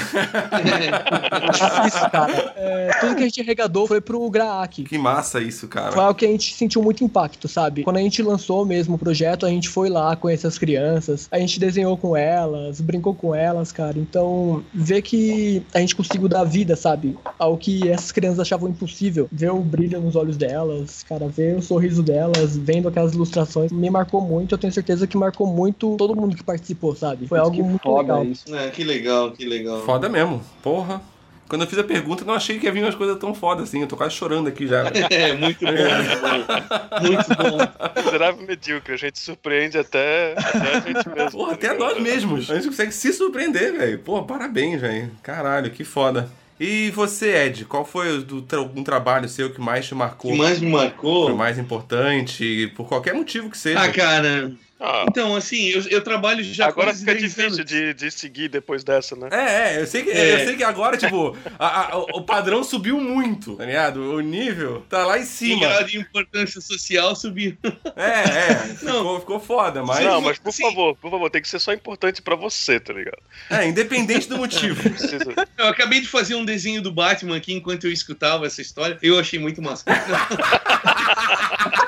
É 0.58 1.50
difícil, 1.50 2.10
cara. 2.10 2.52
É, 2.56 2.90
tudo 3.00 3.14
que 3.16 3.22
a 3.22 3.24
gente 3.26 3.40
arrecadou 3.40 3.86
foi 3.86 4.00
pro 4.00 4.28
Graak. 4.30 4.84
Que 4.84 4.98
massa 4.98 5.40
isso, 5.40 5.60
Foi 5.60 5.68
cara. 5.68 6.00
algo 6.00 6.14
que 6.14 6.24
a 6.24 6.28
gente 6.28 6.54
sentiu 6.54 6.82
muito 6.82 7.02
impacto, 7.04 7.48
sabe? 7.48 7.82
Quando 7.82 7.97
a 7.98 8.02
gente 8.02 8.22
lançou 8.22 8.64
mesmo 8.64 8.96
o 8.96 8.98
projeto, 8.98 9.44
a 9.44 9.50
gente 9.50 9.68
foi 9.68 9.88
lá 9.88 10.14
conhecer 10.16 10.46
as 10.46 10.58
crianças, 10.58 11.28
a 11.30 11.38
gente 11.38 11.58
desenhou 11.58 11.96
com 11.96 12.16
elas, 12.16 12.80
brincou 12.80 13.14
com 13.14 13.34
elas, 13.34 13.72
cara. 13.72 13.98
Então, 13.98 14.62
ver 14.72 15.02
que 15.02 15.62
a 15.74 15.80
gente 15.80 15.94
conseguiu 15.94 16.28
dar 16.28 16.44
vida, 16.44 16.76
sabe? 16.76 17.16
Ao 17.38 17.56
que 17.56 17.88
essas 17.88 18.12
crianças 18.12 18.40
achavam 18.40 18.68
impossível. 18.68 19.28
Ver 19.30 19.50
o 19.50 19.61
brilho 19.61 20.00
nos 20.00 20.16
olhos 20.16 20.37
delas, 20.37 21.02
cara, 21.02 21.28
ver 21.28 21.56
o 21.56 21.62
sorriso 21.62 22.02
delas, 22.02 22.56
vendo 22.56 22.88
aquelas 22.88 23.12
ilustrações, 23.14 23.72
me 23.72 23.90
marcou 23.90 24.20
muito. 24.20 24.54
Eu 24.54 24.58
tenho 24.58 24.72
certeza 24.72 25.06
que 25.06 25.16
marcou 25.16 25.46
muito 25.46 25.96
todo 25.96 26.14
mundo 26.14 26.37
que 26.37 26.44
participou, 26.44 26.94
sabe? 26.94 27.26
Foi 27.26 27.38
algo 27.38 27.56
que 27.56 27.62
muito 27.62 27.82
foda 27.82 28.14
legal. 28.18 28.24
isso. 28.24 28.44
Ah, 28.54 28.70
que 28.70 28.84
legal, 28.84 29.32
que 29.32 29.44
legal. 29.44 29.80
Foda 29.82 30.08
mesmo. 30.08 30.40
Porra. 30.62 31.02
Quando 31.48 31.62
eu 31.62 31.68
fiz 31.68 31.78
a 31.78 31.84
pergunta, 31.84 32.22
eu 32.22 32.26
não 32.26 32.34
achei 32.34 32.58
que 32.58 32.66
ia 32.66 32.72
vir 32.72 32.82
umas 32.84 32.94
coisas 32.94 33.18
tão 33.18 33.34
foda 33.34 33.62
assim. 33.62 33.80
Eu 33.80 33.87
tô 33.87 33.96
quase 33.96 34.14
chorando 34.14 34.48
aqui 34.48 34.66
já. 34.66 34.84
É, 35.11 35.32
muito 35.34 35.64
bom, 35.64 35.72
muito 35.72 36.20
bom. 36.20 37.06
Muito 37.06 37.28
bom. 37.37 38.02
Miserável 38.04 38.46
medíocre, 38.46 38.94
a 38.94 38.96
gente 38.96 39.18
surpreende 39.18 39.78
até, 39.78 40.34
até 40.37 40.76
a 40.76 40.80
gente 40.80 41.08
mesmo. 41.08 41.30
Porra, 41.32 41.52
até 41.54 41.72
nós 41.76 41.98
mesmos. 42.00 42.50
A 42.50 42.54
gente 42.56 42.68
consegue 42.68 42.92
se 42.92 43.12
surpreender, 43.12 43.72
velho. 43.76 43.98
Pô, 44.00 44.22
parabéns, 44.22 44.80
velho. 44.80 45.11
Caralho, 45.22 45.70
que 45.70 45.84
foda. 45.84 46.28
E 46.61 46.90
você, 46.90 47.46
Ed, 47.46 47.64
qual 47.66 47.84
foi 47.84 48.18
o 48.18 48.22
do 48.22 48.42
tra- 48.42 48.61
um 48.61 48.82
trabalho 48.82 49.28
seu 49.28 49.50
que 49.52 49.61
mais 49.61 49.87
te 49.87 49.94
O 49.94 49.96
marcou? 49.96 50.32
que 50.32 50.38
mais 50.38 50.58
me 50.61 50.70
Foi 50.70 50.80
marcou? 50.80 51.37
mais 51.37 51.56
importante, 51.58 52.72
por 52.76 52.88
qualquer 52.88 53.14
motivo 53.14 53.48
que 53.48 53.56
seja. 53.56 53.80
Ah, 53.80 53.88
cara. 53.92 54.50
Ah, 54.80 55.04
Então, 55.08 55.34
assim, 55.34 55.68
eu, 55.70 55.82
eu 55.88 56.04
trabalho 56.04 56.42
já 56.44 56.68
agora 56.68 56.94
fica 56.94 57.12
10 57.14 57.34
difícil 57.34 57.64
de, 57.64 57.94
de 57.94 58.10
seguir 58.10 58.48
depois 58.48 58.84
dessa, 58.84 59.16
né? 59.16 59.28
É, 59.32 59.74
é, 59.76 59.80
eu 59.82 59.86
sei 59.86 60.02
que, 60.04 60.10
É. 60.10 60.34
eu 60.34 60.38
sei 60.46 60.56
que 60.56 60.62
agora, 60.62 60.96
tipo, 60.96 61.36
a- 61.58 61.92
a- 61.92 61.98
o 61.98 62.22
padrão 62.22 62.62
subiu 62.62 63.00
muito, 63.00 63.56
tá 63.56 63.64
ligado? 63.64 64.00
O 64.14 64.20
nível 64.20 64.84
tá 64.88 65.04
lá 65.04 65.18
em 65.18 65.24
cima. 65.24 65.66
grau 65.68 65.84
de 65.84 65.98
importância 65.98 66.60
social 66.60 67.16
subiu. 67.16 67.56
É, 67.96 68.52
é, 68.52 68.76
Não. 68.82 68.98
ficou, 68.98 69.20
ficou 69.20 69.40
foda, 69.40 69.82
mas. 69.84 70.04
não, 70.04 70.20
mas 70.20 70.38
por 70.38 70.52
sim. 70.52 70.62
favor, 70.62 70.94
por 70.96 71.10
favor, 71.10 71.28
tem 71.30 71.42
que 71.42 71.48
ser 71.48 71.58
só 71.58 71.72
importante 71.72 72.22
pra 72.22 72.36
você, 72.36 72.78
tá 72.78 72.92
ligado? 72.92 73.18
É, 73.50 73.66
independente 73.66 74.28
do 74.28 74.36
motivo. 74.38 74.80
Precisa... 74.88 75.34
Eu 75.56 75.66
acabei 75.66 76.00
de 76.00 76.08
fazer 76.08 76.34
um 76.36 76.44
desenho 76.44 76.80
do 76.80 76.92
Batman 76.92 77.36
aqui 77.36 77.52
enquanto 77.52 77.84
eu 77.84 77.92
escutava 77.92 78.46
essa 78.46 78.62
história. 78.62 78.96
Eu 79.02 79.18
achei 79.18 79.38
muito 79.38 79.60
massa. 79.60 79.84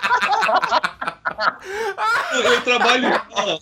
eu, 2.34 2.60
trabalho. 2.62 3.22
ó, 3.32 3.58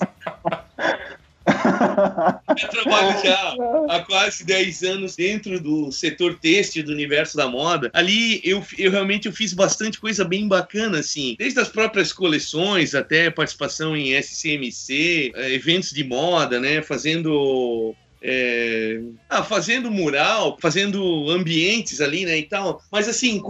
Eu 2.56 2.68
trabalho 2.68 3.24
já 3.24 3.54
há 3.88 4.00
quase 4.00 4.44
10 4.44 4.82
anos 4.82 5.16
dentro 5.16 5.60
do 5.60 5.90
setor 5.90 6.38
têxtil 6.38 6.84
do 6.84 6.92
universo 6.92 7.36
da 7.36 7.48
moda. 7.48 7.90
Ali 7.94 8.40
eu, 8.44 8.64
eu 8.76 8.90
realmente 8.90 9.26
eu 9.26 9.32
fiz 9.32 9.52
bastante 9.52 9.98
coisa 9.98 10.24
bem 10.24 10.46
bacana, 10.46 10.98
assim. 10.98 11.36
Desde 11.38 11.58
as 11.60 11.68
próprias 11.68 12.12
coleções 12.12 12.94
até 12.94 13.30
participação 13.30 13.96
em 13.96 14.12
SCMC, 14.14 15.32
eh, 15.34 15.54
eventos 15.54 15.90
de 15.90 16.04
moda, 16.04 16.60
né? 16.60 16.82
Fazendo 16.82 17.94
é, 18.22 19.00
ah, 19.28 19.42
fazendo 19.42 19.90
mural, 19.90 20.56
fazendo 20.60 21.30
ambientes 21.30 22.00
ali, 22.00 22.24
né, 22.24 22.38
e 22.38 22.42
tal. 22.42 22.82
Mas 22.90 23.08
assim, 23.08 23.40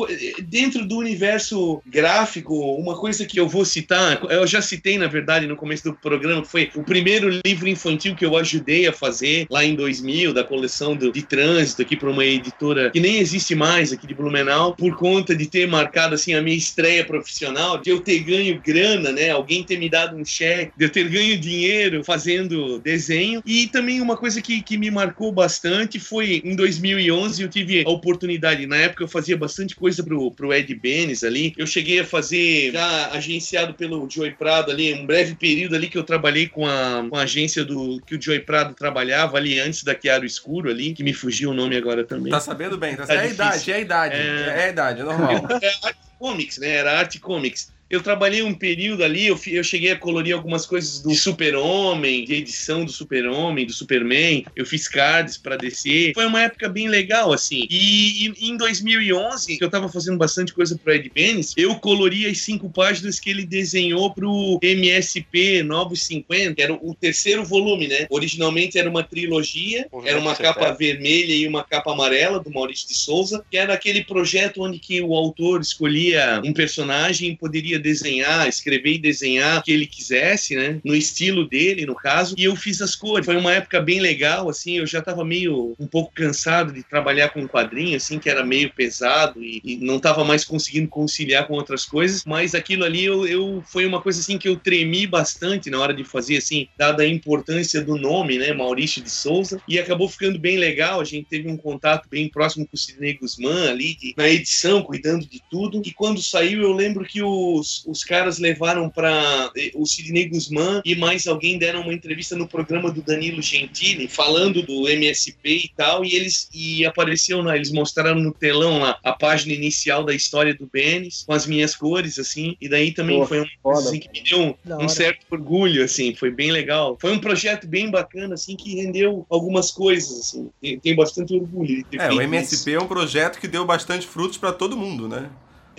dentro 0.43 0.87
do 0.87 0.97
universo 0.99 1.83
gráfico, 1.87 2.55
uma 2.77 2.97
coisa 2.97 3.25
que 3.27 3.39
eu 3.39 3.49
vou 3.49 3.65
citar, 3.65 4.21
eu 4.31 4.47
já 4.47 4.61
citei 4.63 4.99
na 4.99 5.07
verdade 5.07 5.47
no 5.47 5.57
começo 5.57 5.85
do 5.85 5.95
programa, 5.95 6.45
foi 6.45 6.71
o 6.75 6.83
primeiro 6.83 7.29
livro 7.45 7.69
infantil 7.69 8.15
que 8.15 8.25
eu 8.25 8.37
ajudei 8.37 8.87
a 8.87 8.93
fazer 8.93 9.47
lá 9.51 9.65
em 9.65 9.75
2000, 9.75 10.33
da 10.33 10.45
coleção 10.45 10.97
do- 10.97 11.13
de 11.13 11.23
trânsito 11.23 11.83
aqui 11.83 11.97
para 11.97 12.11
uma 12.11 12.25
editora 12.25 12.91
que 12.91 13.01
nem 13.01 13.19
existe 13.19 13.55
mais 13.55 13.93
aqui 13.93 14.07
de 14.07 14.15
Blumenau, 14.15 14.75
por 14.75 14.97
conta 14.97 15.35
de 15.35 15.47
ter 15.47 15.67
marcado 15.67 16.15
assim 16.15 16.35
a 16.35 16.43
minha 16.43 16.57
estreia 16.57 17.05
profissional, 17.05 17.79
de 17.79 17.91
eu 17.91 18.01
ter 18.01 18.19
ganho 18.21 18.61
grana, 18.65 19.13
né, 19.13 19.31
alguém 19.31 19.63
ter 19.63 19.79
me 19.79 19.89
dado 19.89 20.17
um 20.17 20.25
cheque, 20.25 20.73
de 20.77 20.85
eu 20.85 20.91
ter 20.91 21.09
ganho 21.09 21.39
dinheiro 21.39 22.03
fazendo 22.05 22.79
desenho 22.79 23.43
e 23.45 23.67
também 23.67 24.01
uma 24.01 24.17
coisa 24.17 24.41
que, 24.43 24.58
que 24.63 24.77
me 24.77 24.91
marcou 24.91 25.33
bastante 25.33 25.99
foi 25.99 26.41
em 26.45 26.55
2011 26.57 27.43
eu 27.43 27.49
tive 27.49 27.85
a 27.87 27.91
oportunidade, 27.91 28.67
na 28.67 28.77
época 28.77 29.05
eu 29.05 29.09
fazia 29.09 29.37
bastante 29.37 29.75
coisa 29.75 30.03
pro, 30.03 30.31
pro 30.31 30.53
Ed 30.53 30.73
Benes 30.75 31.25
ali, 31.25 31.53
eu 31.57 31.67
cheguei 31.67 32.01
a 32.01 32.05
fazer, 32.05 32.73
já 32.73 33.11
agenciado 33.13 33.75
pelo 33.75 34.09
Joey 34.09 34.33
Prado 34.33 34.71
ali, 34.71 34.95
um 34.95 35.07
breve 35.07 35.35
período 35.35 35.75
ali 35.77 35.89
que 35.89 35.99
eu 35.99 36.05
trabalhei 36.05 36.49
com 36.49 36.67
a, 36.67 37.05
com 37.09 37.17
a 37.17 37.23
agência 37.23 37.65
do 37.65 38.01
que 38.07 38.15
o 38.15 38.23
Joey 38.23 38.41
Prado 38.41 38.75
trabalhava 38.75 39.37
ali 39.37 39.59
antes 39.59 39.83
da 39.83 39.95
Chiaro 39.99 40.25
Escuro 40.25 40.71
ali, 40.71 40.93
que 40.93 41.03
me 41.03 41.13
fugiu 41.13 41.51
o 41.51 41.55
nome 41.55 41.77
agora 41.77 42.05
também. 42.05 42.31
Tá 42.31 42.41
sabendo 42.41 42.77
bem, 42.79 42.95
tá 42.97 43.07
Tá 43.07 43.15
É 43.15 43.19
a 43.19 43.23
difícil. 43.23 43.45
idade, 43.45 43.71
é 43.71 43.75
a 43.75 43.81
idade. 43.81 44.15
É. 44.17 44.19
É, 44.59 44.65
a 44.65 44.69
idade, 44.69 45.01
é 45.01 45.05
normal. 45.05 45.49
Era 45.63 45.77
arte 45.85 46.01
comics, 46.19 46.59
né? 46.59 46.69
Era 46.71 46.99
arte 46.99 47.19
comics. 47.19 47.73
Eu 47.91 48.03
trabalhei 48.03 48.43
um 48.43 48.53
período 48.53 49.03
ali, 49.03 49.27
eu, 49.27 49.41
eu 49.47 49.65
cheguei 49.65 49.93
a 49.93 49.97
colorir 49.97 50.35
algumas 50.35 50.67
coisas 50.67 51.01
do 51.01 51.15
Super-Homem, 51.15 52.25
de 52.25 52.35
edição 52.35 52.85
do 52.85 52.93
Super-Homem, 52.93 53.65
do 53.65 53.73
Superman. 53.73 54.45
Eu 54.55 54.67
fiz 54.67 54.87
cards 54.87 55.39
pra 55.39 55.57
descer. 55.57 56.13
Foi 56.13 56.27
uma 56.27 56.43
época 56.43 56.69
bem 56.69 56.87
legal, 56.89 57.33
assim. 57.33 57.67
E, 57.71 58.29
e 58.29 58.51
em 58.51 58.57
2011, 58.59 59.57
que 59.57 59.65
eu 59.65 59.71
tava 59.71 59.89
fazendo 59.89 60.19
bastante 60.19 60.53
coisa 60.53 60.77
pro 60.77 60.93
Ed 60.93 61.11
Benes, 61.15 61.55
eu 61.57 61.77
colori 61.77 62.27
as 62.27 62.39
cinco 62.39 62.69
páginas 62.69 63.19
que 63.19 63.31
ele 63.31 63.47
desenhou 63.47 64.13
pro 64.13 64.59
MSP 64.63 65.63
Novos 65.63 66.03
50, 66.03 66.55
que 66.55 66.63
era 66.63 66.75
o 66.75 66.95
terceiro 66.95 67.43
volume, 67.43 67.89
né? 67.89 68.07
Originalmente 68.11 68.79
era 68.79 68.91
uma 68.91 69.03
trilogia, 69.03 69.89
era 70.05 70.19
uma 70.19 70.37
capa 70.37 70.73
vermelha 70.73 71.33
e 71.33 71.47
uma 71.47 71.65
capa 71.65 71.93
amarela 71.93 72.39
do 72.39 72.51
Maurício 72.51 72.87
de 72.89 72.95
Souza, 72.95 73.43
que 73.51 73.57
era 73.57 73.73
aquele 73.73 74.05
projeto 74.05 74.63
onde 74.63 74.79
que 74.79 75.01
o 75.01 75.15
autor 75.15 75.63
escolhia 75.63 76.43
um 76.45 76.53
personagem 76.53 77.31
e 77.31 77.37
poderia 77.37 77.78
desenhar, 77.79 78.49
escrever 78.49 78.95
e 78.95 78.99
desenhar 78.99 79.59
o 79.61 79.63
que 79.63 79.73
ele 79.73 79.87
quisesse, 79.87 80.55
né? 80.57 80.81
No 80.85 80.95
estilo 80.95 81.47
dele, 81.49 81.87
no 81.87 81.95
caso. 81.95 82.35
E 82.39 82.45
eu 82.45 82.55
fiz 82.57 82.81
as 82.81 82.95
cores. 82.95 83.27
Foi 83.27 83.37
uma 83.37 83.53
época 83.53 83.81
bem 83.81 84.01
legal, 84.01 84.49
assim. 84.49 84.79
Eu 84.79 84.87
já 84.87 85.01
tava 85.01 85.25
meio 85.25 85.75
um 85.79 85.87
pouco 85.87 86.13
cansado 86.15 86.73
de 86.73 86.83
trabalhar 86.83 87.29
com 87.31 87.47
quadrinho, 87.49 87.97
assim, 87.97 88.19
que 88.19 88.29
era 88.29 88.45
meio 88.45 88.73
pesado 88.73 89.43
e, 89.43 89.61
e 89.65 89.77
não 89.77 89.99
tava 89.99 90.25
mais 90.25 90.45
conseguindo 90.45 90.89
conciliar 90.89 91.47
com 91.47 91.55
outras 91.55 91.85
coisas. 91.85 92.25
Mas 92.25 92.55
aquilo 92.55 92.85
ali 92.85 93.05
eu, 93.05 93.27
eu 93.27 93.63
foi 93.67 93.87
uma 93.87 94.01
coisa 94.01 94.21
assim 94.21 94.39
que 94.39 94.49
eu 94.49 94.57
tremi 94.57 95.07
bastante 95.07 95.71
na 95.71 95.79
hora 95.79 95.95
de 95.95 96.05
fazer, 96.05 96.37
assim, 96.39 96.69
dada 96.77 97.03
a 97.03 97.09
importância 97.09 97.81
do 97.83 97.97
nome, 97.97 98.39
né? 98.39 98.53
Maurício 98.53 99.03
de 99.03 99.11
Souza. 99.11 99.61
E 99.69 99.79
acabou 99.79 100.09
ficando 100.09 100.39
bem 100.39 100.57
legal. 100.59 101.01
A 101.01 101.05
gente 101.05 101.27
teve 101.29 101.49
um 101.49 101.57
contato 101.57 102.09
bem 102.09 102.29
próximo 102.29 102.67
com 102.67 102.75
o 102.77 102.79
Sidney 102.79 103.15
Guzmán 103.15 103.71
ali, 103.71 103.95
de- 103.95 104.15
na 104.17 104.29
edição, 104.29 104.83
cuidando 104.83 105.27
de 105.27 105.41
tudo. 105.51 105.83
E 105.85 105.93
quando 105.93 106.23
saiu, 106.23 106.63
eu 106.63 106.73
lembro 106.73 107.05
que 107.05 107.23
os, 107.69 107.85
os 107.87 108.05
caras 108.05 108.39
levaram 108.39 108.89
para 108.89 109.51
o 109.75 109.85
Sidney 109.85 110.29
Guzmán 110.29 110.81
e 110.85 110.95
mais 110.95 111.27
alguém 111.27 111.59
deram 111.59 111.83
uma 111.83 111.93
entrevista 111.93 112.35
no 112.35 112.49
programa 112.49 112.91
do 112.91 113.03
Danilo 113.03 113.43
Gentili, 113.43 114.09
falando 114.09 114.63
do 114.63 114.89
MSP 114.89 115.65
e 115.65 115.71
tal. 115.77 116.05
E 116.05 116.15
eles 116.15 116.49
e 116.53 116.87
apareceu, 116.87 117.43
lá, 117.43 117.57
eles 117.57 117.71
mostraram 117.71 118.19
no 118.19 118.33
telão 118.33 118.79
lá 118.79 118.99
a 119.05 119.13
página 119.13 119.53
inicial 119.53 120.05
da 120.05 120.15
história 120.15 120.55
do 120.55 120.67
Benes, 120.67 121.25
com 121.27 121.33
as 121.33 121.47
minhas 121.47 121.77
cores, 121.77 122.19
assim. 122.19 122.57
E 122.61 122.69
daí 122.69 122.93
também 122.93 123.19
Pô, 123.19 123.27
foi 123.27 123.39
uma 123.41 123.49
coisa 123.63 123.81
foda. 123.83 123.89
assim, 123.89 124.01
que 124.01 124.09
me 124.11 124.23
deu 124.29 124.41
um, 124.41 124.85
um 124.85 124.89
certo 124.89 125.27
orgulho, 125.31 125.85
assim, 125.85 126.15
foi 126.15 126.31
bem 126.31 126.51
legal. 126.51 126.97
Foi 127.01 127.13
um 127.13 127.19
projeto 127.19 127.67
bem 127.67 127.91
bacana, 127.91 128.35
assim, 128.35 128.57
que 128.57 128.77
rendeu 128.77 129.27
algumas 129.29 129.71
coisas, 129.71 130.21
assim. 130.21 130.51
Tem- 130.61 130.79
Tenho 130.79 130.97
bastante 130.97 131.35
orgulho 131.35 131.67
de 131.67 131.85
ter 131.85 132.01
É, 132.01 132.11
o 132.13 132.21
MSP 132.21 132.73
é 132.75 132.81
um 132.81 132.87
projeto 132.87 133.39
que 133.39 133.49
deu 133.49 133.65
bastante 133.65 134.07
frutos 134.07 134.39
pra 134.39 134.53
todo 134.53 134.77
mundo, 134.77 135.09
né? 135.09 135.29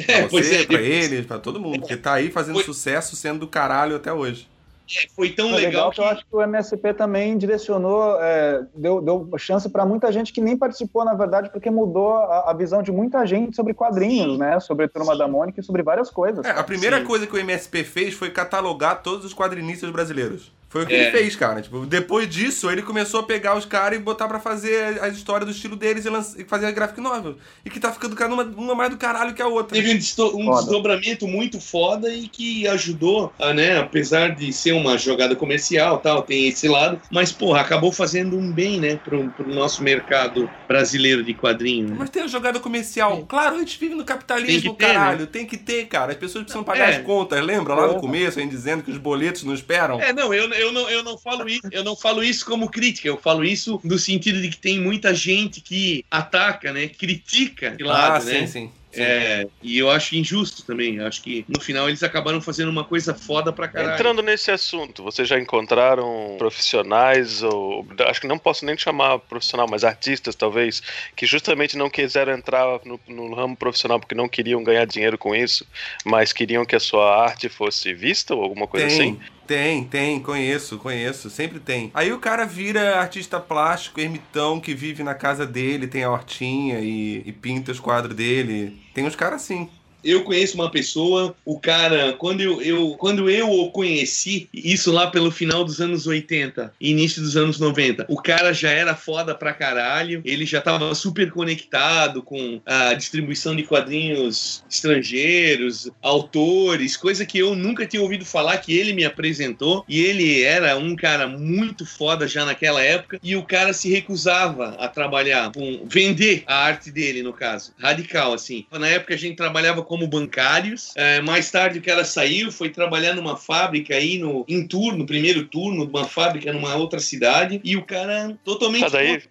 Pra 0.05 0.15
É, 0.15 0.27
pois 0.27 0.45
você, 0.47 0.62
é, 0.62 0.65
pra 0.65 0.81
eles, 0.81 1.25
pra 1.25 1.39
todo 1.39 1.59
mundo. 1.59 1.79
Porque 1.79 1.97
tá 1.97 2.13
aí 2.13 2.29
fazendo 2.31 2.55
Foi- 2.55 2.63
sucesso, 2.63 3.15
sendo 3.15 3.39
do 3.39 3.47
caralho 3.47 3.95
até 3.95 4.12
hoje. 4.13 4.47
isso. 4.88 5.07
Foi 5.15 5.29
tão 5.29 5.49
É 5.49 5.51
legal, 5.51 5.69
legal 5.69 5.89
que 5.91 5.95
que... 5.97 6.01
eu 6.01 6.05
acho 6.05 6.21
que 6.25 6.35
o 6.35 6.41
MSP 6.41 6.93
também 6.95 7.38
direcionou, 7.38 8.17
é, 8.19 8.63
deu, 8.75 8.99
deu 9.01 9.29
chance 9.38 9.69
para 9.69 9.85
muita 9.85 10.12
gente 10.12 10.33
que 10.33 10.41
nem 10.41 10.57
participou, 10.57 11.05
na 11.05 11.13
verdade, 11.13 11.51
porque 11.51 11.69
mudou 11.69 12.13
a, 12.13 12.49
a 12.49 12.53
visão 12.53 12.81
de 12.81 12.91
muita 12.91 13.23
gente 13.25 13.55
sobre 13.55 13.73
quadrinhos, 13.75 14.33
Sim. 14.33 14.38
né? 14.39 14.59
Sobre 14.59 14.88
Turma 14.88 15.12
Sim. 15.13 15.19
da 15.19 15.27
Mônica 15.27 15.59
e 15.59 15.63
sobre 15.63 15.83
várias 15.83 16.09
coisas. 16.09 16.43
É, 16.43 16.49
a 16.51 16.63
primeira 16.63 16.99
Sim. 16.99 17.05
coisa 17.05 17.27
que 17.27 17.35
o 17.35 17.38
MSP 17.38 17.83
fez 17.83 18.13
foi 18.15 18.31
catalogar 18.31 19.03
todos 19.03 19.25
os 19.25 19.33
quadrinistas 19.33 19.89
brasileiros. 19.91 20.51
Foi 20.69 20.84
o 20.84 20.86
que 20.88 20.93
É. 20.93 21.01
ele 21.08 21.12
fez, 21.17 21.36
cara. 21.36 21.62
Tipo, 21.62 21.84
depois 21.86 22.29
disso, 22.29 22.69
ele 22.69 22.84
começou 22.84 23.19
a 23.21 23.23
pegar 23.23 23.58
os 23.58 23.65
caras 23.65 23.97
e 23.97 24.01
botar 24.01 24.27
pra 24.27 24.39
fazer 24.39 25.01
as 25.03 25.15
histórias 25.17 25.49
do 25.49 25.51
estilo 25.55 25.75
deles 25.75 26.05
e, 26.05 26.10
lança- 26.10 26.39
e 26.39 26.45
fazer 26.45 26.67
a 26.67 26.71
graphic 26.71 27.01
novel. 27.01 27.38
E 27.65 27.69
que 27.71 27.79
tá 27.79 27.91
ficando 27.91 28.15
cada 28.15 28.32
uma, 28.34 28.43
uma 28.43 28.75
mais 28.75 28.91
do 28.91 28.97
caralho 28.97 29.34
que 29.34 29.41
a 29.41 29.47
outra. 29.47 29.76
Teve 29.76 29.91
um, 29.91 29.95
desto- 29.95 30.38
um 30.38 30.51
desdobramento 30.55 31.28
muito 31.28 31.59
foda 31.59 32.13
e 32.13 32.28
que 32.28 32.67
ajudou, 32.67 33.34
a, 33.39 33.51
né? 33.51 33.80
Apesar 33.80 34.36
de 34.36 34.53
ser 34.53 34.74
uma 34.74 34.95
jogada 34.95 35.36
comercial 35.36 35.97
tal, 35.97 36.22
tem 36.22 36.47
esse 36.47 36.67
lado, 36.67 37.01
mas, 37.11 37.32
porra, 37.32 37.61
acabou 37.61 37.91
fazendo 37.91 38.38
um 38.38 38.51
bem, 38.51 38.80
né, 38.80 38.95
pro, 39.03 39.28
pro 39.32 39.47
nosso 39.51 39.82
mercado 39.82 40.47
brasileiro 40.67 41.24
de 41.24 41.34
quadrinho. 41.34 41.89
né? 41.89 41.95
Mas 41.97 42.11
tem 42.11 42.22
a 42.24 42.28
jogada 42.28 42.59
comercial. 42.59 43.26
Claro, 43.28 43.55
a 43.55 43.59
gente 43.59 43.80
vive 43.80 43.95
no 43.95 44.05
capitalismo, 44.05 44.61
Tem 44.61 44.72
que 44.74 44.78
ter, 44.78 44.93
caralho. 44.93 45.26
Tem 45.28 45.45
que 45.47 45.57
ter, 45.57 45.86
cara. 45.88 46.11
As 46.11 46.17
pessoas 46.17 46.43
precisam 46.43 46.63
pagar 46.63 46.91
É. 46.91 46.97
as 46.97 47.03
contas. 47.03 47.43
Lembra 47.43 47.74
lá 47.74 47.88
no 47.88 47.95
É. 47.95 47.99
começo, 47.99 48.38
a 48.38 48.41
gente 48.43 48.51
dizendo 48.51 48.84
que 48.84 48.91
os 48.91 48.97
boletos 48.99 49.43
não 49.43 49.53
esperam? 49.55 49.99
É, 49.99 50.13
não, 50.13 50.32
eu, 50.34 50.47
eu, 50.60 50.72
não, 50.72 50.89
eu, 50.89 51.03
não 51.03 51.18
falo 51.18 51.47
isso, 51.47 51.68
eu 51.72 51.84
não 51.84 51.95
falo 51.95 52.24
isso 52.24 52.45
como 52.45 52.70
crítica, 52.70 53.07
eu 53.07 53.18
falo 53.18 53.43
isso 53.43 53.80
no 53.84 53.97
sentido 53.97 54.41
de 54.41 54.49
que 54.49 54.57
tem 54.57 54.80
muita 54.80 55.14
gente 55.14 55.62
que 55.62 56.05
ataca, 56.10 56.72
né? 56.74 56.88
Critica 56.88 57.72
de 57.72 57.84
lado, 57.84 58.22
ah, 58.22 58.26
né? 58.26 58.39
sim, 58.39 58.47
sim. 58.47 58.72
É, 58.91 59.47
e 59.62 59.78
eu 59.78 59.89
acho 59.89 60.16
injusto 60.16 60.64
também. 60.64 60.95
Eu 60.95 61.05
acho 61.05 61.22
que 61.22 61.45
no 61.47 61.62
final 61.62 61.88
eles 61.88 62.01
acabaram 62.01 62.41
fazendo 62.41 62.70
uma 62.70 62.84
coisa 62.84 63.14
foda 63.14 63.53
pra 63.53 63.68
caralho. 63.68 63.93
Entrando 63.93 64.22
nesse 64.22 64.49
assunto, 64.49 65.03
vocês 65.03 65.28
já 65.28 65.39
encontraram 65.39 66.36
profissionais, 66.38 67.43
ou 67.43 67.86
acho 68.07 68.22
que 68.22 68.28
não 68.28 68.39
posso 68.39 68.66
nem 68.66 68.78
chamar 68.78 69.20
profissional, 69.20 69.68
mas 69.70 69.84
artistas 69.84 70.36
talvez, 70.36 70.82
que 71.16 71.26
justamente 71.26 71.78
não 71.78 71.89
quiseram 71.89 72.34
entrar 72.34 72.80
no, 72.84 72.99
no 73.07 73.34
ramo 73.36 73.55
profissional 73.55 73.99
porque 73.99 74.16
não 74.16 74.28
queriam 74.28 74.64
ganhar 74.64 74.86
dinheiro 74.86 75.18
com 75.18 75.36
isso, 75.36 75.68
mas 76.03 76.34
queriam 76.34 76.66
que 76.66 76.76
a 76.76 76.80
sua 76.80 77.24
arte 77.24 77.47
fosse 77.47 77.93
vista 77.93 78.34
ou 78.34 78.43
alguma 78.43 78.66
coisa 78.66 78.88
Tem, 78.88 78.95
assim? 78.95 79.20
Tem, 79.50 79.84
tem, 79.84 80.20
conheço, 80.20 80.78
conheço, 80.78 81.28
sempre 81.28 81.60
tem. 81.60 81.89
Aí 81.95 82.14
o 82.14 82.20
cara 82.20 82.45
vira 82.45 83.00
artista 83.00 83.39
plástico, 83.39 84.00
ermitão, 84.00 84.62
que 84.62 84.76
vive 84.76 85.02
na 85.02 85.16
casa 85.16 85.43
dele, 85.43 85.88
tem 85.88 86.04
a 86.04 86.12
hortinha 86.12 86.80
e, 86.82 87.24
e 87.26 87.32
pinta 87.32 87.72
os 87.72 87.80
quadros 87.80 88.16
dele. 88.16 88.80
Tem 88.93 89.08
uns 89.08 89.16
caras 89.16 89.41
assim. 89.41 89.68
Eu 90.04 90.24
conheço 90.24 90.56
uma 90.56 90.72
pessoa, 90.72 91.36
o 91.45 91.60
cara, 91.60 92.14
quando 92.14 92.41
eu, 92.41 92.62
eu, 92.62 92.95
quando 92.97 93.30
eu 93.30 93.50
o 93.50 93.72
conheci, 93.72 94.50
isso 94.54 94.91
lá 94.91 95.08
pelo 95.08 95.32
final 95.32 95.64
dos 95.64 95.82
anos 95.82 96.08
80, 96.08 96.74
início 96.80 97.22
dos 97.22 97.36
anos 97.36 97.60
90, 97.60 98.06
o 98.08 98.22
cara 98.22 98.54
já 98.54 98.70
era 98.70 98.95
foda 98.95 99.36
pra 99.36 99.54
caralho, 99.54 100.22
ele 100.24 100.45
já 100.45 100.62
tava 100.62 100.93
super 100.95 101.32
conectado 101.32 102.22
com 102.22 102.62
a 102.66 102.93
distribuição 102.93 103.56
de 103.56 103.64
quadrinhos 103.64 104.64
estrangeiros, 104.70 105.89
autores, 106.02 106.95
coisa 106.95 107.26
que 107.26 107.39
eu 107.39 107.56
nunca 107.56 107.86
tinha 107.86 108.02
ouvido 108.02 108.26
falar, 108.26 108.58
que 108.58 108.78
ele 108.78 108.93
me 108.93 109.06
apresentou, 109.06 109.84
e 109.88 110.00
ele 110.00 110.43
era 110.43 110.78
um 110.78 110.95
cara 110.95 111.28
muito 111.28 111.86
foda 111.86 112.28
já 112.28 112.45
naquela 112.45 112.82
época, 112.82 113.20
e 113.24 113.36
o 113.36 113.43
cara 113.43 113.74
se 113.74 113.89
recusava 113.89 114.76
a 114.80 114.88
trabalhar 114.88 115.52
com, 115.52 115.86
vender 115.86 116.43
a 116.45 116.56
arte 116.56 116.91
dele, 116.91 117.22
no 117.22 117.34
caso, 117.34 117.74
radical, 117.78 118.34
assim. 118.34 118.66
Na 118.72 118.88
época 118.88 119.14
a 119.14 119.18
gente 119.18 119.36
trabalhava 119.36 119.84
como 119.89 120.07
bancários. 120.07 120.93
É, 120.95 121.19
mais 121.19 121.49
tarde 121.49 121.79
o 121.79 121.81
cara 121.81 122.05
saiu, 122.05 122.51
foi 122.51 122.69
trabalhar 122.69 123.15
numa 123.15 123.35
fábrica 123.35 123.95
aí 123.95 124.19
no, 124.19 124.45
em 124.47 124.67
turno, 124.67 125.03
primeiro 125.03 125.45
turno, 125.45 125.83
de 125.83 125.91
uma 125.91 126.05
fábrica 126.05 126.53
numa 126.53 126.75
outra 126.75 126.99
cidade. 126.99 127.59
E 127.63 127.75
o 127.75 127.83
cara 127.83 128.37
totalmente. 128.45 128.83
Tá, 128.83 128.89
daí-. 128.89 129.23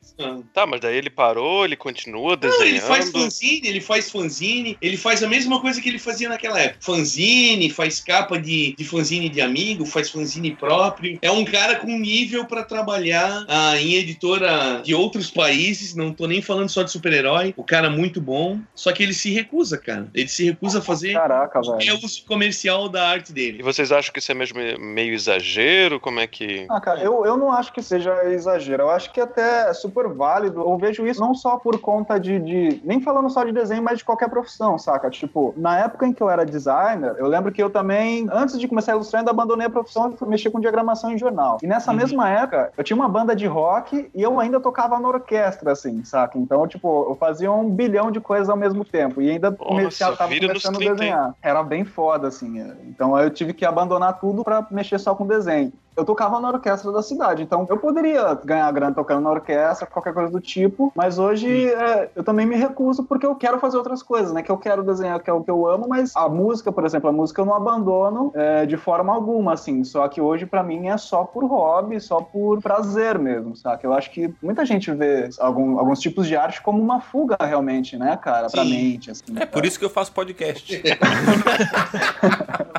Tá, 0.52 0.66
mas 0.66 0.80
daí 0.80 0.96
ele 0.96 1.11
parou, 1.11 1.64
ele 1.64 1.76
continua 1.76 2.30
Não, 2.30 2.36
desenhando. 2.36 2.66
ele 2.66 2.80
faz 2.80 3.11
fanzine, 3.11 3.68
ele 3.68 3.80
faz 3.80 4.11
fanzine, 4.11 4.76
ele 4.82 4.96
faz 4.96 5.22
a 5.22 5.28
mesma 5.28 5.61
coisa 5.61 5.80
que 5.80 5.88
ele 5.88 5.98
fazia 5.98 6.28
naquela 6.28 6.59
época. 6.59 6.80
Fanzine, 6.80 7.70
faz 7.70 8.00
capa 8.00 8.36
de, 8.36 8.74
de 8.76 8.84
fanzine 8.84 9.28
de 9.28 9.40
amigo, 9.40 9.86
faz 9.86 10.11
fanzine 10.11 10.56
próprio. 10.56 11.20
É 11.22 11.30
um 11.30 11.44
cara 11.44 11.76
com 11.76 11.96
nível 11.96 12.44
pra 12.46 12.64
trabalhar 12.64 13.44
ah, 13.48 13.80
em 13.80 13.94
editora 13.94 14.82
de 14.84 14.92
outros 14.92 15.30
países, 15.30 15.94
não 15.94 16.12
tô 16.12 16.26
nem 16.26 16.42
falando 16.42 16.68
só 16.68 16.82
de 16.82 16.90
super-herói. 16.90 17.54
O 17.56 17.62
cara 17.62 17.86
é 17.86 17.90
muito 17.90 18.20
bom, 18.20 18.61
só 18.74 18.90
que 18.90 19.04
ele 19.04 19.14
se 19.14 19.30
recusa, 19.30 19.78
cara. 19.78 20.09
Ele 20.12 20.26
se 20.26 20.47
recusa 20.51 20.78
a 20.78 20.82
fazer 20.82 21.12
Caraca, 21.14 21.61
velho. 21.61 21.99
uso 22.03 22.24
comercial 22.26 22.88
da 22.88 23.09
arte 23.09 23.30
E 23.30 23.34
dele. 23.34 23.62
vocês 23.62 23.90
acham 23.92 24.12
que 24.12 24.18
isso 24.18 24.30
é 24.32 24.34
mesmo 24.34 24.59
meio 24.78 25.12
exagero? 25.14 25.99
Como 26.01 26.20
é 26.20 26.26
que. 26.26 26.66
Ah, 26.68 26.80
cara, 26.80 27.01
eu, 27.01 27.24
eu 27.24 27.36
não 27.36 27.53
acho 27.53 27.72
que 27.72 27.82
seja 27.82 28.24
exagero. 28.30 28.84
Eu 28.84 28.90
acho 28.90 29.12
que 29.12 29.20
até 29.20 29.70
é 29.70 29.72
super 29.74 30.09
válido. 30.09 30.61
Eu 30.61 30.76
vejo 30.78 31.07
isso 31.07 31.20
não 31.20 31.34
só 31.34 31.57
por 31.59 31.78
conta 31.80 32.18
de, 32.18 32.38
de- 32.38 32.80
Nem 32.84 33.01
falando 33.01 33.30
só 33.30 33.44
de 33.44 33.53
desenho, 33.53 33.82
mas 33.82 33.99
de 33.99 34.05
qualquer 34.05 34.28
profissão, 34.28 34.78
saca? 34.78 35.11
Tipo, 35.11 35.55
na 35.57 35.78
época 35.78 36.07
em 36.07 36.12
que 36.12 36.22
eu 36.22 36.30
era 36.30 36.44
designer, 36.44 37.14
eu 37.18 37.26
lembro 37.26 37.53
que 37.53 37.62
eu 37.62 37.70
também, 37.70 38.26
antes 38.30 38.59
de 38.59 38.66
começar 38.68 38.92
a 38.92 38.94
ilustrar, 38.94 39.20
ainda 39.20 39.30
abandonei 39.30 39.66
a 39.66 39.70
profissão 39.70 40.12
e 40.12 40.16
fui 40.16 40.28
mexer 40.28 40.51
com 40.51 40.61
diagramação 40.61 41.11
em 41.12 41.18
jornal. 41.18 41.59
E 41.62 41.66
nessa 41.66 41.90
Uhum. 41.90 41.96
mesma 41.96 42.28
época, 42.30 42.72
eu 42.76 42.84
tinha 42.84 42.96
uma 42.96 43.09
banda 43.09 43.34
de 43.34 43.46
rock 43.46 44.11
e 44.14 44.22
eu 44.22 44.38
ainda 44.40 44.61
tocava 44.61 44.99
na 44.99 45.09
orquestra, 45.09 45.72
assim, 45.72 46.05
saca? 46.05 46.38
Então, 46.38 46.66
tipo, 46.66 47.07
eu 47.11 47.16
fazia 47.16 47.51
um 47.51 47.68
bilhão 47.70 48.11
de 48.11 48.20
coisas 48.20 48.49
ao 48.49 48.57
mesmo 48.57 48.84
tempo. 48.84 49.20
E 49.20 49.30
ainda 49.30 49.53
comecei, 49.53 50.07
Nossa, 50.07 50.18
tava 50.18 50.30
vira 50.41 50.55
nos 50.55 50.62
começando 50.62 50.76
a 50.76 50.78
30, 50.78 50.93
hein? 50.93 50.97
desenhar. 50.97 51.34
Era 51.43 51.62
bem 51.62 51.84
foda, 51.84 52.28
assim. 52.28 52.61
Então 52.86 53.18
eu 53.18 53.30
tive 53.30 53.53
que 53.53 53.64
abandonar 53.64 54.18
tudo 54.18 54.45
pra 54.45 54.66
mexer 54.70 54.99
só 54.99 55.14
com 55.14 55.26
desenho. 55.26 55.72
Eu 55.99 56.05
tocava 56.05 56.38
na 56.38 56.51
orquestra 56.51 56.92
da 56.92 57.03
cidade, 57.03 57.42
então 57.42 57.66
eu 57.68 57.76
poderia 57.76 58.32
ganhar 58.44 58.70
grana 58.70 58.94
tocando 58.94 59.20
na 59.20 59.30
orquestra, 59.30 59.84
qualquer 59.84 60.14
coisa 60.14 60.30
do 60.30 60.40
tipo, 60.40 60.92
mas 60.94 61.18
hoje 61.18 61.68
é, 61.72 62.09
eu 62.14 62.22
também 62.22 62.46
me 62.46 62.55
recuso 62.55 63.03
porque 63.03 63.26
eu 63.26 63.34
quero 63.34 63.59
fazer 63.59 63.78
outras 63.78 64.01
coisas, 64.01 64.32
né? 64.32 64.40
Que 64.40 64.53
eu 64.53 64.57
quero 64.57 64.84
desenhar, 64.84 65.18
que 65.20 65.28
é 65.28 65.32
o 65.32 65.42
que 65.42 65.51
eu 65.51 65.66
amo, 65.66 65.88
mas 65.88 66.14
a 66.14 66.28
música, 66.28 66.70
por 66.70 66.86
exemplo, 66.86 67.11
a 67.11 67.12
música 67.12 67.40
eu 67.40 67.44
não 67.46 67.53
abandono 67.53 68.30
é, 68.36 68.64
de 68.64 68.76
forma 68.76 69.12
alguma, 69.12 69.55
assim. 69.55 69.82
Só 69.82 70.07
que 70.07 70.20
hoje 70.20 70.46
pra 70.46 70.62
mim 70.62 70.86
é 70.86 70.96
só 70.96 71.24
por 71.24 71.44
hobby, 71.44 72.01
só 72.01 72.20
por 72.20 72.62
prazer 72.62 73.18
mesmo, 73.18 73.57
saca? 73.57 73.84
Eu 73.84 73.92
acho 73.92 74.12
que 74.12 74.32
muita 74.40 74.64
gente 74.64 74.92
vê 74.92 75.28
algum- 75.40 75.80
alguns 75.80 75.99
tipos 75.99 76.28
de 76.28 76.36
arte 76.36 76.62
como 76.62 76.80
uma 76.80 77.01
fuga 77.01 77.36
realmente, 77.40 77.96
né, 77.96 78.16
cara, 78.16 78.49
pra 78.49 78.62
Sim. 78.62 78.70
mente, 78.70 79.11
assim. 79.11 79.24
É 79.36 79.44
por 79.46 79.66
isso 79.66 79.76
que 79.76 79.84
eu 79.84 79.90
faço 79.90 80.12
podcast. 80.12 80.80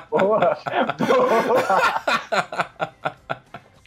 Porra. 0.10 0.58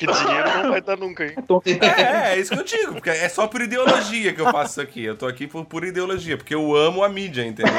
Que 0.07 0.13
dinheiro 0.13 0.63
não 0.63 0.71
vai 0.71 0.81
dar 0.81 0.97
nunca, 0.97 1.25
hein? 1.25 1.35
É, 1.81 2.33
é 2.33 2.39
isso 2.39 2.53
que 2.53 2.59
eu 2.59 2.65
digo, 2.65 2.93
porque 2.95 3.11
é 3.11 3.29
só 3.29 3.47
por 3.47 3.61
ideologia 3.61 4.33
que 4.33 4.41
eu 4.41 4.51
faço 4.51 4.73
isso 4.73 4.81
aqui. 4.81 5.05
Eu 5.05 5.17
tô 5.17 5.27
aqui 5.27 5.47
por 5.47 5.65
pura 5.65 5.87
ideologia, 5.87 6.37
porque 6.37 6.55
eu 6.55 6.75
amo 6.75 7.05
a 7.05 7.09
mídia, 7.09 7.47
entendeu? 7.47 7.73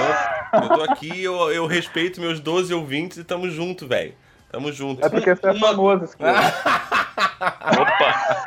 Eu 0.53 0.69
tô 0.69 0.83
aqui, 0.83 1.21
eu, 1.23 1.51
eu 1.51 1.65
respeito 1.65 2.21
meus 2.21 2.39
12 2.39 2.73
ouvintes 2.73 3.17
e 3.17 3.23
tamo 3.23 3.49
junto, 3.49 3.85
velho. 3.87 4.13
Tamo 4.49 4.71
junto. 4.71 5.05
É 5.05 5.09
porque 5.09 5.35
você 5.35 5.49
é 5.49 5.59
famoso, 5.59 6.05
Esquilo. 6.05 6.29
Opa! 7.81 8.45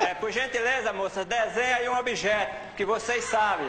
É, 0.00 0.14
por 0.14 0.30
gentileza, 0.30 0.92
moça, 0.92 1.24
desenha 1.24 1.76
aí 1.76 1.88
um 1.88 1.98
objeto 1.98 2.52
que 2.76 2.84
vocês 2.84 3.24
sabem. 3.24 3.66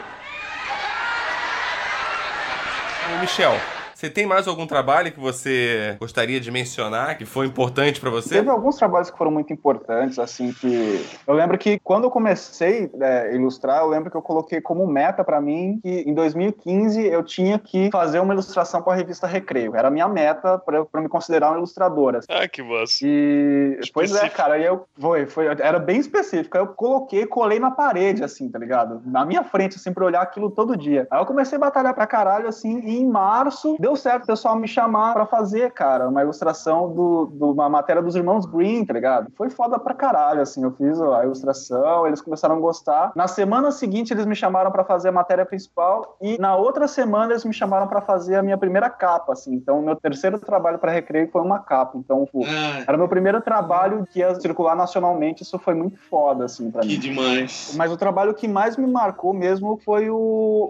Ô, 3.14 3.18
Michel, 3.20 3.54
você 4.02 4.10
tem 4.10 4.26
mais 4.26 4.48
algum 4.48 4.66
trabalho 4.66 5.12
que 5.12 5.20
você 5.20 5.96
gostaria 6.00 6.40
de 6.40 6.50
mencionar, 6.50 7.16
que 7.16 7.24
foi 7.24 7.46
importante 7.46 8.00
pra 8.00 8.10
você? 8.10 8.34
Teve 8.34 8.50
alguns 8.50 8.76
trabalhos 8.76 9.10
que 9.10 9.16
foram 9.16 9.30
muito 9.30 9.52
importantes, 9.52 10.18
assim, 10.18 10.52
que 10.52 11.06
eu 11.24 11.32
lembro 11.34 11.56
que 11.56 11.78
quando 11.78 12.04
eu 12.04 12.10
comecei 12.10 12.90
é, 13.00 13.30
a 13.30 13.32
ilustrar, 13.32 13.82
eu 13.82 13.88
lembro 13.88 14.10
que 14.10 14.16
eu 14.16 14.22
coloquei 14.22 14.60
como 14.60 14.84
meta 14.88 15.22
pra 15.22 15.40
mim 15.40 15.78
que 15.80 16.00
em 16.00 16.12
2015 16.14 17.00
eu 17.06 17.22
tinha 17.22 17.60
que 17.60 17.90
fazer 17.92 18.18
uma 18.18 18.34
ilustração 18.34 18.82
para 18.82 18.94
a 18.94 18.96
revista 18.96 19.24
Recreio. 19.24 19.76
Era 19.76 19.86
a 19.86 19.90
minha 19.90 20.08
meta 20.08 20.58
pra 20.58 20.84
pra 20.84 21.00
me 21.00 21.08
considerar 21.08 21.52
um 21.52 21.56
ilustrador. 21.56 22.16
assim. 22.16 22.26
Ah, 22.28 22.48
que 22.48 22.62
massa. 22.62 23.06
E 23.06 23.78
pois 23.92 24.14
é, 24.14 24.28
cara, 24.28 24.54
aí 24.54 24.64
eu 24.64 24.84
foi, 24.98 25.26
foi, 25.26 25.46
era 25.46 25.78
bem 25.78 25.98
específico. 25.98 26.56
Aí 26.56 26.62
eu 26.62 26.68
coloquei, 26.68 27.24
colei 27.24 27.60
na 27.60 27.70
parede, 27.70 28.24
assim, 28.24 28.48
tá 28.48 28.58
ligado? 28.58 29.00
Na 29.06 29.24
minha 29.24 29.44
frente, 29.44 29.76
assim, 29.76 29.92
pra 29.92 30.04
olhar 30.04 30.22
aquilo 30.22 30.50
todo 30.50 30.76
dia. 30.76 31.06
Aí 31.10 31.20
eu 31.20 31.26
comecei 31.26 31.56
a 31.56 31.60
batalhar 31.60 31.94
pra 31.94 32.06
caralho, 32.06 32.48
assim, 32.48 32.80
e 32.80 32.98
em 32.98 33.06
março 33.06 33.76
deu 33.78 33.91
certo 33.96 34.24
o 34.24 34.26
pessoal 34.26 34.56
me 34.56 34.66
chamar 34.68 35.14
pra 35.14 35.26
fazer, 35.26 35.70
cara, 35.72 36.08
uma 36.08 36.22
ilustração 36.22 36.92
do, 36.92 37.26
de 37.32 37.44
uma 37.44 37.68
matéria 37.68 38.02
dos 38.02 38.14
irmãos 38.16 38.46
Green, 38.46 38.84
tá 38.84 38.92
ligado? 38.92 39.30
Foi 39.36 39.50
foda 39.50 39.78
pra 39.78 39.94
caralho, 39.94 40.40
assim. 40.40 40.62
Eu 40.62 40.72
fiz 40.72 41.00
a 41.00 41.24
ilustração, 41.24 42.06
eles 42.06 42.20
começaram 42.20 42.56
a 42.56 42.60
gostar. 42.60 43.12
Na 43.14 43.26
semana 43.28 43.70
seguinte, 43.70 44.12
eles 44.12 44.26
me 44.26 44.34
chamaram 44.34 44.70
pra 44.70 44.84
fazer 44.84 45.08
a 45.08 45.12
matéria 45.12 45.44
principal, 45.46 46.16
e 46.20 46.38
na 46.38 46.56
outra 46.56 46.86
semana, 46.88 47.32
eles 47.32 47.44
me 47.44 47.52
chamaram 47.52 47.86
pra 47.86 48.00
fazer 48.00 48.36
a 48.36 48.42
minha 48.42 48.58
primeira 48.58 48.88
capa, 48.90 49.32
assim. 49.32 49.54
Então, 49.54 49.78
o 49.80 49.82
meu 49.82 49.96
terceiro 49.96 50.38
trabalho 50.38 50.78
pra 50.78 50.90
recreio 50.92 51.28
foi 51.30 51.40
uma 51.40 51.58
capa. 51.58 51.96
Então, 51.98 52.26
pô, 52.30 52.42
Ah, 52.44 52.84
era 52.86 52.96
meu 52.98 53.08
primeiro 53.08 53.40
trabalho 53.40 54.06
que 54.10 54.20
ia 54.20 54.34
circular 54.40 54.74
nacionalmente, 54.76 55.42
isso 55.42 55.58
foi 55.58 55.74
muito 55.74 55.98
foda, 56.08 56.44
assim, 56.44 56.70
pra 56.70 56.82
que 56.82 56.88
mim. 56.88 56.98
demais. 56.98 57.74
Mas 57.76 57.90
o 57.92 57.96
trabalho 57.96 58.34
que 58.34 58.46
mais 58.48 58.76
me 58.76 58.86
marcou 58.86 59.32
mesmo 59.32 59.78
foi 59.84 60.10
o, 60.10 60.16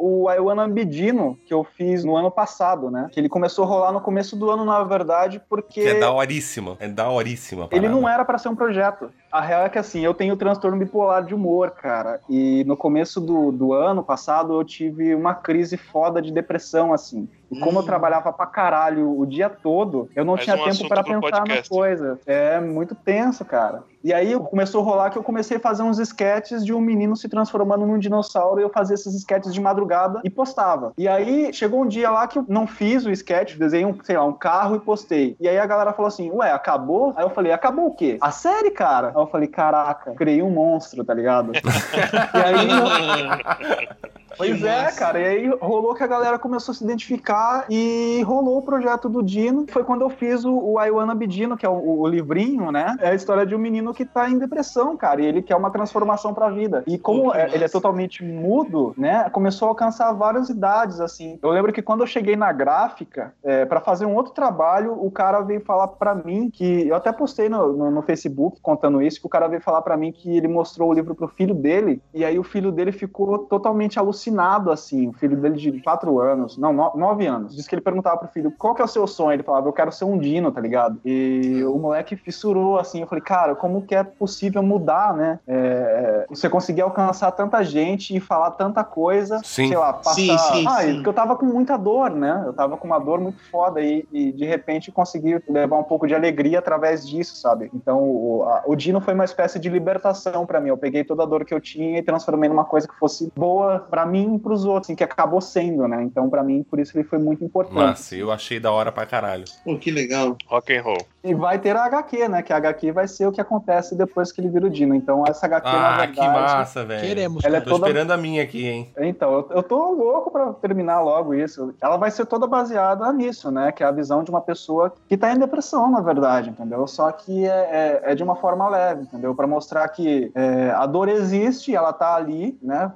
o 0.01 0.29
Aiwana 0.29 0.67
Bidino, 0.69 1.37
que 1.47 1.53
eu 1.53 1.65
fiz 1.65 2.05
no 2.05 2.17
ano 2.17 2.31
passado, 2.31 2.91
né? 2.91 3.09
Que 3.13 3.21
ele 3.21 3.29
começou 3.29 3.65
a 3.65 3.69
rolar 3.69 3.93
no 3.93 4.01
começo 4.01 4.35
do 4.35 4.51
ano, 4.51 4.65
na 4.65 4.83
verdade, 4.83 5.41
porque 5.49 5.83
Que 5.83 5.89
é 5.89 6.01
daoríssima. 6.01 6.77
É 6.81 6.89
daoríssima. 6.89 7.69
ele 7.71 7.89
não 7.89 8.09
era 8.09 8.25
pra 8.25 8.39
ser 8.39 8.49
um 8.49 8.57
projeto. 8.57 9.11
A 9.33 9.41
real 9.41 9.65
é 9.65 9.69
que 9.71 9.79
assim, 9.79 10.05
eu 10.05 10.13
tenho 10.13 10.37
transtorno 10.37 10.77
bipolar 10.77 11.25
de 11.25 11.35
humor, 11.35 11.71
cara. 11.71 12.21
E 12.29 12.63
no 12.65 12.77
começo 12.77 13.19
do, 13.19 13.51
do 13.51 13.73
ano 13.73 14.03
passado 14.03 14.53
eu 14.53 14.63
tive 14.63 15.15
uma 15.15 15.35
crise 15.35 15.79
foda 15.79 16.21
de 16.21 16.31
depressão, 16.31 16.93
assim. 16.93 17.27
E 17.53 17.61
como 17.61 17.81
eu 17.81 17.83
trabalhava 17.83 18.33
pra 18.33 18.47
caralho 18.47 19.19
o 19.19 19.27
dia 19.27 19.51
todo, 19.51 20.09
eu 20.17 20.25
não 20.25 20.35
Mais 20.35 20.45
tinha 20.45 20.57
um 20.57 20.65
tempo 20.65 20.89
pro 20.89 21.21
pensar 21.21 21.47
nas 21.47 21.69
coisas. 21.69 22.19
É 22.27 22.59
muito 22.59 22.95
tenso, 22.95 23.45
cara. 23.45 23.85
E 24.03 24.13
aí 24.13 24.35
começou 24.35 24.81
a 24.81 24.85
rolar 24.85 25.11
que 25.11 25.19
eu 25.19 25.23
comecei 25.23 25.59
a 25.59 25.61
fazer 25.61 25.83
uns 25.83 25.99
sketches 25.99 26.65
de 26.65 26.73
um 26.73 26.81
menino 26.81 27.15
se 27.15 27.29
transformando 27.29 27.87
num 27.87 27.99
dinossauro 27.99 28.59
e 28.59 28.65
eu 28.65 28.71
fazia 28.71 28.95
esses 28.95 29.15
sketches 29.15 29.55
de 29.55 29.61
madrugada 29.61 30.21
e 30.25 30.31
postava. 30.31 30.93
E 30.99 31.07
aí 31.07 31.53
chegou 31.53 31.83
um 31.83 31.87
dia 31.87 32.11
lá 32.11 32.27
que 32.27 32.39
eu 32.39 32.45
não 32.49 32.67
fiz 32.67 33.05
o 33.05 33.11
sketch, 33.11 33.57
desenhei 33.57 33.87
um, 33.87 33.97
sei 34.03 34.17
lá, 34.17 34.25
um 34.25 34.33
carro 34.33 34.75
e 34.75 34.81
postei. 34.81 35.37
E 35.39 35.49
aí 35.49 35.59
a 35.59 35.67
galera 35.67 35.93
falou 35.93 36.09
assim: 36.09 36.31
Ué, 36.33 36.51
acabou? 36.51 37.13
Aí 37.17 37.23
eu 37.23 37.31
falei: 37.31 37.53
Acabou 37.53 37.87
o 37.87 37.95
quê? 37.95 38.17
A 38.21 38.31
série, 38.33 38.71
cara? 38.71 39.13
Eu 39.23 39.31
falei: 39.31 39.49
Caraca, 39.49 40.13
criei 40.15 40.43
um 40.43 40.51
monstro, 40.51 41.05
tá 41.05 41.15
ligado? 41.15 41.53
e 41.55 42.39
aí. 42.39 44.13
Pois 44.37 44.59
Que 44.61 44.67
é, 44.67 44.83
massa. 44.85 44.99
cara. 44.99 45.21
E 45.21 45.25
aí 45.25 45.49
rolou 45.61 45.95
que 45.95 46.03
a 46.03 46.07
galera 46.07 46.39
começou 46.39 46.73
a 46.73 46.75
se 46.77 46.85
identificar 46.85 47.67
e 47.71 48.23
rolou 48.25 48.59
o 48.59 48.63
projeto 48.63 49.09
do 49.09 49.23
Dino. 49.23 49.67
Foi 49.69 49.85
quando 49.85 50.03
eu 50.03 50.11
fiz 50.11 50.45
o, 50.45 50.53
o 50.57 50.81
I 50.83 50.91
Wanna 50.91 51.15
Be 51.15 51.27
Dino, 51.27 51.57
que 51.57 51.67
é 51.67 51.69
o, 51.69 52.01
o 52.01 52.07
livrinho, 52.07 52.71
né? 52.71 52.97
É 53.01 53.11
a 53.11 53.15
história 53.15 53.45
de 53.47 53.55
um 53.55 53.59
menino 53.59 53.93
que 53.95 54.05
tá 54.05 54.29
em 54.31 54.39
depressão, 54.39 54.97
cara. 54.97 55.21
E 55.21 55.27
ele 55.27 55.43
quer 55.43 55.57
uma 55.57 55.71
transformação 55.71 56.33
pra 56.35 56.49
vida. 56.51 56.83
E 56.87 56.99
como 56.99 57.35
é- 57.35 57.51
ele 57.53 57.65
é 57.65 57.69
totalmente 57.69 58.25
mudo, 58.25 58.95
né? 58.97 59.29
Começou 59.31 59.67
a 59.67 59.71
alcançar 59.71 60.13
várias 60.13 60.49
idades, 60.49 61.01
assim. 61.01 61.39
Eu 61.43 61.51
lembro 61.51 61.73
que 61.73 61.83
quando 61.83 62.01
eu 62.01 62.07
cheguei 62.07 62.37
na 62.37 62.53
gráfica, 62.53 63.35
é, 63.43 63.65
para 63.65 63.81
fazer 63.81 64.07
um 64.07 64.15
outro 64.15 64.33
trabalho, 64.33 64.93
o 64.93 65.11
cara 65.11 65.41
veio 65.41 65.61
falar 65.61 65.89
pra 65.89 66.15
mim 66.15 66.51
que. 66.51 66.87
Eu 66.89 66.95
até 66.97 67.13
postei 67.13 67.49
no, 67.49 67.73
no, 67.73 67.91
no 67.91 68.03
Facebook 68.03 68.61
contando 68.61 69.01
isso, 69.03 69.21
que 69.21 69.27
o 69.27 69.31
cara 69.31 69.49
veio 69.49 69.61
falar 69.63 69.83
pra 69.83 69.97
mim 69.97 70.13
que 70.13 70.37
ele 70.37 70.49
mostrou 70.49 70.91
o 70.91 70.93
livro 70.93 71.15
pro 71.15 71.29
filho 71.29 71.55
dele, 71.55 72.03
e 72.15 72.25
aí 72.25 72.39
o 72.39 72.43
filho 72.43 72.71
dele 72.73 72.93
ficou 72.93 73.39
totalmente 73.39 73.99
alucinado, 73.99 74.22
assim. 74.71 75.09
O 75.09 75.13
filho 75.13 75.37
dele 75.37 75.57
de 75.57 75.81
4 75.83 76.21
anos, 76.21 76.57
não, 76.59 76.73
9 76.73 77.27
anos. 77.27 77.55
Diz 77.55 77.67
que 77.67 77.75
ele 77.75 77.83
perguntava 77.83 78.17
pro 78.19 78.29
filho 78.29 78.53
qual 78.59 78.75
que 78.75 78.83
é 78.83 78.85
o 78.85 78.89
seu 78.89 79.07
sonho. 79.07 79.33
Ele 79.33 79.43
falava, 79.43 79.69
eu 79.69 79.73
quero 79.73 79.91
ser 79.93 80.05
um 80.05 80.19
dino, 80.19 80.51
tá 80.53 80.61
ligado? 80.61 80.99
E 81.05 81.63
o 81.65 81.79
moleque 81.79 82.17
fissurou, 82.17 82.79
assim. 82.79 83.01
Eu 83.01 83.07
falei, 83.07 83.23
cara, 83.23 83.55
como 83.55 83.83
que 83.83 83.95
é 83.95 84.03
possível 84.05 84.63
mudar, 84.63 85.15
né? 85.15 85.39
É, 85.47 86.27
você 86.29 86.49
conseguir 86.49 86.83
alcançar 86.83 87.31
tanta 87.33 87.63
gente 87.65 88.17
e 88.17 88.21
falar 88.21 88.53
tanta 88.53 88.85
coisa, 88.85 89.41
Sim. 89.45 89.69
sei 89.69 89.77
lá, 89.77 89.93
passar. 89.93 90.15
Sim, 90.15 90.39
sim, 90.39 90.67
ah, 90.69 90.81
sim. 90.83 90.95
porque 90.95 91.09
eu 91.09 91.13
tava 91.15 91.37
com 91.37 91.47
muita 91.47 91.77
dor, 91.77 92.11
né? 92.11 92.43
Eu 92.47 92.53
tava 92.53 92.77
com 92.77 92.87
uma 92.87 92.99
dor 92.99 93.21
muito 93.21 93.43
foda 93.51 93.81
e, 93.81 94.07
e 94.13 94.33
de 94.33 94.45
repente 94.45 94.91
consegui 94.93 95.43
levar 95.49 95.77
um 95.79 95.85
pouco 95.85 96.07
de 96.07 96.15
alegria 96.15 96.59
através 96.59 97.07
disso, 97.09 97.37
sabe? 97.37 97.71
Então 97.75 98.03
o, 98.03 98.45
a- 98.45 98.63
o 98.67 98.75
Dino 98.77 99.01
foi 99.01 99.15
uma 99.15 99.25
espécie 99.25 99.59
de 99.59 99.69
libertação 99.69 100.45
pra 100.47 100.61
mim. 100.61 100.69
Eu 100.69 100.77
peguei 100.77 101.05
toda 101.05 101.23
a 101.23 101.27
dor 101.27 101.45
que 101.45 101.55
eu 101.55 101.61
tinha 101.61 101.99
e 101.99 102.03
transformei 102.03 102.49
numa 102.49 102.65
coisa 102.65 102.87
que 102.89 102.95
fosse 102.99 103.33
boa 103.37 103.87
pra 103.91 104.05
mim 104.07 104.12
e 104.15 104.39
pros 104.39 104.65
outros, 104.65 104.87
assim, 104.87 104.95
que 104.95 105.05
acabou 105.05 105.41
sendo, 105.41 105.87
né? 105.89 106.03
Então 106.03 106.29
pra 106.29 106.43
mim, 106.43 106.63
por 106.63 106.79
isso 106.79 106.97
ele 106.97 107.05
foi 107.05 107.19
muito 107.19 107.45
importante. 107.45 107.75
Massa, 107.75 108.17
eu 108.17 108.31
achei 108.31 108.59
da 108.59 108.71
hora 108.71 108.93
pra 108.93 109.07
caralho. 109.07 109.45
Pô, 109.65 109.77
que 109.79 109.91
legal. 109.91 110.37
Rock 110.47 110.77
and 110.77 110.83
roll. 110.83 111.07
E 111.25 111.35
vai 111.35 111.59
ter 111.59 111.77
a 111.77 111.85
HQ, 111.85 112.29
né? 112.29 112.43
Que 112.43 112.53
a 112.53 112.57
HQ 112.57 112.93
vai 112.93 113.07
ser 113.07 113.27
o 113.27 113.33
que 113.33 113.41
acontece 113.41 113.95
depois 113.95 114.33
que 114.33 114.41
ele 114.41 114.49
vira 114.49 114.67
o 114.67 114.71
Dino. 114.71 114.95
Então 114.95 115.25
essa 115.27 115.47
HQ, 115.47 115.67
na 115.67 115.73
Ah, 115.73 115.91
verdade... 115.99 116.13
que 116.13 116.21
massa, 116.21 116.85
velho. 116.85 117.01
Queremos. 117.07 117.45
Ela 117.45 117.59
é 117.59 117.61
Tô 117.61 117.71
toda 117.71 117.87
esperando 117.87 118.11
a 118.11 118.17
minha 118.17 118.43
aqui, 118.43 118.67
hein? 118.67 118.93
Então, 118.99 119.33
eu, 119.33 119.49
eu 119.51 119.63
tô 119.63 119.93
louco 119.93 120.31
pra 120.31 120.53
terminar 120.55 121.01
logo 121.01 121.35
isso. 121.35 121.75
Ela 121.81 121.97
vai 121.97 122.11
ser 122.11 122.27
toda 122.27 122.47
baseada 122.47 123.13
nisso, 123.13 123.51
né? 123.51 123.71
Que 123.71 123.85
é 123.85 123.87
a 123.87 123.93
visão 123.93 124.25
de 124.25 124.31
uma 124.31 124.41
pessoa 124.41 124.93
que 125.09 125.17
tá 125.17 125.33
em 125.33 125.39
depressão, 125.39 125.91
na 125.91 126.01
verdade, 126.01 126.51
entendeu? 126.51 126.87
Só 126.87 127.11
que 127.13 127.47
é, 127.47 128.01
é, 128.05 128.13
é 128.13 128.15
de 128.15 128.23
uma 128.23 128.35
forma 128.37 128.69
leve, 128.69 129.03
entendeu? 129.03 129.35
Pra 129.35 129.47
mostrar 129.47 129.87
que 129.89 130.33
é, 130.35 130.71
a 130.71 130.87
dor 130.87 131.09
existe, 131.09 131.75
ela 131.75 131.93
tá 131.93 132.15
ali, 132.17 132.59
né? 132.61 132.93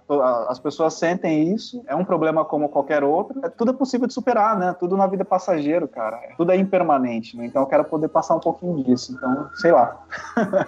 As 0.49 0.59
pessoas 0.59 0.95
sentem 0.95 1.55
isso, 1.55 1.83
é 1.87 1.95
um 1.95 2.05
problema 2.05 2.45
como 2.45 2.69
qualquer 2.69 3.05
outro. 3.05 3.41
É, 3.45 3.49
tudo 3.49 3.71
é 3.71 3.75
possível 3.75 4.07
de 4.07 4.15
superar, 4.15 4.59
né? 4.59 4.75
Tudo 4.79 4.97
na 4.97 5.07
vida 5.07 5.23
é 5.23 5.25
passageiro, 5.25 5.87
cara. 5.87 6.19
Tudo 6.37 6.51
é 6.53 6.57
impermanente, 6.57 7.37
né? 7.37 7.47
Então 7.47 7.63
eu 7.63 7.67
quero 7.67 7.85
poder 7.85 8.09
passar 8.17 8.35
um 8.35 8.41
pouquinho 8.41 8.83
disso. 8.83 9.13
Então, 9.13 9.51
sei 9.57 9.73
lá. 9.73 10.03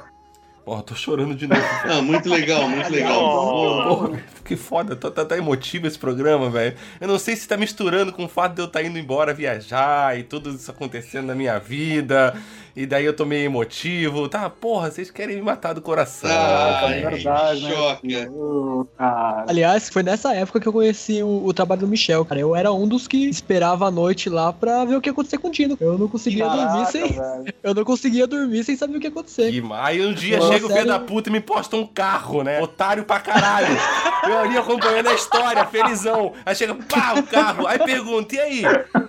Porra, 0.69 0.83
tô 0.83 0.95
chorando 0.95 1.35
de 1.35 1.47
novo. 1.47 1.63
Ah, 1.85 2.03
muito 2.03 2.29
legal, 2.29 2.69
muito 2.69 2.93
legal. 2.93 3.23
Oh. 3.25 3.89
Porra, 3.89 4.23
que 4.45 4.55
foda, 4.55 4.95
tá, 4.95 5.11
tá, 5.11 5.25
tá 5.25 5.39
emotivo 5.39 5.87
esse 5.87 5.99
programa, 5.99 6.51
velho. 6.51 6.77
Eu 7.01 7.09
não 7.09 7.19
sei 7.19 7.35
se 7.37 7.49
tá 7.49 7.57
misturando 7.57 8.13
com 8.13 8.27
o 8.27 8.29
fato 8.29 8.55
de 8.55 8.61
eu 8.61 8.67
estar 8.67 8.83
indo 8.83 8.99
embora 8.99 9.33
viajar 9.33 10.19
e 10.19 10.25
tudo 10.25 10.51
isso 10.51 10.71
acontecendo 10.71 11.25
na 11.25 11.35
minha 11.35 11.59
vida. 11.59 12.37
E 12.79 12.87
daí 12.87 13.05
eu 13.05 13.13
tô 13.13 13.25
meio 13.25 13.45
emotivo. 13.45 14.29
Tá, 14.29 14.49
porra, 14.49 14.89
vocês 14.89 15.11
querem 15.11 15.35
me 15.35 15.43
matar 15.43 15.73
do 15.73 15.83
coração. 15.83 16.31
Ah, 16.33 16.87
é 16.89 17.11
verdade, 17.11 17.65
né? 17.65 17.75
choca. 17.75 19.45
Aliás, 19.49 19.89
foi 19.89 20.05
nessa 20.05 20.33
época 20.33 20.61
que 20.61 20.69
eu 20.69 20.73
conheci 20.73 21.21
o, 21.21 21.45
o 21.45 21.53
trabalho 21.53 21.81
do 21.81 21.89
Michel, 21.89 22.25
cara. 22.25 22.41
Eu 22.41 22.55
era 22.55 22.73
um 22.73 22.87
dos 22.87 23.09
que 23.09 23.29
esperava 23.29 23.89
a 23.89 23.91
noite 23.91 24.31
lá 24.31 24.53
pra 24.53 24.85
ver 24.85 24.95
o 24.95 25.01
que 25.01 25.09
ia 25.09 25.13
acontecer 25.13 25.39
com 25.39 25.49
o 25.49 25.51
Dino. 25.51 25.77
Eu 25.81 25.99
não 25.99 26.07
conseguia 26.07 26.45
dormir 26.45 26.67
Caraca, 26.69 26.93
sem. 26.93 27.09
velho. 27.09 27.55
Eu 27.65 27.75
não 27.75 27.85
conseguia 27.85 28.29
dormir 28.29 28.63
sem 28.63 28.77
saber 28.77 28.97
o 28.97 29.01
que 29.01 29.07
ia 29.07 29.11
acontecer. 29.11 29.51
E 29.51 29.63
aí 29.73 30.07
um 30.07 30.15
dia 30.15 30.39
Nossa, 30.39 30.53
chega 30.53 30.67
o 30.67 30.69
filho 30.69 30.83
sério? 30.83 30.93
da 30.93 31.01
puta 31.01 31.31
e 31.31 31.33
me 31.33 31.41
posta 31.41 31.75
um 31.75 31.85
carro, 31.85 32.45
né? 32.45 32.63
Otário 32.63 33.03
pra 33.03 33.19
caralho. 33.19 33.77
Eu 34.23 34.39
ali 34.39 34.57
acompanhando 34.57 35.09
a 35.09 35.15
história, 35.15 35.65
felizão. 35.67 36.33
Aí 36.47 36.55
chega, 36.55 36.77
pá, 36.77 37.15
o 37.15 37.25
carro. 37.25 37.67
Aí 37.67 37.79
pergunta, 37.81 38.37
e 38.37 38.39
aí? 38.39 38.63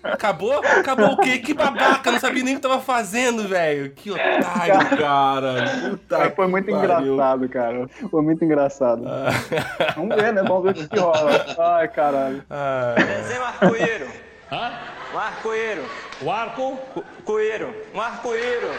Acabou? 0.03 0.57
Acabou 0.57 1.11
o 1.11 1.17
quê? 1.17 1.37
Que 1.37 1.53
babaca, 1.53 2.11
não 2.11 2.19
sabia 2.19 2.43
nem 2.43 2.55
o 2.55 2.57
que 2.57 2.63
tava 2.63 2.81
fazendo, 2.81 3.47
velho. 3.47 3.58
Que 3.95 4.11
otário, 4.11 4.97
cara. 4.97 5.65
Puta 5.89 6.31
foi 6.31 6.45
que 6.45 6.51
muito 6.51 6.71
pariu. 6.71 7.13
engraçado, 7.13 7.49
cara. 7.49 7.87
Foi 8.09 8.21
muito 8.21 8.43
engraçado. 8.45 9.03
Vamos 9.95 10.15
ver, 10.15 10.33
né? 10.33 10.43
Vamos 10.43 10.63
ver 10.63 10.69
o 10.71 10.73
que, 10.73 10.87
que 10.87 10.99
rola. 10.99 11.45
Ai, 11.57 11.87
caralho. 11.87 12.43
Ah, 12.49 12.95
Desenho 12.97 13.41
um 13.41 13.45
arco-íro. 13.45 14.07
Hã? 14.51 14.71
Um 15.13 15.17
arco-íro. 15.19 15.83
O 16.21 16.31
arco? 16.31 16.79
Coeiro. 17.23 17.73
Um 17.93 18.01
arco-íro. 18.01 18.69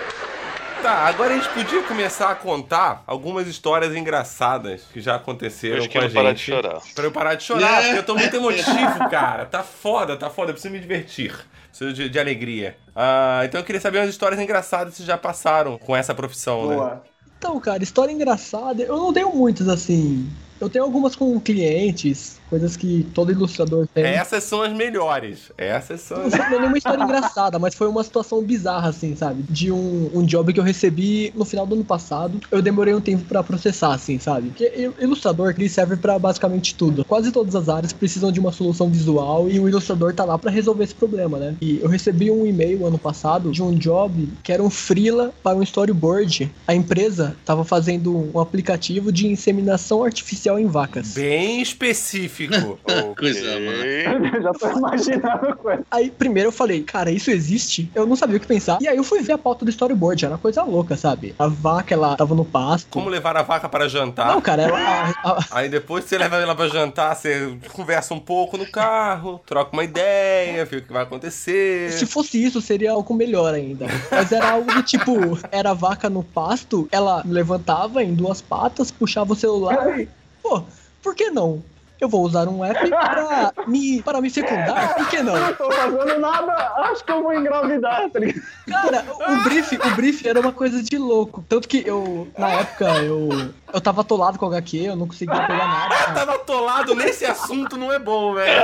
Tá, 0.82 0.92
agora 1.08 1.34
a 1.34 1.36
gente 1.36 1.48
podia 1.50 1.82
começar 1.82 2.30
a 2.30 2.34
contar 2.34 3.02
algumas 3.06 3.46
histórias 3.46 3.94
engraçadas 3.94 4.82
que 4.92 4.98
já 5.00 5.16
aconteceram 5.16 5.82
que 5.82 5.88
com 5.88 5.98
a 5.98 6.02
eu 6.02 6.08
gente. 6.08 6.14
parar 6.16 6.32
de 6.32 6.40
chorar. 6.40 6.78
Pra 6.94 7.04
eu 7.04 7.12
parar 7.12 7.34
de 7.34 7.42
chorar, 7.42 7.82
porque 7.82 7.98
eu 7.98 8.02
tô 8.02 8.14
muito 8.14 8.34
emotivo, 8.34 9.08
cara. 9.10 9.44
Tá 9.44 9.62
foda, 9.62 10.16
tá 10.16 10.30
foda. 10.30 10.50
Eu 10.50 10.54
preciso 10.54 10.72
me 10.72 10.80
divertir. 10.80 11.34
De, 11.72 12.08
de 12.08 12.18
alegria. 12.18 12.76
Ah, 12.94 13.42
então 13.44 13.60
eu 13.60 13.64
queria 13.64 13.80
saber 13.80 13.98
umas 13.98 14.10
histórias 14.10 14.40
engraçadas 14.40 14.92
que 14.92 14.96
vocês 14.98 15.06
já 15.06 15.16
passaram 15.16 15.78
com 15.78 15.96
essa 15.96 16.14
profissão, 16.14 16.68
né? 16.68 16.74
Boa. 16.74 17.02
Então, 17.38 17.58
cara, 17.58 17.82
história 17.82 18.12
engraçada, 18.12 18.82
eu 18.82 18.98
não 18.98 19.12
tenho 19.12 19.34
muitas 19.34 19.68
assim. 19.68 20.28
Eu 20.60 20.68
tenho 20.68 20.84
algumas 20.84 21.16
com 21.16 21.38
clientes, 21.40 22.38
coisas 22.48 22.76
que 22.76 23.06
todo 23.14 23.32
ilustrador 23.32 23.86
tem. 23.94 24.04
Essas 24.04 24.44
são 24.44 24.62
as 24.62 24.72
melhores. 24.72 25.50
Essas 25.56 26.00
são 26.02 26.18
Não 26.18 26.26
as... 26.26 26.34
foi 26.34 26.58
nenhuma 26.58 26.76
história 26.78 27.02
engraçada, 27.02 27.58
mas 27.58 27.74
foi 27.74 27.88
uma 27.88 28.02
situação 28.04 28.42
bizarra, 28.42 28.88
assim, 28.88 29.14
sabe? 29.16 29.44
De 29.48 29.70
um, 29.72 30.10
um 30.14 30.24
job 30.24 30.52
que 30.52 30.60
eu 30.60 30.64
recebi 30.64 31.32
no 31.34 31.44
final 31.44 31.64
do 31.66 31.74
ano 31.76 31.84
passado. 31.84 32.40
Eu 32.50 32.60
demorei 32.60 32.92
um 32.94 33.00
tempo 33.00 33.24
pra 33.24 33.42
processar, 33.42 33.94
assim, 33.94 34.18
sabe? 34.18 34.48
Porque 34.48 34.72
il- 34.76 34.94
ilustrador, 35.00 35.54
ele 35.56 35.68
serve 35.68 35.96
pra 35.96 36.18
basicamente 36.18 36.74
tudo. 36.74 37.04
Quase 37.04 37.30
todas 37.32 37.54
as 37.54 37.68
áreas 37.68 37.92
precisam 37.92 38.30
de 38.32 38.40
uma 38.40 38.52
solução 38.52 38.88
visual 38.90 39.48
e 39.48 39.58
o 39.60 39.68
ilustrador 39.68 40.12
tá 40.14 40.24
lá 40.24 40.38
pra 40.38 40.50
resolver 40.50 40.84
esse 40.84 40.94
problema, 40.94 41.38
né? 41.38 41.54
E 41.60 41.80
eu 41.80 41.88
recebi 41.88 42.30
um 42.30 42.44
e-mail 42.46 42.86
ano 42.86 42.98
passado 42.98 43.50
de 43.52 43.62
um 43.62 43.74
job 43.74 44.28
que 44.42 44.52
era 44.52 44.62
um 44.62 44.70
freela 44.70 45.32
para 45.42 45.56
um 45.56 45.62
storyboard. 45.62 46.50
A 46.66 46.74
empresa 46.74 47.34
tava 47.44 47.64
fazendo 47.64 48.30
um 48.34 48.40
aplicativo 48.40 49.10
de 49.12 49.26
inseminação 49.26 50.04
artificial 50.04 50.49
em 50.58 50.66
vacas. 50.66 51.14
Bem 51.14 51.60
específico. 51.60 52.78
Coisa 53.16 53.40
Ok. 53.56 54.40
Já 54.42 54.52
tô 54.52 54.70
imaginando 54.78 55.56
coisa. 55.56 55.84
Aí, 55.90 56.10
primeiro 56.10 56.48
eu 56.48 56.52
falei, 56.52 56.82
cara, 56.82 57.10
isso 57.10 57.30
existe? 57.30 57.90
Eu 57.94 58.06
não 58.06 58.16
sabia 58.16 58.36
o 58.36 58.40
que 58.40 58.46
pensar. 58.46 58.78
E 58.80 58.88
aí 58.88 58.96
eu 58.96 59.04
fui 59.04 59.20
ver 59.22 59.32
a 59.34 59.38
pauta 59.38 59.64
do 59.64 59.70
storyboard, 59.70 60.24
era 60.24 60.34
uma 60.34 60.38
coisa 60.40 60.62
louca, 60.62 60.96
sabe? 60.96 61.34
A 61.38 61.46
vaca, 61.46 61.94
ela 61.94 62.16
tava 62.16 62.34
no 62.34 62.44
pasto. 62.44 62.88
Como 62.90 63.08
levar 63.08 63.36
a 63.36 63.42
vaca 63.42 63.68
para 63.68 63.88
jantar? 63.88 64.28
Não, 64.28 64.40
cara, 64.40 64.62
ela, 64.62 64.78
a- 64.78 65.14
a- 65.32 65.44
Aí 65.52 65.68
depois 65.68 66.04
você 66.04 66.16
leva 66.18 66.36
ela 66.36 66.54
pra 66.54 66.68
jantar, 66.68 67.14
você 67.14 67.54
conversa 67.72 68.14
um 68.14 68.20
pouco 68.20 68.56
no 68.56 68.66
carro, 68.70 69.40
troca 69.46 69.70
uma 69.72 69.84
ideia, 69.84 70.64
vê 70.64 70.76
o 70.78 70.82
que 70.82 70.92
vai 70.92 71.02
acontecer. 71.02 71.90
se 71.92 72.06
fosse 72.06 72.42
isso, 72.42 72.60
seria 72.60 72.92
algo 72.92 73.14
melhor 73.14 73.52
ainda. 73.54 73.86
Mas 74.10 74.32
era 74.32 74.50
algo 74.50 74.72
do 74.72 74.82
tipo, 74.82 75.38
era 75.50 75.70
a 75.70 75.74
vaca 75.74 76.08
no 76.08 76.22
pasto, 76.22 76.88
ela 76.90 77.22
levantava 77.26 78.02
em 78.02 78.14
duas 78.14 78.40
patas, 78.40 78.90
puxava 78.90 79.32
o 79.32 79.36
celular 79.36 79.98
e, 80.00 80.08
pô, 80.42 80.62
por 81.02 81.14
que 81.14 81.30
não? 81.30 81.62
Eu 82.00 82.08
vou 82.08 82.22
usar 82.22 82.48
um 82.48 82.64
app 82.64 82.88
para 82.88 83.52
me, 83.66 84.02
para 84.02 84.22
me 84.22 84.30
fecundar, 84.30 84.94
por 84.94 85.06
que 85.10 85.22
não? 85.22 85.38
Não 85.38 85.52
tô 85.52 85.70
fazendo 85.70 86.18
nada, 86.18 86.72
acho 86.76 87.04
que 87.04 87.12
eu 87.12 87.22
vou 87.22 87.34
engravidar, 87.34 88.08
tá? 88.08 88.20
Cara, 88.66 89.04
o 89.28 89.42
brief, 89.42 89.74
o 89.74 89.90
brief 89.96 90.26
era 90.26 90.40
uma 90.40 90.52
coisa 90.52 90.82
de 90.82 90.96
louco. 90.96 91.44
Tanto 91.46 91.68
que 91.68 91.86
eu, 91.86 92.26
na 92.38 92.48
época, 92.52 92.86
eu, 93.02 93.28
eu 93.70 93.80
tava 93.82 94.00
atolado 94.00 94.38
com 94.38 94.46
HQ, 94.46 94.78
eu 94.78 94.96
não 94.96 95.06
conseguia 95.06 95.46
pegar 95.46 95.68
nada. 95.68 95.94
cara. 95.94 96.12
Tava 96.14 96.34
atolado 96.36 96.94
nesse 96.94 97.26
assunto, 97.26 97.76
não 97.76 97.92
é 97.92 97.98
bom, 97.98 98.32
velho. 98.32 98.62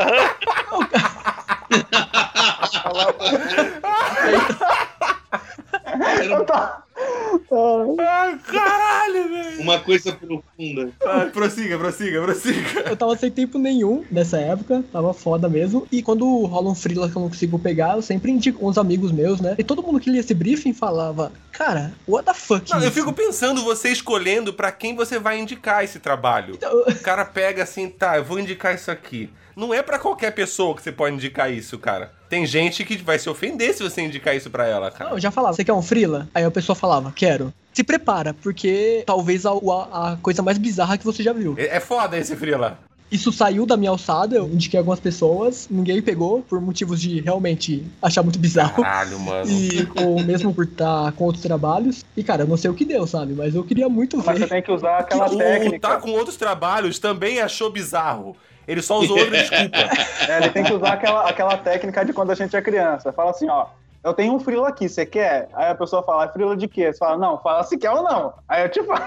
Ai, 7.98 8.38
caralho, 8.38 9.28
velho. 9.28 9.60
Uma 9.60 9.78
coisa 9.80 10.12
profunda. 10.12 10.90
Ah, 11.04 11.28
prossiga, 11.32 11.78
prossiga, 11.78 12.22
prossiga. 12.22 12.80
Eu 12.88 12.96
tava 12.96 13.16
sem 13.16 13.30
tempo 13.30 13.58
nenhum 13.58 14.04
nessa 14.10 14.38
época, 14.38 14.82
tava 14.92 15.12
foda 15.12 15.48
mesmo. 15.48 15.86
E 15.92 16.02
quando 16.02 16.44
rola 16.46 16.70
um 16.70 16.74
freela 16.74 17.08
que 17.10 17.16
eu 17.16 17.22
não 17.22 17.28
consigo 17.28 17.58
pegar, 17.58 17.96
eu 17.96 18.02
sempre 18.02 18.30
indico 18.30 18.60
com 18.60 18.68
uns 18.68 18.78
amigos 18.78 19.12
meus, 19.12 19.40
né? 19.40 19.54
E 19.58 19.64
todo 19.64 19.82
mundo 19.82 20.00
que 20.00 20.10
lia 20.10 20.20
esse 20.20 20.34
briefing 20.34 20.72
falava, 20.72 21.32
cara, 21.52 21.92
what 22.08 22.24
the 22.26 22.34
fuck? 22.34 22.70
Não, 22.70 22.82
eu 22.82 22.90
fico 22.90 23.12
pensando 23.12 23.62
você 23.62 23.90
escolhendo 23.90 24.52
pra 24.52 24.72
quem 24.72 24.94
você 24.96 25.18
vai 25.18 25.38
indicar 25.38 25.84
esse 25.84 25.98
trabalho. 25.98 26.54
Então, 26.54 26.80
O 26.80 27.02
cara 27.02 27.24
pega 27.24 27.62
assim, 27.62 27.88
tá, 27.88 28.16
eu 28.16 28.24
vou 28.24 28.38
indicar 28.38 28.74
isso 28.74 28.90
aqui. 28.90 29.30
Não 29.56 29.72
é 29.72 29.82
pra 29.82 29.98
qualquer 29.98 30.32
pessoa 30.32 30.74
que 30.76 30.82
você 30.82 30.92
pode 30.92 31.14
indicar 31.14 31.50
isso, 31.50 31.78
cara. 31.78 32.12
Tem 32.28 32.44
gente 32.44 32.84
que 32.84 32.96
vai 32.98 33.18
se 33.18 33.28
ofender 33.30 33.72
se 33.72 33.82
você 33.82 34.02
indicar 34.02 34.36
isso 34.36 34.50
pra 34.50 34.66
ela, 34.66 34.90
cara. 34.90 35.08
Não, 35.10 35.16
eu 35.16 35.20
já 35.20 35.30
falava, 35.30 35.54
você 35.54 35.64
quer 35.64 35.72
um 35.72 35.80
freela? 35.80 36.28
Aí 36.34 36.44
a 36.44 36.50
pessoa 36.50 36.76
falava, 36.76 37.10
quero. 37.16 37.54
Se 37.72 37.82
prepara, 37.82 38.34
porque 38.34 39.02
talvez 39.06 39.46
a, 39.46 39.50
a- 39.52 40.12
a 40.12 40.16
coisa 40.16 40.42
mais 40.42 40.58
bizarra 40.58 40.98
que 40.98 41.04
você 41.04 41.22
já 41.22 41.32
viu. 41.32 41.54
É 41.56 41.76
é 41.76 41.80
foda 41.80 42.18
esse 42.18 42.36
Frila. 42.36 42.78
Isso 43.10 43.32
saiu 43.32 43.64
da 43.64 43.76
minha 43.76 43.90
alçada, 43.92 44.34
eu 44.36 44.46
indiquei 44.48 44.76
algumas 44.78 44.98
pessoas, 44.98 45.68
ninguém 45.70 46.02
pegou, 46.02 46.42
por 46.42 46.60
motivos 46.60 47.00
de 47.00 47.20
realmente 47.20 47.86
achar 48.02 48.22
muito 48.22 48.36
bizarro. 48.38 48.82
Caralho, 48.82 49.18
mano. 49.20 49.48
E 49.48 49.88
ou 50.04 50.20
mesmo 50.24 50.52
por 50.52 50.64
estar 50.64 51.12
com 51.12 51.24
outros 51.24 51.42
trabalhos. 51.42 52.04
E 52.16 52.24
cara, 52.24 52.42
eu 52.42 52.48
não 52.48 52.56
sei 52.56 52.68
o 52.68 52.74
que 52.74 52.84
deu, 52.84 53.06
sabe? 53.06 53.32
Mas 53.32 53.54
eu 53.54 53.62
queria 53.62 53.88
muito 53.88 54.16
Mas 54.18 54.26
você 54.26 54.38
ver. 54.40 54.48
tem 54.48 54.62
que 54.62 54.72
usar 54.72 54.98
aquela 54.98 55.30
o 55.32 55.38
técnica. 55.38 55.78
tá 55.88 55.96
com 55.98 56.10
outros 56.10 56.36
trabalhos 56.36 56.98
também 56.98 57.40
achou 57.40 57.70
bizarro. 57.70 58.36
Ele 58.66 58.82
só 58.82 58.98
usou 58.98 59.18
outra 59.18 59.38
desculpa. 59.38 59.76
É, 60.28 60.38
ele 60.38 60.50
tem 60.50 60.64
que 60.64 60.72
usar 60.72 60.94
aquela, 60.94 61.28
aquela 61.28 61.56
técnica 61.56 62.04
de 62.04 62.12
quando 62.12 62.32
a 62.32 62.34
gente 62.34 62.56
é 62.56 62.60
criança. 62.60 63.12
Fala 63.12 63.30
assim, 63.30 63.48
ó. 63.48 63.66
Eu 64.06 64.14
tenho 64.14 64.34
um 64.34 64.38
frila 64.38 64.68
aqui, 64.68 64.88
você 64.88 65.04
quer? 65.04 65.48
Aí 65.52 65.68
a 65.68 65.74
pessoa 65.74 66.00
fala, 66.00 66.26
é 66.26 66.28
frila 66.28 66.56
de 66.56 66.68
quê? 66.68 66.92
Você 66.92 66.98
fala, 66.98 67.18
não, 67.18 67.42
fala 67.42 67.64
se 67.64 67.76
quer 67.76 67.90
ou 67.90 68.04
não. 68.04 68.32
Aí 68.48 68.62
eu 68.62 68.68
te 68.68 68.80
falo. 68.84 69.02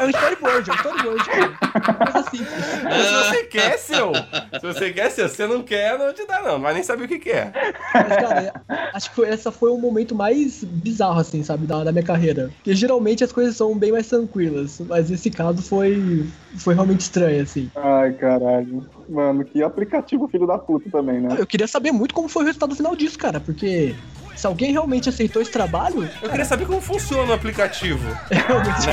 É 0.00 0.04
um 0.06 0.08
storyboard, 0.08 0.70
é 0.70 0.72
um 0.72 0.76
storyboard, 0.76 1.24
cara. 1.26 2.12
Coisa 2.12 2.30
simples. 2.30 2.82
Mas 2.82 3.06
se 3.06 3.12
você 3.12 3.44
quer, 3.44 3.78
seu. 3.78 4.12
Se 4.14 4.66
você 4.66 4.90
quer, 4.90 5.10
seu. 5.10 5.28
Se 5.28 5.36
você 5.36 5.46
não 5.46 5.62
quer, 5.62 5.98
não 5.98 6.14
te 6.14 6.26
dá, 6.26 6.40
não. 6.40 6.52
Não 6.52 6.62
vai 6.62 6.72
nem 6.72 6.82
saber 6.82 7.04
o 7.04 7.08
que 7.08 7.18
quer. 7.18 7.52
Mas, 7.92 8.08
cara, 8.08 8.52
acho 8.94 9.10
que 9.10 9.16
foi, 9.16 9.28
essa 9.28 9.52
foi 9.52 9.70
o 9.70 9.76
momento 9.76 10.14
mais 10.14 10.64
bizarro, 10.64 11.20
assim, 11.20 11.42
sabe, 11.42 11.66
da, 11.66 11.84
da 11.84 11.92
minha 11.92 12.02
carreira. 12.02 12.50
Porque 12.56 12.74
geralmente 12.74 13.22
as 13.22 13.32
coisas 13.32 13.54
são 13.54 13.76
bem 13.76 13.92
mais 13.92 14.08
tranquilas. 14.08 14.80
Mas 14.80 15.10
esse 15.10 15.30
caso 15.30 15.60
foi, 15.60 16.26
foi 16.56 16.72
realmente 16.72 17.00
estranho, 17.02 17.42
assim. 17.42 17.70
Ai, 17.76 18.14
caralho. 18.14 18.88
Mano, 19.10 19.44
que 19.44 19.60
aplicativo 19.60 20.28
filho 20.28 20.46
da 20.46 20.56
puta 20.56 20.88
também, 20.88 21.20
né? 21.20 21.34
Eu 21.36 21.46
queria 21.46 21.66
saber 21.66 21.90
muito 21.90 22.14
como 22.14 22.28
foi 22.28 22.44
o 22.44 22.46
resultado 22.46 22.76
final 22.76 22.94
disso, 22.94 23.18
cara, 23.18 23.40
porque 23.40 23.92
se 24.36 24.46
alguém 24.46 24.70
realmente 24.70 25.08
aceitou 25.08 25.42
esse 25.42 25.50
trabalho, 25.50 26.08
Eu 26.22 26.30
queria 26.30 26.44
saber 26.44 26.64
como 26.64 26.80
funciona 26.80 27.32
o 27.32 27.34
aplicativo. 27.34 28.08
realmente 28.30 28.88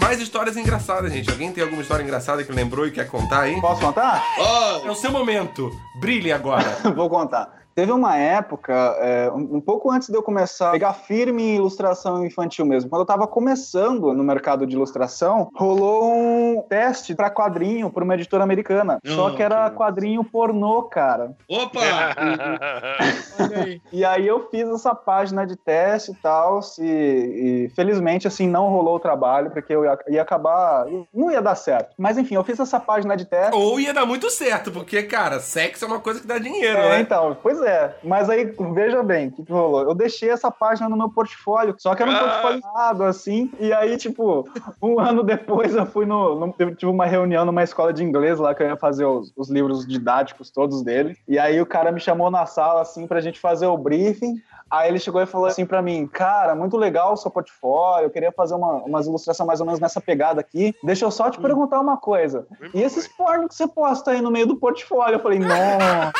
Mais 0.00 0.20
histórias 0.20 0.56
engraçadas, 0.56 1.12
gente. 1.12 1.30
Alguém 1.30 1.52
tem 1.52 1.62
alguma 1.62 1.82
história 1.82 2.02
engraçada 2.02 2.42
que 2.42 2.50
lembrou 2.50 2.86
e 2.86 2.90
quer 2.90 3.06
contar 3.08 3.42
aí? 3.42 3.60
Posso 3.60 3.80
contar? 3.80 4.22
Ó, 4.38 4.86
É 4.86 4.90
o 4.90 4.94
seu 4.94 5.12
momento. 5.12 5.70
Brilhe 6.00 6.32
agora. 6.32 6.78
Vou 6.96 7.08
contar. 7.08 7.57
Teve 7.78 7.92
uma 7.92 8.16
época, 8.16 8.74
é, 8.98 9.30
um, 9.30 9.60
pouco 9.60 9.88
antes 9.88 10.08
de 10.08 10.16
eu 10.16 10.20
começar 10.20 10.70
a 10.70 10.72
pegar 10.72 10.94
firme 10.94 11.44
em 11.44 11.54
ilustração 11.54 12.26
infantil 12.26 12.66
mesmo, 12.66 12.90
quando 12.90 13.02
eu 13.02 13.06
tava 13.06 13.24
começando 13.24 14.12
no 14.12 14.24
mercado 14.24 14.66
de 14.66 14.74
ilustração, 14.74 15.48
rolou 15.54 16.12
um 16.12 16.60
teste 16.68 17.14
pra 17.14 17.30
quadrinho 17.30 17.88
por 17.88 18.02
uma 18.02 18.14
editora 18.14 18.42
americana. 18.42 18.98
Só 19.06 19.30
que 19.30 19.40
era 19.40 19.70
que 19.70 19.76
quadrinho 19.76 20.24
pornô, 20.24 20.82
cara. 20.82 21.36
opa! 21.48 21.78
olha 23.38 23.62
aí. 23.62 23.80
E 23.92 24.04
aí 24.04 24.26
eu 24.26 24.48
fiz 24.50 24.68
essa 24.68 24.92
página 24.92 25.46
de 25.46 25.54
teste 25.54 26.10
e 26.10 26.14
tal, 26.16 26.60
se, 26.60 26.84
e 26.84 27.70
felizmente 27.76 28.26
assim 28.26 28.48
não 28.48 28.70
rolou 28.70 28.96
o 28.96 29.00
trabalho, 29.00 29.52
porque 29.52 29.72
eu 29.72 29.84
ia, 29.84 29.96
ia 30.08 30.22
acabar, 30.22 30.84
não 31.14 31.30
ia 31.30 31.40
dar 31.40 31.54
certo. 31.54 31.94
Mas 31.96 32.18
enfim, 32.18 32.34
eu 32.34 32.42
fiz 32.42 32.58
essa 32.58 32.80
página 32.80 33.16
de 33.16 33.24
teste. 33.24 33.54
Ou 33.54 33.78
ia 33.78 33.94
dar 33.94 34.04
muito 34.04 34.28
certo, 34.30 34.72
porque, 34.72 35.04
cara, 35.04 35.38
sexo 35.38 35.84
é 35.84 35.86
uma 35.86 36.00
coisa 36.00 36.20
que 36.20 36.26
dá 36.26 36.38
dinheiro, 36.38 36.76
É, 36.76 36.88
né? 36.88 37.00
então, 37.02 37.36
pois 37.40 37.60
é. 37.60 37.67
Mas 38.02 38.28
aí, 38.30 38.44
veja 38.74 39.02
bem, 39.02 39.28
o 39.28 39.32
que, 39.32 39.44
que 39.44 39.52
rolou? 39.52 39.82
Eu 39.82 39.94
deixei 39.94 40.30
essa 40.30 40.50
página 40.50 40.88
no 40.88 40.96
meu 40.96 41.08
portfólio, 41.10 41.74
só 41.78 41.94
que 41.94 42.02
era 42.02 42.10
um 42.10 42.14
Ah. 42.14 42.18
portfólio 42.18 42.60
errado, 42.64 43.02
assim. 43.04 43.50
E 43.60 43.72
aí, 43.72 43.96
tipo, 43.96 44.48
um 44.82 44.98
ano 45.00 45.22
depois 45.22 45.74
eu 45.74 45.86
fui 45.86 46.06
no, 46.06 46.34
no- 46.38 46.54
Eu 46.58 46.74
tive 46.74 46.90
uma 46.90 47.06
reunião 47.06 47.44
numa 47.44 47.62
escola 47.62 47.92
de 47.92 48.02
inglês 48.04 48.38
lá 48.38 48.54
que 48.54 48.62
eu 48.62 48.66
ia 48.68 48.76
fazer 48.76 49.04
os, 49.04 49.32
os 49.36 49.48
livros 49.50 49.86
didáticos 49.86 50.50
todos 50.50 50.82
dele. 50.82 51.16
E 51.26 51.38
aí 51.38 51.60
o 51.60 51.66
cara 51.66 51.92
me 51.92 52.00
chamou 52.00 52.30
na 52.30 52.46
sala, 52.46 52.80
assim, 52.82 53.06
pra 53.06 53.20
gente 53.20 53.38
fazer 53.40 53.66
o 53.66 53.76
briefing. 53.76 54.34
Aí 54.70 54.88
ele 54.88 54.98
chegou 54.98 55.20
e 55.22 55.26
falou 55.26 55.46
assim 55.46 55.64
pra 55.66 55.80
mim, 55.82 56.06
cara, 56.06 56.54
muito 56.54 56.76
legal 56.76 57.14
o 57.14 57.16
seu 57.16 57.30
portfólio, 57.30 58.06
eu 58.06 58.10
queria 58.10 58.30
fazer 58.32 58.54
uma, 58.54 58.74
umas 58.84 59.06
ilustrações 59.06 59.46
mais 59.46 59.60
ou 59.60 59.66
menos 59.66 59.80
nessa 59.80 60.00
pegada 60.00 60.40
aqui. 60.40 60.74
Deixa 60.84 61.04
eu 61.04 61.10
só 61.10 61.30
te 61.30 61.40
perguntar 61.40 61.80
uma 61.80 61.96
coisa. 61.96 62.46
E 62.74 62.82
esses 62.82 63.08
pornos 63.08 63.48
que 63.48 63.54
você 63.54 63.66
posta 63.66 64.10
aí 64.10 64.20
no 64.20 64.30
meio 64.30 64.46
do 64.46 64.56
portfólio? 64.56 65.16
Eu 65.16 65.20
falei, 65.20 65.38
não, 65.38 65.48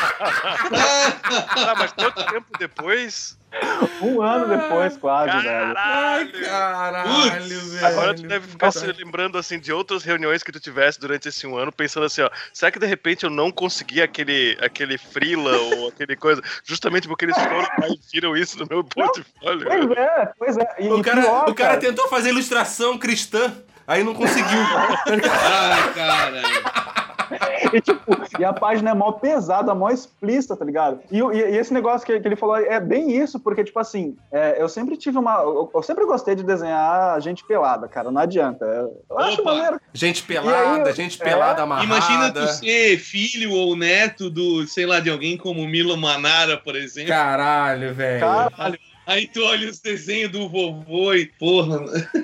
Ah, 1.57 1.75
mas 1.77 1.91
quanto 1.93 2.25
tempo 2.25 2.47
depois? 2.57 3.38
um 4.01 4.21
ano 4.21 4.47
depois 4.47 4.97
quase, 4.97 5.31
velho. 5.43 5.73
Ai, 5.75 6.27
Caralho! 6.27 6.45
caralho, 6.45 7.61
velho. 7.61 7.85
Agora 7.85 8.13
tu 8.13 8.23
deve 8.23 8.47
ficar 8.47 8.71
se 8.71 8.85
lembrando 8.91 9.37
assim 9.37 9.59
de 9.59 9.73
outras 9.73 10.03
reuniões 10.03 10.43
que 10.43 10.51
tu 10.51 10.59
tivesse 10.59 10.99
durante 10.99 11.27
esse 11.29 11.47
um 11.47 11.57
ano, 11.57 11.71
pensando 11.71 12.05
assim, 12.05 12.21
ó, 12.21 12.29
será 12.53 12.71
que 12.71 12.79
de 12.79 12.85
repente 12.85 13.23
eu 13.23 13.29
não 13.29 13.51
consegui 13.51 14.01
aquele, 14.01 14.57
aquele 14.61 14.97
freela 14.97 15.57
ou 15.57 15.89
aquele 15.89 16.15
coisa, 16.15 16.41
justamente 16.63 17.07
porque 17.07 17.25
eles 17.25 17.35
foram 17.35 17.57
lá 17.59 17.87
e 17.89 17.99
viram 18.13 18.37
isso 18.37 18.59
no 18.59 18.67
meu 18.69 18.83
portfólio? 18.83 19.65
Pois 19.65 19.97
é, 19.97 20.31
pois 20.37 20.57
é. 20.57 20.75
E 20.79 20.87
O 20.87 21.01
cara, 21.01 21.21
pior, 21.21 21.49
o 21.49 21.55
cara 21.55 21.77
tentou 21.77 22.07
fazer 22.07 22.29
ilustração 22.29 22.97
cristã, 22.97 23.53
aí 23.87 24.03
não 24.03 24.13
conseguiu. 24.13 24.59
Ai, 25.09 25.93
cara. 25.93 26.98
E, 27.73 27.81
tipo, 27.81 28.01
e 28.39 28.43
a 28.43 28.51
página 28.53 28.91
é 28.91 28.93
mó 28.93 29.11
pesada, 29.11 29.75
mó 29.75 29.89
explícita, 29.89 30.55
tá 30.55 30.65
ligado? 30.65 30.99
E, 31.11 31.19
e- 31.19 31.51
e 31.51 31.57
esse 31.57 31.71
negócio 31.73 32.05
que, 32.05 32.19
que 32.19 32.27
ele 32.27 32.35
falou 32.35 32.57
é 32.57 32.79
bem 32.79 33.15
isso, 33.15 33.39
porque, 33.39 33.63
tipo 33.63 33.79
assim, 33.79 34.15
é, 34.31 34.59
eu 34.61 34.67
sempre 34.67 34.97
tive 34.97 35.17
uma. 35.17 35.35
Eu, 35.41 35.69
eu 35.73 35.83
sempre 35.83 36.05
gostei 36.05 36.33
de 36.35 36.43
desenhar 36.43 37.19
gente 37.21 37.45
pelada, 37.45 37.87
cara, 37.87 38.09
não 38.11 38.21
adianta. 38.21 38.65
Eu, 38.65 39.03
eu 39.09 39.19
acho 39.19 39.41
Opa! 39.41 39.53
maneiro. 39.53 39.79
Gente 39.93 40.23
pelada, 40.23 40.89
aí, 40.89 40.95
gente 40.95 41.21
é, 41.21 41.23
pelada 41.25 41.61
amarrada. 41.61 41.85
Imagina 41.85 42.31
tu 42.33 42.47
ser 42.47 42.97
filho 42.97 43.51
ou 43.53 43.75
neto 43.75 44.29
do, 44.29 44.65
sei 44.65 44.85
lá, 44.85 44.99
de 44.99 45.09
alguém 45.11 45.37
como 45.37 45.67
Milo 45.67 45.95
Manara, 45.97 46.57
por 46.57 46.75
exemplo. 46.75 47.09
Caralho, 47.09 47.93
velho. 47.93 48.19
Cara, 48.21 48.79
Aí 49.09 49.27
tu 49.27 49.43
olha 49.43 49.67
os 49.67 49.79
desenhos 49.79 50.31
do 50.31 50.47
vovô 50.47 51.15
e, 51.15 51.25
porra, 51.25 51.79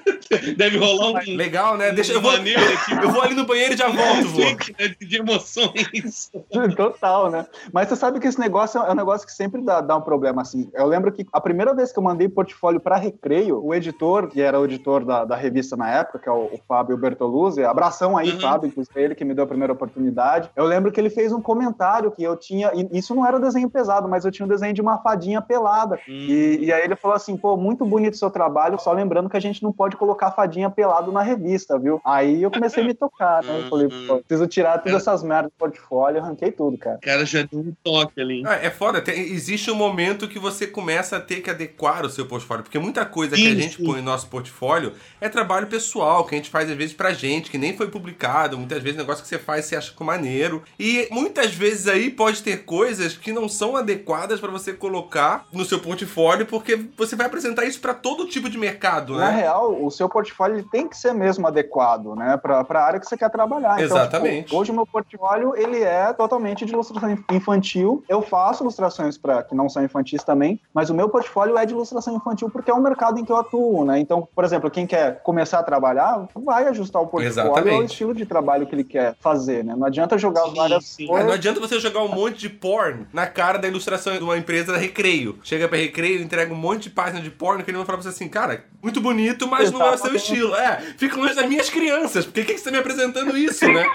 deve 0.56 0.78
rolar 0.78 1.24
um. 1.28 1.36
Legal, 1.36 1.78
né? 1.78 1.92
Deixa 1.92 2.14
eu 2.14 2.22
vou, 2.22 2.32
eu 2.38 3.10
vou 3.10 3.24
ali 3.24 3.34
no 3.34 3.44
banheiro 3.44 3.74
e 3.74 3.78
já 3.78 3.88
volto, 3.88 4.28
vô. 4.28 4.40
né, 4.40 4.96
de 5.00 5.18
emoções. 5.18 6.32
Total, 6.78 7.32
né? 7.32 7.48
Mas 7.74 7.90
você 7.90 7.96
sabe 7.96 8.20
que 8.20 8.28
esse 8.28 8.40
negócio 8.40 8.80
é 8.80 8.92
um 8.92 8.96
negócio 8.96 9.26
que 9.26 9.34
sempre 9.34 9.64
dá, 9.64 9.82
dá 9.82 9.98
um 9.98 10.02
problema, 10.02 10.44
assim. 10.44 10.70
Eu 10.76 10.86
lembro 10.86 11.12
que 11.12 11.26
a 11.34 11.42
primeira 11.42 11.74
vez 11.74 11.92
que 11.92 11.98
eu 11.98 12.04
mandei 12.04 12.30
portfólio 12.30 12.80
para 12.80 12.98
Recreio, 12.98 13.66
o 13.66 13.74
editor, 13.74 14.28
que 14.28 14.40
era 14.40 14.60
o 14.60 14.66
editor 14.66 15.04
da, 15.04 15.26
da 15.26 15.36
revista 15.36 15.76
na 15.76 15.90
época, 15.90 16.20
que 16.20 16.30
é 16.30 16.32
o, 16.32 16.46
o 16.46 16.60
Fábio 16.68 16.98
Bertoluzzi, 16.98 17.64
abração 17.64 18.16
aí, 18.16 18.36
Uhum. 18.36 18.42
Fábio, 18.42 18.68
inclusive 18.68 19.02
ele 19.02 19.16
que 19.16 19.24
me 19.26 19.34
deu 19.34 19.44
a 19.44 19.48
primeira 19.48 19.74
oportunidade. 19.74 20.50
Eu 20.56 20.66
lembro 20.66 20.92
que 20.92 21.00
ele 21.00 21.10
fez 21.10 21.32
um 21.32 21.42
comentário 21.42 22.12
que 22.12 22.24
eu 22.24 22.36
tinha, 22.36 22.72
e 22.74 22.98
isso 22.98 23.16
não 23.16 23.26
era 23.26 23.40
desenho 23.40 23.70
pesado, 23.70 24.08
mas 24.08 24.26
eu 24.26 24.32
tinha 24.32 24.46
um 24.46 24.50
desenho 24.50 24.74
de 24.74 24.82
uma 24.82 24.98
fadinha 25.00 25.42
pelada. 25.42 26.00
E, 26.08 26.60
e 26.62 26.74
aí 26.76 26.84
ele 26.84 26.96
falou 26.96 27.16
assim, 27.16 27.36
pô, 27.38 27.58
muito 27.58 27.86
bonito 27.86 28.14
o 28.14 28.18
seu 28.18 28.30
trabalho, 28.30 28.80
só 28.80 28.92
lembrando 28.92 29.30
que 29.30 29.38
a 29.38 29.40
gente 29.42 29.64
não 29.64 29.72
pode 29.72 29.96
colocar 29.96 30.32
fadinha 30.32 30.70
pelado 30.70 31.12
na 31.12 31.22
revista, 31.22 31.78
viu? 31.80 32.02
Aí 32.06 32.42
eu 32.44 32.52
comecei 32.52 32.84
a 32.84 32.86
me 32.86 32.94
tocar, 32.94 33.44
né? 33.44 33.60
Eu 33.60 33.70
falei, 33.70 33.90
pô, 34.08 34.18
preciso 34.18 34.48
tirar 34.48 34.80
todas 34.80 35.02
essas 35.02 35.24
merdas 35.24 35.52
do 35.52 35.58
portfólio, 35.58 36.22
arranquei 36.22 36.52
tudo, 36.52 36.78
cara. 36.78 36.98
O 36.98 37.02
cara 37.02 37.26
já 37.26 37.44
deu 37.44 37.60
um 37.60 37.74
toque 37.84 38.20
ali. 38.22 38.44
Ah, 38.46 38.56
é 38.56 38.70
foda, 38.70 39.02
tem- 39.02 39.20
existe 39.34 39.72
um 39.72 39.76
momento 39.76 40.28
que 40.28 40.40
você 40.40 40.68
começa 40.68 41.18
a 41.18 41.22
ter 41.22 41.42
que 41.42 41.50
adequar 41.50 42.06
o 42.06 42.10
seu 42.10 42.26
portfólio, 42.26 42.64
porque 42.64 42.80
muita 42.80 43.06
coisa 43.06 43.36
que 43.36 43.48
a 43.48 43.52
Sim, 43.52 43.62
gente 43.62 43.78
sim. 43.78 43.84
põe 43.84 43.98
no 43.98 44.04
nosso 44.04 44.28
portfólio 44.28 44.94
é 45.22 45.30
trabalho 45.30 45.68
pessoal, 45.68 46.26
que 46.26 46.36
a 46.36 46.38
gente 46.38 46.50
faz 46.50 46.70
às 46.70 46.76
vezes 46.76 46.94
pra 46.94 47.14
gente, 47.14 47.50
que 47.50 47.58
nem 47.58 47.76
foi 47.76 47.88
publicado, 47.90 48.58
muitas 48.58 48.82
vezes 48.82 48.98
negócio 48.98 49.24
que 49.24 49.30
você 49.30 49.40
faz 49.40 49.66
você 49.66 49.76
acha 49.76 49.94
que 49.94 50.02
é 50.02 50.06
maneiro. 50.06 50.64
E 50.80 51.08
muitas 51.12 51.54
vezes 51.54 51.88
aí 51.88 52.10
pode 52.12 52.42
ter 52.44 52.64
coisas 52.66 53.16
que 53.18 53.32
não 53.32 53.48
são 53.50 53.76
adequadas 53.76 54.40
pra 54.40 54.52
você 54.52 54.74
colocar 54.74 55.46
no 55.52 55.66
seu 55.66 55.80
portfólio, 55.80 56.46
porque 56.46 56.65
porque 56.66 56.90
você 56.98 57.16
vai 57.16 57.28
apresentar 57.28 57.64
isso 57.66 57.80
pra 57.80 57.94
todo 57.94 58.26
tipo 58.26 58.50
de 58.50 58.58
mercado, 58.58 59.16
Na 59.16 59.30
né? 59.32 59.42
real, 59.42 59.86
o 59.86 59.92
seu 59.92 60.10
portfólio 60.10 60.64
tem 60.72 60.88
que 60.88 60.98
ser 60.98 61.14
mesmo 61.14 61.46
adequado, 61.48 62.16
né, 62.16 62.38
para 62.38 62.66
a 62.68 62.84
área 62.84 63.00
que 63.00 63.06
você 63.06 63.16
quer 63.16 63.30
trabalhar. 63.30 63.74
Então, 63.74 63.98
Exatamente. 63.98 64.46
tipo, 64.46 64.58
hoje 64.58 64.72
o 64.72 64.74
meu 64.74 64.86
portfólio 64.86 65.54
ele 65.56 65.82
é 65.84 66.12
totalmente 66.14 66.66
de 66.66 66.74
ilustração 66.74 67.16
infantil. 67.32 68.04
Eu 68.10 68.22
faço 68.22 68.64
ilustrações 68.64 69.18
para 69.18 69.44
que 69.44 69.54
não 69.54 69.70
são 69.70 69.84
infantis 69.84 70.24
também, 70.24 70.60
mas 70.74 70.90
o 70.90 70.94
meu 70.96 71.08
portfólio 71.08 71.56
é 71.58 71.66
de 71.66 71.74
ilustração 71.74 72.16
infantil 72.16 72.50
porque 72.50 72.72
é 72.72 72.74
o 72.74 72.82
mercado 72.82 73.20
em 73.20 73.26
que 73.26 73.32
eu 73.32 73.38
atuo, 73.38 73.86
né? 73.86 74.00
Então, 74.00 74.28
por 74.34 74.44
exemplo, 74.44 74.72
quem 74.72 74.88
quer 74.88 75.22
começar 75.22 75.60
a 75.60 75.64
trabalhar, 75.64 76.28
vai 76.36 76.68
ajustar 76.68 77.02
o 77.02 77.08
portfólio 77.08 77.28
Exatamente. 77.28 77.76
ao 77.76 77.84
estilo 77.84 78.14
de 78.14 78.26
trabalho 78.26 78.66
que 78.66 78.74
ele 78.74 78.84
quer 78.84 79.16
fazer, 79.20 79.64
né? 79.64 79.76
Não 79.78 79.86
adianta 79.86 80.18
jogar 80.18 80.46
Sim, 80.46 80.56
várias 80.56 80.86
sim. 80.86 81.08
Coisas. 81.08 81.28
Não 81.28 81.34
adianta 81.34 81.60
você 81.60 81.80
jogar 81.80 82.02
um 82.02 82.10
monte 82.10 82.40
de 82.40 82.50
porn 82.50 83.06
na 83.14 83.28
cara 83.28 83.60
da 83.60 83.68
ilustração 83.68 84.18
de 84.18 84.24
uma 84.24 84.38
empresa 84.38 84.74
da 84.74 84.78
Recreio. 84.78 85.38
Chega 85.44 85.68
pra 85.68 85.78
Recreio, 85.78 86.22
entrega 86.22 86.45
um 86.54 86.58
monte 86.58 86.84
de 86.84 86.90
página 86.90 87.22
de 87.22 87.30
porn 87.30 87.64
que 87.64 87.70
ele 87.70 87.78
vai 87.78 87.86
falar 87.86 87.98
pra 87.98 88.04
você 88.04 88.16
assim, 88.16 88.28
cara, 88.28 88.66
muito 88.82 89.02
bonito, 89.02 89.48
mas 89.48 89.72
não 89.72 89.82
é 89.82 89.92
o 89.92 89.98
seu 89.98 90.16
estilo. 90.16 90.56
É, 90.56 90.82
fica 90.98 91.18
longe 91.18 91.36
das 91.36 91.48
minhas 91.48 91.70
crianças. 91.70 92.26
Por 92.26 92.34
que, 92.34 92.46
que 92.46 92.58
você 92.58 92.66
tá 92.66 92.72
me 92.72 92.78
apresentando 92.78 93.38
isso, 93.38 93.68
né? 93.68 93.86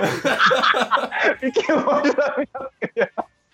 Fique 1.41 1.73
longe 1.73 2.13
da 2.15 2.35
minha 2.37 3.11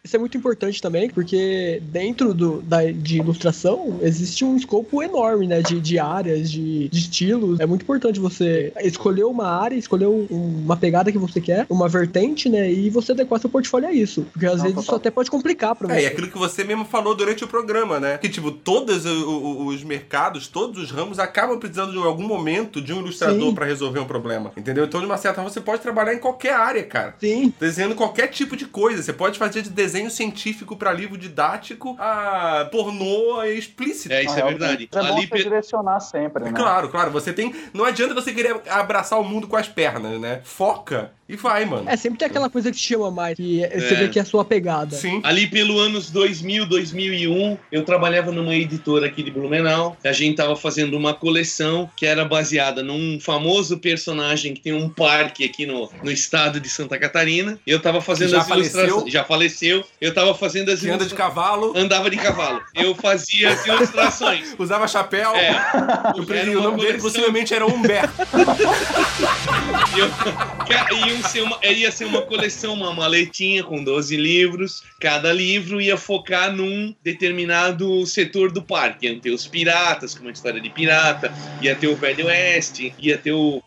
Isso 0.07 0.15
é 0.15 0.19
muito 0.21 0.39
importante 0.39 0.81
também, 0.81 1.11
porque 1.11 1.83
dentro 1.91 2.33
do, 2.33 2.63
da, 2.63 2.85
de 2.93 3.17
ilustração 3.19 3.99
existe 4.03 4.45
um 4.45 4.57
escopo 4.57 5.03
enorme, 5.03 5.49
né? 5.49 5.61
De, 5.63 5.81
de 5.81 5.99
áreas, 5.99 6.49
de, 6.51 6.89
de 6.89 6.99
estilos. 6.99 7.59
É 7.59 7.67
muito 7.67 7.83
importante 7.83 8.21
você 8.21 8.73
escolher 8.83 9.25
uma 9.25 9.49
área, 9.49 9.75
escolher 9.75 10.07
um- 10.07 10.27
uma 10.31 10.77
pegada 10.77 11.11
que 11.11 11.19
você 11.19 11.41
quer, 11.41 11.67
uma 11.69 11.89
vertente, 11.89 12.49
né? 12.49 12.71
E 12.71 12.89
você 12.89 13.11
adequar 13.13 13.41
seu 13.41 13.51
portfólio 13.51 13.89
a 13.89 13.93
isso. 13.93 14.25
Porque 14.33 14.47
às 14.47 14.59
Não, 14.59 14.65
vezes 14.65 14.81
isso 14.83 14.95
até 14.95 15.11
pode 15.11 15.29
complicar 15.29 15.75
pra 15.75 15.93
É, 15.93 15.99
e 15.99 16.03
você. 16.03 16.07
aquilo 16.07 16.29
que 16.29 16.39
você 16.39 16.63
mesmo 16.63 16.85
falou 16.85 17.15
durante 17.17 17.43
o 17.43 17.49
programa, 17.49 17.99
né? 17.99 18.17
Que, 18.19 18.29
tipo, 18.29 18.53
todos 18.53 19.05
os 19.07 19.83
mercados, 19.83 20.47
todos 20.47 20.81
os 20.81 20.91
ramos 20.93 21.19
acabam 21.19 21.59
precisando 21.59 21.91
de 21.91 21.99
algum 21.99 22.27
momento 22.29 22.81
de 22.81 22.93
um 22.93 23.01
ilustrador 23.01 23.53
pra 23.55 23.67
resolver 23.67 23.99
um 23.99 24.05
problema. 24.07 24.53
Entendeu? 24.57 24.85
Então, 24.85 25.01
de 25.01 25.07
uma 25.07 25.17
certa 25.17 25.37
forma, 25.37 25.51
você 25.51 25.61
pode 25.61 25.83
trabalhar 25.83 26.15
em 26.15 26.19
qualquer 26.19 26.55
área, 26.55 26.85
cara. 26.85 27.15
Sim. 27.19 27.53
Desenhando 27.59 27.97
qualquer 27.97 28.29
tipo 28.29 28.57
de 28.57 28.67
coisa. 28.67 29.03
Você 29.03 29.13
pode 29.13 29.37
fazer 29.39 29.63
de 29.63 29.71
desenho 29.71 29.96
científico 30.11 30.77
pra 30.77 30.93
livro 30.93 31.17
didático 31.17 31.97
a 31.99 32.69
pornô 32.71 33.43
explícito. 33.45 34.13
É, 34.15 34.23
isso 34.23 34.33
Na 34.33 34.33
é 34.33 34.37
real, 34.37 34.49
verdade. 34.49 34.89
É 34.93 34.99
bom 34.99 35.17
Ali, 35.17 35.27
você 35.27 35.43
direcionar 35.43 36.01
sempre, 36.01 36.45
né? 36.45 36.53
Claro, 36.53 36.89
claro. 36.89 37.11
Você 37.11 37.33
tem. 37.33 37.55
Não 37.73 37.85
adianta 37.85 38.15
você 38.15 38.33
querer 38.33 38.61
abraçar 38.69 39.19
o 39.19 39.25
mundo 39.25 39.49
com 39.49 39.57
as 39.57 39.69
pernas, 39.69 40.21
né? 40.21 40.41
Foca 40.45 41.13
e 41.29 41.37
vai, 41.37 41.65
mano. 41.65 41.89
É, 41.89 41.97
sempre 41.97 42.19
tem 42.19 42.27
aquela 42.29 42.49
coisa 42.49 42.71
que 42.71 42.77
te 42.77 42.89
chama 42.89 43.11
mais, 43.11 43.37
que 43.37 43.63
é- 43.65 43.69
você 43.81 43.95
É. 43.95 43.97
vê 43.97 44.09
que 44.09 44.19
é 44.19 44.23
a 44.23 44.25
sua 44.25 44.45
pegada. 44.45 44.95
Sim. 44.97 45.21
Ali 45.25 45.47
pelo 45.47 45.79
anos 45.79 46.11
2000, 46.11 46.67
2001, 46.67 47.59
eu 47.73 47.85
trabalhava 47.85 48.31
numa 48.33 48.55
editora 48.55 49.07
aqui 49.07 49.23
de 49.23 49.31
Blumenau. 49.31 49.97
A 50.05 50.13
gente 50.13 50.37
tava 50.37 50.55
fazendo 50.57 50.97
uma 50.97 51.13
coleção 51.15 51.91
que 51.97 52.07
era 52.07 52.25
baseada 52.25 52.83
num 52.83 53.19
famoso 53.21 53.79
personagem 53.79 54.55
que 54.55 54.61
tem 54.61 54.73
um 54.73 54.89
parque 54.89 55.45
aqui 55.45 55.67
no, 55.67 55.91
no 56.03 56.11
estado 56.11 56.61
de 56.61 56.69
Santa 56.69 56.99
Catarina. 56.99 57.59
Eu 57.67 57.81
tava 57.81 58.01
fazendo 58.01 58.31
Já 58.31 58.39
as 58.41 58.49
ilustrações. 58.49 58.91
faleceu? 58.93 59.11
Já 59.11 59.25
faleceu. 59.25 59.85
Eu 60.01 60.15
tava 60.15 60.35
fazendo 60.35 60.71
as 60.71 60.81
Que 60.81 60.91
anda 60.91 61.05
de 61.07 61.15
cavalo, 61.15 61.73
Andava 61.77 62.09
de 62.11 62.17
cavalo. 62.17 62.61
Eu 62.75 62.95
fazia 62.95 63.51
as 63.53 63.67
ilustrações. 63.67 64.55
usava 64.59 64.87
chapéu. 64.87 65.35
É. 65.35 65.53
O, 66.17 66.21
o 66.21 66.63
nome 66.63 66.77
dele 66.83 66.99
coleção- 66.99 67.01
possivelmente 67.01 67.53
era 67.55 67.67
Humberto. 67.67 68.13
Eu, 69.97 70.09
iam 71.17 71.29
ser 71.29 71.43
uma, 71.43 71.59
ia 71.67 71.91
ser 71.91 72.05
uma 72.05 72.23
coleção, 72.23 72.75
uma 72.75 72.93
maletinha 72.93 73.65
com 73.65 73.83
12 73.83 74.17
livros. 74.17 74.83
Cada 75.01 75.33
livro 75.33 75.81
ia 75.81 75.97
focar 75.97 76.55
num 76.55 76.95
determinado 77.03 78.05
setor 78.07 78.53
do 78.53 78.63
parque. 78.63 79.07
Iam 79.07 79.19
ter 79.19 79.31
os 79.31 79.47
piratas, 79.47 80.15
com 80.15 80.23
uma 80.23 80.31
história 80.31 80.61
de 80.61 80.71
pirata, 80.71 81.33
ia 81.63 81.75
ter 81.75 81.87
o 81.87 81.97
Velho 81.97 82.27
Oeste, 82.27 82.95
ia 82.99 83.17
ter 83.17 83.33
o. 83.33 83.63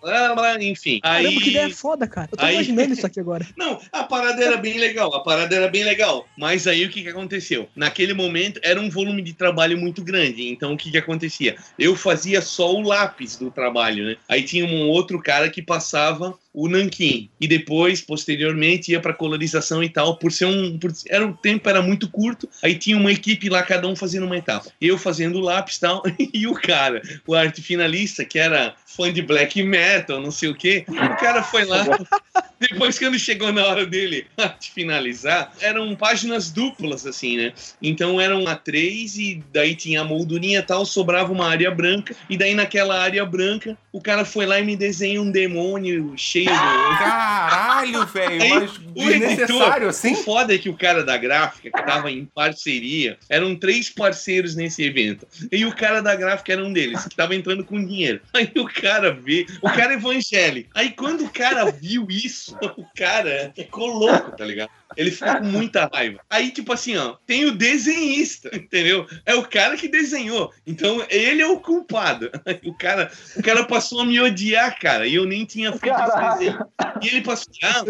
enfim. 0.62 1.00
Caramba, 1.02 1.41
que 1.41 1.50
ideia 1.50 1.66
Aí. 1.66 1.74
foda, 1.74 2.08
cara. 2.08 2.30
Eu 2.32 2.38
tô 2.38 2.45
aí- 2.45 2.56
imaginando 2.56 2.93
isso 2.93 3.06
aqui 3.06 3.20
agora. 3.20 3.45
Não, 3.58 3.80
a 3.91 4.04
parada 4.04 4.43
era 4.43 4.58
bem 4.58 4.78
legal, 4.78 5.14
a 5.14 5.22
parada 5.22 5.56
era 5.56 5.68
bem 5.68 5.84
legal. 5.84 6.28
Mas 6.38 6.68
aí 6.68 6.86
o 6.86 6.89
que, 6.89 7.02
que 7.02 7.10
aconteceu? 7.10 7.68
Naquele 7.76 8.14
momento 8.14 8.60
era 8.64 8.80
um 8.80 8.89
volume 8.89 9.22
de 9.22 9.34
trabalho 9.34 9.78
muito 9.78 10.04
grande. 10.04 10.47
Então 10.50 10.74
o 10.74 10.78
que, 10.78 10.91
que 10.91 10.97
acontecia? 10.97 11.56
Eu 11.78 11.95
fazia 11.95 12.41
só 12.41 12.74
o 12.74 12.82
lápis 12.82 13.36
do 13.36 13.50
trabalho, 13.52 14.06
né? 14.06 14.18
Aí 14.28 14.43
tinha 14.43 14.66
um 14.66 14.88
outro 14.89 15.20
cara 15.22 15.50
que 15.50 15.62
passava 15.62 16.38
o 16.54 16.68
nanquim 16.68 17.30
e 17.39 17.47
depois 17.47 18.02
posteriormente 18.02 18.91
ia 18.91 19.00
para 19.00 19.14
colorização 19.14 19.84
e 19.84 19.89
tal 19.89 20.18
por 20.18 20.32
ser 20.32 20.45
um 20.45 20.78
por, 20.78 20.91
era 21.08 21.26
o 21.26 21.34
tempo 21.34 21.70
era 21.70 21.82
muito 21.82 22.10
curto 22.10 22.50
aí 22.62 22.76
tinha 22.76 22.97
uma 22.97 23.12
equipe 23.12 23.50
lá 23.50 23.62
cada 23.62 23.88
um 23.88 23.95
fazendo 23.95 24.26
uma 24.26 24.38
etapa 24.38 24.72
eu 24.82 24.97
fazendo 24.97 25.38
o 25.38 25.41
lápis 25.41 25.76
e 25.76 25.80
tal 25.80 26.04
e 26.34 26.47
o 26.47 26.54
cara 26.54 27.02
o 27.28 27.36
arte 27.36 27.62
finalista 27.62 28.26
que 28.26 28.39
era 28.39 28.74
fã 28.86 29.12
de 29.14 29.22
black 29.22 29.62
metal 29.62 30.20
não 30.20 30.32
sei 30.32 30.50
o 30.50 30.56
que 30.56 30.86
o 30.88 31.18
cara 31.18 31.43
foi 31.43 31.66
lá 31.66 31.86
depois, 32.60 33.00
quando 33.00 33.18
chegou 33.18 33.54
na 33.54 33.66
hora 33.66 33.86
dele 33.86 34.28
de 34.60 34.72
finalizar, 34.72 35.54
eram 35.62 35.95
páginas 35.95 36.52
duplas, 36.52 37.06
assim, 37.06 37.38
né? 37.38 37.54
Então 37.82 38.20
eram 38.20 38.47
a 38.47 38.56
três 38.56 39.16
e 39.16 39.41
daí 39.54 39.76
tinha 39.76 40.02
a 40.02 40.04
moldurinha 40.04 40.60
e 40.60 40.64
tal, 40.64 40.86
sobrava 40.86 41.32
uma 41.32 41.47
área 41.47 41.72
branca. 41.72 42.16
E 42.30 42.38
daí 42.38 42.54
naquela 42.54 43.00
área 43.00 43.26
branca, 43.26 43.78
o 43.93 44.02
cara 44.02 44.26
foi 44.26 44.45
lá 44.45 44.60
e 44.60 44.66
me 44.66 44.76
desenha 44.76 45.22
um 45.22 45.32
demônio 45.32 46.14
cheio 46.18 46.38
Caralho, 46.45 48.05
velho. 48.05 48.49
Mas 48.49 48.77
o 48.77 48.93
desnecessário 48.93 49.55
editor, 49.55 49.89
assim? 49.89 50.13
O 50.13 50.17
foda 50.17 50.53
é 50.53 50.57
que 50.57 50.69
o 50.69 50.77
cara 50.77 51.03
da 51.03 51.17
gráfica, 51.17 51.69
que 51.69 51.85
tava 51.85 52.11
em 52.11 52.25
parceria, 52.25 53.17
eram 53.29 53.55
três 53.55 53.89
parceiros 53.89 54.55
nesse 54.55 54.83
evento. 54.83 55.27
E 55.51 55.65
o 55.65 55.75
cara 55.75 56.01
da 56.01 56.15
gráfica 56.15 56.53
era 56.53 56.63
um 56.63 56.71
deles, 56.71 57.05
que 57.05 57.15
tava 57.15 57.35
entrando 57.35 57.63
com 57.63 57.83
dinheiro. 57.83 58.21
Aí 58.33 58.51
o 58.55 58.65
cara 58.65 59.11
vê, 59.11 59.45
o 59.61 59.69
cara 59.69 59.93
é 59.93 59.95
evangélico. 59.95 60.69
Aí 60.73 60.91
quando 60.91 61.25
o 61.25 61.29
cara 61.29 61.69
viu 61.71 62.07
isso, 62.09 62.57
o 62.77 62.85
cara 62.95 63.51
ficou 63.55 63.87
louco, 63.87 64.35
tá 64.35 64.45
ligado? 64.45 64.69
Ele 64.97 65.11
ficou 65.11 65.35
com 65.37 65.45
muita 65.45 65.89
raiva. 65.93 66.19
Aí, 66.29 66.51
tipo 66.51 66.73
assim, 66.73 66.97
ó, 66.97 67.15
tem 67.25 67.45
o 67.45 67.51
desenhista, 67.51 68.49
entendeu? 68.55 69.05
É 69.25 69.35
o 69.35 69.43
cara 69.43 69.77
que 69.77 69.87
desenhou. 69.87 70.51
Então, 70.65 71.05
ele 71.09 71.41
é 71.41 71.47
o 71.47 71.59
culpado. 71.59 72.29
O 72.65 72.73
cara, 72.73 73.09
o 73.37 73.41
cara 73.41 73.63
passou 73.63 74.01
a 74.01 74.05
me 74.05 74.19
odiar, 74.19 74.77
cara. 74.79 75.07
E 75.07 75.15
eu 75.15 75.25
nem 75.25 75.45
tinha 75.45 75.71
feito 75.71 75.95
esse 75.95 76.11
Caralho. 76.11 76.39
desenho. 76.39 76.65
E 77.01 77.07
ele 77.07 77.21
passou. 77.21 77.47
Ah, 77.63 77.83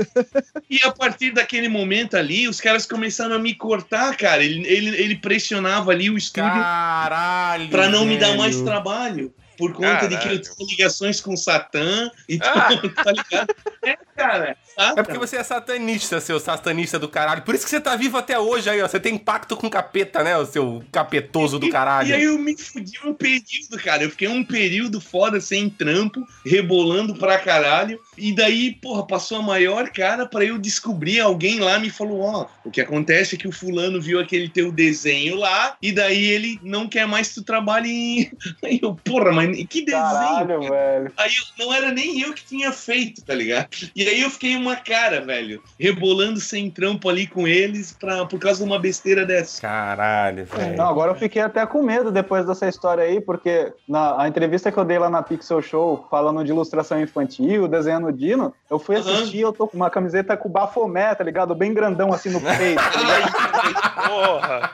e 0.70 0.80
a 0.84 0.92
partir 0.92 1.32
daquele 1.32 1.68
momento 1.68 2.16
ali, 2.16 2.48
os 2.48 2.62
caras 2.62 2.86
começaram 2.86 3.36
a 3.36 3.40
me 3.40 3.56
cortar, 3.56 4.16
cara. 4.16 4.44
Ele, 4.44 4.66
ele, 4.68 4.96
ele 4.96 5.16
pressionava 5.16 5.92
ali 5.92 6.10
o 6.10 6.18
estúdio 6.18 6.50
Caralho. 6.52 7.70
pra 7.70 7.90
não 7.90 8.06
me 8.06 8.18
dar 8.18 8.36
mais 8.38 8.56
velho. 8.56 8.66
trabalho. 8.66 9.34
Por 9.60 9.74
conta 9.74 10.08
de 10.08 10.18
que 10.18 10.28
eu 10.28 10.40
Caralho. 10.40 10.42
tinha 10.42 10.70
ligações 10.70 11.20
com 11.20 11.36
Satã 11.36 12.10
e 12.30 12.40
tudo, 12.40 12.90
tá 12.96 13.12
ligado? 13.12 13.56
É, 13.84 13.98
cara. 14.16 14.58
É 14.78 15.04
porque 15.04 15.18
você 15.18 15.36
é 15.36 15.44
satanista, 15.44 16.22
seu 16.22 16.40
satanista 16.40 16.98
do 16.98 17.10
caralho. 17.10 17.42
Por 17.42 17.54
isso 17.54 17.66
que 17.66 17.70
você 17.70 17.82
tá 17.82 17.98
vivo 17.98 18.18
até 18.18 18.40
hoje 18.40 18.70
aí, 18.70 18.82
ó. 18.82 18.88
Você 18.88 19.02
tem 19.02 19.18
pacto 19.18 19.58
com 19.58 19.70
capeta, 19.70 20.24
né, 20.24 20.38
o 20.38 20.46
seu 20.46 20.82
capetoso 20.94 21.60
do 21.60 21.70
caralho. 21.70 22.08
E 22.08 22.14
aí 22.14 22.24
eu 22.24 22.38
me 22.38 22.58
fudi 22.58 22.98
um 23.04 23.14
período, 23.14 23.78
cara. 23.84 24.04
Eu 24.04 24.10
fiquei 24.10 24.30
um 24.30 24.44
período 24.44 25.02
foda, 25.02 25.42
sem 25.42 25.70
trampo, 25.70 26.26
rebolando 26.46 27.16
pra 27.16 27.38
caralho. 27.38 28.00
E 28.18 28.34
daí, 28.34 28.74
porra, 28.76 29.06
passou 29.06 29.40
a 29.40 29.42
maior 29.42 29.90
cara 29.90 30.26
pra 30.26 30.46
eu 30.46 30.58
descobrir. 30.58 31.20
Alguém 31.20 31.60
lá 31.60 31.78
me 31.78 31.90
falou: 31.90 32.22
Ó, 32.22 32.48
o 32.64 32.72
que 32.72 32.80
acontece 32.80 33.36
é 33.36 33.38
que 33.38 33.48
o 33.48 33.52
fulano 33.52 34.00
viu 34.00 34.20
aquele 34.20 34.48
teu 34.48 34.72
desenho 34.72 35.36
lá, 35.36 35.76
e 35.82 35.92
daí 35.92 36.26
ele 36.26 36.60
não 36.64 36.88
quer 36.88 37.06
mais 37.06 37.30
que 37.30 37.36
tu 37.36 37.44
trabalhe 37.44 37.90
em. 37.90 38.32
Aí 38.64 38.80
eu, 38.82 38.96
porra, 38.96 39.32
mas 39.32 39.49
que 39.54 39.84
desenho? 39.86 40.04
Caralho, 40.04 40.62
velho. 40.70 41.12
Aí 41.18 41.32
não 41.58 41.74
era 41.74 41.92
nem 41.92 42.22
eu 42.22 42.34
que 42.34 42.46
tinha 42.46 42.72
feito, 42.72 43.24
tá 43.24 43.34
ligado? 43.34 43.68
E 43.96 44.08
aí 44.08 44.22
eu 44.22 44.30
fiquei 44.30 44.56
uma 44.56 44.76
cara, 44.76 45.22
velho, 45.22 45.62
rebolando 45.80 46.40
sem 46.40 46.70
trampo 46.70 47.10
ali 47.10 47.28
com 47.28 47.48
eles 47.48 47.92
pra, 47.92 48.26
por 48.26 48.40
causa 48.40 48.64
de 48.64 48.70
uma 48.70 48.80
besteira 48.80 49.26
dessa. 49.26 49.62
Caralho, 49.62 50.46
velho. 50.46 50.78
Não, 50.78 50.88
agora 50.88 51.12
eu 51.12 51.16
fiquei 51.16 51.42
até 51.42 51.66
com 51.66 51.82
medo 51.84 52.12
depois 52.12 52.46
dessa 52.46 52.68
história 52.68 53.04
aí, 53.04 53.20
porque 53.22 53.72
na 53.88 54.22
a 54.22 54.28
entrevista 54.28 54.72
que 54.72 54.78
eu 54.78 54.86
dei 54.86 55.00
lá 55.00 55.10
na 55.10 55.22
Pixel 55.24 55.62
Show, 55.62 56.08
falando 56.10 56.44
de 56.44 56.52
ilustração 56.52 57.00
infantil, 57.02 57.68
desenhando 57.68 58.08
o 58.08 58.14
Dino, 58.14 58.54
eu 58.70 58.80
fui 58.80 58.96
Aham. 58.98 59.14
assistir, 59.14 59.40
eu 59.40 59.54
tô 59.54 59.68
com 59.68 59.78
uma 59.78 59.90
camiseta 59.90 60.36
com 60.36 60.50
bafomé, 60.50 61.14
tá 61.16 61.24
ligado? 61.24 61.56
Bem 61.56 61.74
grandão 61.74 62.14
assim 62.14 62.30
no 62.30 62.42
peito. 62.42 62.82
tá 62.82 63.00
ligado? 63.00 63.90
Porra! 64.10 64.72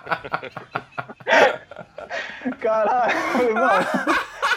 Caralho, 2.59 3.13
eu 3.41 3.55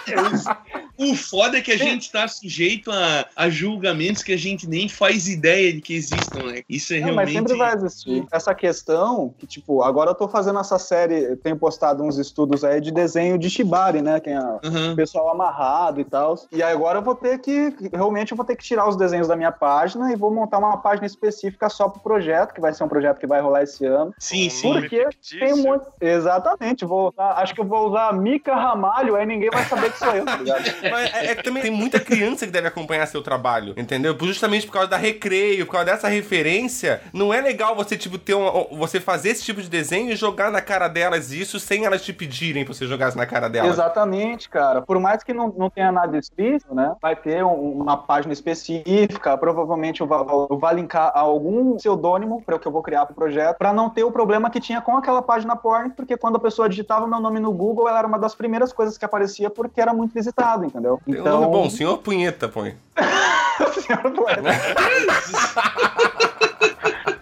falei, 0.09 0.31
mano. 0.45 0.88
O 0.99 1.15
foda 1.15 1.59
é 1.59 1.61
que 1.61 1.71
a 1.73 1.77
gente 1.77 2.11
tá 2.11 2.27
sujeito 2.27 2.91
a, 2.91 3.27
a 3.37 3.49
julgamentos 3.49 4.23
que 4.23 4.33
a 4.33 4.37
gente 4.37 4.69
nem 4.69 4.89
faz 4.89 5.29
ideia 5.29 5.73
de 5.73 5.81
que 5.81 5.95
existam, 5.95 6.41
né? 6.47 6.63
Isso 6.69 6.93
é 6.93 6.99
Não, 7.01 7.07
realmente. 7.07 7.25
mas 7.27 7.33
sempre 7.35 7.57
vai 7.57 7.75
existir. 7.75 8.27
Essa 8.33 8.55
questão 8.55 9.33
que, 9.39 9.47
tipo, 9.47 9.83
agora 9.83 10.11
eu 10.11 10.15
tô 10.15 10.27
fazendo 10.29 10.59
essa 10.59 10.79
série, 10.79 11.37
tenho 11.37 11.57
postado 11.57 12.03
uns 12.03 12.19
estudos 12.19 12.65
aí 12.65 12.81
de 12.81 12.91
desenho 12.91 13.39
de 13.39 13.49
Shibari, 13.49 14.03
né? 14.03 14.19
Que 14.21 14.31
é 14.31 14.41
o 14.41 14.59
Uhum. 14.65 14.97
pessoal 14.97 15.31
amarrado 15.31 16.01
e 16.01 16.05
tal. 16.05 16.35
E 16.51 16.63
aí 16.63 16.73
agora 16.73 16.99
eu 16.99 17.03
vou 17.03 17.15
ter 17.15 17.39
que, 17.39 17.75
realmente 17.93 18.33
eu 18.33 18.37
vou 18.37 18.45
ter 18.45 18.57
que 18.57 18.65
tirar 18.65 18.89
os 18.89 18.97
desenhos 18.97 19.29
da 19.29 19.37
minha 19.37 19.53
página 19.53 20.13
e 20.13 20.17
vou 20.17 20.33
montar 20.35 20.59
uma 20.59 20.77
página 20.79 21.07
específica 21.07 21.69
só 21.69 21.89
pro 21.89 22.01
projeto, 22.01 22.53
que 22.53 22.61
vai 22.61 22.75
ser 22.75 22.83
um 22.85 22.89
projeto 22.89 23.19
que 23.19 23.27
vai 23.27 23.41
rolar 23.41 23.63
esse 23.63 23.85
ano. 23.87 24.13
Sim, 24.19 24.51
sim. 24.51 24.73
Porque 24.73 25.07
tem 25.39 25.55
um 25.55 25.63
monte. 25.63 25.87
Exatamente, 26.01 26.85
vou 26.85 27.09
usar, 27.11 27.33
acho 27.35 27.55
que 27.55 27.61
eu 27.61 27.65
vou 27.65 27.89
usar 27.89 28.13
Mica 28.13 28.55
Ramalho, 28.55 29.15
aí 29.15 29.25
ninguém 29.27 29.51
vai 29.51 29.65
saber 29.65 29.93
que 29.93 29.99
sou 29.99 30.11
eu, 30.15 30.25
tá 30.25 30.37
ligado? 30.37 30.65
Mas 30.91 31.15
é, 31.15 31.27
é 31.27 31.35
que 31.35 31.43
também 31.43 31.63
tem 31.63 31.71
muita 31.71 31.99
criança 32.01 32.47
que 32.47 32.53
deve 32.53 32.69
acompanhar 32.69 33.07
seu 33.07 33.23
trabalho, 33.23 33.75
entendeu? 33.77 34.17
Justamente 34.21 34.67
por 34.67 34.73
causa 34.73 34.89
da 34.89 34.97
recreio, 34.97 35.67
por 35.67 35.73
causa 35.73 35.87
dessa 35.87 36.09
referência, 36.09 37.01
não 37.13 37.33
é 37.33 37.41
legal 37.41 37.75
você, 37.75 37.97
tipo, 37.97 38.19
ter 38.19 38.35
um, 38.35 38.77
você 38.77 39.01
fazer 39.01 39.31
esse 39.31 39.45
tipo 39.45 39.61
de 39.63 39.69
desenho 39.69 40.11
e 40.11 40.17
jogar 40.17 40.51
na 40.51 40.61
cara 40.61 40.89
delas 40.89 41.33
isso 41.33 41.59
sem 41.61 41.85
elas 41.85 42.03
te 42.05 42.13
pedirem 42.13 42.65
pra 42.65 42.75
você 42.75 42.87
jogar 42.87 43.15
na 43.17 43.27
cara 43.27 43.49
delas. 43.49 43.73
Exatamente, 43.73 44.49
cara. 44.49 44.83
Por 44.83 44.99
mais 44.99 45.23
que 45.23 45.33
não, 45.33 45.53
não 45.57 45.71
tenha 45.71 45.91
nada 45.93 46.17
explícito, 46.19 46.75
né? 46.75 46.95
Vai 47.01 47.17
ter 47.17 47.45
um- 47.45 47.73
uma 47.83 47.97
página 47.97 48.33
específica. 48.33 49.37
Provavelmente 49.39 50.01
eu 50.01 50.07
vou, 50.07 50.47
eu 50.51 50.59
vou 50.59 50.71
linkar 50.73 51.11
a 51.15 51.21
algum 51.21 51.77
pseudônimo 51.77 52.43
para 52.45 52.57
o 52.57 52.59
que 52.59 52.67
eu 52.67 52.73
vou 52.73 52.83
criar 52.83 53.07
pro 53.07 53.15
projeto, 53.15 53.57
para 53.57 53.73
não 53.73 53.89
ter 53.91 54.05
o 54.05 54.11
problema 54.13 54.51
que 54.51 54.61
tinha 54.61 54.81
com 54.81 54.97
aquela 54.97 55.23
página 55.23 55.57
porn, 55.57 55.91
porque 55.91 56.17
quando 56.17 56.37
a 56.37 56.41
pessoa 56.41 56.69
digitava 56.69 57.07
meu 57.07 57.21
nome 57.21 57.41
no 57.41 57.53
Google, 57.53 57.89
ela 57.89 57.99
era 57.99 58.07
uma 58.09 58.19
das 58.19 58.35
primeiras 58.35 58.73
coisas 58.73 58.97
que 58.99 59.05
aparecia 59.05 59.51
porque 59.51 59.81
era 59.81 59.93
muito 59.93 60.13
visitado, 60.13 60.65
entendeu? 60.79 61.01
Tem 61.05 61.21
um 61.21 61.25
nome 61.25 61.47
bom, 61.47 61.69
senhor 61.71 61.99
Punheta, 61.99 62.49
põe. 62.49 62.77
Senhor 63.83 64.11
Poeta. 64.13 64.43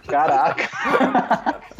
Caraca. 0.07 0.69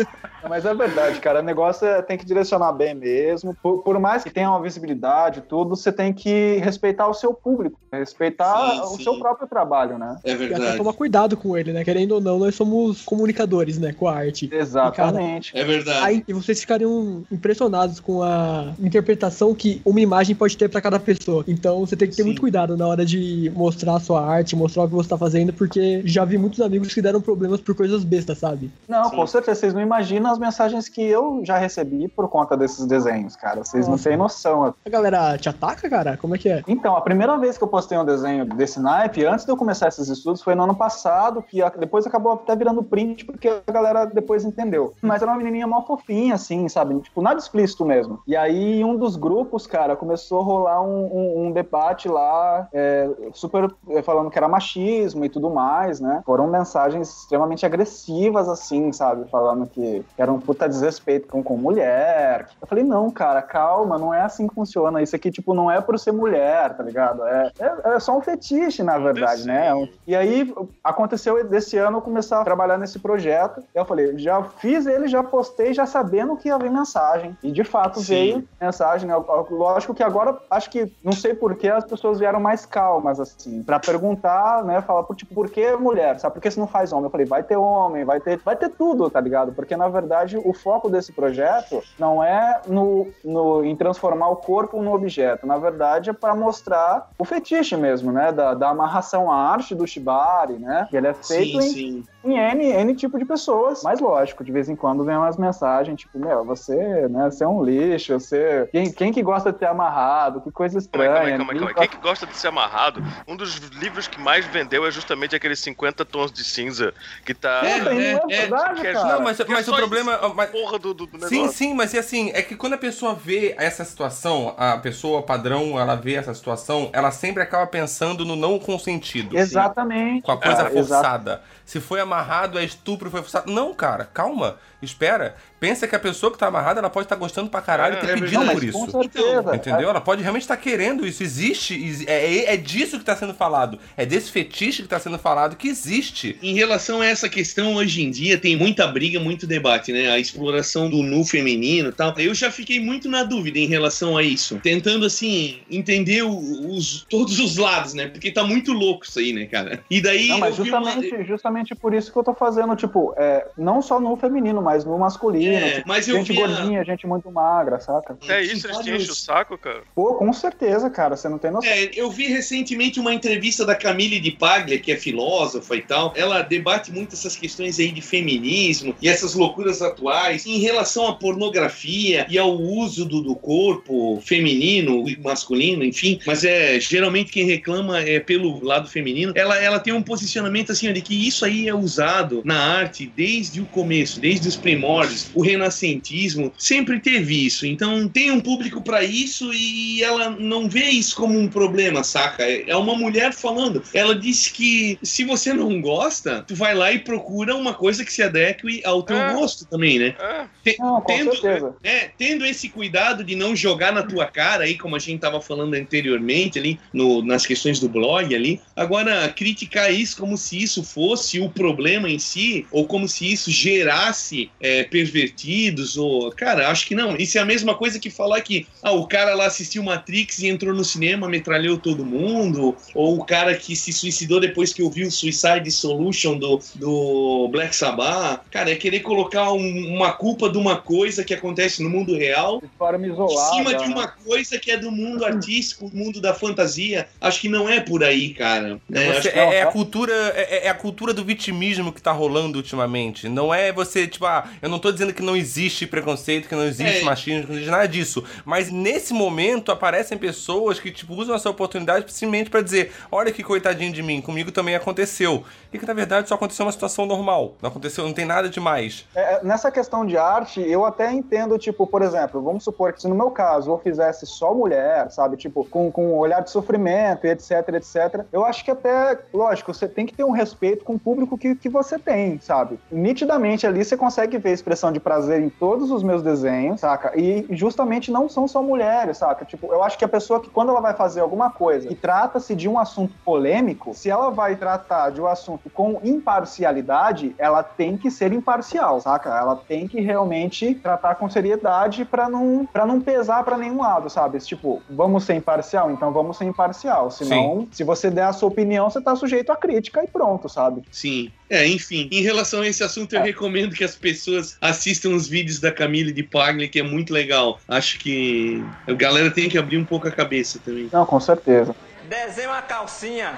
Mas 0.50 0.66
é 0.66 0.74
verdade, 0.74 1.20
cara. 1.20 1.40
O 1.40 1.44
negócio 1.44 1.86
é, 1.88 2.02
tem 2.02 2.18
que 2.18 2.26
direcionar 2.26 2.72
bem 2.72 2.94
mesmo. 2.94 3.56
Por, 3.62 3.84
por 3.84 4.00
mais 4.00 4.24
que 4.24 4.30
tenha 4.30 4.50
uma 4.50 4.62
visibilidade 4.62 5.40
e 5.40 5.42
tudo, 5.42 5.76
você 5.76 5.92
tem 5.92 6.14
que 6.14 6.58
respeitar 6.58 7.08
o 7.08 7.14
seu 7.14 7.34
público, 7.34 7.80
respeitar 7.92 8.72
Sim, 8.72 8.82
o 8.82 8.98
sim. 8.98 9.04
seu 9.04 9.20
próprio 9.20 9.48
trabalho, 9.48 9.98
né? 9.98 10.18
É 10.24 10.32
E 10.32 10.34
até 10.34 10.48
verdade. 10.48 10.78
tomar 10.78 10.94
cuidado 10.94 11.36
com 11.38 11.58
ele, 11.58 11.74
né? 11.74 11.84
Querendo 11.84 12.14
ou 12.14 12.22
não, 12.22 12.40
nós 12.40 12.56
somos 12.56 13.02
comunicadores, 13.04 13.78
né? 13.78 13.94
Com 13.94 14.08
a 14.08 14.16
arte. 14.16 14.50
Exatamente. 14.52 15.58
É 15.58 15.64
verdade. 15.64 16.00
Aí 16.04 16.24
e 16.28 16.34
vocês 16.34 16.60
ficariam 16.60 17.24
impressionados 17.32 18.00
com 18.00 18.22
a 18.22 18.74
interpretação 18.80 19.54
que 19.54 19.82
uma 19.86 20.00
imagem 20.00 20.36
pode 20.36 20.58
ter 20.58 20.70
pra 20.70 20.82
cada 20.82 21.00
pessoa. 21.00 21.44
Então 21.48 21.86
você 21.86 21.96
tem 21.96 22.08
que 22.08 22.16
ter 22.16 22.24
Sim. 22.24 22.28
muito 22.30 22.42
cuidado 22.42 22.76
na 22.78 22.88
hora 22.88 23.06
de 23.06 23.52
mostrar 23.56 23.96
a 23.96 24.00
sua 24.00 24.26
arte, 24.26 24.56
mostrar 24.56 24.84
o 24.84 24.88
que 24.88 24.94
você 24.94 25.10
tá 25.10 25.18
fazendo, 25.18 25.54
porque 25.54 26.02
já 26.06 26.26
vi 26.26 26.38
muitos 26.38 26.62
amigos 26.62 26.94
que 26.94 27.02
deram 27.02 27.22
problemas 27.22 27.62
por 27.62 27.76
coisas 27.76 28.04
bestas, 28.04 28.38
sabe? 28.38 28.72
Não, 28.88 29.06
Sim. 29.06 29.16
com 29.16 29.28
certeza. 29.28 29.60
Vocês 29.60 29.74
não 29.74 29.82
imaginam 29.82 30.37
as 30.38 30.40
mensagens 30.40 30.88
que 30.88 31.02
eu 31.02 31.42
já 31.44 31.58
recebi 31.58 32.08
por 32.08 32.30
conta 32.30 32.56
desses 32.56 32.86
desenhos, 32.86 33.36
cara. 33.36 33.64
Vocês 33.64 33.88
não 33.88 33.98
têm 33.98 34.16
noção. 34.16 34.74
A 34.86 34.90
galera 34.90 35.38
te 35.38 35.50
ataca, 35.50 35.90
cara? 35.90 36.16
Como 36.16 36.36
é 36.36 36.38
que 36.38 36.48
é? 36.50 36.64
Então, 36.68 36.96
a 36.96 37.02
primeira 37.02 37.36
vez 37.38 37.58
que 37.58 37.64
eu 37.64 37.68
postei 37.68 37.98
um 37.98 38.06
desenho 38.06 38.46
desse 38.46 38.80
naipe, 38.80 39.26
antes 39.26 39.46
de 39.46 39.52
eu 39.52 39.58
começar 39.58 39.88
esses 39.88 40.08
estudos, 40.08 40.42
foi 40.42 40.54
no 40.56 40.64
ano 40.64 40.76
passado, 40.76 41.42
que 41.42 41.62
depois 41.80 42.06
acabou 42.06 42.34
até 42.34 42.56
virando 42.56 42.84
print, 42.84 43.26
porque 43.26 43.48
a 43.66 43.72
galera 43.72 44.06
depois 44.06 44.46
entendeu. 44.46 44.94
Mas 45.02 45.22
era 45.22 45.32
uma 45.32 45.38
menininha 45.38 45.66
mó 45.68 45.82
fofinha, 45.82 46.36
assim, 46.36 46.70
sabe? 46.70 47.00
Tipo, 47.02 47.22
nada 47.22 47.40
explícito 47.40 47.84
mesmo. 47.86 48.20
E 48.28 48.36
aí, 48.36 48.84
um 48.84 48.96
dos 48.96 49.16
grupos, 49.16 49.66
cara, 49.66 49.96
começou 49.96 50.42
a 50.42 50.44
rolar 50.44 50.82
um, 50.82 51.06
um- 51.06 51.48
um 51.48 51.52
debate 51.52 52.08
lá, 52.08 52.68
é, 52.72 53.10
super 53.34 53.72
é, 53.90 54.02
falando 54.04 54.30
que 54.30 54.38
era 54.38 54.48
machismo 54.48 55.26
e 55.26 55.30
tudo 55.30 55.50
mais, 55.50 56.00
né? 56.00 56.22
Foram 56.26 56.48
mensagens 56.48 57.10
extremamente 57.22 57.66
agressivas, 57.66 58.48
assim, 58.48 58.92
sabe? 58.92 59.28
Falando 59.30 59.66
que 59.68 60.06
era 60.28 60.34
um 60.34 60.40
puta 60.40 60.68
desrespeito 60.68 61.28
com, 61.30 61.42
com 61.42 61.56
mulher. 61.56 62.50
Eu 62.62 62.68
falei, 62.68 62.84
não, 62.84 63.10
cara, 63.10 63.42
calma, 63.42 63.98
não 63.98 64.14
é 64.14 64.22
assim 64.22 64.48
que 64.48 64.54
funciona. 64.54 65.02
Isso 65.02 65.16
aqui, 65.16 65.32
tipo, 65.32 65.54
não 65.54 65.72
é 65.72 65.80
por 65.80 65.98
ser 65.98 66.12
mulher, 66.12 66.76
tá 66.76 66.84
ligado? 66.84 67.26
É, 67.26 67.52
é, 67.60 67.96
é 67.96 68.00
só 68.00 68.18
um 68.18 68.22
fetiche, 68.22 68.84
na 68.84 68.98
verdade, 68.98 69.48
né? 69.48 69.72
E 70.06 70.16
aí, 70.16 70.54
aconteceu 70.84 71.44
desse 71.48 71.78
ano 71.78 71.98
eu 71.98 72.02
começar 72.02 72.42
a 72.42 72.44
trabalhar 72.44 72.78
nesse 72.78 73.00
projeto. 73.00 73.64
Eu 73.74 73.86
falei, 73.86 74.18
já 74.18 74.44
fiz 74.44 74.86
ele, 74.86 75.08
já 75.08 75.24
postei, 75.24 75.74
já 75.74 75.86
sabendo 75.86 76.36
que 76.36 76.50
ia 76.50 76.58
vir 76.58 76.70
mensagem. 76.70 77.38
E 77.42 77.52
de 77.52 77.64
fato 77.64 78.00
Sim. 78.00 78.06
veio 78.06 78.48
mensagem, 78.60 79.08
né? 79.08 79.16
Lógico 79.50 79.94
que 79.94 80.04
agora, 80.04 80.38
acho 80.52 80.70
que, 80.70 80.92
não 81.04 81.14
sei 81.14 81.34
porquê, 81.34 81.70
as 81.70 81.86
pessoas 81.86 82.20
vieram 82.20 82.40
mais 82.40 82.66
calmas, 82.66 83.20
assim, 83.20 83.64
pra 83.64 83.80
perguntar, 83.80 84.64
né? 84.66 84.82
Falar, 84.82 85.06
tipo, 85.16 85.34
por 85.34 85.50
que 85.50 85.76
mulher? 85.78 86.20
Sabe? 86.20 86.34
Por 86.34 86.42
que 86.42 86.52
você 86.52 86.60
não 86.60 86.68
faz 86.68 86.92
homem? 86.92 87.06
Eu 87.06 87.12
falei, 87.12 87.26
vai 87.26 87.44
ter 87.44 87.56
homem, 87.56 88.04
vai 88.04 88.20
ter, 88.20 88.38
vai 88.40 88.56
ter 88.56 88.70
tudo, 88.70 89.10
tá 89.10 89.22
ligado? 89.22 89.54
Porque, 89.54 89.76
na 89.76 89.88
verdade, 89.88 90.17
o 90.44 90.54
foco 90.54 90.90
desse 90.90 91.12
projeto 91.12 91.84
não 92.00 92.24
é 92.24 92.62
no, 92.68 93.08
no, 93.24 93.64
em 93.64 93.76
transformar 93.76 94.30
o 94.30 94.36
corpo 94.38 94.82
no 94.82 94.94
objeto. 94.94 95.46
Na 95.46 95.58
verdade, 95.58 96.10
é 96.10 96.14
para 96.14 96.34
mostrar 96.36 97.10
o 97.18 97.26
fetiche 97.26 97.76
mesmo, 97.76 98.12
né? 98.12 98.32
Da, 98.32 98.54
da 98.54 98.70
amarração 98.70 99.32
à 99.32 99.52
arte 99.52 99.76
do 99.76 99.86
Shibari, 99.86 100.54
né? 100.54 100.88
Que 100.90 100.98
ele 100.98 101.08
é 101.08 101.14
feito 101.14 101.62
Sim, 101.62 101.68
em, 101.68 101.72
sim. 101.72 102.04
em 102.24 102.38
N, 102.38 102.66
N 102.66 102.96
tipo 102.96 103.18
de 103.20 103.26
pessoas. 103.26 103.84
Mas 103.84 104.00
lógico, 104.00 104.44
de 104.44 104.52
vez 104.52 104.70
em 104.70 104.76
quando 104.76 105.04
vem 105.04 105.16
umas 105.16 105.38
mensagens, 105.38 106.00
tipo, 106.00 106.18
meu, 106.18 106.44
você, 106.44 107.08
né, 107.08 107.30
você 107.30 107.44
é 107.44 107.48
um 107.48 107.64
lixo, 107.64 108.20
você. 108.20 108.68
Quem, 108.72 108.92
quem 108.92 109.12
que 109.12 109.22
gosta 109.22 109.52
de 109.52 109.60
ter 109.60 109.68
amarrado? 109.68 110.42
Que 110.42 110.52
coisa 110.52 110.78
estranha. 110.78 111.14
Calma 111.14 111.28
aí, 111.28 111.38
calma 111.38 111.54
aí, 111.54 111.60
calma 111.60 111.72
aí. 111.72 111.88
Quem 111.88 111.98
que 111.98 112.04
gosta 112.04 112.26
de 112.26 112.36
ser 112.36 112.48
amarrado? 112.48 113.04
Um 113.28 113.36
dos 113.36 113.56
livros 113.80 114.08
que 114.08 114.20
mais 114.20 114.46
vendeu 114.46 114.86
é 114.86 114.92
justamente 114.92 115.36
aqueles 115.36 115.60
50 115.60 116.06
tons 116.06 116.32
de 116.32 116.44
cinza 116.44 116.94
que 117.26 117.34
tá. 117.34 117.62
É, 117.64 117.80
não 117.82 117.92
é, 117.92 118.12
é, 118.14 118.42
verdade, 118.42 118.82
que 118.82 118.88
é- 118.88 118.94
cara. 118.94 119.14
Não, 119.14 119.22
mas, 119.22 119.40
é 119.40 119.46
mas 119.48 119.68
o 119.68 119.76
problema. 119.76 120.07
Mas, 120.36 120.50
Porra 120.50 120.80
do, 120.80 120.94
do, 120.94 121.06
negócio. 121.06 121.30
Sim, 121.30 121.48
sim, 121.50 121.74
mas 121.74 121.94
e 121.94 121.98
assim, 121.98 122.32
é 122.34 122.42
que 122.42 122.56
quando 122.56 122.74
a 122.74 122.78
pessoa 122.78 123.14
vê 123.14 123.56
essa 123.58 123.84
situação, 123.84 124.54
a 124.58 124.78
pessoa 124.78 125.22
padrão, 125.22 125.80
ela 125.80 125.96
vê 125.96 126.16
essa 126.16 126.34
situação, 126.34 126.90
ela 126.94 127.12
sempre 127.12 127.44
acaba 127.44 127.68
pensando 127.68 128.26
no 128.26 128.36
não 128.36 128.60
consentido. 128.60 129.38
Exatamente. 129.38 130.24
Com 130.24 130.32
a 130.32 130.38
coisa 130.38 130.64
cara, 130.64 130.80
exato. 130.80 131.40
Se 131.68 131.82
foi 131.82 132.00
amarrado, 132.00 132.58
é 132.58 132.64
estupro, 132.64 133.12
foi 133.12 133.22
forçado. 133.22 133.52
Não, 133.52 133.74
cara, 133.74 134.06
calma, 134.06 134.58
espera. 134.82 135.36
Pensa 135.60 135.86
que 135.86 135.96
a 135.96 136.00
pessoa 136.00 136.32
que 136.32 136.38
tá 136.38 136.48
amarrada, 136.48 136.80
ela 136.80 136.90
pode 136.90 137.06
estar 137.08 137.16
gostando 137.18 137.50
pra 137.50 137.62
caralho 137.62 137.96
e 137.96 137.98
É, 137.98 138.00
ter 138.00 138.10
é 138.12 138.14
pedido 138.14 138.44
Não, 138.46 138.54
por 138.54 138.64
isso. 138.64 138.78
com 138.80 138.90
certeza. 138.90 139.54
Entendeu? 139.56 139.90
Ela 139.90 140.00
pode 140.00 140.22
realmente 140.22 140.44
estar 140.44 140.56
querendo 140.56 141.06
isso. 141.06 141.22
Existe. 141.22 141.74
exi- 141.74 142.06
É, 142.08 142.54
é 142.54 142.56
disso 142.58 142.92
que 142.92 143.02
está 143.04 143.18
sendo 143.18 143.34
falado. 143.34 143.78
É 143.98 144.06
desse 144.06 144.32
fetiche 144.32 144.78
que 144.78 144.86
está 144.86 144.98
sendo 144.98 145.20
falado 145.20 145.58
que 145.58 145.68
existe. 145.68 146.38
Em 146.42 146.54
relação 146.56 147.02
a 147.02 147.06
essa 147.06 147.28
questão, 147.28 147.76
hoje 147.76 148.02
em 148.02 148.12
dia 148.12 148.38
tem 148.38 148.56
muita 148.56 148.88
briga, 148.88 149.20
muito 149.20 149.46
debate, 149.46 149.92
né? 149.92 150.10
A 150.10 150.18
exploração 150.18 150.90
do 150.90 151.04
nu 151.04 151.26
feminino 151.26 151.90
e 151.90 151.92
tal. 151.92 152.14
Eu 152.18 152.34
já 152.34 152.50
fiquei 152.50 152.80
muito 152.80 153.10
na 153.10 153.24
dúvida 153.24 153.60
em 153.60 153.68
relação 153.68 154.16
a 154.16 154.24
isso. 154.24 154.58
Tentando, 154.64 155.06
assim, 155.06 155.60
entender 155.70 156.22
os, 156.24 157.06
todos 157.10 157.40
os 157.40 157.58
lados, 157.58 157.94
né? 157.94 158.08
Porque 158.08 158.32
tá 158.32 158.44
muito 158.46 158.72
louco 158.72 159.06
isso 159.06 159.20
aí, 159.20 159.34
né, 159.34 159.46
cara? 159.48 159.84
E 159.90 160.00
daí. 160.00 160.30
Não, 160.30 160.38
mas 160.40 160.56
vi 160.58 160.70
uma- 160.70 160.80
justamente, 160.92 161.26
justamente 161.58 161.76
por 161.76 161.94
isso 161.94 162.12
que 162.12 162.18
eu 162.18 162.24
tô 162.24 162.34
fazendo, 162.34 162.76
tipo, 162.76 163.14
é, 163.18 163.46
não 163.58 163.82
só 163.82 164.00
no 164.00 164.16
feminino, 164.16 164.62
mas 164.62 164.86
no 164.86 164.98
masculino. 164.98 165.54
É, 165.56 165.72
tipo, 165.76 165.88
mas 165.88 166.06
gente 166.06 166.32
vi 166.32 166.42
a- 166.42 166.48
gordinha, 166.48 166.84
gente 166.84 167.08
muito 167.08 167.32
magra, 167.32 167.80
saca? 167.80 168.18
É 168.28 168.42
isso, 168.42 168.68
eles 168.68 168.78
te 168.80 168.92
enchem 168.92 169.12
o 169.12 169.16
saco, 169.16 169.58
cara. 169.58 169.82
Pô, 169.96 170.16
com 170.16 170.32
certeza, 170.34 170.90
cara, 170.90 171.16
você 171.16 171.28
não 171.28 171.38
tem 171.38 171.52
noção. 171.52 171.70
É, 171.70 171.90
eu 171.96 172.10
vi 172.10 172.28
recentemente 172.28 173.00
uma 173.00 173.14
entrevista 173.14 173.66
da 173.66 173.76
Camille 173.76 174.20
de 174.20 174.32
Paglia, 174.32 174.80
que 174.80 174.92
é 174.92 174.98
filósofa 174.98 175.76
e 175.76 175.82
tal. 175.82 176.14
Ela 176.16 176.42
debate 176.42 176.92
muito 176.92 177.14
essas 177.14 177.36
questões 177.36 177.80
aí 177.80 177.92
de 177.92 178.02
feminismo 178.02 178.96
e 179.02 179.08
essas 179.10 179.34
loucuras 179.34 179.82
atuais 179.82 180.46
em 180.46 180.60
relação 180.60 181.08
à 181.08 181.16
pornografia 181.16 182.26
e 182.30 182.38
ao 182.38 182.52
uso 182.54 183.06
do, 183.06 183.22
do 183.22 183.36
corpo 183.36 184.20
feminino 184.24 185.08
e 185.10 185.18
masculino, 185.18 185.84
enfim. 185.84 186.20
Mas 186.26 186.44
é 186.44 186.80
geralmente 186.80 187.32
quem 187.32 187.46
reclama 187.46 188.00
é 188.02 188.20
pelo 188.20 188.64
lado 188.64 188.88
feminino. 188.90 189.34
Ela, 189.36 189.58
ela 189.62 189.80
tem 189.80 189.94
um 189.94 190.02
posicionamento 190.02 190.72
assim 190.72 190.90
ó, 190.90 190.92
de 190.92 191.02
que 191.02 191.28
isso 191.28 191.46
aí 191.48 191.68
é 191.68 191.74
usado 191.74 192.42
na 192.46 192.58
arte 192.60 193.12
desde 193.16 193.62
o 193.62 193.66
começo, 193.66 194.20
desde 194.20 194.48
os 194.48 194.56
primórdios. 194.56 195.30
O 195.34 195.42
renascentismo 195.42 196.54
sempre 196.58 197.00
teve 197.00 197.46
isso. 197.46 197.66
Então 197.66 198.08
tem 198.08 198.32
um 198.32 198.40
público 198.40 198.82
para 198.82 199.04
isso 199.04 199.52
e 199.54 200.04
ela 200.04 200.30
não 200.30 200.70
vê 200.70 200.86
isso 200.86 201.16
como 201.16 201.38
um 201.40 201.48
problema, 201.48 202.04
saca? 202.04 202.44
É 202.44 202.68
é 202.68 202.76
uma 202.76 202.96
mulher 202.96 203.34
falando. 203.34 203.82
Ela 203.94 204.14
disse 204.14 204.52
que 204.52 205.00
se 205.02 205.24
você 205.24 205.54
não 205.54 205.80
gosta, 205.80 206.44
tu 206.46 206.54
vai 206.56 206.76
lá 206.76 206.92
e 206.92 207.00
procura 207.00 207.56
uma 207.56 207.74
coisa 207.74 208.04
que 208.04 208.12
se 208.12 208.22
adeque 208.22 208.82
ao 208.84 209.02
teu 209.04 209.16
É. 209.18 209.34
gosto 209.34 209.66
também. 209.66 209.98
né? 210.00 210.16
Te- 210.64 210.76
Não, 210.80 211.00
com 211.02 211.06
tendo, 211.08 211.32
certeza. 211.32 211.76
é, 211.84 212.10
tendo 212.18 212.46
esse 212.46 212.68
cuidado 212.70 213.24
de 213.24 213.36
não 213.36 213.56
jogar 213.56 213.94
na 213.94 214.04
tua 214.04 214.26
cara 214.26 214.66
aí, 214.66 214.78
como 214.78 214.96
a 214.96 215.00
gente 215.00 215.20
tava 215.22 215.40
falando 215.40 215.74
anteriormente 215.76 216.60
ali, 216.60 216.80
no- 216.94 217.22
nas 217.24 217.46
questões 217.46 217.80
do 217.80 217.88
blog 217.88 218.36
ali. 218.36 218.60
Agora, 218.76 219.30
criticar 219.30 219.94
isso 219.94 220.18
como 220.18 220.38
se 220.38 220.62
isso 220.62 220.84
fosse 220.84 221.37
o 221.40 221.50
problema 221.50 222.10
em 222.10 222.20
si, 222.20 222.66
ou 222.72 222.86
como 222.86 223.08
se 223.08 223.32
isso 223.32 223.50
gerasse 223.52 224.50
é, 224.60 224.84
pervertidos, 224.84 225.98
ou. 225.98 226.32
Cara, 226.32 226.70
acho 226.70 226.86
que 226.86 226.96
não. 226.96 227.16
Isso 227.18 227.38
é 227.38 227.42
a 227.42 227.46
mesma 227.46 227.76
coisa 227.76 228.00
que 228.00 228.10
falar 228.10 228.42
que 228.42 228.68
ah, 228.84 228.92
o 228.92 229.08
cara 229.08 229.34
lá 229.36 229.46
assistiu 229.46 229.84
Matrix 229.84 230.40
e 230.40 230.48
entrou 230.48 230.74
no 230.74 230.84
cinema, 230.84 231.28
metralhou 231.28 231.78
todo 231.78 232.06
mundo, 232.06 232.76
ou 232.94 233.18
o 233.20 233.26
cara 233.26 233.56
que 233.56 233.76
se 233.76 233.92
suicidou 233.92 234.40
depois 234.40 234.74
que 234.74 234.82
ouviu 234.82 235.08
o 235.08 235.12
Suicide 235.12 235.70
Solution 235.72 236.38
do, 236.38 236.60
do 236.76 237.48
Black 237.52 237.76
Sabbath. 237.76 238.42
Cara, 238.52 238.72
é 238.72 238.76
querer 238.76 239.00
colocar 239.02 239.52
um- 239.52 239.94
uma 239.96 240.12
culpa 240.14 240.50
de 240.50 240.58
uma 240.58 240.78
coisa 240.78 241.24
que 241.24 241.34
acontece 241.34 241.82
no 241.84 241.90
mundo 241.90 242.16
real 242.16 242.62
forma 242.78 243.06
em 243.08 243.12
isolada. 243.12 243.56
cima 243.56 243.74
de 243.76 243.88
né? 243.88 243.94
uma 243.96 244.08
coisa 244.08 244.58
que 244.60 244.72
é 244.72 244.78
do 244.78 244.92
mundo 244.92 245.26
artístico, 245.26 245.90
do 245.90 245.96
mundo 245.98 246.22
da 246.22 246.34
fantasia. 246.34 247.08
Acho 247.20 247.42
que 247.42 247.50
não 247.50 247.68
é 247.70 247.80
por 247.80 248.04
aí, 248.04 248.34
cara. 248.34 248.80
né? 248.90 249.06
Você- 249.06 249.18
Acho 249.18 249.32
que- 249.32 249.40
é, 249.40 249.56
é 249.56 249.62
a 249.62 249.68
cultura 249.68 250.14
é, 250.36 250.66
é 250.68 250.70
a 250.70 250.74
cultura 250.74 251.14
do 251.14 251.24
vitimismo 251.28 251.92
que 251.92 252.02
tá 252.02 252.12
rolando 252.12 252.58
ultimamente. 252.58 253.28
Não 253.28 253.54
é 253.54 253.72
você, 253.72 254.08
tipo, 254.08 254.26
ah, 254.26 254.46
eu 254.62 254.70
não 254.70 254.80
tô 254.80 254.92
dizendo 254.92 255.14
que 255.14 255.22
não 255.22 255.36
existe 255.36 255.86
preconceito, 255.86 256.48
que 256.48 256.56
não 256.56 256.64
existe 256.64 257.02
É. 257.02 257.04
machismo, 257.04 257.42
que 257.42 257.48
não 257.50 257.56
existe 257.56 257.72
nada 257.72 257.88
disso. 257.88 258.24
Mas 258.46 258.72
nesse 258.72 259.14
momento 259.14 259.72
aparecem 259.72 260.18
pessoas 260.18 260.80
que, 260.80 260.90
tipo, 260.90 261.14
usam 261.14 261.36
essa 261.36 261.50
oportunidade 261.50 262.12
simplesmente 262.12 262.50
pra 262.50 262.62
dizer, 262.62 262.92
olha 263.12 263.32
que 263.32 263.44
coitadinho 263.44 263.92
de 263.92 264.02
mim, 264.02 264.22
comigo 264.22 264.52
também 264.52 264.76
aconteceu. 264.76 265.44
E 265.74 265.78
que 265.78 265.86
na 265.86 265.94
verdade 265.94 266.30
só 266.30 266.36
aconteceu 266.36 266.66
uma 266.66 266.72
situação 266.72 267.06
normal. 267.06 267.56
Não 267.62 267.70
aconteceu, 267.70 268.06
não 268.06 268.14
tem 268.14 268.26
nada 268.26 268.48
demais. 268.48 269.06
É, 269.14 269.44
nessa 269.44 269.70
questão 269.70 270.06
de 270.06 270.18
arte, 270.18 270.62
eu 270.62 270.86
até 270.86 271.12
entendo, 271.12 271.58
tipo, 271.58 271.86
por 271.86 272.02
exemplo, 272.02 272.42
vamos 272.42 272.64
supor 272.64 272.94
que 272.94 273.02
se 273.02 273.08
no 273.08 273.16
meu 273.16 273.32
caso 273.32 273.70
eu 273.72 273.78
fizesse 273.80 274.26
só 274.26 274.54
mulher, 274.54 275.12
sabe, 275.12 275.36
tipo, 275.36 275.66
com, 275.66 275.92
com 275.92 276.14
um 276.14 276.18
olhar 276.18 276.40
de 276.42 276.50
sofrimento, 276.50 277.26
e 277.28 277.30
etc, 277.32 277.52
etc, 277.76 278.26
eu 278.32 278.46
acho 278.46 278.64
que 278.64 278.72
até, 278.72 279.20
lógico, 279.34 279.74
você 279.74 279.88
tem 279.88 280.06
que 280.06 280.14
ter 280.14 280.24
um 280.24 280.32
respeito 280.32 280.86
com 280.86 280.94
o 280.96 281.00
público 281.08 281.38
que, 281.38 281.56
que 281.56 281.70
você 281.70 281.98
tem, 281.98 282.38
sabe? 282.42 282.78
Nitidamente 282.92 283.66
ali 283.66 283.82
você 283.86 283.96
consegue 283.96 284.38
ver 284.38 284.50
a 284.50 284.54
expressão 284.54 284.92
de 284.92 285.00
prazer 285.00 285.42
em 285.42 285.48
todos 285.48 285.90
os 285.90 286.04
meus 286.04 286.22
desenhos, 286.22 286.82
saca? 286.82 287.14
E 287.18 287.46
justamente 287.52 288.12
não 288.12 288.28
são 288.28 288.46
só 288.46 288.62
mulheres, 288.62 289.20
saca? 289.20 289.46
Tipo, 289.46 289.72
eu 289.72 289.82
acho 289.82 289.98
que 289.98 290.04
a 290.04 290.08
pessoa 290.10 290.42
que 290.42 290.50
quando 290.50 290.68
ela 290.68 290.82
vai 290.82 290.94
fazer 290.94 291.22
alguma 291.22 291.50
coisa 291.50 291.90
e 291.90 291.96
trata-se 291.96 292.54
de 292.54 292.68
um 292.68 292.78
assunto 292.78 293.14
polêmico, 293.24 293.94
se 293.94 294.10
ela 294.10 294.30
vai 294.30 294.58
tratar 294.58 295.12
de 295.12 295.22
um 295.22 295.28
assunto 295.28 295.70
com 295.70 295.98
imparcialidade, 296.04 297.34
ela 297.38 297.64
tem 297.64 297.96
que 297.96 298.12
ser 298.12 298.34
imparcial, 298.34 299.00
saca? 299.00 299.30
Ela 299.30 299.56
tem 299.56 299.88
que 299.88 300.02
realmente 300.02 300.76
tratar 300.76 301.16
com 301.16 301.30
seriedade 301.30 302.04
pra 302.04 302.28
não 302.28 302.68
para 302.70 302.86
não 302.86 303.00
pesar 303.00 303.46
pra 303.46 303.58
nenhum 303.58 303.80
lado, 303.80 304.10
sabe? 304.10 304.40
Tipo, 304.40 304.82
vamos 304.90 305.24
ser 305.24 305.36
imparcial, 305.36 305.90
então 305.90 306.12
vamos 306.12 306.38
ser 306.38 306.44
imparcial. 306.44 307.10
Senão, 307.12 307.66
se 307.72 307.86
você 307.86 308.12
der 308.12 308.26
a 308.26 308.34
sua 308.34 308.50
opinião, 308.50 308.90
você 308.90 309.00
tá 309.00 309.16
sujeito 309.16 309.54
à 309.54 309.56
crítica 309.56 310.04
e 310.04 310.08
pronto, 310.08 310.50
sabe? 310.50 310.82
Sim. 310.98 311.32
É, 311.48 311.68
enfim, 311.68 312.10
em 312.12 312.24
relação 312.24 312.62
a 312.62 312.68
esse 312.68 312.84
assunto, 312.84 313.14
eu 313.14 313.22
recomendo 313.22 313.76
que 313.76 313.84
as 313.84 313.96
pessoas 313.96 314.58
assistam 314.60 315.10
os 315.10 315.28
vídeos 315.28 315.60
da 315.60 315.72
Camille 315.72 316.12
de 316.12 316.24
Paglia, 316.24 316.68
que 316.68 316.80
é 316.80 316.84
muito 316.84 317.14
legal. 317.14 317.62
Acho 317.68 318.00
que 318.00 318.64
a 318.88 318.94
galera 318.94 319.30
tem 319.30 319.48
que 319.48 319.60
abrir 319.60 319.78
um 319.78 319.86
pouco 319.86 320.08
a 320.08 320.12
cabeça 320.12 320.60
também. 320.66 320.90
Não, 320.92 321.06
com 321.06 321.20
certeza. 321.20 321.76
Desenha 322.10 322.50
uma 322.50 322.64
calcinha. 322.64 323.38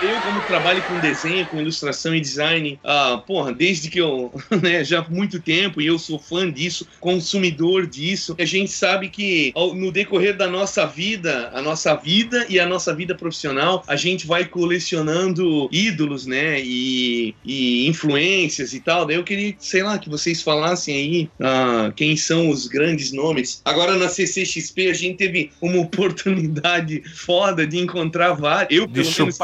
Eu, 0.00 0.20
como 0.20 0.42
trabalho 0.42 0.82
com 0.82 0.98
desenho, 1.00 1.46
com 1.46 1.60
ilustração 1.60 2.14
e 2.14 2.20
design, 2.20 2.78
ah, 2.84 3.22
porra, 3.26 3.52
desde 3.52 3.90
que 3.90 3.98
eu, 4.00 4.32
né, 4.62 4.84
já 4.84 5.00
há 5.00 5.08
muito 5.08 5.40
tempo, 5.40 5.80
e 5.80 5.86
eu 5.86 5.98
sou 5.98 6.18
fã 6.18 6.50
disso, 6.50 6.86
consumidor 7.00 7.86
disso, 7.86 8.34
a 8.38 8.44
gente 8.44 8.70
sabe 8.70 9.08
que 9.08 9.52
ao- 9.54 9.74
no 9.74 9.90
decorrer 9.90 10.36
da 10.36 10.46
nossa 10.46 10.86
vida, 10.86 11.50
a 11.52 11.60
nossa 11.60 11.94
vida 11.96 12.46
e 12.48 12.58
a 12.60 12.66
nossa 12.66 12.94
vida 12.94 13.14
profissional, 13.14 13.84
a 13.86 13.96
gente 13.96 14.26
vai 14.26 14.44
colecionando 14.44 15.68
ídolos, 15.72 16.26
né, 16.26 16.60
e, 16.62 17.34
e 17.44 17.86
influências 17.88 18.72
e 18.72 18.80
tal. 18.80 19.04
Daí 19.06 19.16
eu 19.16 19.24
queria, 19.24 19.54
sei 19.58 19.82
lá, 19.82 19.98
que 19.98 20.08
vocês 20.08 20.42
falassem 20.42 20.94
aí 20.94 21.28
ah, 21.40 21.92
quem 21.96 22.16
são 22.16 22.48
os 22.50 22.66
grandes 22.66 23.12
nomes. 23.12 23.60
Agora 23.64 23.96
na 23.96 24.08
CCXP 24.08 24.90
a 24.90 24.94
gente 24.94 25.16
teve 25.16 25.50
uma 25.60 25.80
oportunidade 25.82 27.02
foda 27.14 27.66
de 27.66 27.78
encontrar 27.78 28.32
vários. 28.32 28.78
Eu, 28.78 28.86
De 28.86 28.92
pelo 28.94 29.04
menos, 29.24 29.38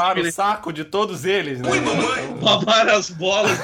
saco 0.45 0.71
de 0.71 0.85
todos 0.85 1.25
eles, 1.25 1.59
né? 1.59 1.71
babar 2.39 2.87
as 2.89 3.09
bolas. 3.09 3.57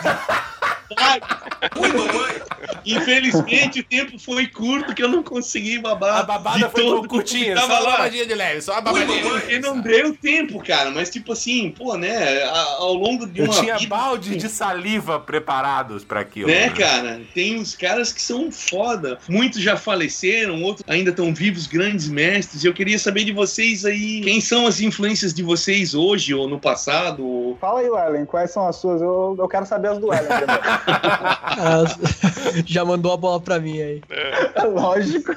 Infelizmente 2.86 3.80
o 3.80 3.84
tempo 3.84 4.17
foi 4.19 4.47
curto 4.47 4.93
que 4.93 5.03
eu 5.03 5.07
não 5.09 5.24
consegui 5.24 5.80
babar. 5.80 6.19
A 6.19 6.24
babada 6.24 6.59
de 6.59 6.69
foi 6.72 6.82
todo 6.82 7.07
curtinha, 7.07 7.57
só 7.57 7.65
uma 7.65 7.82
babadinha 7.84 8.26
de 8.26 8.34
leve, 8.36 8.61
só 8.61 8.74
uma 8.74 8.82
babadinha. 8.82 9.22
Porque 9.24 9.59
não 9.59 9.80
deu 9.82 10.15
tempo, 10.15 10.63
cara. 10.63 10.91
Mas 10.91 11.09
tipo 11.09 11.34
assim, 11.34 11.74
pô, 11.78 11.95
né? 11.97 12.43
a- 12.43 12.72
Ao 12.80 12.93
longo 12.93 13.26
de 13.28 13.39
Eu 13.41 13.45
uma 13.45 13.53
tinha 13.53 13.78
vida, 13.78 13.89
balde 13.95 14.36
de 14.36 14.49
saliva 14.49 15.19
preparados 15.19 16.03
pra 16.03 16.22
aquilo. 16.22 16.47
né, 16.47 16.69
cara? 16.69 17.22
Tem 17.34 17.57
uns 17.59 17.76
caras 17.76 18.11
que 18.11 18.22
são 18.22 18.51
foda. 18.51 19.17
Muitos 19.30 19.61
já 19.61 19.78
faleceram, 19.78 20.61
outros 20.63 20.84
ainda 20.88 21.11
estão 21.11 21.34
vivos, 21.34 21.67
grandes 21.67 22.07
mestres. 22.09 22.63
Eu 22.63 22.74
queria 22.74 22.97
saber 22.99 23.24
de 23.24 23.32
vocês 23.32 23.86
aí, 23.86 24.22
quem 24.22 24.41
são 24.41 24.65
as 24.67 24.80
influências 24.82 25.34
de 25.34 25.43
vocês 25.43 25.93
hoje 25.93 26.34
ou 26.34 26.47
no 26.47 26.59
passado? 26.59 27.26
ou- 27.26 27.57
Fala 27.57 27.80
aí, 27.82 27.88
Ellen, 27.88 28.26
quais 28.26 28.51
são 28.51 28.67
as 28.67 28.76
suas? 28.78 29.01
Eu, 29.01 29.36
eu 29.38 29.47
quero 29.47 29.65
saber 29.65 29.89
as 29.89 29.99
do 29.99 30.11
Ellen 30.13 30.28
primeiro. 30.28 30.61
Já 32.68 32.86
mandou 32.86 33.12
a 33.12 33.18
bola 33.18 33.39
pra 33.39 33.59
mim 33.59 33.82
aí. 33.82 34.01
Lógico. 34.74 35.36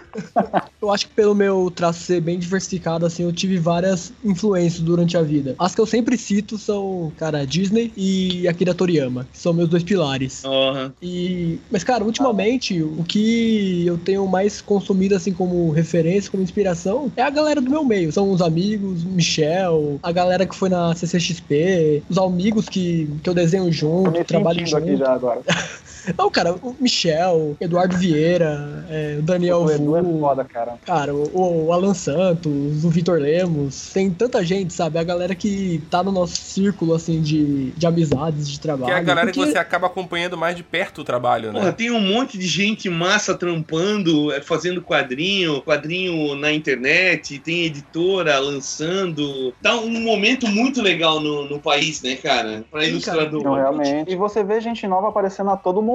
Eu 0.81 0.93
acho 0.93 1.09
que 1.09 1.15
pelo 1.15 1.35
meu 1.35 1.71
traço 1.71 2.01
ser 2.01 2.21
bem 2.21 2.39
diversificado, 2.39 3.07
assim, 3.07 3.23
eu 3.23 3.33
tive 3.33 3.59
várias 3.59 4.13
influências 4.25 4.83
durante 4.83 5.17
a 5.17 5.23
vida. 5.23 5.55
As 5.59 5.75
que 5.75 5.81
eu 5.81 5.87
sempre 5.87 6.17
cito 6.17 6.59
são, 6.59 7.13
cara, 7.17 7.47
Disney 7.47 7.93
e 7.97 8.47
Akira 8.49 8.75
Toriyama, 8.75 9.27
que 9.33 9.39
são 9.39 9.53
meus 9.53 9.69
dois 9.69 9.83
pilares. 9.83 10.45
Aham. 10.45 10.93
E, 11.03 11.59
mas, 11.71 11.83
cara, 11.85 12.05
ultimamente, 12.05 12.83
o 12.83 13.05
que 13.05 13.87
eu 13.87 13.99
tenho 13.99 14.27
mais 14.27 14.61
consumido, 14.61 15.15
assim, 15.15 15.33
como 15.33 15.71
referência, 15.71 16.31
como 16.31 16.43
inspiração, 16.43 17.11
é 17.17 17.23
a 17.23 17.31
galera 17.31 17.61
do 17.61 17.71
meu 17.71 17.85
meio. 17.85 18.13
São 18.13 18.31
os 18.31 18.41
amigos, 18.43 19.05
Michel, 19.05 19.99
a 20.03 20.13
galera 20.13 20.47
que 20.47 20.55
foi 20.55 20.69
na 20.69 20.95
CCXP, 20.95 22.05
os 22.09 22.19
amigos 22.19 22.69
que, 22.69 23.09
que 23.23 23.29
eu 23.29 23.35
desenho 23.35 23.65
Tô 23.65 23.73
junto, 23.73 24.11
me 24.11 24.25
trabalho 24.25 24.59
sentindo 24.61 24.81
junto. 24.81 24.91
aqui 24.91 24.97
já 24.97 25.13
agora. 25.13 25.43
Não, 26.17 26.31
cara, 26.31 26.55
o 26.55 26.77
Michel, 26.81 27.57
Eduardo 27.61 27.97
Vieira, 27.97 28.85
é, 28.91 29.17
o 29.19 29.23
Daniel 29.23 29.63
O 29.63 29.71
Edu 29.71 29.97
é 29.97 30.03
Vu, 30.03 30.21
foda, 30.21 30.45
cara. 30.45 30.75
Cara, 30.85 31.15
o, 31.15 31.67
o 31.67 31.73
Alan 31.73 31.95
Santos, 31.95 32.85
o 32.85 32.91
Vitor 32.91 33.19
Lemos, 33.19 33.91
tem 33.93 34.11
tanta 34.11 34.45
gente, 34.45 34.73
sabe? 34.73 34.99
A 34.99 35.05
galera 35.05 35.35
que 35.35 35.83
tá 35.91 36.03
no 36.03 36.13
nosso 36.13 36.37
círculo, 36.37 36.95
assim, 36.95 37.21
de, 37.21 37.71
de 37.73 37.87
amizades, 37.87 38.49
de 38.49 38.61
trabalho. 38.61 38.87
Que 38.87 38.93
é 38.93 38.97
a 38.97 39.03
galera 39.03 39.27
porque- 39.29 39.41
que 39.41 39.53
você 39.53 39.59
acaba 39.59 39.87
acompanhando 39.87 40.37
mais 40.37 40.57
de 40.57 40.63
perto 40.63 41.01
o 41.01 41.05
trabalho, 41.05 41.53
né? 41.53 41.61
Porra, 41.61 41.73
tem 41.73 41.91
um 41.91 42.01
monte 42.01 42.37
de 42.37 42.47
gente 42.47 42.89
massa 42.91 43.35
trampando, 43.35 44.33
é, 44.33 44.41
fazendo 44.41 44.83
quadrinho, 44.83 45.63
quadrinho 45.63 46.35
na 46.35 46.53
internet, 46.53 47.39
tem 47.39 47.65
editora 47.65 48.39
lançando. 48.39 49.53
Tá 49.63 49.77
um 49.77 50.01
momento 50.01 50.47
muito 50.47 50.83
legal 50.83 51.21
no, 51.21 51.49
no 51.49 51.61
país, 51.61 52.03
né, 52.03 52.17
cara? 52.17 52.65
Pra 52.71 52.83
Sim, 52.83 52.89
ilustrador. 52.91 53.43
Não, 53.43 53.55
realmente. 53.55 54.13
E 54.13 54.17
você 54.17 54.43
vê 54.45 54.61
gente 54.61 54.87
nova 54.87 55.09
aparecendo 55.09 55.51
a 55.51 55.57
todo 55.57 55.81
momento. 55.83 55.94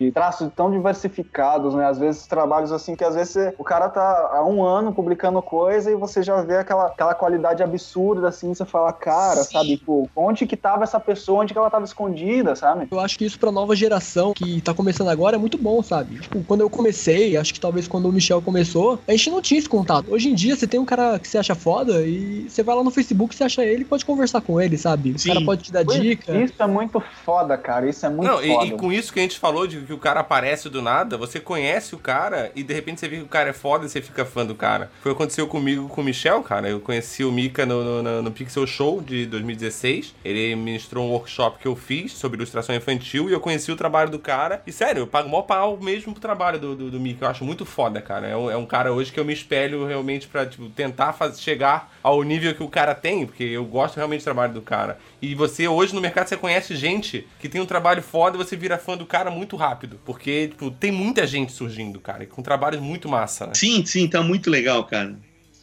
E 0.00 0.10
traços 0.10 0.50
tão 0.54 0.70
diversificados, 0.70 1.74
né? 1.74 1.86
Às 1.86 1.98
vezes 1.98 2.26
trabalhos 2.26 2.72
assim 2.72 2.94
que 2.96 3.04
às 3.04 3.14
vezes 3.14 3.32
você- 3.32 3.54
o 3.58 3.64
cara 3.64 3.88
tá 3.88 4.30
há 4.32 4.44
um 4.44 4.62
ano 4.64 4.92
publicando 4.92 5.40
coisa 5.42 5.90
e 5.90 5.94
você 5.94 6.22
já 6.22 6.40
vê 6.42 6.56
aquela, 6.58 6.86
aquela 6.86 7.14
qualidade 7.14 7.62
absurda, 7.62 8.28
assim, 8.28 8.54
você 8.54 8.64
fala, 8.64 8.92
cara, 8.92 9.42
Sim. 9.44 9.52
sabe, 9.52 9.76
pô, 9.78 10.08
onde 10.16 10.46
que 10.46 10.56
tava 10.56 10.84
essa 10.84 10.98
pessoa, 11.00 11.42
onde 11.42 11.52
que 11.52 11.58
ela 11.58 11.70
tava 11.70 11.84
escondida, 11.84 12.54
sabe? 12.56 12.88
Eu 12.90 13.00
acho 13.00 13.18
que 13.18 13.24
isso 13.24 13.38
pra 13.38 13.52
nova 13.52 13.74
geração 13.76 14.32
que 14.32 14.60
tá 14.60 14.72
começando 14.74 15.08
agora 15.08 15.36
é 15.36 15.38
muito 15.38 15.58
bom, 15.58 15.82
sabe? 15.82 16.18
Tipo, 16.18 16.42
quando 16.44 16.60
eu 16.60 16.70
comecei, 16.70 17.36
acho 17.36 17.52
que 17.54 17.60
talvez 17.60 17.86
quando 17.88 18.06
o 18.08 18.12
Michel 18.12 18.40
começou, 18.42 18.98
a 19.06 19.12
gente 19.12 19.30
não 19.30 19.40
tinha 19.40 19.58
esse 19.58 19.68
contato. 19.68 20.12
Hoje 20.12 20.28
em 20.30 20.34
dia, 20.34 20.56
você 20.56 20.66
tem 20.66 20.80
um 20.80 20.84
cara 20.84 21.18
que 21.18 21.28
você 21.28 21.38
acha 21.38 21.54
foda 21.54 22.06
e 22.06 22.48
você 22.48 22.62
vai 22.62 22.74
lá 22.74 22.82
no 22.82 22.90
Facebook, 22.90 23.34
você 23.34 23.44
acha 23.44 23.64
ele 23.64 23.82
e 23.82 23.84
pode 23.84 24.04
conversar 24.04 24.40
com 24.40 24.60
ele, 24.60 24.76
sabe? 24.76 25.12
O 25.12 25.18
Sim. 25.18 25.28
cara 25.28 25.44
pode 25.44 25.62
te 25.64 25.72
dar 25.72 25.84
Pois, 25.84 26.00
dica. 26.00 26.36
Isso 26.36 26.54
é 26.58 26.66
muito 26.66 27.00
foda, 27.24 27.56
cara. 27.56 27.88
Isso 27.88 28.04
é 28.04 28.08
muito 28.08 28.26
Não, 28.30 28.42
e, 28.42 28.48
foda. 28.52 28.66
e 28.66 28.70
com 28.72 28.92
isso 28.92 29.12
que 29.12 29.18
a 29.20 29.22
gente 29.22 29.35
falou 29.38 29.66
de 29.66 29.80
que 29.80 29.92
o 29.92 29.98
cara 29.98 30.20
aparece 30.20 30.68
do 30.68 30.80
nada, 30.82 31.16
você 31.16 31.38
conhece 31.40 31.94
o 31.94 31.98
cara 31.98 32.50
e 32.54 32.62
de 32.62 32.72
repente 32.74 33.00
você 33.00 33.08
vê 33.08 33.16
que 33.16 33.22
o 33.22 33.28
cara 33.28 33.50
é 33.50 33.52
foda 33.52 33.86
e 33.86 33.88
você 33.88 34.00
fica 34.02 34.24
fã 34.24 34.44
do 34.44 34.54
cara. 34.54 34.90
Foi 35.02 35.12
o 35.12 35.14
que 35.14 35.22
aconteceu 35.22 35.46
comigo 35.46 35.88
com 35.88 36.00
o 36.00 36.04
Michel, 36.04 36.42
cara. 36.42 36.68
Eu 36.68 36.80
conheci 36.80 37.24
o 37.24 37.32
Mika 37.32 37.64
no, 37.66 38.02
no- 38.02 38.22
no- 38.22 38.30
Pixel 38.32 38.66
Show 38.66 39.00
de 39.00 39.26
2016. 39.26 40.14
Ele 40.24 40.54
ministrou 40.56 41.04
um 41.06 41.10
workshop 41.12 41.58
que 41.58 41.66
eu 41.66 41.74
fiz 41.76 42.12
sobre 42.12 42.36
ilustração 42.36 42.74
infantil 42.74 43.28
e 43.28 43.32
eu 43.32 43.40
conheci 43.40 43.70
o 43.72 43.76
trabalho 43.76 44.10
do 44.10 44.18
cara. 44.18 44.62
E 44.66 44.72
sério, 44.72 45.00
eu 45.02 45.06
pago 45.06 45.28
mó 45.28 45.42
pau 45.42 45.78
mesmo 45.80 46.12
pro 46.12 46.20
trabalho 46.20 46.58
do, 46.58 46.74
do, 46.76 46.90
do 46.90 47.00
Mika. 47.00 47.24
Eu 47.24 47.30
acho 47.30 47.44
muito 47.44 47.64
foda, 47.64 48.00
cara. 48.02 48.26
É 48.26 48.36
um, 48.36 48.50
é 48.50 48.56
um 48.56 48.66
cara 48.66 48.92
hoje 48.92 49.10
que 49.12 49.18
eu 49.20 49.24
me 49.24 49.32
espelho 49.32 49.86
realmente 49.86 50.26
pra 50.26 50.44
tipo, 50.46 50.68
tentar 50.70 51.12
faz- 51.12 51.40
chegar 51.40 51.95
ao 52.06 52.22
nível 52.22 52.54
que 52.54 52.62
o 52.62 52.68
cara 52.68 52.94
tem, 52.94 53.26
porque 53.26 53.42
eu 53.42 53.64
gosto 53.64 53.96
realmente 53.96 54.20
do 54.20 54.24
trabalho 54.24 54.52
do 54.52 54.62
cara. 54.62 54.96
E 55.20 55.34
você 55.34 55.66
hoje 55.66 55.92
no 55.92 56.00
mercado 56.00 56.28
você 56.28 56.36
conhece 56.36 56.76
gente 56.76 57.26
que 57.40 57.48
tem 57.48 57.60
um 57.60 57.66
trabalho 57.66 58.00
foda 58.00 58.36
e 58.36 58.38
você 58.38 58.54
vira 58.54 58.78
fã 58.78 58.96
do 58.96 59.04
cara 59.04 59.28
muito 59.28 59.56
rápido. 59.56 59.98
Porque, 60.04 60.46
tipo, 60.46 60.70
tem 60.70 60.92
muita 60.92 61.26
gente 61.26 61.50
surgindo, 61.50 61.98
cara, 61.98 62.24
com 62.24 62.42
trabalhos 62.42 62.80
muito 62.80 63.08
massa, 63.08 63.48
né? 63.48 63.54
Sim, 63.56 63.84
sim, 63.84 64.06
tá 64.06 64.22
muito 64.22 64.48
legal, 64.48 64.84
cara. 64.84 65.16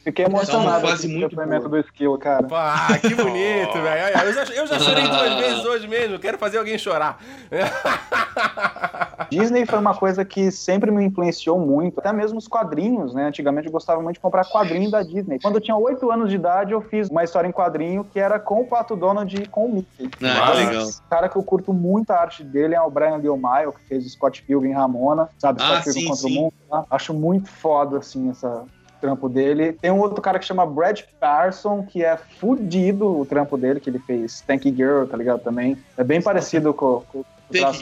Fiquei 0.03 0.25
uma 0.25 0.39
emocionado 0.39 0.81
com 0.81 0.93
o 0.93 1.29
boa. 1.29 1.69
do 1.69 1.79
Skill, 1.79 2.17
cara. 2.17 2.45
Ah, 2.51 2.97
que 2.99 3.15
bonito, 3.15 3.73
velho. 3.73 4.17
Eu 4.25 4.33
já, 4.33 4.43
eu 4.53 4.67
já 4.67 4.77
chorei 4.79 5.07
duas 5.07 5.33
vezes 5.35 5.65
hoje 5.65 5.87
mesmo. 5.87 6.19
Quero 6.19 6.37
fazer 6.37 6.57
alguém 6.57 6.77
chorar. 6.77 7.19
Disney 9.29 9.65
foi 9.65 9.79
uma 9.79 9.95
coisa 9.95 10.25
que 10.25 10.51
sempre 10.51 10.91
me 10.91 11.05
influenciou 11.05 11.57
muito, 11.57 11.99
até 11.99 12.11
mesmo 12.11 12.37
os 12.37 12.47
quadrinhos, 12.47 13.13
né? 13.13 13.27
Antigamente 13.27 13.67
eu 13.67 13.71
gostava 13.71 14.01
muito 14.01 14.15
de 14.15 14.19
comprar 14.19 14.43
quadrinho 14.45 14.91
da 14.91 15.01
Disney. 15.01 15.39
Quando 15.39 15.55
eu 15.55 15.61
tinha 15.61 15.77
8 15.77 16.11
anos 16.11 16.29
de 16.29 16.35
idade, 16.35 16.73
eu 16.73 16.81
fiz 16.81 17.09
uma 17.09 17.23
história 17.23 17.47
em 17.47 17.51
quadrinho 17.51 18.03
que 18.03 18.19
era 18.19 18.37
com 18.39 18.61
o 18.61 18.67
Pato 18.67 18.97
Donald 18.97 19.33
e 19.33 19.47
com 19.47 19.65
o 19.65 19.73
Mickey. 19.73 20.09
Ah, 20.21 20.51
que 20.51 20.57
legal. 20.57 20.85
O 20.85 21.09
cara 21.09 21.29
que 21.29 21.37
eu 21.37 21.43
curto 21.43 21.73
muito 21.73 22.11
a 22.11 22.19
arte 22.19 22.43
dele 22.43 22.75
é 22.75 22.81
o 22.81 22.91
Brian 22.91 23.15
Lee 23.15 23.29
O'Malley, 23.29 23.71
que 23.71 23.81
fez 23.87 24.05
o 24.05 24.09
Scott 24.09 24.43
Pilgrim 24.43 24.73
Ramona, 24.73 25.29
sabe? 25.37 25.61
Ah, 25.61 25.81
Scott 25.81 25.83
Pilgrim 25.85 26.01
sim, 26.01 26.07
contra 26.09 26.27
sim. 26.27 26.37
o 26.37 26.41
mundo. 26.41 26.53
tá? 26.69 26.85
Acho 26.91 27.13
muito 27.13 27.49
foda, 27.49 27.99
assim, 27.99 28.29
essa 28.29 28.65
trampo 29.03 29.27
dele. 29.27 29.73
Tem 29.73 29.91
um 29.91 29.99
outro 29.99 30.21
cara 30.21 30.39
que 30.39 30.45
chama 30.45 30.65
Brad 30.65 31.01
Parson, 31.19 31.83
que 31.83 32.05
é 32.05 32.15
fudido 32.15 33.19
o 33.19 33.25
trampo 33.25 33.57
dele, 33.57 33.81
que 33.81 33.89
ele 33.89 33.99
fez 33.99 34.39
Tank 34.39 34.63
Girl, 34.63 35.03
tá 35.03 35.17
ligado? 35.17 35.41
Também. 35.41 35.77
É 35.97 36.03
bem 36.05 36.21
parecido 36.21 36.73
com, 36.73 37.03
com 37.11 37.19
o 37.19 37.25
Tank 37.51 37.75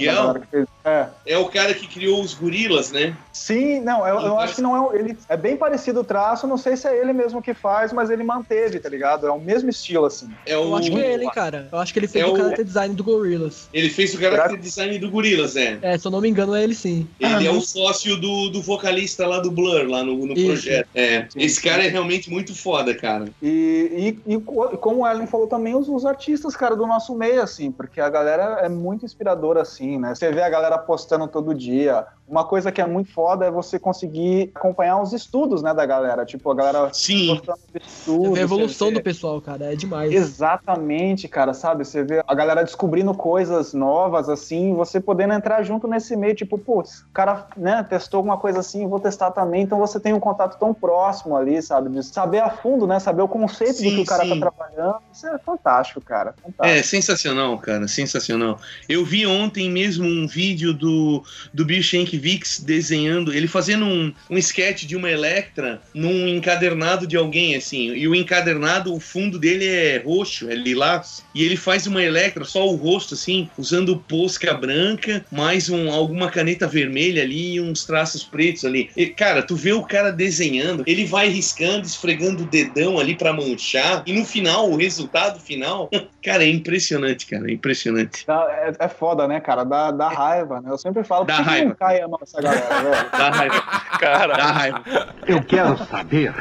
fez. 0.50 0.68
É. 0.84 1.08
É 1.28 1.38
o 1.38 1.46
cara 1.46 1.74
que 1.76 1.88
criou 1.88 2.22
os 2.22 2.34
gorilas, 2.34 2.92
né? 2.92 3.16
Sim, 3.32 3.80
não, 3.82 4.06
eu, 4.08 4.20
eu 4.20 4.40
acho 4.40 4.56
que 4.56 4.62
não 4.62 4.76
é. 4.76 4.80
o- 4.80 4.94
Ele 4.94 5.16
é 5.30 5.38
bem 5.38 5.56
parecido 5.56 6.00
o 6.00 6.04
traço, 6.04 6.48
não 6.48 6.58
sei 6.58 6.76
se 6.76 6.88
é 6.88 6.98
ele 7.00 7.14
mesmo 7.14 7.40
que 7.42 7.54
faz, 7.54 7.94
mas 7.94 8.10
ele 8.10 8.24
manteve, 8.24 8.80
tá 8.80 8.90
ligado? 8.90 9.28
É 9.28 9.32
o 9.32 9.40
mesmo 9.40 9.70
estilo, 9.70 10.06
assim. 10.06 10.28
É 10.46 10.56
Eu 10.56 10.70
o... 10.70 10.76
acho 10.76 10.90
que 10.92 11.00
é 11.00 11.14
ele, 11.14 11.24
hein, 11.26 11.32
cara. 11.34 11.70
Eu 11.72 11.78
acho 11.78 11.94
que 11.94 12.00
ele 12.00 12.08
fez 12.08 12.26
É 12.26 12.28
o 12.28 12.34
o- 12.34 12.38
character 12.38 12.66
design 12.66 12.96
do 12.96 13.04
Gorillaz. 13.04 13.70
Ele 13.72 13.90
fez 13.90 14.14
o 14.16 14.20
character 14.20 14.60
design 14.60 14.98
do 14.98 15.12
Gorilas, 15.12 15.56
é. 15.56 15.78
É, 15.84 15.98
se 15.98 16.08
eu 16.08 16.12
não 16.12 16.20
me 16.22 16.30
engano, 16.30 16.56
é 16.56 16.64
ele 16.64 16.74
sim. 16.74 17.08
Ele 17.20 17.46
é 17.48 17.52
o 17.52 17.62
sócio 17.62 18.18
do, 18.18 18.50
do 18.50 18.62
vocalista 18.62 19.28
lá 19.28 19.40
do 19.40 19.52
Blur, 19.52 19.88
lá 19.88 20.04
no, 20.04 20.26
no 20.26 20.34
Isso. 20.34 20.46
projeto. 20.48 20.88
É, 20.96 21.28
Sim, 21.30 21.40
esse 21.42 21.62
sim. 21.62 21.68
cara 21.70 21.84
é 21.86 21.88
realmente 21.90 22.30
muito 22.30 22.56
foda, 22.56 22.96
cara. 22.96 23.26
E, 23.42 24.18
e, 24.26 24.34
e 24.34 24.40
co- 24.42 24.78
como 24.80 25.02
o 25.04 25.08
Ellen 25.08 25.28
falou 25.28 25.46
também, 25.48 25.76
os, 25.76 25.88
os 25.88 26.06
artistas, 26.06 26.56
cara, 26.56 26.76
do 26.76 26.88
nosso 26.88 27.16
meio, 27.16 27.42
assim, 27.42 27.72
porque 27.72 28.02
a 28.02 28.10
galera 28.10 28.60
é 28.64 28.70
muito 28.70 29.06
inspiradora, 29.06 29.51
assim, 29.58 29.98
né? 30.00 30.14
Você 30.16 30.32
vê 30.32 30.42
a 30.42 30.50
galera 30.50 30.78
postando 30.78 31.28
todo 31.28 31.54
dia. 31.54 32.06
Uma 32.28 32.46
coisa 32.46 32.72
que 32.72 32.80
é 32.82 32.88
muito 32.88 33.12
foda 33.12 33.46
é 33.46 33.52
você 33.52 33.78
conseguir 33.78 34.52
acompanhar 34.56 35.02
os 35.02 35.12
estudos, 35.12 35.62
né, 35.62 35.74
da 35.74 35.86
galera. 35.86 36.26
Tipo, 36.26 36.50
a 36.52 36.56
galera 36.56 36.90
Sim. 36.94 37.28
postando 37.36 37.60
estudos. 37.76 38.34
vê 38.34 38.40
a 38.40 38.44
evolução 38.44 38.88
vê- 38.88 38.94
do 38.94 39.02
pessoal, 39.04 39.42
cara. 39.42 39.74
É 39.74 39.76
demais. 39.76 40.14
Exatamente, 40.14 41.28
cara, 41.28 41.54
sabe? 41.54 41.84
Você 41.86 42.04
vê 42.04 42.24
a 42.26 42.34
galera 42.34 42.64
descobrindo 42.64 43.14
coisas 43.14 43.74
novas, 43.74 44.30
assim, 44.30 44.74
você 44.74 45.00
podendo 45.00 45.34
entrar 45.34 45.62
junto 45.64 45.88
nesse 45.88 46.16
meio, 46.16 46.34
tipo, 46.34 46.58
putz, 46.58 47.02
o 47.02 47.14
cara, 47.14 47.48
né, 47.58 47.84
testou 47.84 48.20
alguma 48.20 48.38
coisa 48.38 48.60
assim, 48.60 48.88
vou 48.88 49.00
testar 49.00 49.32
também, 49.32 49.64
então 49.64 49.78
você 49.78 50.00
tem 50.00 50.14
um 50.14 50.20
contato 50.20 50.58
tão 50.58 50.74
próximo 50.74 51.36
ali, 51.36 51.62
sabe? 51.62 51.90
De 51.90 52.02
saber 52.04 52.40
a 52.40 52.50
fundo, 52.50 52.88
né, 52.88 53.00
saber 53.00 53.22
o 53.22 53.28
conceito 53.28 53.74
Sim, 53.74 53.90
do 53.90 53.96
que 53.96 54.02
o 54.02 54.06
cara 54.06 54.24
sim. 54.24 54.40
tá 54.40 54.50
trabalhando, 54.52 54.98
isso 55.12 55.28
é 55.28 55.38
fantástico, 55.40 56.00
cara, 56.02 56.34
É, 56.40 56.52
fantástico. 56.52 56.88
sensacional, 56.88 57.58
cara, 57.58 57.88
sensacional. 57.88 58.58
Eu 58.88 59.04
vi 59.04 59.26
ontem 59.26 59.41
mesmo 59.70 60.06
um 60.06 60.28
vídeo 60.28 60.74
do, 60.74 61.24
do 61.54 61.66
Bill 61.66 61.82
Shankvix 61.82 62.60
desenhando, 62.60 63.34
ele 63.34 63.48
fazendo 63.48 63.86
um, 63.86 64.14
um 64.30 64.38
sketch 64.38 64.84
de 64.86 64.96
uma 64.96 65.10
Electra 65.10 65.82
num 65.94 66.28
encadernado 66.28 67.08
de 67.08 67.16
alguém, 67.18 67.56
assim, 67.56 67.94
e 67.94 68.08
o 68.08 68.16
encadernado, 68.16 68.94
o 68.94 69.00
fundo 69.00 69.40
dele 69.40 69.66
é 69.66 70.02
roxo, 70.04 70.50
é 70.50 70.56
lilás, 70.56 71.24
e 71.34 71.44
ele 71.44 71.56
faz 71.56 71.88
uma 71.88 72.04
Electra, 72.04 72.44
só 72.44 72.68
o 72.68 72.76
rosto, 72.76 73.14
assim, 73.14 73.50
usando 73.58 73.98
posca 73.98 74.54
branca, 74.54 75.26
mais 75.32 75.70
um, 75.70 75.92
alguma 75.92 76.30
caneta 76.30 76.68
vermelha 76.68 77.22
ali 77.24 77.54
e 77.54 77.62
uns 77.62 77.86
traços 77.86 78.24
pretos 78.24 78.66
ali. 78.66 78.90
E, 78.96 79.08
cara, 79.08 79.42
tu 79.44 79.56
vê 79.56 79.72
o 79.74 79.84
cara 79.84 80.12
desenhando, 80.12 80.84
ele 80.86 81.06
vai 81.06 81.30
riscando, 81.30 81.86
esfregando 81.86 82.44
o 82.44 82.48
dedão 82.48 83.00
ali 83.00 83.16
pra 83.16 83.34
manchar, 83.34 84.04
e 84.06 84.14
no 84.14 84.26
final, 84.26 84.70
o 84.70 84.76
resultado 84.76 85.40
final, 85.40 85.90
cara, 86.24 86.44
é 86.44 86.50
impressionante, 86.50 87.26
cara, 87.26 87.50
é 87.50 87.54
impressionante. 87.54 88.26
Dá- 88.26 88.48
É, 88.80 88.86
é 88.86 88.90
foda, 88.90 89.28
né, 89.28 89.31
cara? 89.40 89.64
Dá, 89.64 89.92
dá 89.92 90.10
raiva, 90.10 90.60
né? 90.60 90.70
Eu 90.72 90.78
sempre 90.78 91.04
falo, 91.04 91.26
Dá 91.26 91.36
por 91.36 91.44
que 91.44 91.50
que 91.50 91.56
raiva. 91.56 91.70
não 91.70 91.76
cai 91.76 92.02
a 92.02 92.08
mão 92.08 92.20
essa 92.22 92.42
galera, 92.42 92.68
velho? 92.82 93.10
Dá 93.12 93.30
raiva, 93.30 93.62
Cara, 94.00 94.34
dá 94.36 94.52
raiva. 94.52 94.84
Eu 95.28 95.44
quero 95.44 95.78
saber 95.86 96.34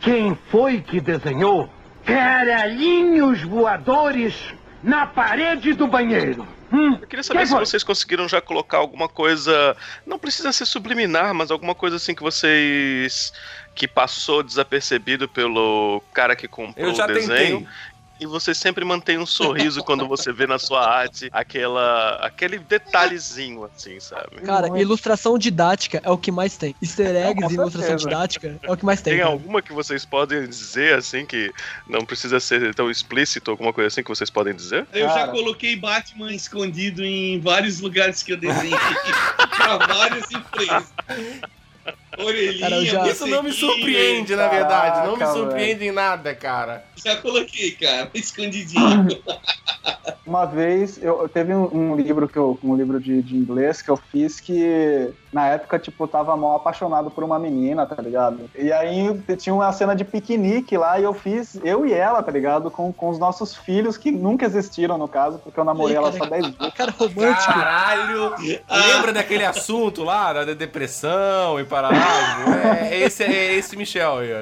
quem 0.00 0.38
foi 0.50 0.80
que 0.80 1.00
desenhou 1.00 1.68
caralhinhos 2.04 3.42
voadores 3.42 4.34
na 4.82 5.06
parede 5.06 5.72
do 5.74 5.86
banheiro. 5.86 6.46
Hum? 6.72 6.96
eu 7.00 7.06
queria 7.06 7.22
saber 7.22 7.40
Quem 7.40 7.46
se 7.46 7.52
foi? 7.52 7.66
vocês 7.66 7.84
conseguiram 7.84 8.26
já 8.26 8.40
colocar 8.40 8.78
alguma 8.78 9.06
coisa. 9.06 9.76
Não 10.06 10.18
precisa 10.18 10.50
ser 10.52 10.64
subliminar, 10.64 11.34
mas 11.34 11.50
alguma 11.50 11.74
coisa 11.74 11.96
assim 11.96 12.14
que 12.14 12.22
vocês. 12.22 13.30
que 13.74 13.86
passou 13.86 14.42
desapercebido 14.42 15.28
pelo 15.28 16.02
cara 16.14 16.34
que 16.34 16.48
comprou 16.48 16.86
Eu 16.88 16.94
já 16.94 17.04
o 17.04 17.08
desenho. 17.08 17.58
tentei. 17.58 17.68
E 18.22 18.26
você 18.26 18.54
sempre 18.54 18.84
mantém 18.84 19.18
um 19.18 19.26
sorriso 19.26 19.82
quando 19.84 20.06
você 20.06 20.32
vê 20.32 20.46
na 20.46 20.56
sua 20.56 20.88
arte 20.88 21.28
aquela, 21.32 22.14
aquele 22.16 22.56
detalhezinho, 22.56 23.64
assim, 23.64 23.98
sabe? 23.98 24.36
Cara, 24.42 24.68
Muito. 24.68 24.80
ilustração 24.80 25.36
didática 25.36 26.00
é 26.04 26.10
o 26.10 26.16
que 26.16 26.30
mais 26.30 26.56
tem. 26.56 26.72
Easter 26.80 27.16
eggs 27.16 27.52
e 27.52 27.54
ilustração 27.56 27.96
didática 27.96 28.60
é 28.62 28.72
o 28.72 28.76
que 28.76 28.84
mais 28.84 29.00
tem. 29.00 29.14
Tem 29.14 29.22
cara. 29.22 29.32
alguma 29.32 29.60
que 29.60 29.72
vocês 29.72 30.04
podem 30.04 30.46
dizer, 30.48 30.94
assim, 30.94 31.26
que 31.26 31.52
não 31.88 32.04
precisa 32.04 32.38
ser 32.38 32.72
tão 32.76 32.88
explícito, 32.88 33.50
alguma 33.50 33.72
coisa 33.72 33.88
assim 33.88 34.04
que 34.04 34.08
vocês 34.08 34.30
podem 34.30 34.54
dizer? 34.54 34.86
Eu 34.92 35.08
já 35.08 35.14
Cara. 35.14 35.32
coloquei 35.32 35.74
Batman 35.74 36.32
escondido 36.32 37.04
em 37.04 37.40
vários 37.40 37.80
lugares 37.80 38.22
que 38.22 38.32
eu 38.32 38.36
desenhei 38.36 38.70
pra 39.56 39.78
várias 39.78 40.30
empresas. 40.30 40.92
Orelhinha, 42.24 42.60
Cara, 42.60 42.84
já- 42.84 43.08
Isso 43.08 43.26
não 43.26 43.42
me 43.42 43.52
surpreende, 43.52 44.34
na 44.36 44.48
verdade. 44.48 45.06
Não 45.06 45.16
me 45.16 45.26
surpreende 45.26 45.86
em 45.86 45.92
nada, 45.92 46.34
cara. 46.34 46.84
Já 46.96 47.16
coloquei, 47.16 47.72
cara, 47.72 48.10
escondidinho. 48.14 49.08
Uma 50.24 50.44
vez, 50.46 51.02
eu, 51.02 51.28
teve 51.28 51.52
um, 51.52 51.68
um 51.92 51.96
livro 51.96 52.28
que 52.28 52.36
eu, 52.38 52.58
um 52.62 52.76
livro 52.76 53.00
de, 53.00 53.20
de 53.22 53.36
inglês 53.36 53.82
que 53.82 53.90
eu 53.90 53.96
fiz 53.96 54.38
que 54.40 55.12
na 55.32 55.48
época, 55.48 55.78
tipo, 55.78 56.04
eu 56.04 56.08
tava 56.08 56.36
mal 56.36 56.56
apaixonado 56.56 57.10
por 57.10 57.24
uma 57.24 57.38
menina, 57.38 57.86
tá 57.86 58.00
ligado? 58.00 58.48
E 58.56 58.70
aí 58.70 59.18
tinha 59.38 59.54
uma 59.54 59.72
cena 59.72 59.96
de 59.96 60.04
piquenique 60.04 60.76
lá 60.76 61.00
e 61.00 61.04
eu 61.04 61.12
fiz, 61.14 61.58
eu 61.64 61.86
e 61.86 61.92
ela, 61.92 62.22
tá 62.22 62.30
ligado? 62.30 62.70
Com, 62.70 62.92
com 62.92 63.08
os 63.08 63.18
nossos 63.18 63.56
filhos 63.56 63.96
que 63.96 64.12
nunca 64.12 64.44
existiram, 64.46 64.96
no 64.98 65.08
caso, 65.08 65.38
porque 65.38 65.58
eu 65.58 65.64
namorei 65.64 65.96
ela 65.96 66.12
só 66.12 66.24
10 66.26 66.44
dias. 66.56 66.74
Cara 66.74 66.92
romântico. 66.92 67.52
Caralho! 67.52 68.34
Lembra 68.70 69.12
daquele 69.12 69.44
assunto 69.44 70.04
lá, 70.04 70.32
da 70.32 70.54
depressão 70.54 71.58
e 71.58 71.64
paralelo? 71.64 72.04
É, 72.64 72.94
é 72.94 73.00
esse, 73.00 73.22
é 73.24 73.54
esse 73.54 73.76
Michel 73.76 74.18
aí, 74.18 74.32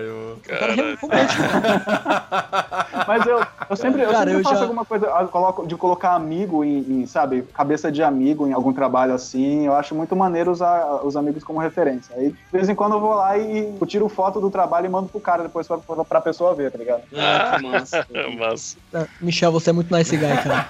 Cara 0.47 0.75
romântico. 1.01 1.43
Mas 3.07 3.27
eu, 3.27 3.41
eu 3.69 3.77
sempre, 3.77 4.03
eu 4.03 4.11
Cara, 4.11 4.19
sempre 4.19 4.33
eu 4.35 4.43
faço 4.43 4.57
já- 4.57 4.63
alguma 4.63 4.85
coisa, 4.85 5.07
coloco, 5.29 5.67
de 5.67 5.77
colocar 5.77 6.13
amigo 6.15 6.65
em, 6.65 6.79
em, 6.79 7.07
sabe, 7.07 7.43
cabeça 7.55 7.91
de 7.91 8.03
amigo 8.03 8.47
em 8.47 8.53
algum 8.53 8.73
trabalho 8.73 9.15
assim. 9.15 9.67
Eu 9.67 9.75
acho 9.75 9.95
muito 9.95 10.15
maneiro 10.15 10.51
usar 10.51 11.01
os 11.05 11.17
amigos 11.17 11.43
como 11.45 11.59
referência. 11.61 12.15
Aí, 12.17 12.31
de 12.31 12.37
vez 12.53 12.69
em 12.69 12.75
quando, 12.75 12.95
eu 12.95 13.01
vou 13.01 13.15
lá 13.15 13.37
e 13.39 13.75
eu 13.81 13.87
tiro 13.87 14.09
foto 14.09 14.41
do 14.41 14.51
trabalho 14.51 14.87
e 14.87 14.89
mando 14.89 15.09
pro 15.09 15.21
cara 15.21 15.43
depois 15.43 15.67
pra, 15.67 15.79
pra, 15.79 16.05
pessoa 16.21 16.55
ver, 16.55 16.71
tá 16.71 16.79
ligado? 16.79 17.03
Ah, 17.17 17.57
que 17.59 17.67
massa. 17.67 18.07
Mas 18.39 18.77
Ah, 18.95 19.07
Michel, 19.21 19.53
você 19.53 19.71
é 19.71 19.73
muito 19.73 19.95
nice 19.95 20.17
guy, 20.17 20.29
cara. 20.43 20.67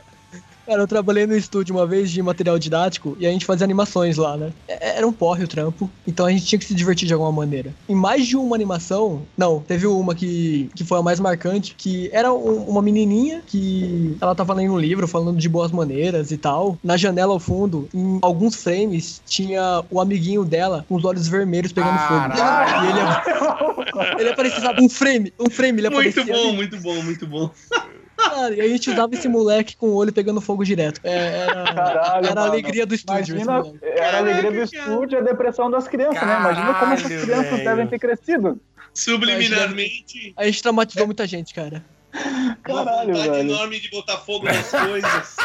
Cara, 0.66 0.82
eu 0.82 0.86
trabalhei 0.86 1.26
no 1.26 1.36
estúdio 1.36 1.74
uma 1.76 1.86
vez 1.86 2.10
de 2.10 2.20
material 2.20 2.58
didático 2.58 3.16
e 3.20 3.26
a 3.26 3.30
gente 3.30 3.46
fazia 3.46 3.64
animações 3.64 4.16
lá, 4.16 4.36
né? 4.36 4.50
É- 4.68 4.96
Era 4.98 5.06
um 5.06 5.12
porre 5.12 5.44
o 5.44 5.48
trampo, 5.48 5.88
então 6.06 6.26
a 6.26 6.30
gente 6.30 6.44
tinha 6.44 6.58
que 6.58 6.64
se 6.64 6.74
divertir 6.74 7.06
de 7.06 7.12
alguma 7.14 7.30
maneira. 7.30 7.72
Em 7.88 7.94
mais 7.94 8.26
de 8.26 8.36
uma 8.36 8.56
animação, 8.56 9.22
não, 9.36 9.60
teve 9.60 9.86
uma 9.86 10.14
que, 10.14 10.68
que 10.74 10.82
foi 10.84 10.98
a 10.98 11.02
mais 11.02 11.20
marcante, 11.20 11.74
que 11.76 12.10
era 12.12 12.32
um- 12.32 12.64
uma 12.68 12.82
menininha 12.82 13.42
que 13.46 14.16
ela 14.20 14.34
tava 14.34 14.54
lendo 14.54 14.72
um 14.74 14.78
livro 14.78 15.06
falando 15.06 15.38
de 15.38 15.48
boas 15.48 15.70
maneiras 15.70 16.30
e 16.32 16.36
tal. 16.38 16.78
Na 16.82 16.96
janela 16.96 17.32
ao 17.32 17.38
fundo, 17.38 17.88
em 17.94 18.18
alguns 18.22 18.56
frames, 18.56 19.20
tinha 19.24 19.84
o 19.90 20.00
amiguinho 20.00 20.44
dela 20.44 20.84
com 20.88 20.96
os 20.96 21.04
olhos 21.04 21.28
vermelhos 21.28 21.72
pegando 21.72 21.98
fogo. 21.98 22.20
E 22.82 22.88
ele, 22.90 24.20
ele 24.20 24.30
aparecia, 24.30 24.60
sabe, 24.60 24.82
um 24.82 24.88
frame, 24.88 25.32
um 25.38 25.48
frame, 25.50 25.80
ele 25.80 25.90
Muito 25.90 26.10
aparecia 26.20 26.34
bom, 26.34 26.48
ali. 26.48 26.56
muito 26.56 26.76
bom, 26.80 27.02
muito 27.02 27.26
bom. 27.26 27.50
Cara, 28.16 28.54
e 28.54 28.60
a 28.60 28.68
gente 28.68 28.90
usava 28.90 29.14
esse 29.14 29.28
moleque 29.28 29.76
com 29.76 29.88
o 29.90 29.94
olho 29.94 30.12
pegando 30.12 30.40
fogo 30.40 30.64
direto. 30.64 31.00
É, 31.04 31.38
era 31.48 31.74
Caralho, 31.74 32.26
era 32.26 32.40
a 32.40 32.44
alegria 32.46 32.86
do 32.86 32.94
estúdio. 32.94 33.36
esse 33.36 33.44
Imagina, 33.44 33.62
moleque. 33.64 33.78
era 33.84 34.16
a 34.16 34.20
alegria 34.20 34.50
do 34.52 34.62
estúdio 34.62 35.16
e 35.16 35.20
a 35.20 35.22
depressão 35.24 35.70
das 35.70 35.86
crianças, 35.86 36.22
né? 36.22 36.36
Imagina 36.40 36.74
como 36.74 36.92
essas 36.94 37.02
Caralho, 37.06 37.26
crianças 37.26 37.50
velho. 37.50 37.64
devem 37.64 37.86
ter 37.86 37.98
crescido. 37.98 38.60
Subliminarmente, 38.94 40.32
A 40.36 40.44
gente 40.46 40.62
traumatizou 40.62 41.06
muita 41.06 41.26
gente, 41.26 41.52
cara. 41.54 41.84
Uma 42.68 42.84
Caralho, 42.84 43.12
vontade 43.14 43.30
velho. 43.30 43.50
enorme 43.50 43.80
de 43.80 43.90
botar 43.90 44.16
fogo 44.18 44.46
nas 44.46 44.70
coisas. 44.70 45.36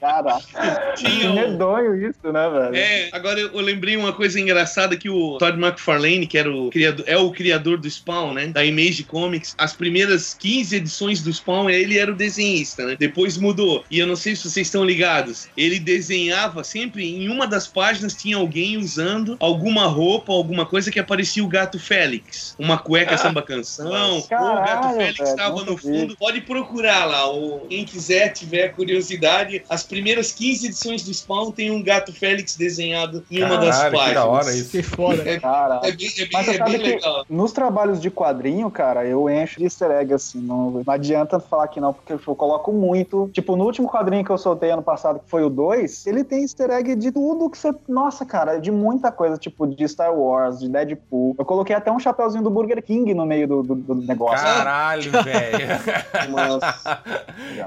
Caraca. 0.00 0.94
Tinha 0.96 1.30
um- 1.30 1.34
medonho 1.34 2.08
isso, 2.08 2.32
né, 2.32 2.48
velho? 2.50 2.74
É, 2.76 3.08
agora 3.12 3.38
eu 3.38 3.50
eu 3.50 3.60
lembrei 3.60 3.96
uma 3.96 4.12
coisa 4.12 4.38
engraçada 4.40 4.96
que 4.96 5.10
o 5.10 5.36
Todd 5.38 5.58
McFarlane, 5.60 6.26
que 6.26 6.38
era 6.38 6.50
o 6.50 6.70
criador, 6.70 7.04
é 7.08 7.16
o 7.16 7.30
criador 7.30 7.76
do 7.78 7.90
Spawn, 7.90 8.32
né? 8.32 8.46
Da 8.46 8.64
Image 8.64 9.02
Comics, 9.04 9.54
as 9.58 9.72
primeiras 9.74 10.34
15 10.38 10.76
edições 10.76 11.20
do 11.22 11.30
Spawn, 11.32 11.68
ele 11.68 11.98
era 11.98 12.10
o 12.10 12.14
desenhista, 12.14 12.84
né? 12.86 12.96
Depois 12.98 13.36
mudou. 13.36 13.84
E 13.90 13.98
eu 13.98 14.06
não 14.06 14.16
sei 14.16 14.34
se 14.34 14.48
vocês 14.48 14.66
estão 14.68 14.84
ligados. 14.84 15.48
Ele 15.56 15.78
desenhava 15.78 16.64
sempre 16.64 17.04
em 17.06 17.28
uma 17.28 17.46
das 17.46 17.66
páginas 17.66 18.14
tinha 18.14 18.36
alguém 18.36 18.78
usando 18.78 19.36
alguma 19.40 19.86
roupa, 19.86 20.32
alguma 20.32 20.64
coisa 20.64 20.90
que 20.90 20.98
aparecia 21.00 21.44
o 21.44 21.48
gato 21.48 21.78
Félix. 21.78 22.54
Uma 22.58 22.78
cueca 22.78 23.18
samba 23.18 23.42
canção, 23.42 23.92
ou 24.04 24.18
o 24.18 24.26
gato 24.28 24.28
Caralho, 24.28 24.96
Félix 24.96 25.20
estava 25.20 25.64
no 25.64 25.76
vi. 25.76 25.82
fundo. 25.82 26.16
Pode 26.16 26.40
procurar 26.42 27.04
lá. 27.04 27.26
Ou 27.26 27.60
quem 27.60 27.84
quiser, 27.84 28.32
tiver 28.32 28.68
curiosidade, 28.74 29.62
as 29.68 29.82
primeiras 29.82 30.32
15 30.32 30.66
edições 30.66 31.02
do 31.02 31.12
Spawn 31.12 31.50
tem 31.50 31.70
um 31.70 31.82
gato 31.82 32.12
Félix 32.12 32.56
desenhado 32.56 33.24
em 33.30 33.42
uma 33.42 33.58
das 33.58 33.76
Caralho, 33.76 33.96
páginas. 33.96 34.08
que 34.08 34.14
da 34.14 34.26
hora 34.26 34.54
isso. 34.56 34.70
Que 34.70 34.82
foda. 34.82 35.22
É, 35.28 35.38
Caraca. 35.40 35.86
é 35.88 35.92
bem, 35.92 36.08
é 36.08 36.20
bem, 36.20 36.28
Mas 36.32 36.48
é 36.48 36.64
bem 36.64 36.78
que 36.78 36.88
legal. 36.94 37.24
nos 37.28 37.52
trabalhos 37.52 38.00
de 38.00 38.10
quadrinho, 38.10 38.70
cara, 38.70 39.04
eu 39.06 39.28
encho 39.28 39.58
de 39.58 39.64
easter 39.64 39.90
egg, 39.90 40.12
assim. 40.14 40.40
Não, 40.40 40.70
não 40.70 40.94
adianta 40.94 41.38
falar 41.40 41.68
que 41.68 41.80
não, 41.80 41.92
porque 41.92 42.12
eu 42.12 42.36
coloco 42.36 42.72
muito. 42.72 43.30
Tipo, 43.32 43.56
no 43.56 43.64
último 43.64 43.88
quadrinho 43.88 44.24
que 44.24 44.30
eu 44.30 44.38
soltei 44.38 44.70
ano 44.70 44.82
passado, 44.82 45.20
que 45.20 45.28
foi 45.30 45.42
o 45.44 45.50
2, 45.50 46.06
ele 46.06 46.24
tem 46.24 46.42
easter 46.42 46.70
egg 46.70 46.94
de 46.96 47.10
tudo 47.12 47.48
que 47.50 47.58
você. 47.58 47.74
Nossa, 47.88 48.24
cara, 48.24 48.58
de 48.58 48.70
muita 48.70 49.10
coisa, 49.12 49.36
tipo, 49.36 49.66
de 49.66 49.86
Star 49.88 50.14
Wars, 50.14 50.60
de 50.60 50.68
Deadpool. 50.68 51.34
Eu 51.38 51.44
coloquei 51.44 51.74
até 51.74 51.90
um 51.90 51.98
chapeuzinho 51.98 52.42
do 52.42 52.50
Burger 52.50 52.82
King 52.82 53.12
no 53.14 53.26
meio 53.26 53.46
do, 53.46 53.62
do, 53.62 53.74
do 53.80 53.94
negócio. 53.94 54.44
Caralho, 54.44 55.10
velho. 55.22 55.68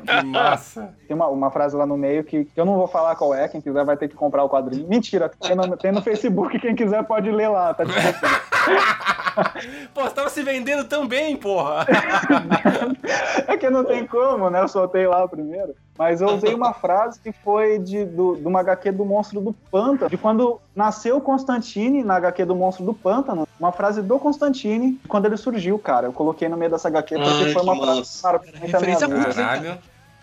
Que 0.06 0.26
massa. 0.26 0.94
Tem 1.08 1.16
uma, 1.16 1.28
uma 1.28 1.52
frase 1.52 1.76
lá 1.76 1.86
no 1.86 1.98
meio 1.98 2.24
que, 2.24 2.46
que 2.46 2.60
eu 2.60 2.66
não 2.66 2.76
vou 2.76 2.88
falar 2.88 3.16
qual 3.16 3.34
é, 3.34 3.48
quem 3.48 3.62
quiser 3.62 3.86
vai 3.86 3.98
ter 3.98 4.08
que 4.08 4.16
comprar 4.16 4.44
o 4.44 4.50
quadrinho. 4.50 4.88
Mentira, 4.88 5.30
tem 5.30 5.56
no, 5.56 5.78
tem 5.78 5.92
no 5.92 6.02
Facebook, 6.02 6.60
quem 6.60 6.76
quiser 6.76 7.04
pode 7.04 7.32
ler 7.32 7.50
lá, 7.50 7.74
tá. 7.74 7.84
Pô, 9.94 10.04
você 10.04 10.16
tava 10.16 10.30
se 10.30 10.44
vendendo 10.44 10.86
tão 10.86 11.08
bem, 11.08 11.36
porra. 11.36 11.86
É 13.48 13.58
que 13.58 13.70
não 13.70 13.84
tem 13.84 14.06
como, 14.06 14.50
né? 14.50 14.62
Eu 14.62 14.68
soltei 14.68 15.08
lá 15.08 15.24
o 15.24 15.30
primeiro. 15.30 15.76
Mas 15.98 16.22
eu 16.22 16.30
usei 16.30 16.54
uma 16.54 16.74
frase 16.74 17.20
que 17.20 17.32
foi 17.32 17.80
de, 17.80 18.04
do, 18.06 18.36
de 18.36 18.48
uma 18.48 18.60
HQ 18.62 18.92
do 18.92 19.06
Monstro 19.06 19.40
do 19.42 19.54
Pântano, 19.54 20.10
de 20.10 20.18
quando 20.18 20.60
nasceu 20.76 21.18
o 21.18 21.22
Constantine 21.22 22.04
na 22.04 22.16
HQ 22.16 22.46
do 22.46 22.56
Monstro 22.56 22.84
do 22.84 22.94
Pântano. 22.94 23.48
Uma 23.60 23.72
frase 23.72 24.02
do 24.02 24.20
Constantine, 24.20 25.00
quando 25.08 25.26
ele 25.26 25.38
surgiu, 25.38 25.78
cara. 25.78 26.08
Eu 26.08 26.14
coloquei 26.14 26.50
no 26.50 26.58
meio 26.58 26.72
dessa 26.72 26.88
HQ 26.88 27.16
porque 27.16 27.44
Ai, 27.46 27.54
foi 27.54 27.62
uma 27.62 27.74
que 27.74 27.82
frase 27.82 28.00
massa. 28.00 28.18
que 28.18 28.24
marcou 28.24 28.60
muito 28.60 28.76
a 28.76 28.80
minha 28.80 28.98
referência 28.98 29.06
hein? 29.06 29.34
Caralho. 29.34 29.78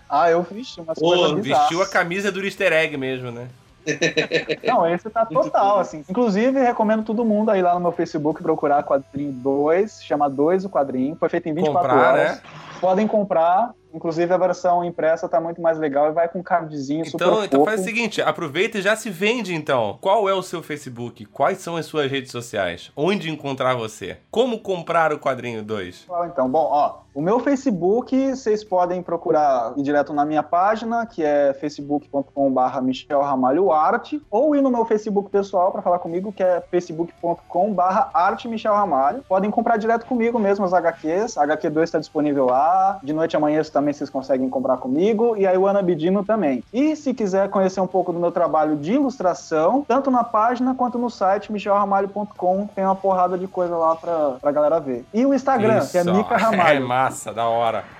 Ah, 0.09 0.29
eu 0.29 0.45
Pô, 0.45 1.11
coisas 1.13 1.33
bizarras. 1.35 1.69
Vestiu 1.69 1.83
a 1.83 1.89
camisa 1.89 2.33
do 2.33 2.45
easter 2.45 2.73
egg 2.73 2.97
mesmo, 2.97 3.31
né? 3.31 3.47
Não, 4.67 4.87
esse 4.87 5.09
tá 5.09 5.25
total, 5.25 5.79
assim. 5.79 6.05
Inclusive, 6.09 6.61
recomendo 6.61 7.03
todo 7.03 7.25
mundo 7.25 7.51
aí 7.51 7.63
lá 7.63 7.75
no 7.75 7.81
meu 7.81 7.93
Facebook 7.93 8.43
procurar 8.43 8.83
quadrinho 8.83 9.33
2, 9.33 10.03
chama 10.03 10.29
2 10.29 10.65
o 10.65 10.69
quadrinho. 10.69 11.17
Foi 11.17 11.29
feito 11.29 11.49
em 11.49 11.55
24 11.55 11.89
Comprar, 11.89 12.13
horas. 12.13 12.31
né? 12.33 12.41
Podem 12.81 13.07
comprar. 13.07 13.73
Inclusive, 13.93 14.33
a 14.33 14.39
versão 14.39 14.85
impressa 14.85 15.29
tá 15.29 15.41
muito 15.41 15.61
mais 15.61 15.79
legal 15.79 16.09
e 16.09 16.13
vai 16.13 16.29
com 16.29 16.43
cardzinho 16.43 17.05
super 17.05 17.25
Então, 17.25 17.45
então 17.45 17.65
faz 17.65 17.81
o 17.81 17.85
seguinte, 17.85 18.23
aproveita 18.23 18.79
e 18.79 18.83
já 18.83 18.95
se 18.95 19.11
vende 19.11 19.55
então. 19.55 19.99
Qual 20.01 20.29
é 20.29 20.35
o 20.35 20.43
seu 20.43 20.63
Facebook? 20.63 21.25
Quais 21.27 21.59
são 21.59 21.77
as 21.77 21.87
suas 21.87 22.11
redes 22.11 22.31
sociais? 22.31 22.93
Onde 22.97 23.31
encontrar 23.31 23.75
você? 23.75 24.19
Como 24.31 24.61
comprar 24.61 25.13
o 25.13 25.19
quadrinho 25.19 25.63
2? 25.63 26.05
Fala, 26.05 26.27
Então, 26.27 26.49
bom, 26.49 26.69
ó, 26.71 27.01
o 27.21 27.23
meu 27.23 27.39
Facebook, 27.39 28.35
vocês 28.35 28.65
podem 28.65 29.03
procurar 29.03 29.75
ir 29.77 29.83
direto 29.83 30.11
na 30.15 30.25
minha 30.25 30.43
página, 30.43 31.05
que 31.05 31.23
é 31.23 31.53
facebook.com.br 31.53 32.81
Michel 32.81 33.21
Ramalho 33.21 33.71
Arte, 33.71 34.23
ou 34.31 34.57
ir 34.57 34.63
no 34.63 34.71
meu 34.71 34.87
Facebook 34.87 35.29
pessoal 35.29 35.71
para 35.71 35.83
falar 35.83 35.99
comigo, 35.99 36.33
que 36.33 36.43
é 36.43 36.63
facebook.com.br 36.71 37.83
Arte 38.15 38.49
Michel 38.49 38.73
Ramalho. 38.73 39.23
Podem 39.29 39.51
comprar 39.51 39.77
direto 39.77 40.07
comigo 40.07 40.39
mesmo 40.39 40.65
as 40.65 40.73
HQs. 40.73 41.37
A 41.37 41.47
HQ2 41.47 41.83
está 41.83 41.99
disponível 41.99 42.47
lá. 42.47 42.99
De 43.03 43.13
noite 43.13 43.37
a 43.37 43.39
amanhã 43.39 43.61
também 43.71 43.93
vocês 43.93 44.09
conseguem 44.09 44.49
comprar 44.49 44.79
comigo. 44.79 45.37
E 45.37 45.47
aí 45.47 45.59
o 45.59 45.67
Ana 45.67 45.83
Bidino 45.83 46.25
também. 46.25 46.65
E 46.73 46.97
se 46.97 47.13
quiser 47.13 47.51
conhecer 47.51 47.83
um 47.83 47.87
pouco 47.87 48.15
do 48.15 48.19
meu 48.19 48.33
trabalho 48.33 48.77
de 48.77 48.95
ilustração, 48.95 49.85
tanto 49.87 50.11
na 50.11 50.25
página 50.25 50.75
quanto 50.75 50.97
no 50.97 51.11
site 51.11 51.53
michelramalho.com, 51.53 52.67
tem 52.75 52.83
uma 52.83 52.97
porrada 52.97 53.37
de 53.37 53.47
coisa 53.47 53.77
lá 53.77 53.95
pra, 53.95 54.37
pra 54.41 54.51
galera 54.51 54.81
ver. 54.81 55.05
E 55.13 55.27
o 55.27 55.35
Instagram, 55.35 55.85
que 55.85 55.99
é 55.99 56.01
Isso. 56.01 56.15
Mica 56.15 56.35
É 56.35 56.39
Ramalho. 56.39 56.89
Massa, 57.11 57.33
da 57.35 57.49
hora. 57.49 57.93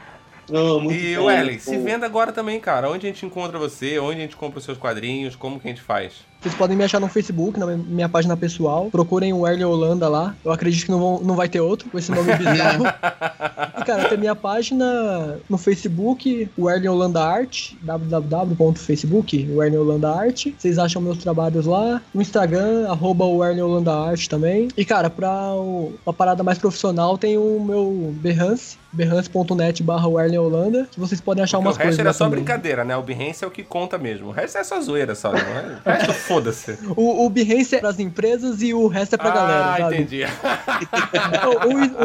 Muito 0.81 0.93
E 0.93 1.17
bom, 1.17 1.25
o 1.25 1.31
Ellen, 1.31 1.59
muito 1.59 1.61
se 1.61 1.79
venda 1.79 2.07
agora 2.07 2.33
também, 2.33 2.61
cara. 2.61 2.91
Onde 2.91 3.07
a 3.07 3.11
gente 3.11 3.25
encontra 3.27 3.59
você? 3.59 3.99
Onde 3.99 4.19
a 4.21 4.23
gente 4.23 4.37
compra 4.37 4.59
os 4.59 4.65
seus 4.65 4.79
quadrinhos? 4.79 5.37
Como 5.37 5.61
que 5.61 5.69
a 5.69 5.71
gente 5.71 5.83
faz? 5.83 6.30
Vocês 6.41 6.55
podem 6.55 6.77
me 6.77 6.85
achar 6.85 6.99
no 7.01 7.09
Facebook, 7.09 7.59
na 7.61 7.67
minha 7.67 8.09
página 8.09 8.37
pessoal. 8.37 8.89
Procurem 8.91 9.33
o 9.33 9.47
Erle 9.47 9.65
Holanda 9.65 10.09
lá. 10.09 10.35
Eu 10.45 10.51
acredito 10.53 10.87
que 10.87 10.91
não, 10.91 10.99
vão- 10.99 11.21
não 11.21 11.35
vai 11.37 11.49
ter 11.49 11.61
outro 11.61 11.91
com 11.91 11.99
esse 11.99 12.11
nome 12.11 12.35
bizarro. 12.35 12.85
e, 13.79 13.85
cara, 13.85 14.09
tem 14.09 14.17
minha 14.19 14.35
página 14.35 15.37
no 15.49 15.59
Facebook, 15.59 16.49
o 16.57 16.71
Erle 16.71 16.89
Holanda 16.89 17.23
Arte, 17.23 17.77
www.facebook, 17.83 19.51
o 19.55 19.63
Erle 19.63 19.77
Holanda 19.77 20.11
Arte. 20.15 20.55
Vocês 20.59 20.79
acham 20.79 21.03
meus 21.03 21.19
trabalhos 21.19 21.67
lá. 21.67 22.01
No 22.15 22.23
Instagram, 22.23 22.89
arroba 22.91 23.25
o 23.25 23.45
Erle 23.45 23.63
Holanda 23.63 23.93
Arte 23.95 24.29
também. 24.29 24.69
E, 24.77 24.85
cara, 24.85 25.11
pra 25.11 25.53
o- 25.55 25.93
uma 26.07 26.13
parada 26.13 26.43
mais 26.43 26.59
profissional, 26.59 27.19
tem 27.19 27.37
o 27.37 27.61
meu 27.61 28.15
Behance, 28.21 28.79
behance.net 28.93 29.83
barra 29.83 30.07
Holanda, 30.09 30.89
que 30.91 30.99
vocês 30.99 31.21
podem 31.21 31.45
achar 31.45 31.59
Porque 31.59 31.69
umas 31.69 31.77
o 31.77 31.79
resto 31.79 31.87
coisas 31.89 32.01
era 32.01 32.13
só 32.13 32.25
também. 32.25 32.41
brincadeira, 32.41 32.85
né? 32.85 32.97
O 32.97 33.03
Behance 33.03 33.45
é 33.45 33.47
o 33.47 33.51
que 33.51 33.63
conta 33.63 33.99
mesmo. 33.99 34.29
O 34.29 34.31
resto 34.31 34.59
é 34.59 34.65
só 34.65 34.81
zoeira, 34.81 35.15
é? 35.29 35.79
O 35.85 35.91
resto, 35.91 36.13
foda-se. 36.35 36.79
O, 36.97 37.27
o 37.27 37.31
Behance 37.31 37.75
é 37.77 37.79
pras 37.81 37.99
empresas 38.01 38.63
e 38.63 38.73
o 38.75 38.87
resto 38.87 39.15
é 39.15 39.19
pra 39.19 39.31
galera, 39.31 39.75
ah, 39.87 39.95
entendi. 39.95 40.23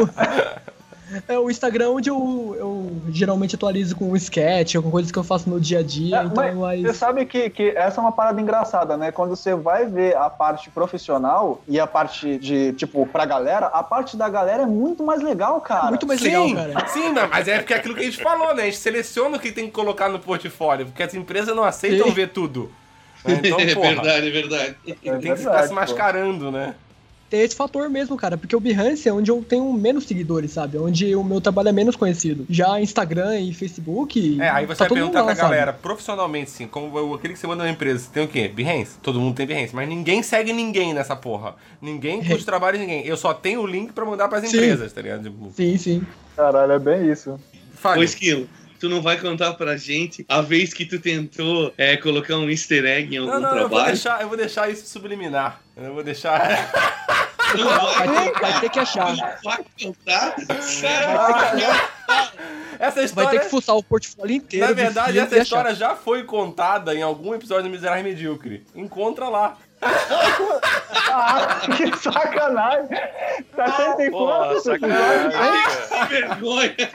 o- 0.00 0.04
o- 0.04 0.10
é 1.28 1.38
o 1.38 1.48
Instagram 1.48 1.90
onde 1.90 2.10
eu, 2.10 2.56
eu 2.58 2.92
geralmente 3.10 3.54
atualizo 3.54 3.94
com 3.94 4.10
um 4.10 4.16
sketch, 4.16 4.74
com 4.74 4.90
coisas 4.90 5.12
que 5.12 5.16
eu 5.16 5.22
faço 5.22 5.48
no 5.48 5.60
dia 5.60 5.78
a 5.78 5.82
dia, 5.82 6.18
É, 6.18 6.24
então 6.24 6.54
mas 6.56 6.80
é. 6.84 6.88
Você 6.88 6.94
sabe 6.94 7.24
que, 7.24 7.48
que 7.48 7.68
essa 7.76 8.00
é 8.00 8.02
uma 8.02 8.10
parada 8.10 8.40
engraçada, 8.40 8.96
né? 8.96 9.12
Quando 9.12 9.30
você 9.30 9.54
vai 9.54 9.86
ver 9.86 10.16
a 10.16 10.28
parte 10.28 10.68
profissional 10.68 11.60
e 11.68 11.78
a 11.78 11.86
parte 11.86 12.36
de, 12.38 12.72
tipo, 12.72 13.06
pra 13.06 13.24
galera, 13.24 13.66
a 13.66 13.84
parte 13.84 14.16
da 14.16 14.28
galera 14.28 14.64
é 14.64 14.66
muito 14.66 15.04
mais 15.04 15.22
legal, 15.22 15.60
cara. 15.60 15.86
Muito 15.90 16.08
mais 16.08 16.18
sim, 16.20 16.26
legal, 16.26 16.72
cara. 16.72 16.88
sim, 16.88 17.12
mas- 17.12 17.30
mas 17.30 17.48
é 17.48 17.58
porque 17.58 17.72
é 17.74 17.76
aquilo 17.76 17.94
que 17.94 18.00
a 18.00 18.04
gente 18.04 18.20
falou, 18.20 18.52
né? 18.52 18.62
A 18.62 18.66
gente 18.66 18.78
seleciona 18.78 19.36
o 19.36 19.40
que 19.40 19.52
tem 19.52 19.66
que 19.66 19.70
colocar 19.72 20.08
no 20.08 20.18
portfólio, 20.18 20.86
porque 20.86 21.04
as 21.04 21.14
empresas 21.14 21.54
não 21.54 21.62
aceitam 21.62 22.08
Sim. 22.08 22.14
ver 22.14 22.30
tudo. 22.30 22.68
Né? 23.26 23.40
Então, 23.44 23.58
é 23.60 23.66
verdade, 23.74 24.26
é 24.28 24.30
verdade. 24.30 24.76
É 24.86 24.92
tem 25.18 25.32
que 25.32 25.36
ficar 25.36 25.66
se 25.68 25.72
mascarando, 25.74 26.50
né? 26.50 26.74
Tem 27.28 27.40
esse 27.40 27.56
fator 27.56 27.90
mesmo, 27.90 28.16
cara, 28.16 28.36
porque 28.36 28.54
o 28.54 28.60
Behance 28.60 29.08
é 29.08 29.12
onde 29.12 29.32
eu 29.32 29.42
tenho 29.42 29.72
menos 29.72 30.04
seguidores, 30.04 30.52
sabe? 30.52 30.78
Onde 30.78 31.12
o 31.16 31.24
meu 31.24 31.40
trabalho 31.40 31.70
é 31.70 31.72
menos 31.72 31.96
conhecido. 31.96 32.46
Já 32.48 32.80
Instagram 32.80 33.40
e 33.40 33.52
Facebook... 33.52 34.40
É, 34.40 34.48
aí 34.48 34.64
você 34.64 34.78
tá 34.78 34.84
vai 34.84 34.94
perguntar 34.94 35.18
lá, 35.22 35.26
pra 35.26 35.34
sabe? 35.34 35.48
galera, 35.50 35.72
profissionalmente, 35.72 36.52
assim, 36.52 36.68
como 36.68 36.96
o- 36.96 37.14
aquele 37.14 37.34
que 37.34 37.40
você 37.40 37.48
manda 37.48 37.64
na 37.64 37.70
empresa, 37.70 37.98
você 38.04 38.10
tem 38.12 38.22
o 38.22 38.28
quê? 38.28 38.46
Behance? 38.46 38.96
Todo 39.02 39.18
mundo 39.20 39.34
tem 39.34 39.44
Behance, 39.44 39.74
mas 39.74 39.88
ninguém 39.88 40.22
segue 40.22 40.52
ninguém 40.52 40.94
nessa 40.94 41.16
porra. 41.16 41.56
Ninguém 41.82 42.22
curte 42.22 42.44
o 42.44 42.46
trabalho 42.46 42.78
de 42.78 42.84
ninguém. 42.86 43.04
Eu 43.04 43.16
só 43.16 43.34
tenho 43.34 43.60
o 43.60 43.66
link 43.66 43.92
pra 43.92 44.04
mandar 44.04 44.28
pras 44.28 44.42
Sim. 44.48 44.56
empresas, 44.58 44.92
tá 44.92 45.02
ligado? 45.02 45.24
Tipo, 45.24 45.50
Sim, 45.52 45.76
sim. 45.76 46.06
Caralho, 46.36 46.72
é 46.74 46.78
bem 46.78 47.10
isso. 47.10 47.40
fale. 47.74 48.02
Ô, 48.02 48.04
Esquilo, 48.04 48.48
tu 48.78 48.88
não 48.88 49.00
vai 49.02 49.18
contar 49.18 49.54
pra 49.54 49.76
gente 49.76 50.24
a 50.28 50.40
vez 50.40 50.72
que 50.74 50.84
tu 50.86 50.98
tentou 50.98 51.72
é, 51.78 51.96
colocar 51.96 52.36
um 52.36 52.48
easter 52.50 52.84
egg 52.84 53.14
em 53.14 53.18
algum 53.18 53.32
Não, 53.32 53.40
não, 53.40 53.48
eu 53.50 53.54
vou, 53.60 53.68
trabalho? 53.68 53.86
deixar, 53.92 54.20
eu 54.22 54.28
vou 54.28 54.36
deixar 54.36 54.70
isso 54.70 54.86
subliminar. 54.86 55.60
Eu 55.76 55.94
vou 55.94 56.02
deixar. 56.02 56.40
Não 57.56 57.64
vai, 57.68 58.06
Vai 58.08 58.24
ter, 58.32 58.40
vai 58.40 58.60
ter 58.60 58.68
que 58.70 58.78
achar. 58.80 59.14
vai 59.44 59.64
contar? 59.80 60.34
Cara, 60.80 61.90
Essa 62.78 62.94
Vai 62.96 63.04
história. 63.04 63.30
ter 63.30 63.44
que 63.44 63.50
fuçar 63.50 63.76
o 63.76 63.82
portfólio 63.82 64.36
inteiro. 64.36 64.66
Na 64.66 64.72
de 64.72 64.80
verdade, 64.82 65.18
essa 65.18 65.34
e 65.36 65.40
achar. 65.40 65.42
história 65.42 65.74
já 65.74 65.94
foi 65.96 66.24
contada 66.24 66.94
em 66.94 67.02
algum 67.02 67.34
episódio 67.34 67.64
do 67.64 67.70
Miserável 67.70 68.04
Medíocre. 68.04 68.64
Encontra 68.74 69.28
lá. 69.28 69.56
Ah, 69.82 71.60
que 71.76 71.96
sacanagem! 71.98 72.88
74 73.54 74.10
Porra, 74.10 74.60
sacanagem. 74.60 75.30
Que 75.90 76.14
vergonha. 76.14 76.90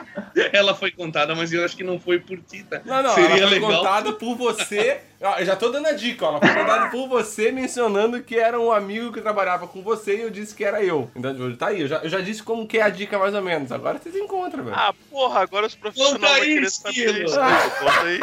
Ela 0.53 0.75
foi 0.75 0.91
contada, 0.91 1.35
mas 1.35 1.51
eu 1.53 1.63
acho 1.63 1.75
que 1.75 1.83
não 1.83 1.99
foi 1.99 2.19
por 2.19 2.39
ti, 2.39 2.63
tá? 2.63 2.81
Não, 2.85 3.03
não, 3.03 3.13
Seria 3.13 3.37
ela 3.41 3.49
foi 3.49 3.59
legal. 3.59 3.77
contada 3.77 4.13
por 4.13 4.35
você. 4.35 5.01
Ó, 5.23 5.38
Eu 5.39 5.45
já 5.45 5.56
tô 5.56 5.69
dando 5.69 5.88
a 5.88 5.91
dica, 5.93 6.26
ó. 6.26 6.30
Ela 6.31 6.39
foi 6.39 6.49
contada 6.53 6.89
por 6.89 7.07
você 7.07 7.52
mencionando 7.52 8.22
que 8.23 8.38
era 8.38 8.60
um 8.60 8.72
amigo 8.72 9.11
que 9.14 9.22
trabalhava 9.22 9.68
com 9.68 9.81
você 9.84 10.15
e 10.18 10.22
eu 10.22 10.30
disse 10.31 10.56
que 10.56 10.64
era 10.65 10.84
eu. 10.84 11.11
Então, 11.15 11.34
tipo, 11.34 11.56
tá 11.57 11.68
aí, 11.68 11.81
eu 11.81 11.88
já, 11.88 11.98
eu 11.98 12.10
já 12.10 12.19
disse 12.19 12.41
como 12.41 12.68
que 12.68 12.80
é 12.80 12.81
a 12.81 12.89
dica 12.89 13.19
mais 13.19 13.35
ou 13.35 13.41
menos. 13.41 13.72
Agora 13.72 13.99
vocês 13.99 14.15
encontram, 14.15 14.64
velho. 14.64 14.76
Ah, 14.76 14.93
porra, 15.10 15.41
agora 15.41 15.68
os 15.68 15.76
profissionais 15.76 16.14
Conta 16.15 16.27
vão 16.27 16.35
aí, 16.41 16.53
querer 16.56 16.69
saber 16.72 17.23
isso. 17.26 17.39
né? 17.39 17.69
Conta 17.80 18.02
aí. 18.02 18.19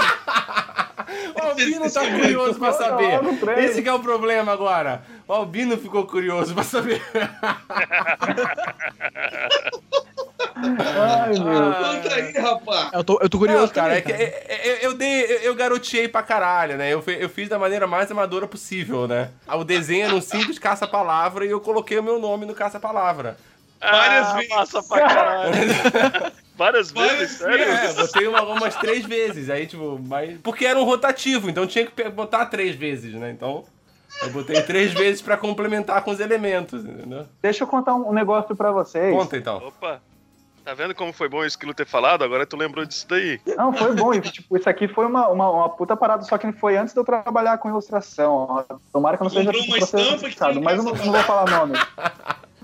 O 1.35 1.47
Albino 1.47 1.91
tá 1.91 2.01
curioso 2.01 2.59
pra 2.59 2.69
muito 2.73 3.41
saber. 3.41 3.59
Esse 3.65 3.81
que 3.83 3.89
é 3.89 3.93
o 3.95 4.01
problema 4.01 4.53
agora. 4.53 5.03
O 5.27 5.33
Albino 5.33 5.79
ficou 5.79 6.07
curioso 6.07 6.53
pra 6.55 6.65
saber. 6.65 7.01
Ai, 10.55 11.31
meu. 11.31 11.43
Conta 11.43 12.15
aí, 12.15 12.33
rapaz. 12.33 12.93
Eu 12.93 13.05
tô, 13.05 13.19
eu 13.21 13.29
tô 13.29 13.39
curioso, 13.39 13.67
Não, 13.67 13.69
cara, 13.69 13.97
é 13.97 14.01
também, 14.01 14.17
que 14.17 14.23
é- 14.23 14.47
é- 14.49 14.69
eu, 14.69 14.91
eu 14.91 14.95
dei, 14.95 15.25
eu, 15.25 15.39
eu 15.41 15.55
garoteei 15.55 16.09
pra 16.09 16.23
caralho, 16.23 16.77
né? 16.77 16.93
Eu, 16.93 17.03
eu 17.07 17.29
fiz 17.29 17.49
da 17.49 17.59
maneira 17.59 17.87
mais 17.87 18.11
amadora 18.11 18.47
possível, 18.47 19.09
né? 19.09 19.31
O 19.49 19.65
desenho 19.65 20.07
era 20.07 20.15
um 20.15 20.21
simples 20.21 20.59
caça-palavra 20.59 21.45
e 21.45 21.51
eu 21.51 21.61
coloquei 21.61 21.99
o 21.99 22.03
meu 22.03 22.19
nome 22.19 22.47
no 22.47 22.55
caça-palavra. 22.55 23.37
Várias 23.81 24.27
ah, 24.27 24.35
vezes. 24.35 24.51
Massa 24.51 24.83
pra 24.83 25.09
caralho. 25.09 25.53
Várias 26.57 26.91
vezes, 26.91 27.39
sério? 27.39 27.63
É, 27.63 27.93
botei 27.93 28.27
uma, 28.27 28.43
umas 28.43 28.75
três 28.75 29.07
vezes, 29.07 29.49
aí 29.49 29.65
tipo, 29.65 30.01
mas... 30.05 30.41
Porque 30.43 30.67
era 30.67 30.77
um 30.77 30.83
rotativo, 30.83 31.49
então 31.49 31.69
tinha 31.69 31.87
que 31.87 32.09
botar 32.11 32.47
três 32.47 32.75
vezes, 32.75 33.15
né? 33.15 33.31
Então, 33.31 33.65
eu 34.23 34.31
botei 34.31 34.61
três 34.63 34.93
vezes 34.93 35.23
pra 35.23 35.37
complementar 35.37 36.03
com 36.03 36.11
os 36.11 36.19
elementos, 36.19 36.85
entendeu? 36.85 37.27
Deixa 37.41 37.63
eu 37.63 37.69
contar 37.69 37.95
um 37.95 38.13
negócio 38.13 38.57
pra 38.57 38.73
vocês. 38.73 39.15
Conta 39.15 39.37
então. 39.37 39.59
Opa. 39.59 40.03
Tá 40.69 40.75
vendo 40.75 40.95
como 40.95 41.15
foi 41.15 41.31
bom 41.31 41.39
o 41.39 41.47
Esquilo 41.47 41.73
ter 41.73 41.87
falado? 41.87 42.23
Agora 42.23 42.45
tu 42.45 42.55
lembrou 42.55 42.85
disso 42.85 43.07
daí. 43.09 43.41
Não, 43.57 43.73
foi 43.73 43.95
bom. 43.95 44.13
E, 44.13 44.21
tipo, 44.21 44.55
isso 44.55 44.69
aqui 44.69 44.87
foi 44.87 45.07
uma, 45.07 45.27
uma, 45.29 45.51
uma 45.51 45.69
puta 45.71 45.97
parada, 45.97 46.23
só 46.25 46.37
que 46.37 46.53
foi 46.53 46.77
antes 46.77 46.93
de 46.93 47.01
eu 47.01 47.05
trabalhar 47.05 47.57
com 47.57 47.71
ilustração. 47.71 48.31
ó. 48.35 48.77
Tomara 48.93 49.17
que 49.17 49.23
eu 49.23 49.25
não 49.25 49.31
seja 49.31 49.51
Comprou 49.51 49.67
uma 49.67 49.79
estampa 49.79 50.29
que 50.29 50.61
mas 50.61 50.77
eu 50.77 50.85
não, 50.85 50.93
não 50.93 51.13
vou 51.13 51.23
falar 51.23 51.51
nome. 51.51 51.73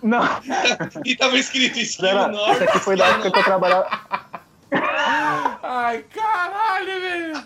Não, 0.03 0.21
E 1.03 1.17
tava 1.17 1.35
escrito 1.39 1.79
Norte. 2.29 2.53
isso 2.53 2.65
aqui 2.65 2.79
foi 2.81 2.95
da 2.95 3.07
época 3.07 3.31
que 3.31 3.39
eu 3.39 3.43
trabalhava. 3.43 3.89
Ai, 5.63 6.05
caralho, 6.15 7.01
velho. 7.01 7.45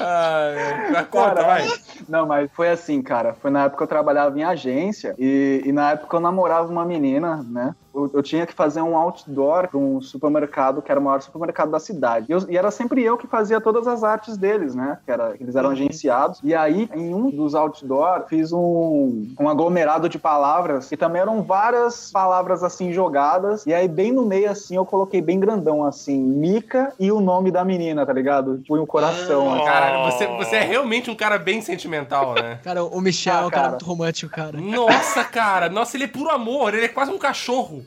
Ai, 0.00 1.04
conta, 1.10 1.34
Cara, 1.34 1.42
vai. 1.44 1.68
Não, 2.08 2.26
mas 2.26 2.50
foi 2.52 2.68
assim, 2.70 3.00
cara. 3.02 3.34
Foi 3.34 3.50
na 3.50 3.64
época 3.64 3.78
que 3.78 3.82
eu 3.84 3.86
trabalhava 3.88 4.38
em 4.38 4.42
agência 4.44 5.14
e, 5.18 5.62
e 5.64 5.72
na 5.72 5.92
época 5.92 6.16
eu 6.16 6.20
namorava 6.20 6.70
uma 6.70 6.84
menina, 6.84 7.44
né? 7.48 7.74
Eu, 7.94 8.10
eu 8.14 8.22
tinha 8.22 8.46
que 8.46 8.54
fazer 8.54 8.80
um 8.80 8.96
outdoor 8.96 9.68
para 9.68 9.78
um 9.78 10.00
supermercado 10.00 10.80
que 10.80 10.90
era 10.90 10.98
o 10.98 11.02
maior 11.04 11.20
supermercado 11.20 11.70
da 11.70 11.78
cidade. 11.78 12.24
E, 12.28 12.32
eu- 12.32 12.46
e 12.48 12.56
era 12.56 12.70
sempre 12.70 13.02
eu 13.04 13.18
que 13.18 13.26
fazia 13.26 13.60
todas 13.60 13.86
as 13.86 14.02
artes 14.02 14.38
deles, 14.38 14.74
né? 14.74 14.98
Que 15.04 15.12
era, 15.12 15.34
eles 15.38 15.54
eram 15.54 15.70
agenciados. 15.70 16.40
E 16.42 16.54
aí, 16.54 16.88
em 16.94 17.14
um 17.14 17.28
dos 17.30 17.54
outdoor, 17.54 18.24
fiz 18.28 18.50
um, 18.50 19.34
um 19.38 19.46
aglomerado 19.48 20.08
de 20.08 20.18
palavras 20.18 20.90
e 20.90 20.96
também 20.96 21.20
eram 21.20 21.42
várias 21.42 22.10
palavras 22.10 22.64
assim 22.64 22.92
jogadas. 22.92 23.66
E 23.66 23.74
aí, 23.74 23.86
bem 23.86 24.10
no 24.10 24.24
meio, 24.24 24.50
assim, 24.50 24.74
eu 24.76 24.86
coloquei 24.86 25.20
bem 25.20 25.38
grandão, 25.38 25.84
assim, 25.84 26.18
Mica 26.42 26.92
e 26.98 27.12
o 27.12 27.20
nome 27.20 27.52
da 27.52 27.64
menina, 27.64 28.04
tá 28.04 28.12
ligado? 28.12 28.60
Foi 28.66 28.80
um 28.80 28.86
coração. 28.86 29.54
assim. 29.54 29.64
Cara, 29.64 30.10
você, 30.10 30.26
você 30.26 30.56
é 30.56 30.64
realmente 30.64 31.08
um 31.08 31.14
cara 31.14 31.38
bem 31.38 31.62
sentimental, 31.62 32.34
né? 32.34 32.58
Cara, 32.64 32.82
o 32.82 33.00
Michel 33.00 33.34
Ah, 33.34 33.42
é 33.42 33.46
um 33.46 33.50
cara 33.50 33.68
muito 33.70 33.84
romântico, 33.84 34.34
cara. 34.34 34.60
Nossa, 34.60 35.22
cara. 35.22 35.68
Nossa, 35.68 35.96
ele 35.96 36.04
é 36.04 36.08
puro 36.08 36.30
amor. 36.30 36.74
Ele 36.74 36.86
é 36.86 36.88
quase 36.88 37.12
um 37.12 37.18
cachorro. 37.18 37.86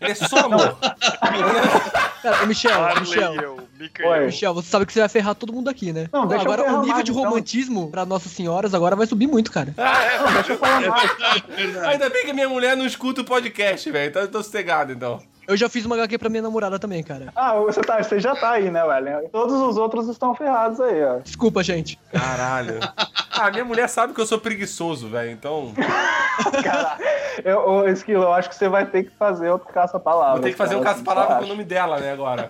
Ele 0.00 0.12
é 0.12 0.14
só 0.14 0.40
amor. 0.40 0.76
Cara, 2.22 2.42
o 2.42 2.46
Michel, 2.46 3.00
Michel. 3.00 3.34
eu, 3.34 3.58
Mika. 3.78 4.20
Michel, 4.20 4.54
você 4.54 4.68
sabe 4.68 4.86
que 4.86 4.92
você 4.92 5.00
vai 5.00 5.08
ferrar 5.10 5.34
todo 5.34 5.52
mundo 5.52 5.68
aqui, 5.68 5.92
né? 5.92 6.08
Não, 6.12 6.22
agora 6.22 6.62
o 6.62 6.78
nível 6.80 6.86
mais, 6.86 7.04
de 7.04 7.10
então. 7.10 7.24
romantismo 7.24 7.90
pra 7.90 8.06
Nossas 8.06 8.32
Senhoras 8.32 8.72
agora 8.72 8.96
vai 8.96 9.06
subir 9.06 9.26
muito, 9.26 9.52
cara. 9.52 9.74
Não, 9.76 10.32
deixa 10.32 10.52
eu 10.52 10.58
falar 10.58 10.80
mais. 10.88 11.10
Ainda 11.88 12.08
bem 12.08 12.24
que 12.24 12.30
a 12.30 12.34
minha 12.34 12.48
mulher 12.48 12.76
não 12.76 12.86
escuta 12.86 13.20
o 13.20 13.24
podcast, 13.24 13.90
velho. 13.90 14.08
Então 14.08 14.22
eu 14.22 14.30
tô 14.30 14.42
sossegado, 14.42 14.92
então. 14.92 15.20
Eu 15.46 15.56
já 15.56 15.68
fiz 15.68 15.84
uma 15.84 15.94
HQ 15.96 16.18
pra 16.18 16.28
minha 16.28 16.42
namorada 16.42 16.78
também, 16.78 17.02
cara. 17.02 17.32
Ah, 17.34 17.54
você, 17.54 17.80
tá, 17.80 18.02
você 18.02 18.18
já 18.18 18.34
tá 18.34 18.52
aí, 18.52 18.70
né, 18.70 18.84
velho? 18.84 19.28
Todos 19.30 19.54
os 19.54 19.76
outros 19.76 20.08
estão 20.08 20.34
ferrados 20.34 20.80
aí, 20.80 21.04
ó. 21.04 21.18
Desculpa, 21.18 21.62
gente. 21.62 21.98
Caralho. 22.12 22.80
Ah, 23.36 23.50
minha 23.50 23.64
mulher 23.64 23.88
sabe 23.88 24.14
que 24.14 24.20
eu 24.20 24.26
sou 24.26 24.38
preguiçoso, 24.38 25.08
velho. 25.08 25.32
Então. 25.32 25.72
Cara, 26.62 26.96
eu, 27.44 27.68
ô, 27.68 27.88
Esquilo, 27.88 28.22
eu 28.22 28.32
acho 28.32 28.48
que 28.48 28.54
você 28.54 28.68
vai 28.68 28.86
ter 28.86 29.02
que 29.02 29.10
fazer 29.18 29.50
outro 29.50 29.72
caça-palavras. 29.72 30.34
Vou 30.34 30.42
ter 30.44 30.52
que 30.52 30.56
fazer 30.56 30.76
um 30.76 30.82
cara, 30.82 30.92
caça-palavra 30.94 31.36
com 31.38 31.44
o 31.44 31.48
nome 31.48 31.64
dela, 31.64 31.98
né, 31.98 32.12
agora. 32.12 32.48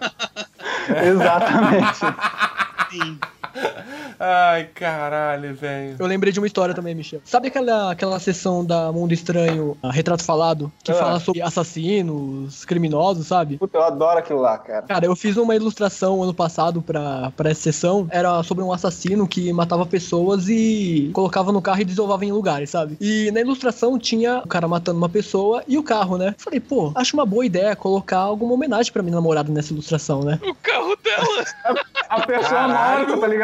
Exatamente. 1.02 2.00
Sim. 2.90 3.18
Ai, 4.18 4.64
caralho, 4.74 5.54
velho. 5.54 5.96
Eu 5.98 6.06
lembrei 6.06 6.32
de 6.32 6.38
uma 6.40 6.46
história 6.46 6.74
também, 6.74 6.94
Michel. 6.94 7.20
Sabe 7.24 7.48
aquela, 7.48 7.90
aquela 7.92 8.18
sessão 8.18 8.64
da 8.64 8.90
Mundo 8.92 9.12
Estranho, 9.12 9.76
a 9.82 9.90
Retrato 9.90 10.22
Falado, 10.24 10.72
que 10.82 10.92
Ah. 10.92 10.94
fala 10.94 11.20
sobre 11.20 11.42
assassinos, 11.42 12.64
criminosos, 12.64 13.26
sabe? 13.26 13.58
Puta, 13.58 13.78
eu 13.78 13.82
adoro 13.82 14.18
aquilo 14.18 14.40
lá, 14.40 14.58
cara. 14.58 14.82
Cara, 14.82 15.06
eu 15.06 15.16
fiz 15.16 15.36
uma 15.36 15.54
ilustração 15.54 16.22
ano 16.22 16.34
passado 16.34 16.80
pra, 16.82 17.30
pra 17.36 17.50
essa 17.50 17.62
sessão. 17.62 18.06
Era 18.10 18.42
sobre 18.42 18.62
um 18.64 18.72
assassino 18.72 19.26
que 19.26 19.52
matava 19.52 19.84
pessoas 19.86 20.48
e 20.48 21.10
colocava 21.12 21.52
no 21.52 21.60
carro 21.62 21.80
e 21.80 21.84
desovava 21.84 22.24
em 22.24 22.32
lugares, 22.32 22.70
sabe? 22.70 22.96
E 23.00 23.30
na 23.32 23.40
ilustração 23.40 23.98
tinha 23.98 24.38
o 24.44 24.48
cara 24.48 24.68
matando 24.68 24.98
uma 24.98 25.08
pessoa 25.08 25.62
e 25.66 25.76
o 25.78 25.82
carro, 25.82 26.16
né? 26.18 26.34
Falei, 26.38 26.60
pô, 26.60 26.92
acho 26.94 27.16
uma 27.16 27.26
boa 27.26 27.44
ideia 27.44 27.74
colocar 27.76 28.18
alguma 28.18 28.54
homenagem 28.54 28.92
pra 28.92 29.02
minha 29.02 29.14
namorada 29.14 29.52
nessa 29.52 29.72
ilustração, 29.72 30.22
né? 30.22 30.38
O 30.42 30.54
carro 30.54 30.96
dela. 31.02 31.44
A 32.08 32.20
pessoa 32.26 32.48
Caralho. 32.50 33.06
morta, 33.06 33.20
tá 33.20 33.26
ligado? 33.26 33.43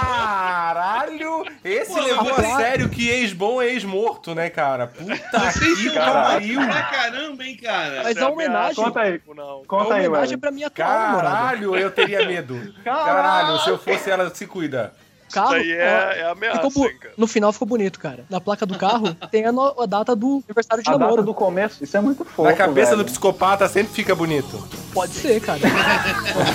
Caralho! 0.00 1.44
Esse 1.64 1.94
Pô, 1.94 2.00
levou 2.00 2.34
a 2.34 2.42
sério 2.56 2.88
que 2.88 3.08
ex-bom 3.08 3.60
é 3.62 3.66
ex-morto, 3.68 4.34
né, 4.34 4.50
cara? 4.50 4.86
Puta 4.86 5.38
Vocês 5.38 5.78
que 5.78 5.90
pariu! 5.90 6.60
pra 6.60 6.82
caramba, 6.82 7.44
hein, 7.44 7.56
cara? 7.56 7.96
Mas 8.02 8.16
Essa 8.16 8.20
é 8.20 8.22
a 8.22 8.28
homenagem. 8.28 8.84
Conta 8.84 9.00
aí. 9.00 9.20
Não. 9.34 9.62
A 9.62 9.66
Conta 9.66 9.94
aí, 9.94 10.06
homenagem 10.08 10.34
é 10.34 10.38
pra 10.38 10.50
minha 10.50 10.66
atual 10.66 10.88
namorada. 10.88 11.36
Caralho, 11.36 11.76
eu 11.76 11.90
teria 11.90 12.26
medo. 12.26 12.74
Caralho, 12.84 13.58
se 13.60 13.70
eu 13.70 13.78
fosse 13.78 14.10
ela, 14.10 14.32
se 14.34 14.46
cuida. 14.46 14.92
Carro, 15.32 15.56
Isso 15.56 15.64
aí 15.64 15.72
é, 15.72 16.18
é 16.20 16.30
ameaça, 16.30 16.68
ficou 16.70 16.86
hein, 16.86 16.96
cara. 17.00 17.14
No 17.16 17.26
final 17.26 17.52
ficou 17.52 17.68
bonito, 17.68 17.98
cara. 18.00 18.24
Na 18.28 18.40
placa 18.40 18.66
do 18.66 18.76
carro 18.76 19.14
tem 19.30 19.46
a, 19.46 19.52
no- 19.52 19.74
a 19.80 19.86
data 19.86 20.14
do 20.16 20.42
aniversário 20.46 20.82
de 20.82 20.88
A 20.90 20.92
namoro. 20.92 21.10
data 21.16 21.22
do 21.24 21.34
começo, 21.34 21.82
isso 21.84 21.96
é 21.96 22.00
muito 22.00 22.24
fofo, 22.24 22.42
Na 22.48 22.52
cabeça 22.54 22.90
velho. 22.92 23.02
do 23.02 23.04
psicopata 23.06 23.68
sempre 23.68 23.92
fica 23.92 24.14
bonito. 24.14 24.62
Pode 24.92 25.12
ser, 25.12 25.40
cara. 25.40 25.60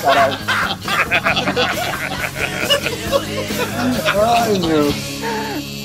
Caralho. 0.02 0.38
Ai, 4.16 4.60
meu. 4.60 5.85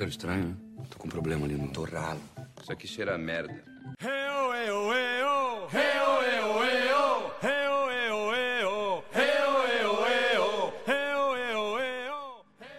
Cheiro 0.00 0.10
estranho, 0.10 0.44
né? 0.48 0.54
Tô 0.88 0.96
com 0.96 1.08
um 1.08 1.10
problema 1.10 1.44
ali 1.44 1.56
no 1.56 1.68
torralo. 1.68 2.18
Isso 2.62 2.72
aqui 2.72 2.88
cheira 2.88 3.16
a 3.16 3.18
merda. 3.18 3.52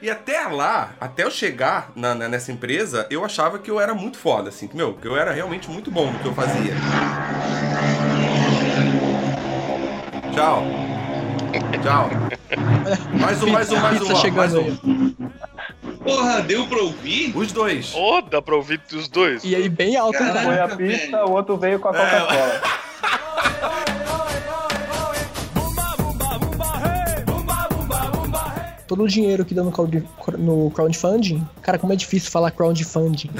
E 0.02 0.10
até 0.10 0.48
lá, 0.48 0.93
até 0.99 1.23
eu 1.23 1.30
chegar 1.30 1.91
na- 1.95 2.15
na- 2.15 2.27
nessa 2.27 2.52
empresa, 2.52 3.06
eu 3.11 3.23
achava 3.23 3.60
que 3.60 3.69
eu 3.69 3.80
era 3.80 3.93
muito 3.93 4.18
foda, 4.18 4.49
assim, 4.49 4.68
que, 4.68 4.76
meu, 4.76 4.95
que 4.95 5.07
eu 5.07 5.15
era 5.15 5.31
realmente 5.31 5.69
muito 5.69 5.91
bom 5.91 6.11
no 6.11 6.18
que 6.18 6.26
eu 6.27 6.34
fazia. 6.34 6.73
Tchau. 10.34 10.64
Tchau. 11.84 12.10
Mais 13.19 13.43
um, 13.43 13.52
mais 13.52 13.72
um, 13.72 13.80
mais 13.80 14.02
um, 14.02 14.31
mais 14.31 14.53
um. 14.56 15.20
Porra, 16.03 16.41
deu 16.41 16.65
pra 16.68 16.80
ouvir? 16.80 17.32
Os 17.36 17.52
dois. 17.52 17.94
Oh, 17.95 18.22
dá 18.22 18.41
pra 18.41 18.56
ouvir 18.56 18.80
dos 18.90 19.07
dois. 19.07 19.44
E 19.44 19.56
aí, 19.56 19.69
bem 19.69 19.95
alto, 19.95 20.15
hein, 20.22 20.28
Caralho. 20.34 20.34
cara. 20.34 20.45
Foi 20.45 20.53
a 20.56 20.57
Caraca, 20.68 20.78
pista, 20.78 21.18
velho. 21.18 21.28
o 21.30 21.32
outro 21.32 21.57
veio 21.57 21.80
com 21.80 21.90
a 21.90 21.91
É, 21.98 22.19
Coca-Cola. 22.19 22.61
Todo 28.88 29.03
o 29.03 29.07
dinheiro 29.07 29.45
que 29.45 29.53
deu 29.53 29.64
no, 29.64 29.72
crowd, 29.72 30.03
no 30.38 30.69
crowdfunding. 30.72 31.48
Cara, 31.61 31.78
como 31.80 31.94
é 31.94 31.95
difícil 31.95 32.30
falar 32.30 32.52
crowdfunding. 32.52 33.30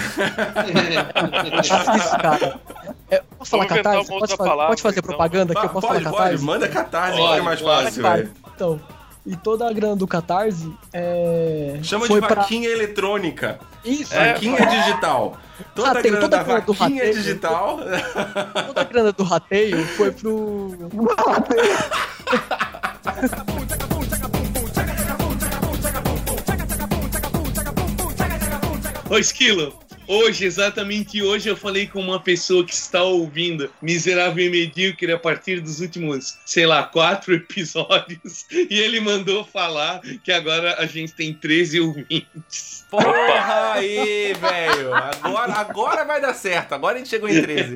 É 1.52 1.62
difícil, 1.62 2.18
cara. 2.20 2.60
É, 3.10 3.22
Posso 3.38 3.52
falar 3.52 3.66
catarse? 3.66 4.10
uma 4.12 4.20
Pode, 4.20 4.38
palavra, 4.38 4.68
pode 4.68 4.82
fazer 4.82 5.00
então. 5.00 5.08
propaganda 5.10 5.54
aqui? 5.54 5.66
Eu 5.66 5.70
posso 5.70 5.88
pode, 5.88 6.04
falar 6.04 6.16
pode, 6.16 6.24
catarse? 6.30 6.44
manda 6.46 6.68
catarse, 6.70 7.18
Pode, 7.18 7.34
que 7.34 7.40
é 7.40 7.42
mais 7.42 7.62
pode. 7.62 7.84
fácil, 7.86 8.04
velho. 8.04 8.32
Então, 8.56 8.80
e 9.26 9.36
toda 9.36 9.68
a 9.70 9.74
grana 9.74 9.96
do 9.96 10.08
Catarse 10.08 10.72
é. 10.92 11.80
Chama 11.84 12.08
foi 12.08 12.20
de 12.22 12.28
pra- 12.28 12.42
vaquinha 12.42 12.70
eletrônica. 12.70 13.60
Isso, 13.86 14.14
Vaquinha 14.14 14.66
digital. 14.66 15.38
Toda 15.76 15.88
Ah, 15.90 15.92
a 15.92 16.02
tem 16.02 16.12
grana 16.12 16.20
toda 16.22 16.38
da 16.38 16.42
a 16.42 16.44
grana 16.46 16.62
do 16.62 16.74
vaquinha 16.74 17.04
rateio. 17.06 17.16
digital. 17.24 17.80
toda 18.68 18.82
a 18.82 18.84
grana 18.84 19.12
do 19.12 19.24
rateio 19.24 19.86
foi 19.86 20.12
pro. 20.12 20.76
Ô, 29.10 29.18
Esquilo, 29.18 29.74
hoje, 30.12 30.46
exatamente 30.46 31.22
hoje, 31.24 31.50
eu 31.50 31.56
falei 31.56 31.88
com 31.88 32.00
uma 32.00 32.20
pessoa 32.20 32.66
que 32.66 32.74
está 32.74 33.02
ouvindo 33.02 33.70
Miserável 33.82 34.46
e 34.46 34.50
Medíocre 34.50 35.12
a 35.12 35.18
partir 35.18 35.60
dos 35.62 35.80
últimos, 35.80 36.38
sei 36.46 36.66
lá, 36.66 36.84
quatro 36.84 37.34
episódios. 37.36 38.46
E 38.52 38.80
ele 38.80 39.00
mandou 39.00 39.46
falar 39.46 40.02
que 40.24 40.32
agora 40.32 40.76
a 40.78 40.86
gente 40.86 41.14
tem 41.14 41.34
13 41.34 41.80
ouvintes. 41.80 42.86
Porra 42.90 43.72
aí, 43.76 44.34
velho. 44.34 44.94
Agora, 44.94 45.54
agora 45.54 46.06
vai 46.06 46.20
dar 46.20 46.34
certo. 46.34 46.74
Agora 46.74 46.96
a 46.96 46.98
gente 46.98 47.10
chegou 47.10 47.30
em 47.30 47.42
13. 47.42 47.74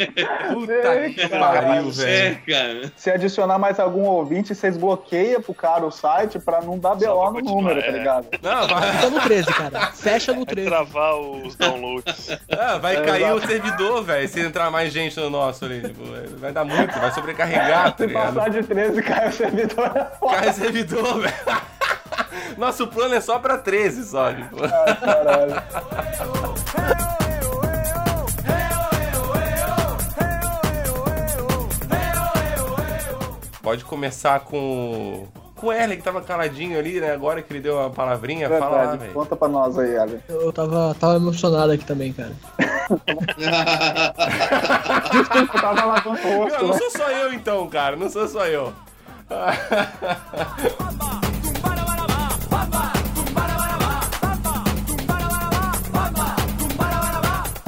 Puta 0.53 1.09
que 1.09 1.27
pariu, 1.29 1.91
É, 2.05 2.31
velho. 2.45 2.91
Se 2.97 3.09
adicionar 3.09 3.57
mais 3.57 3.79
algum 3.79 4.03
ouvinte, 4.03 4.53
vocês 4.53 4.75
bloqueiam 4.75 5.41
pro 5.41 5.53
cara 5.53 5.85
o 5.85 5.91
site 5.91 6.37
pra 6.37 6.61
não 6.61 6.77
dar 6.77 6.95
BO 6.95 7.31
no 7.31 7.39
número, 7.39 7.79
tá 7.81 7.87
é. 7.87 7.91
ligado? 7.91 8.27
Não, 8.41 8.67
vai, 8.67 8.91
Fica 8.91 9.09
no 9.09 9.21
13, 9.21 9.45
cara. 9.53 9.91
Fecha 9.93 10.31
no 10.33 10.45
Vai 10.45 10.55
13. 10.55 10.69
travar 10.69 11.15
os 11.17 11.55
downloads. 11.55 12.24
Ah, 12.57 12.77
vai 12.77 12.97
É, 12.97 13.01
cair 13.01 13.33
o 13.33 13.45
servidor, 13.45 14.03
velho, 14.03 14.27
se 14.27 14.39
entrar 14.39 14.69
mais 14.71 14.91
gente 14.91 15.19
no 15.19 15.29
nosso 15.29 15.65
ali. 15.65 15.81
Tipo, 15.81 16.03
vai 16.37 16.51
dar 16.51 16.63
muito, 16.65 16.97
vai 16.99 17.11
sobrecarregar, 17.11 17.91
tá 17.95 18.05
Se 18.05 18.13
passar 18.13 18.49
de 18.49 18.63
13, 18.63 19.01
cai 19.01 19.29
o 19.29 19.31
servidor. 19.31 19.91
é. 19.95 20.07
Cai 20.35 20.49
o 20.49 20.53
servidor, 20.53 21.19
velho. 21.21 21.35
Nosso 22.57 22.87
plano 22.87 23.15
é 23.15 23.21
só 23.21 23.39
pra 23.39 23.57
13, 23.57 24.05
só. 24.05 24.31
Tipo. 24.33 24.57
Caralho. 24.57 25.63
Pode 33.61 33.83
começar 33.83 34.41
com. 34.41 35.27
Com 35.65 35.69
o 35.69 35.73
Erlen, 35.73 35.97
que 35.97 36.03
tava 36.03 36.21
caladinho 36.21 36.77
ali, 36.77 37.01
né? 37.01 37.11
Agora 37.11 37.41
que 37.41 37.51
ele 37.51 37.59
deu 37.59 37.83
a 37.83 37.89
palavrinha, 37.89 38.47
fala 38.47 38.69
lá, 38.69 38.77
Verdade. 38.81 38.97
velho. 38.99 39.13
Conta 39.13 39.35
pra 39.35 39.47
nós 39.47 39.79
aí, 39.79 39.97
Ali. 39.97 40.19
Eu 40.29 40.53
tava, 40.53 40.95
tava 40.99 41.15
emocionado 41.15 41.71
aqui 41.71 41.83
também, 41.83 42.13
cara. 42.13 42.33
Desculpa, 45.09 45.57
eu 45.57 45.61
tava 45.61 45.85
lavando 45.85 46.19
o 46.19 46.23
Não, 46.23 46.37
rosto, 46.37 46.61
não 46.61 46.67
né? 46.71 46.77
sou 46.77 46.91
só 46.91 47.09
eu 47.09 47.33
então, 47.33 47.67
cara. 47.67 47.95
Não 47.95 48.07
sou 48.11 48.27
só 48.27 48.45
eu. 48.45 48.71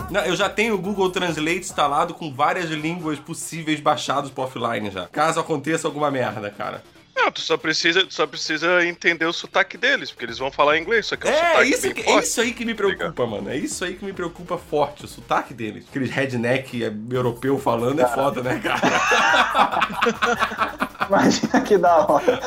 Não, 0.10 0.22
eu 0.22 0.36
já 0.36 0.49
tenho 0.49 0.74
o 0.74 0.78
Google 0.78 1.10
Translate 1.11 1.60
instalado 1.60 2.14
com 2.14 2.34
várias 2.34 2.69
línguas 2.69 3.19
possíveis 3.19 3.82
baixados 3.82 4.32
pro 4.32 4.44
offline 4.45 4.90
já. 4.90 5.06
Caso 5.07 5.40
aconteça 5.40 5.88
alguma 5.88 6.10
merda, 6.10 6.49
cara. 6.49 6.82
Não, 7.28 7.32
tu 7.34 7.41
só 7.41 7.58
precisa, 7.58 8.06
tu 8.06 8.14
só 8.14 8.26
precisa 8.26 8.86
entender 8.86 9.26
o 9.26 9.34
sotaque 9.34 9.78
deles, 9.78 10.10
porque 10.10 10.24
eles 10.24 10.38
vão 10.38 10.49
falar 10.49 10.78
inglês, 10.78 11.08
só 11.08 11.18
que 11.18 11.28
é 11.28 11.32
um 11.32 11.34
É, 11.34 11.38
sotaque 11.38 11.70
isso 11.70 11.88
é 11.88 12.20
isso 12.20 12.40
aí 12.41 12.54
que 12.54 12.64
me 12.64 12.74
preocupa, 12.74 13.26
mano. 13.26 13.49
É 13.49 13.58
isso 13.58 13.84
aí 13.84 13.95
que 13.95 14.06
me 14.06 14.14
preocupa 14.14 14.58
forte, 14.58 15.04
o 15.04 15.10
sotaque 15.10 15.54
deles. 15.54 15.84
Aqueles 15.90 16.10
redneck 16.10 16.82
europeu 17.12 17.60
falando 17.60 17.99
é 17.99 18.08
foda, 18.08 18.41
né, 18.41 18.62
cara? 18.64 18.80
Imagina 21.10 21.62
que 21.62 21.78
da 21.78 21.98
hora. 21.98 22.40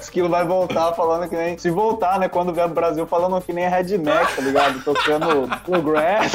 Esquilo 0.00 0.28
vai 0.28 0.44
voltar 0.44 0.92
falando 0.92 1.28
que 1.28 1.34
nem. 1.34 1.58
Se 1.58 1.68
voltar, 1.68 2.20
né? 2.20 2.28
Quando 2.28 2.52
vier 2.52 2.66
pro 2.66 2.74
Brasil, 2.76 3.04
falando 3.08 3.40
que 3.42 3.52
nem 3.52 3.68
redneck, 3.68 4.36
tá 4.36 4.42
ligado? 4.42 4.84
Tocando 4.84 5.48
bluegrass. 5.66 6.34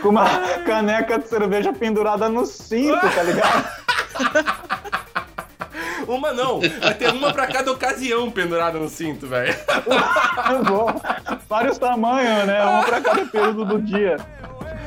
Com 0.00 0.08
uma 0.08 0.26
caneca 0.66 1.20
de 1.20 1.28
cerveja 1.28 1.72
pendurada 1.72 2.28
no 2.28 2.44
cinto, 2.46 3.00
tá 3.00 3.22
ligado? 3.22 3.68
Uma 6.12 6.30
não, 6.30 6.60
vai 6.60 6.92
ter 6.92 7.08
uma 7.08 7.32
pra 7.32 7.46
cada 7.46 7.72
ocasião 7.72 8.30
pendurada 8.30 8.78
no 8.78 8.86
cinto, 8.86 9.26
velho. 9.26 9.54
Bom, 10.68 11.00
Vários 11.48 11.78
tamanhos, 11.78 12.46
né? 12.46 12.62
Um 12.66 12.82
pra 12.82 13.00
cada 13.00 13.24
período 13.24 13.64
do 13.64 13.80
dia. 13.80 14.18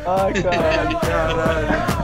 Ai, 0.06 0.34
caralho. 0.34 1.00
Caralho. 1.00 1.96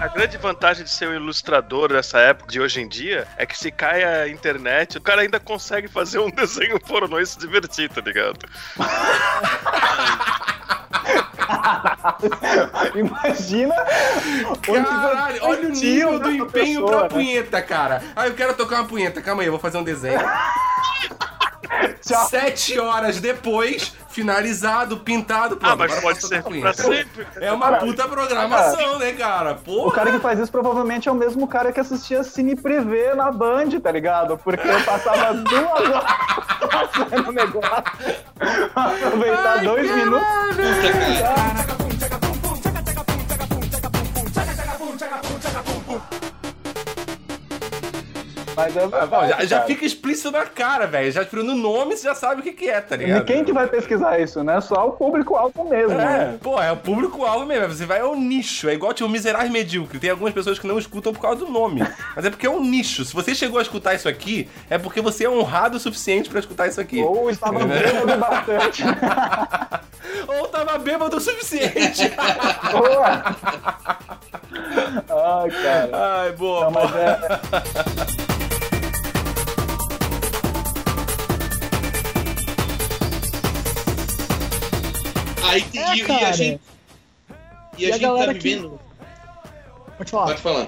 A 0.00 0.08
grande 0.08 0.36
vantagem 0.36 0.82
de 0.82 0.90
ser 0.90 1.08
um 1.08 1.14
ilustrador 1.14 1.92
dessa 1.92 2.18
época, 2.18 2.50
de 2.50 2.60
hoje 2.60 2.80
em 2.80 2.88
dia, 2.88 3.24
é 3.36 3.46
que 3.46 3.56
se 3.56 3.70
cai 3.70 4.02
a 4.02 4.28
internet, 4.28 4.98
o 4.98 5.00
cara 5.00 5.22
ainda 5.22 5.38
consegue 5.38 5.86
fazer 5.86 6.18
um 6.18 6.30
desenho 6.30 6.80
pornô 6.80 7.20
e 7.20 7.26
se 7.26 7.38
divertir, 7.38 7.88
tá 7.88 8.00
ligado? 8.00 8.40
Imagina 12.94 13.74
Caralho, 14.62 15.38
olha 15.42 15.68
o 15.68 15.72
nível 15.72 16.18
do 16.18 16.30
empenho 16.30 16.50
pessoa, 16.50 16.90
pra 16.90 17.02
né? 17.02 17.08
punheta, 17.08 17.62
cara. 17.62 18.02
Ah, 18.14 18.26
eu 18.26 18.34
quero 18.34 18.54
tocar 18.54 18.80
uma 18.80 18.88
punheta. 18.88 19.20
Calma 19.20 19.42
aí, 19.42 19.48
eu 19.48 19.52
vou 19.52 19.60
fazer 19.60 19.78
um 19.78 19.84
desenho. 19.84 20.20
Tchau. 22.00 22.28
Sete 22.28 22.78
horas 22.78 23.20
depois, 23.20 23.94
finalizado, 24.08 24.98
pintado, 24.98 25.56
pronto. 25.56 25.72
Ah, 25.72 25.76
mas 25.76 25.90
agora 25.92 26.02
pode 26.02 26.26
ser 26.26 26.42
pra 26.42 26.72
sempre. 26.74 27.26
É 27.40 27.50
uma 27.52 27.72
puta 27.78 28.06
programação, 28.06 28.98
né, 28.98 29.12
cara? 29.12 29.52
O 29.52 29.56
Porra. 29.56 29.94
cara 29.94 30.12
que 30.12 30.18
faz 30.18 30.38
isso 30.38 30.52
provavelmente 30.52 31.08
é 31.08 31.12
o 31.12 31.14
mesmo 31.14 31.46
cara 31.48 31.72
que 31.72 31.80
assistia 31.80 32.22
Cine 32.22 32.54
Privé 32.56 33.14
na 33.14 33.30
Band, 33.32 33.70
tá 33.82 33.90
ligado? 33.90 34.36
Porque 34.38 34.66
eu 34.68 34.80
passava 34.84 35.34
duas 35.34 35.64
horas 35.64 36.04
passando 36.70 37.28
o 37.28 37.32
negócio. 37.32 37.84
Aproveitar 38.74 39.58
Ai, 39.58 39.64
dois 39.64 39.86
caralho. 39.88 40.10
minutos. 40.10 41.34
Mas 48.56 48.76
é 48.76 48.84
Ah, 48.84 49.06
bom, 49.06 49.16
já, 49.20 49.26
verdade, 49.26 49.46
já 49.48 49.62
fica 49.62 49.84
explícito 49.84 50.30
na 50.30 50.44
cara, 50.46 50.86
velho. 50.86 51.10
Já 51.10 51.24
no 51.32 51.54
nome, 51.54 51.96
você 51.96 52.04
já 52.04 52.14
sabe 52.14 52.40
o 52.40 52.44
que, 52.44 52.52
que 52.52 52.68
é, 52.70 52.80
tá 52.80 52.94
E 52.94 52.98
ligado? 52.98 53.24
quem 53.24 53.44
que 53.44 53.52
vai 53.52 53.66
pesquisar 53.66 54.18
isso, 54.20 54.42
né? 54.44 54.60
Só 54.60 54.88
o 54.88 54.92
público-alvo 54.92 55.68
mesmo, 55.68 55.92
É, 55.92 55.96
né? 56.04 56.38
pô, 56.42 56.60
é 56.62 56.70
o 56.70 56.76
público-alvo 56.76 57.44
mesmo. 57.46 57.74
Você 57.74 57.84
vai 57.86 58.00
ao 58.00 58.14
nicho. 58.14 58.68
É 58.68 58.74
igual 58.74 58.92
tipo 58.94 59.08
Miserável 59.08 59.50
Medíocre. 59.50 59.98
Tem 59.98 60.10
algumas 60.10 60.32
pessoas 60.32 60.58
que 60.58 60.66
não 60.66 60.78
escutam 60.78 61.12
por 61.12 61.20
causa 61.20 61.44
do 61.44 61.50
nome. 61.50 61.82
Mas 62.14 62.24
é 62.24 62.30
porque 62.30 62.46
é 62.46 62.50
um 62.50 62.62
nicho. 62.62 63.04
Se 63.04 63.12
você 63.14 63.34
chegou 63.34 63.58
a 63.58 63.62
escutar 63.62 63.94
isso 63.94 64.08
aqui, 64.08 64.48
é 64.70 64.78
porque 64.78 65.00
você 65.00 65.24
é 65.24 65.30
honrado 65.30 65.76
o 65.76 65.80
suficiente 65.80 66.30
pra 66.30 66.38
escutar 66.40 66.68
isso 66.68 66.80
aqui. 66.80 67.02
Ou 67.02 67.28
estava 67.30 67.60
É. 67.62 67.64
bêbado 67.66 68.18
bastante. 68.18 68.82
Ou 70.28 70.46
tava 70.48 70.78
bêbado 70.78 71.16
o 71.16 71.20
suficiente. 71.20 72.02
Boa! 72.70 73.24
Ai, 75.10 75.50
cara. 75.50 75.90
Ai, 76.22 76.32
boa, 76.32 76.64
Não, 76.64 76.72
boa. 76.72 76.90
Aí 85.44 85.62
tem- 85.62 85.82
É, 85.82 85.94
e, 85.94 85.98
e 85.98 86.02
a 86.02 86.06
cara. 86.06 86.32
gente. 86.32 86.60
E 87.76 87.84
a, 87.84 87.88
E 87.88 87.90
a 87.90 87.92
gente 87.92 88.00
tá 88.02 88.08
galera 88.08 88.34
que- 88.34 88.40
vivendo. 88.40 88.80
Pode 89.98 90.10
falar. 90.10 90.26
Pode 90.26 90.42
falar. 90.42 90.66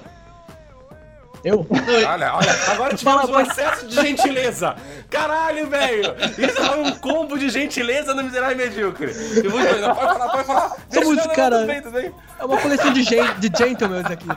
Eu? 1.44 1.64
Olha, 2.08 2.34
olha, 2.34 2.70
agora 2.72 2.96
tivemos 2.96 3.28
um 3.30 3.38
excesso 3.40 3.86
de 3.86 3.94
gentileza. 3.94 4.74
Caralho, 5.08 5.68
velho. 5.68 6.16
Isso 6.38 6.60
é 6.60 6.70
um 6.74 6.90
combo 6.96 7.38
de 7.38 7.48
gentileza 7.50 8.12
no 8.14 8.24
Miserável 8.24 8.56
Medíocre. 8.56 9.12
Eu 9.44 9.50
vou- 9.50 9.60
não, 9.60 9.94
pode 9.94 10.12
falar, 10.18 10.28
pode 10.30 10.44
falar. 10.44 10.76
Deixa, 10.90 11.06
Somos, 11.06 11.26
cara- 11.36 11.56
tudo 11.58 11.66
bem, 11.68 11.82
tudo 11.82 11.92
bem. 11.92 12.12
É 12.40 12.44
uma 12.44 12.56
coleção 12.60 12.92
de, 12.92 13.02
gen 13.04 13.22
de 13.38 13.50
gentlemen 13.56 14.00
aqui. 14.04 14.26
pô. 14.26 14.36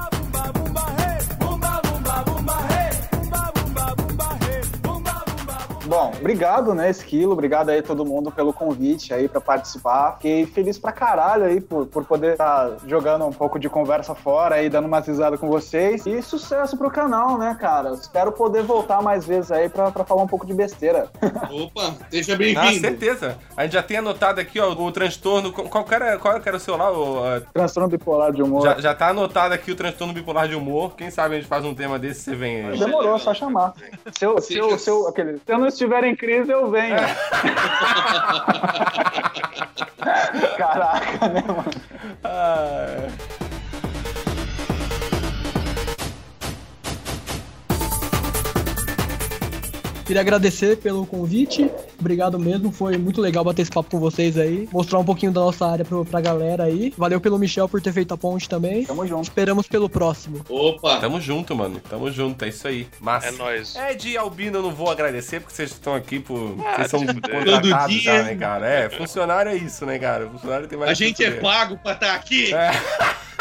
Bom, 5.94 6.10
obrigado, 6.18 6.74
né, 6.74 6.90
Esquilo? 6.90 7.34
Obrigado 7.34 7.68
aí 7.68 7.80
todo 7.80 8.04
mundo 8.04 8.32
pelo 8.32 8.52
convite 8.52 9.14
aí 9.14 9.28
pra 9.28 9.40
participar. 9.40 10.16
Fiquei 10.16 10.44
feliz 10.44 10.76
pra 10.76 10.90
caralho 10.90 11.44
aí 11.44 11.60
por, 11.60 11.86
por 11.86 12.04
poder 12.04 12.32
estar 12.32 12.72
jogando 12.84 13.24
um 13.24 13.32
pouco 13.32 13.60
de 13.60 13.68
conversa 13.68 14.12
fora 14.12 14.56
aí, 14.56 14.68
dando 14.68 14.86
umas 14.86 15.06
risadas 15.06 15.38
com 15.38 15.48
vocês. 15.48 16.04
E 16.04 16.20
sucesso 16.20 16.76
pro 16.76 16.90
canal, 16.90 17.38
né, 17.38 17.56
cara? 17.60 17.92
Espero 17.92 18.32
poder 18.32 18.64
voltar 18.64 19.00
mais 19.02 19.24
vezes 19.24 19.52
aí 19.52 19.68
pra, 19.68 19.92
pra 19.92 20.04
falar 20.04 20.24
um 20.24 20.26
pouco 20.26 20.44
de 20.44 20.52
besteira. 20.52 21.08
Opa, 21.48 21.94
seja 22.10 22.34
Ah, 22.34 22.38
bem-vindo. 22.38 22.80
certeza. 22.80 23.38
A 23.56 23.62
gente 23.62 23.74
já 23.74 23.82
tem 23.82 23.98
anotado 23.98 24.40
aqui, 24.40 24.58
ó, 24.58 24.72
o 24.72 24.90
transtorno. 24.90 25.52
Qual 25.52 25.86
era, 25.92 26.18
qual 26.18 26.34
era 26.44 26.56
o 26.56 26.60
seu 26.60 26.76
lá? 26.76 26.90
O, 26.90 27.24
ah, 27.24 27.40
Transtorno 27.52 27.88
bipolar 27.88 28.32
de 28.32 28.42
humor. 28.42 28.64
já, 28.64 28.80
já 28.80 28.94
tá 28.96 29.10
anotado 29.10 29.54
aqui 29.54 29.70
o 29.70 29.76
transtorno 29.76 30.12
bipolar 30.12 30.48
de 30.48 30.56
humor. 30.56 30.96
Quem 30.96 31.08
sabe 31.08 31.36
a 31.36 31.38
gente 31.38 31.48
faz 31.48 31.64
um 31.64 31.72
tema 31.72 32.00
desse 32.00 32.22
você 32.22 32.34
vem 32.34 32.66
aí. 32.66 32.78
Demorou, 32.80 33.16
só 33.16 33.32
chamar. 33.32 33.74
Se 34.12 34.24
eu, 34.24 34.40
se 34.40 34.56
eu, 34.56 34.76
se 34.76 34.90
eu, 34.90 35.06
aquele, 35.06 35.34
se 35.34 35.52
eu 35.52 35.58
não 35.58 35.68
estiver 35.68 35.93
tiver 35.94 36.04
em 36.04 36.16
crise, 36.16 36.50
eu 36.50 36.70
venho. 36.70 36.96
Caraca, 40.56 41.28
né, 41.28 41.44
mano? 41.46 41.64
Ah, 42.24 43.08
Queria 50.04 50.20
agradecer 50.20 50.76
pelo 50.76 51.06
convite. 51.06 51.70
Obrigado 51.98 52.38
mesmo, 52.38 52.70
foi 52.70 52.98
muito 52.98 53.20
legal 53.20 53.42
bater 53.42 53.62
esse 53.62 53.70
papo 53.70 53.90
com 53.90 53.98
vocês 53.98 54.36
aí. 54.36 54.68
Mostrar 54.70 54.98
um 54.98 55.04
pouquinho 55.04 55.32
da 55.32 55.40
nossa 55.40 55.66
área 55.66 55.84
pro, 55.84 56.04
pra 56.04 56.20
galera 56.20 56.64
aí. 56.64 56.92
Valeu 56.96 57.20
pelo 57.20 57.38
Michel 57.38 57.68
por 57.68 57.80
ter 57.80 57.92
feito 57.92 58.12
a 58.12 58.16
ponte 58.16 58.48
também. 58.48 58.84
Tamo 58.84 59.06
junto. 59.06 59.22
Esperamos 59.22 59.66
pelo 59.66 59.88
próximo. 59.88 60.44
Opa! 60.48 60.98
Tamo 60.98 61.20
junto, 61.20 61.56
mano. 61.56 61.80
Tamo 61.88 62.10
junto, 62.10 62.44
é 62.44 62.48
isso 62.48 62.68
aí. 62.68 62.86
Massa. 63.00 63.28
É 63.28 63.30
nóis. 63.32 63.74
Ed 63.76 64.10
e 64.10 64.16
Albino 64.16 64.58
eu 64.58 64.62
não 64.62 64.74
vou 64.74 64.90
agradecer 64.90 65.40
porque 65.40 65.54
vocês 65.54 65.70
estão 65.70 65.94
aqui 65.94 66.20
por. 66.20 66.54
Ah, 66.66 66.76
vocês 66.76 66.90
são 66.90 67.00
contratados 67.06 68.02
já, 68.02 68.22
né, 68.22 68.34
cara? 68.34 68.68
É, 68.68 68.90
funcionário 68.90 69.52
é 69.52 69.56
isso, 69.56 69.86
né, 69.86 69.98
cara? 69.98 70.28
Funcionário 70.28 70.68
tem 70.68 70.78
mais 70.78 70.90
A 70.90 70.94
gente 70.94 71.24
é 71.24 71.30
pago 71.30 71.78
pra 71.78 71.92
estar 71.92 72.14
aqui. 72.14 72.54
É 72.54 72.70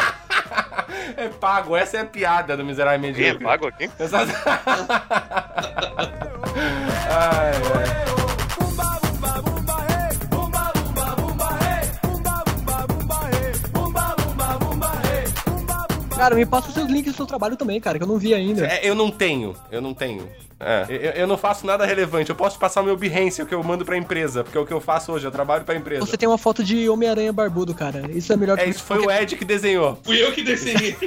pago, 1.40 1.76
essa 1.76 1.98
é 1.98 2.02
a 2.02 2.06
piada 2.06 2.56
do 2.58 2.64
Miserável 2.66 3.00
Quem 3.00 3.10
é 3.10 3.14
Medíocre. 3.14 3.44
pago 3.44 3.68
aqui? 3.68 3.90
Exato. 4.00 4.32
ai, 7.10 7.52
ai. 7.76 8.23
Cara, 16.24 16.36
me 16.36 16.46
passa 16.46 16.70
os 16.70 16.74
seus 16.74 16.90
links 16.90 17.12
do 17.12 17.18
seu 17.18 17.26
trabalho 17.26 17.58
também, 17.58 17.82
cara, 17.82 17.98
que 17.98 18.04
eu 18.06 18.08
não 18.08 18.18
vi 18.18 18.34
ainda. 18.34 18.66
É, 18.66 18.80
eu 18.82 18.96
não 18.96 19.12
tenho, 19.12 19.54
eu 19.70 19.82
não 19.82 19.94
tenho. 19.94 20.32
É, 20.58 20.86
eu, 20.88 21.12
eu 21.12 21.28
não 21.28 21.38
faço 21.38 21.68
nada 21.68 21.86
relevante. 21.86 22.30
Eu 22.30 22.36
posso 22.38 22.58
passar 22.58 22.80
o 22.80 22.86
meu 22.86 22.96
Behance, 22.96 23.42
o 23.42 23.46
que 23.46 23.54
eu 23.54 23.62
mando 23.62 23.84
pra 23.84 23.98
empresa, 23.98 24.42
porque 24.42 24.58
é 24.58 24.62
o 24.62 24.66
que 24.66 24.72
eu 24.72 24.80
faço 24.80 25.12
hoje, 25.12 25.28
eu 25.28 25.32
trabalho 25.32 25.66
pra 25.66 25.76
empresa. 25.76 26.06
Você 26.06 26.16
tem 26.16 26.30
uma 26.30 26.38
foto 26.38 26.64
de 26.64 26.88
Homem-Aranha 26.88 27.34
barbudo, 27.34 27.76
cara. 27.76 28.10
Isso 28.10 28.32
é 28.32 28.38
melhor 28.38 28.58
É, 28.58 28.66
isso 28.66 28.86
foi 28.86 29.00
o 29.00 29.12
Ed 29.12 29.36
que 29.36 29.44
desenhou. 29.44 30.00
Fui 30.02 30.24
eu 30.24 30.32
que 30.32 30.42
desenhei. 30.42 30.96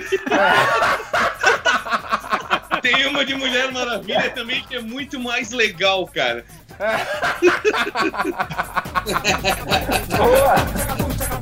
Tem 2.82 3.06
uma 3.06 3.24
de 3.24 3.34
Mulher 3.34 3.72
Maravilha 3.72 4.28
também 4.30 4.62
que 4.64 4.76
é 4.76 4.82
muito 4.82 5.18
mais 5.18 5.50
legal, 5.50 6.06
cara. 6.06 6.44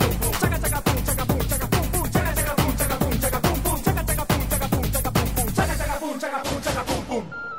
chaka 6.24 6.42
boom, 6.48 6.62
chaka 6.62 6.84
boom, 6.84 7.04
boom. 7.08 7.53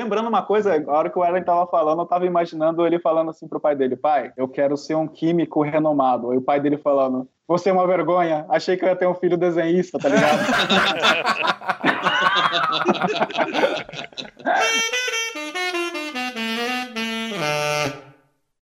Lembrando 0.00 0.28
uma 0.28 0.40
coisa, 0.42 0.82
a 0.88 0.92
hora 0.92 1.10
que 1.10 1.18
o 1.18 1.22
Ellen 1.22 1.44
tava 1.44 1.66
falando, 1.66 2.00
eu 2.00 2.06
tava 2.06 2.24
imaginando 2.24 2.86
ele 2.86 2.98
falando 2.98 3.28
assim 3.30 3.46
pro 3.46 3.60
pai 3.60 3.76
dele, 3.76 3.96
pai, 3.96 4.32
eu 4.34 4.48
quero 4.48 4.74
ser 4.74 4.94
um 4.94 5.06
químico 5.06 5.60
renomado. 5.60 6.30
Aí 6.30 6.38
o 6.38 6.42
pai 6.42 6.58
dele 6.58 6.78
falando, 6.78 7.28
você 7.46 7.68
é 7.68 7.72
uma 7.72 7.86
vergonha, 7.86 8.46
achei 8.48 8.78
que 8.78 8.84
eu 8.84 8.88
ia 8.88 8.96
ter 8.96 9.06
um 9.06 9.14
filho 9.14 9.36
desenhista, 9.36 9.98
tá 9.98 10.08
ligado? 10.08 10.38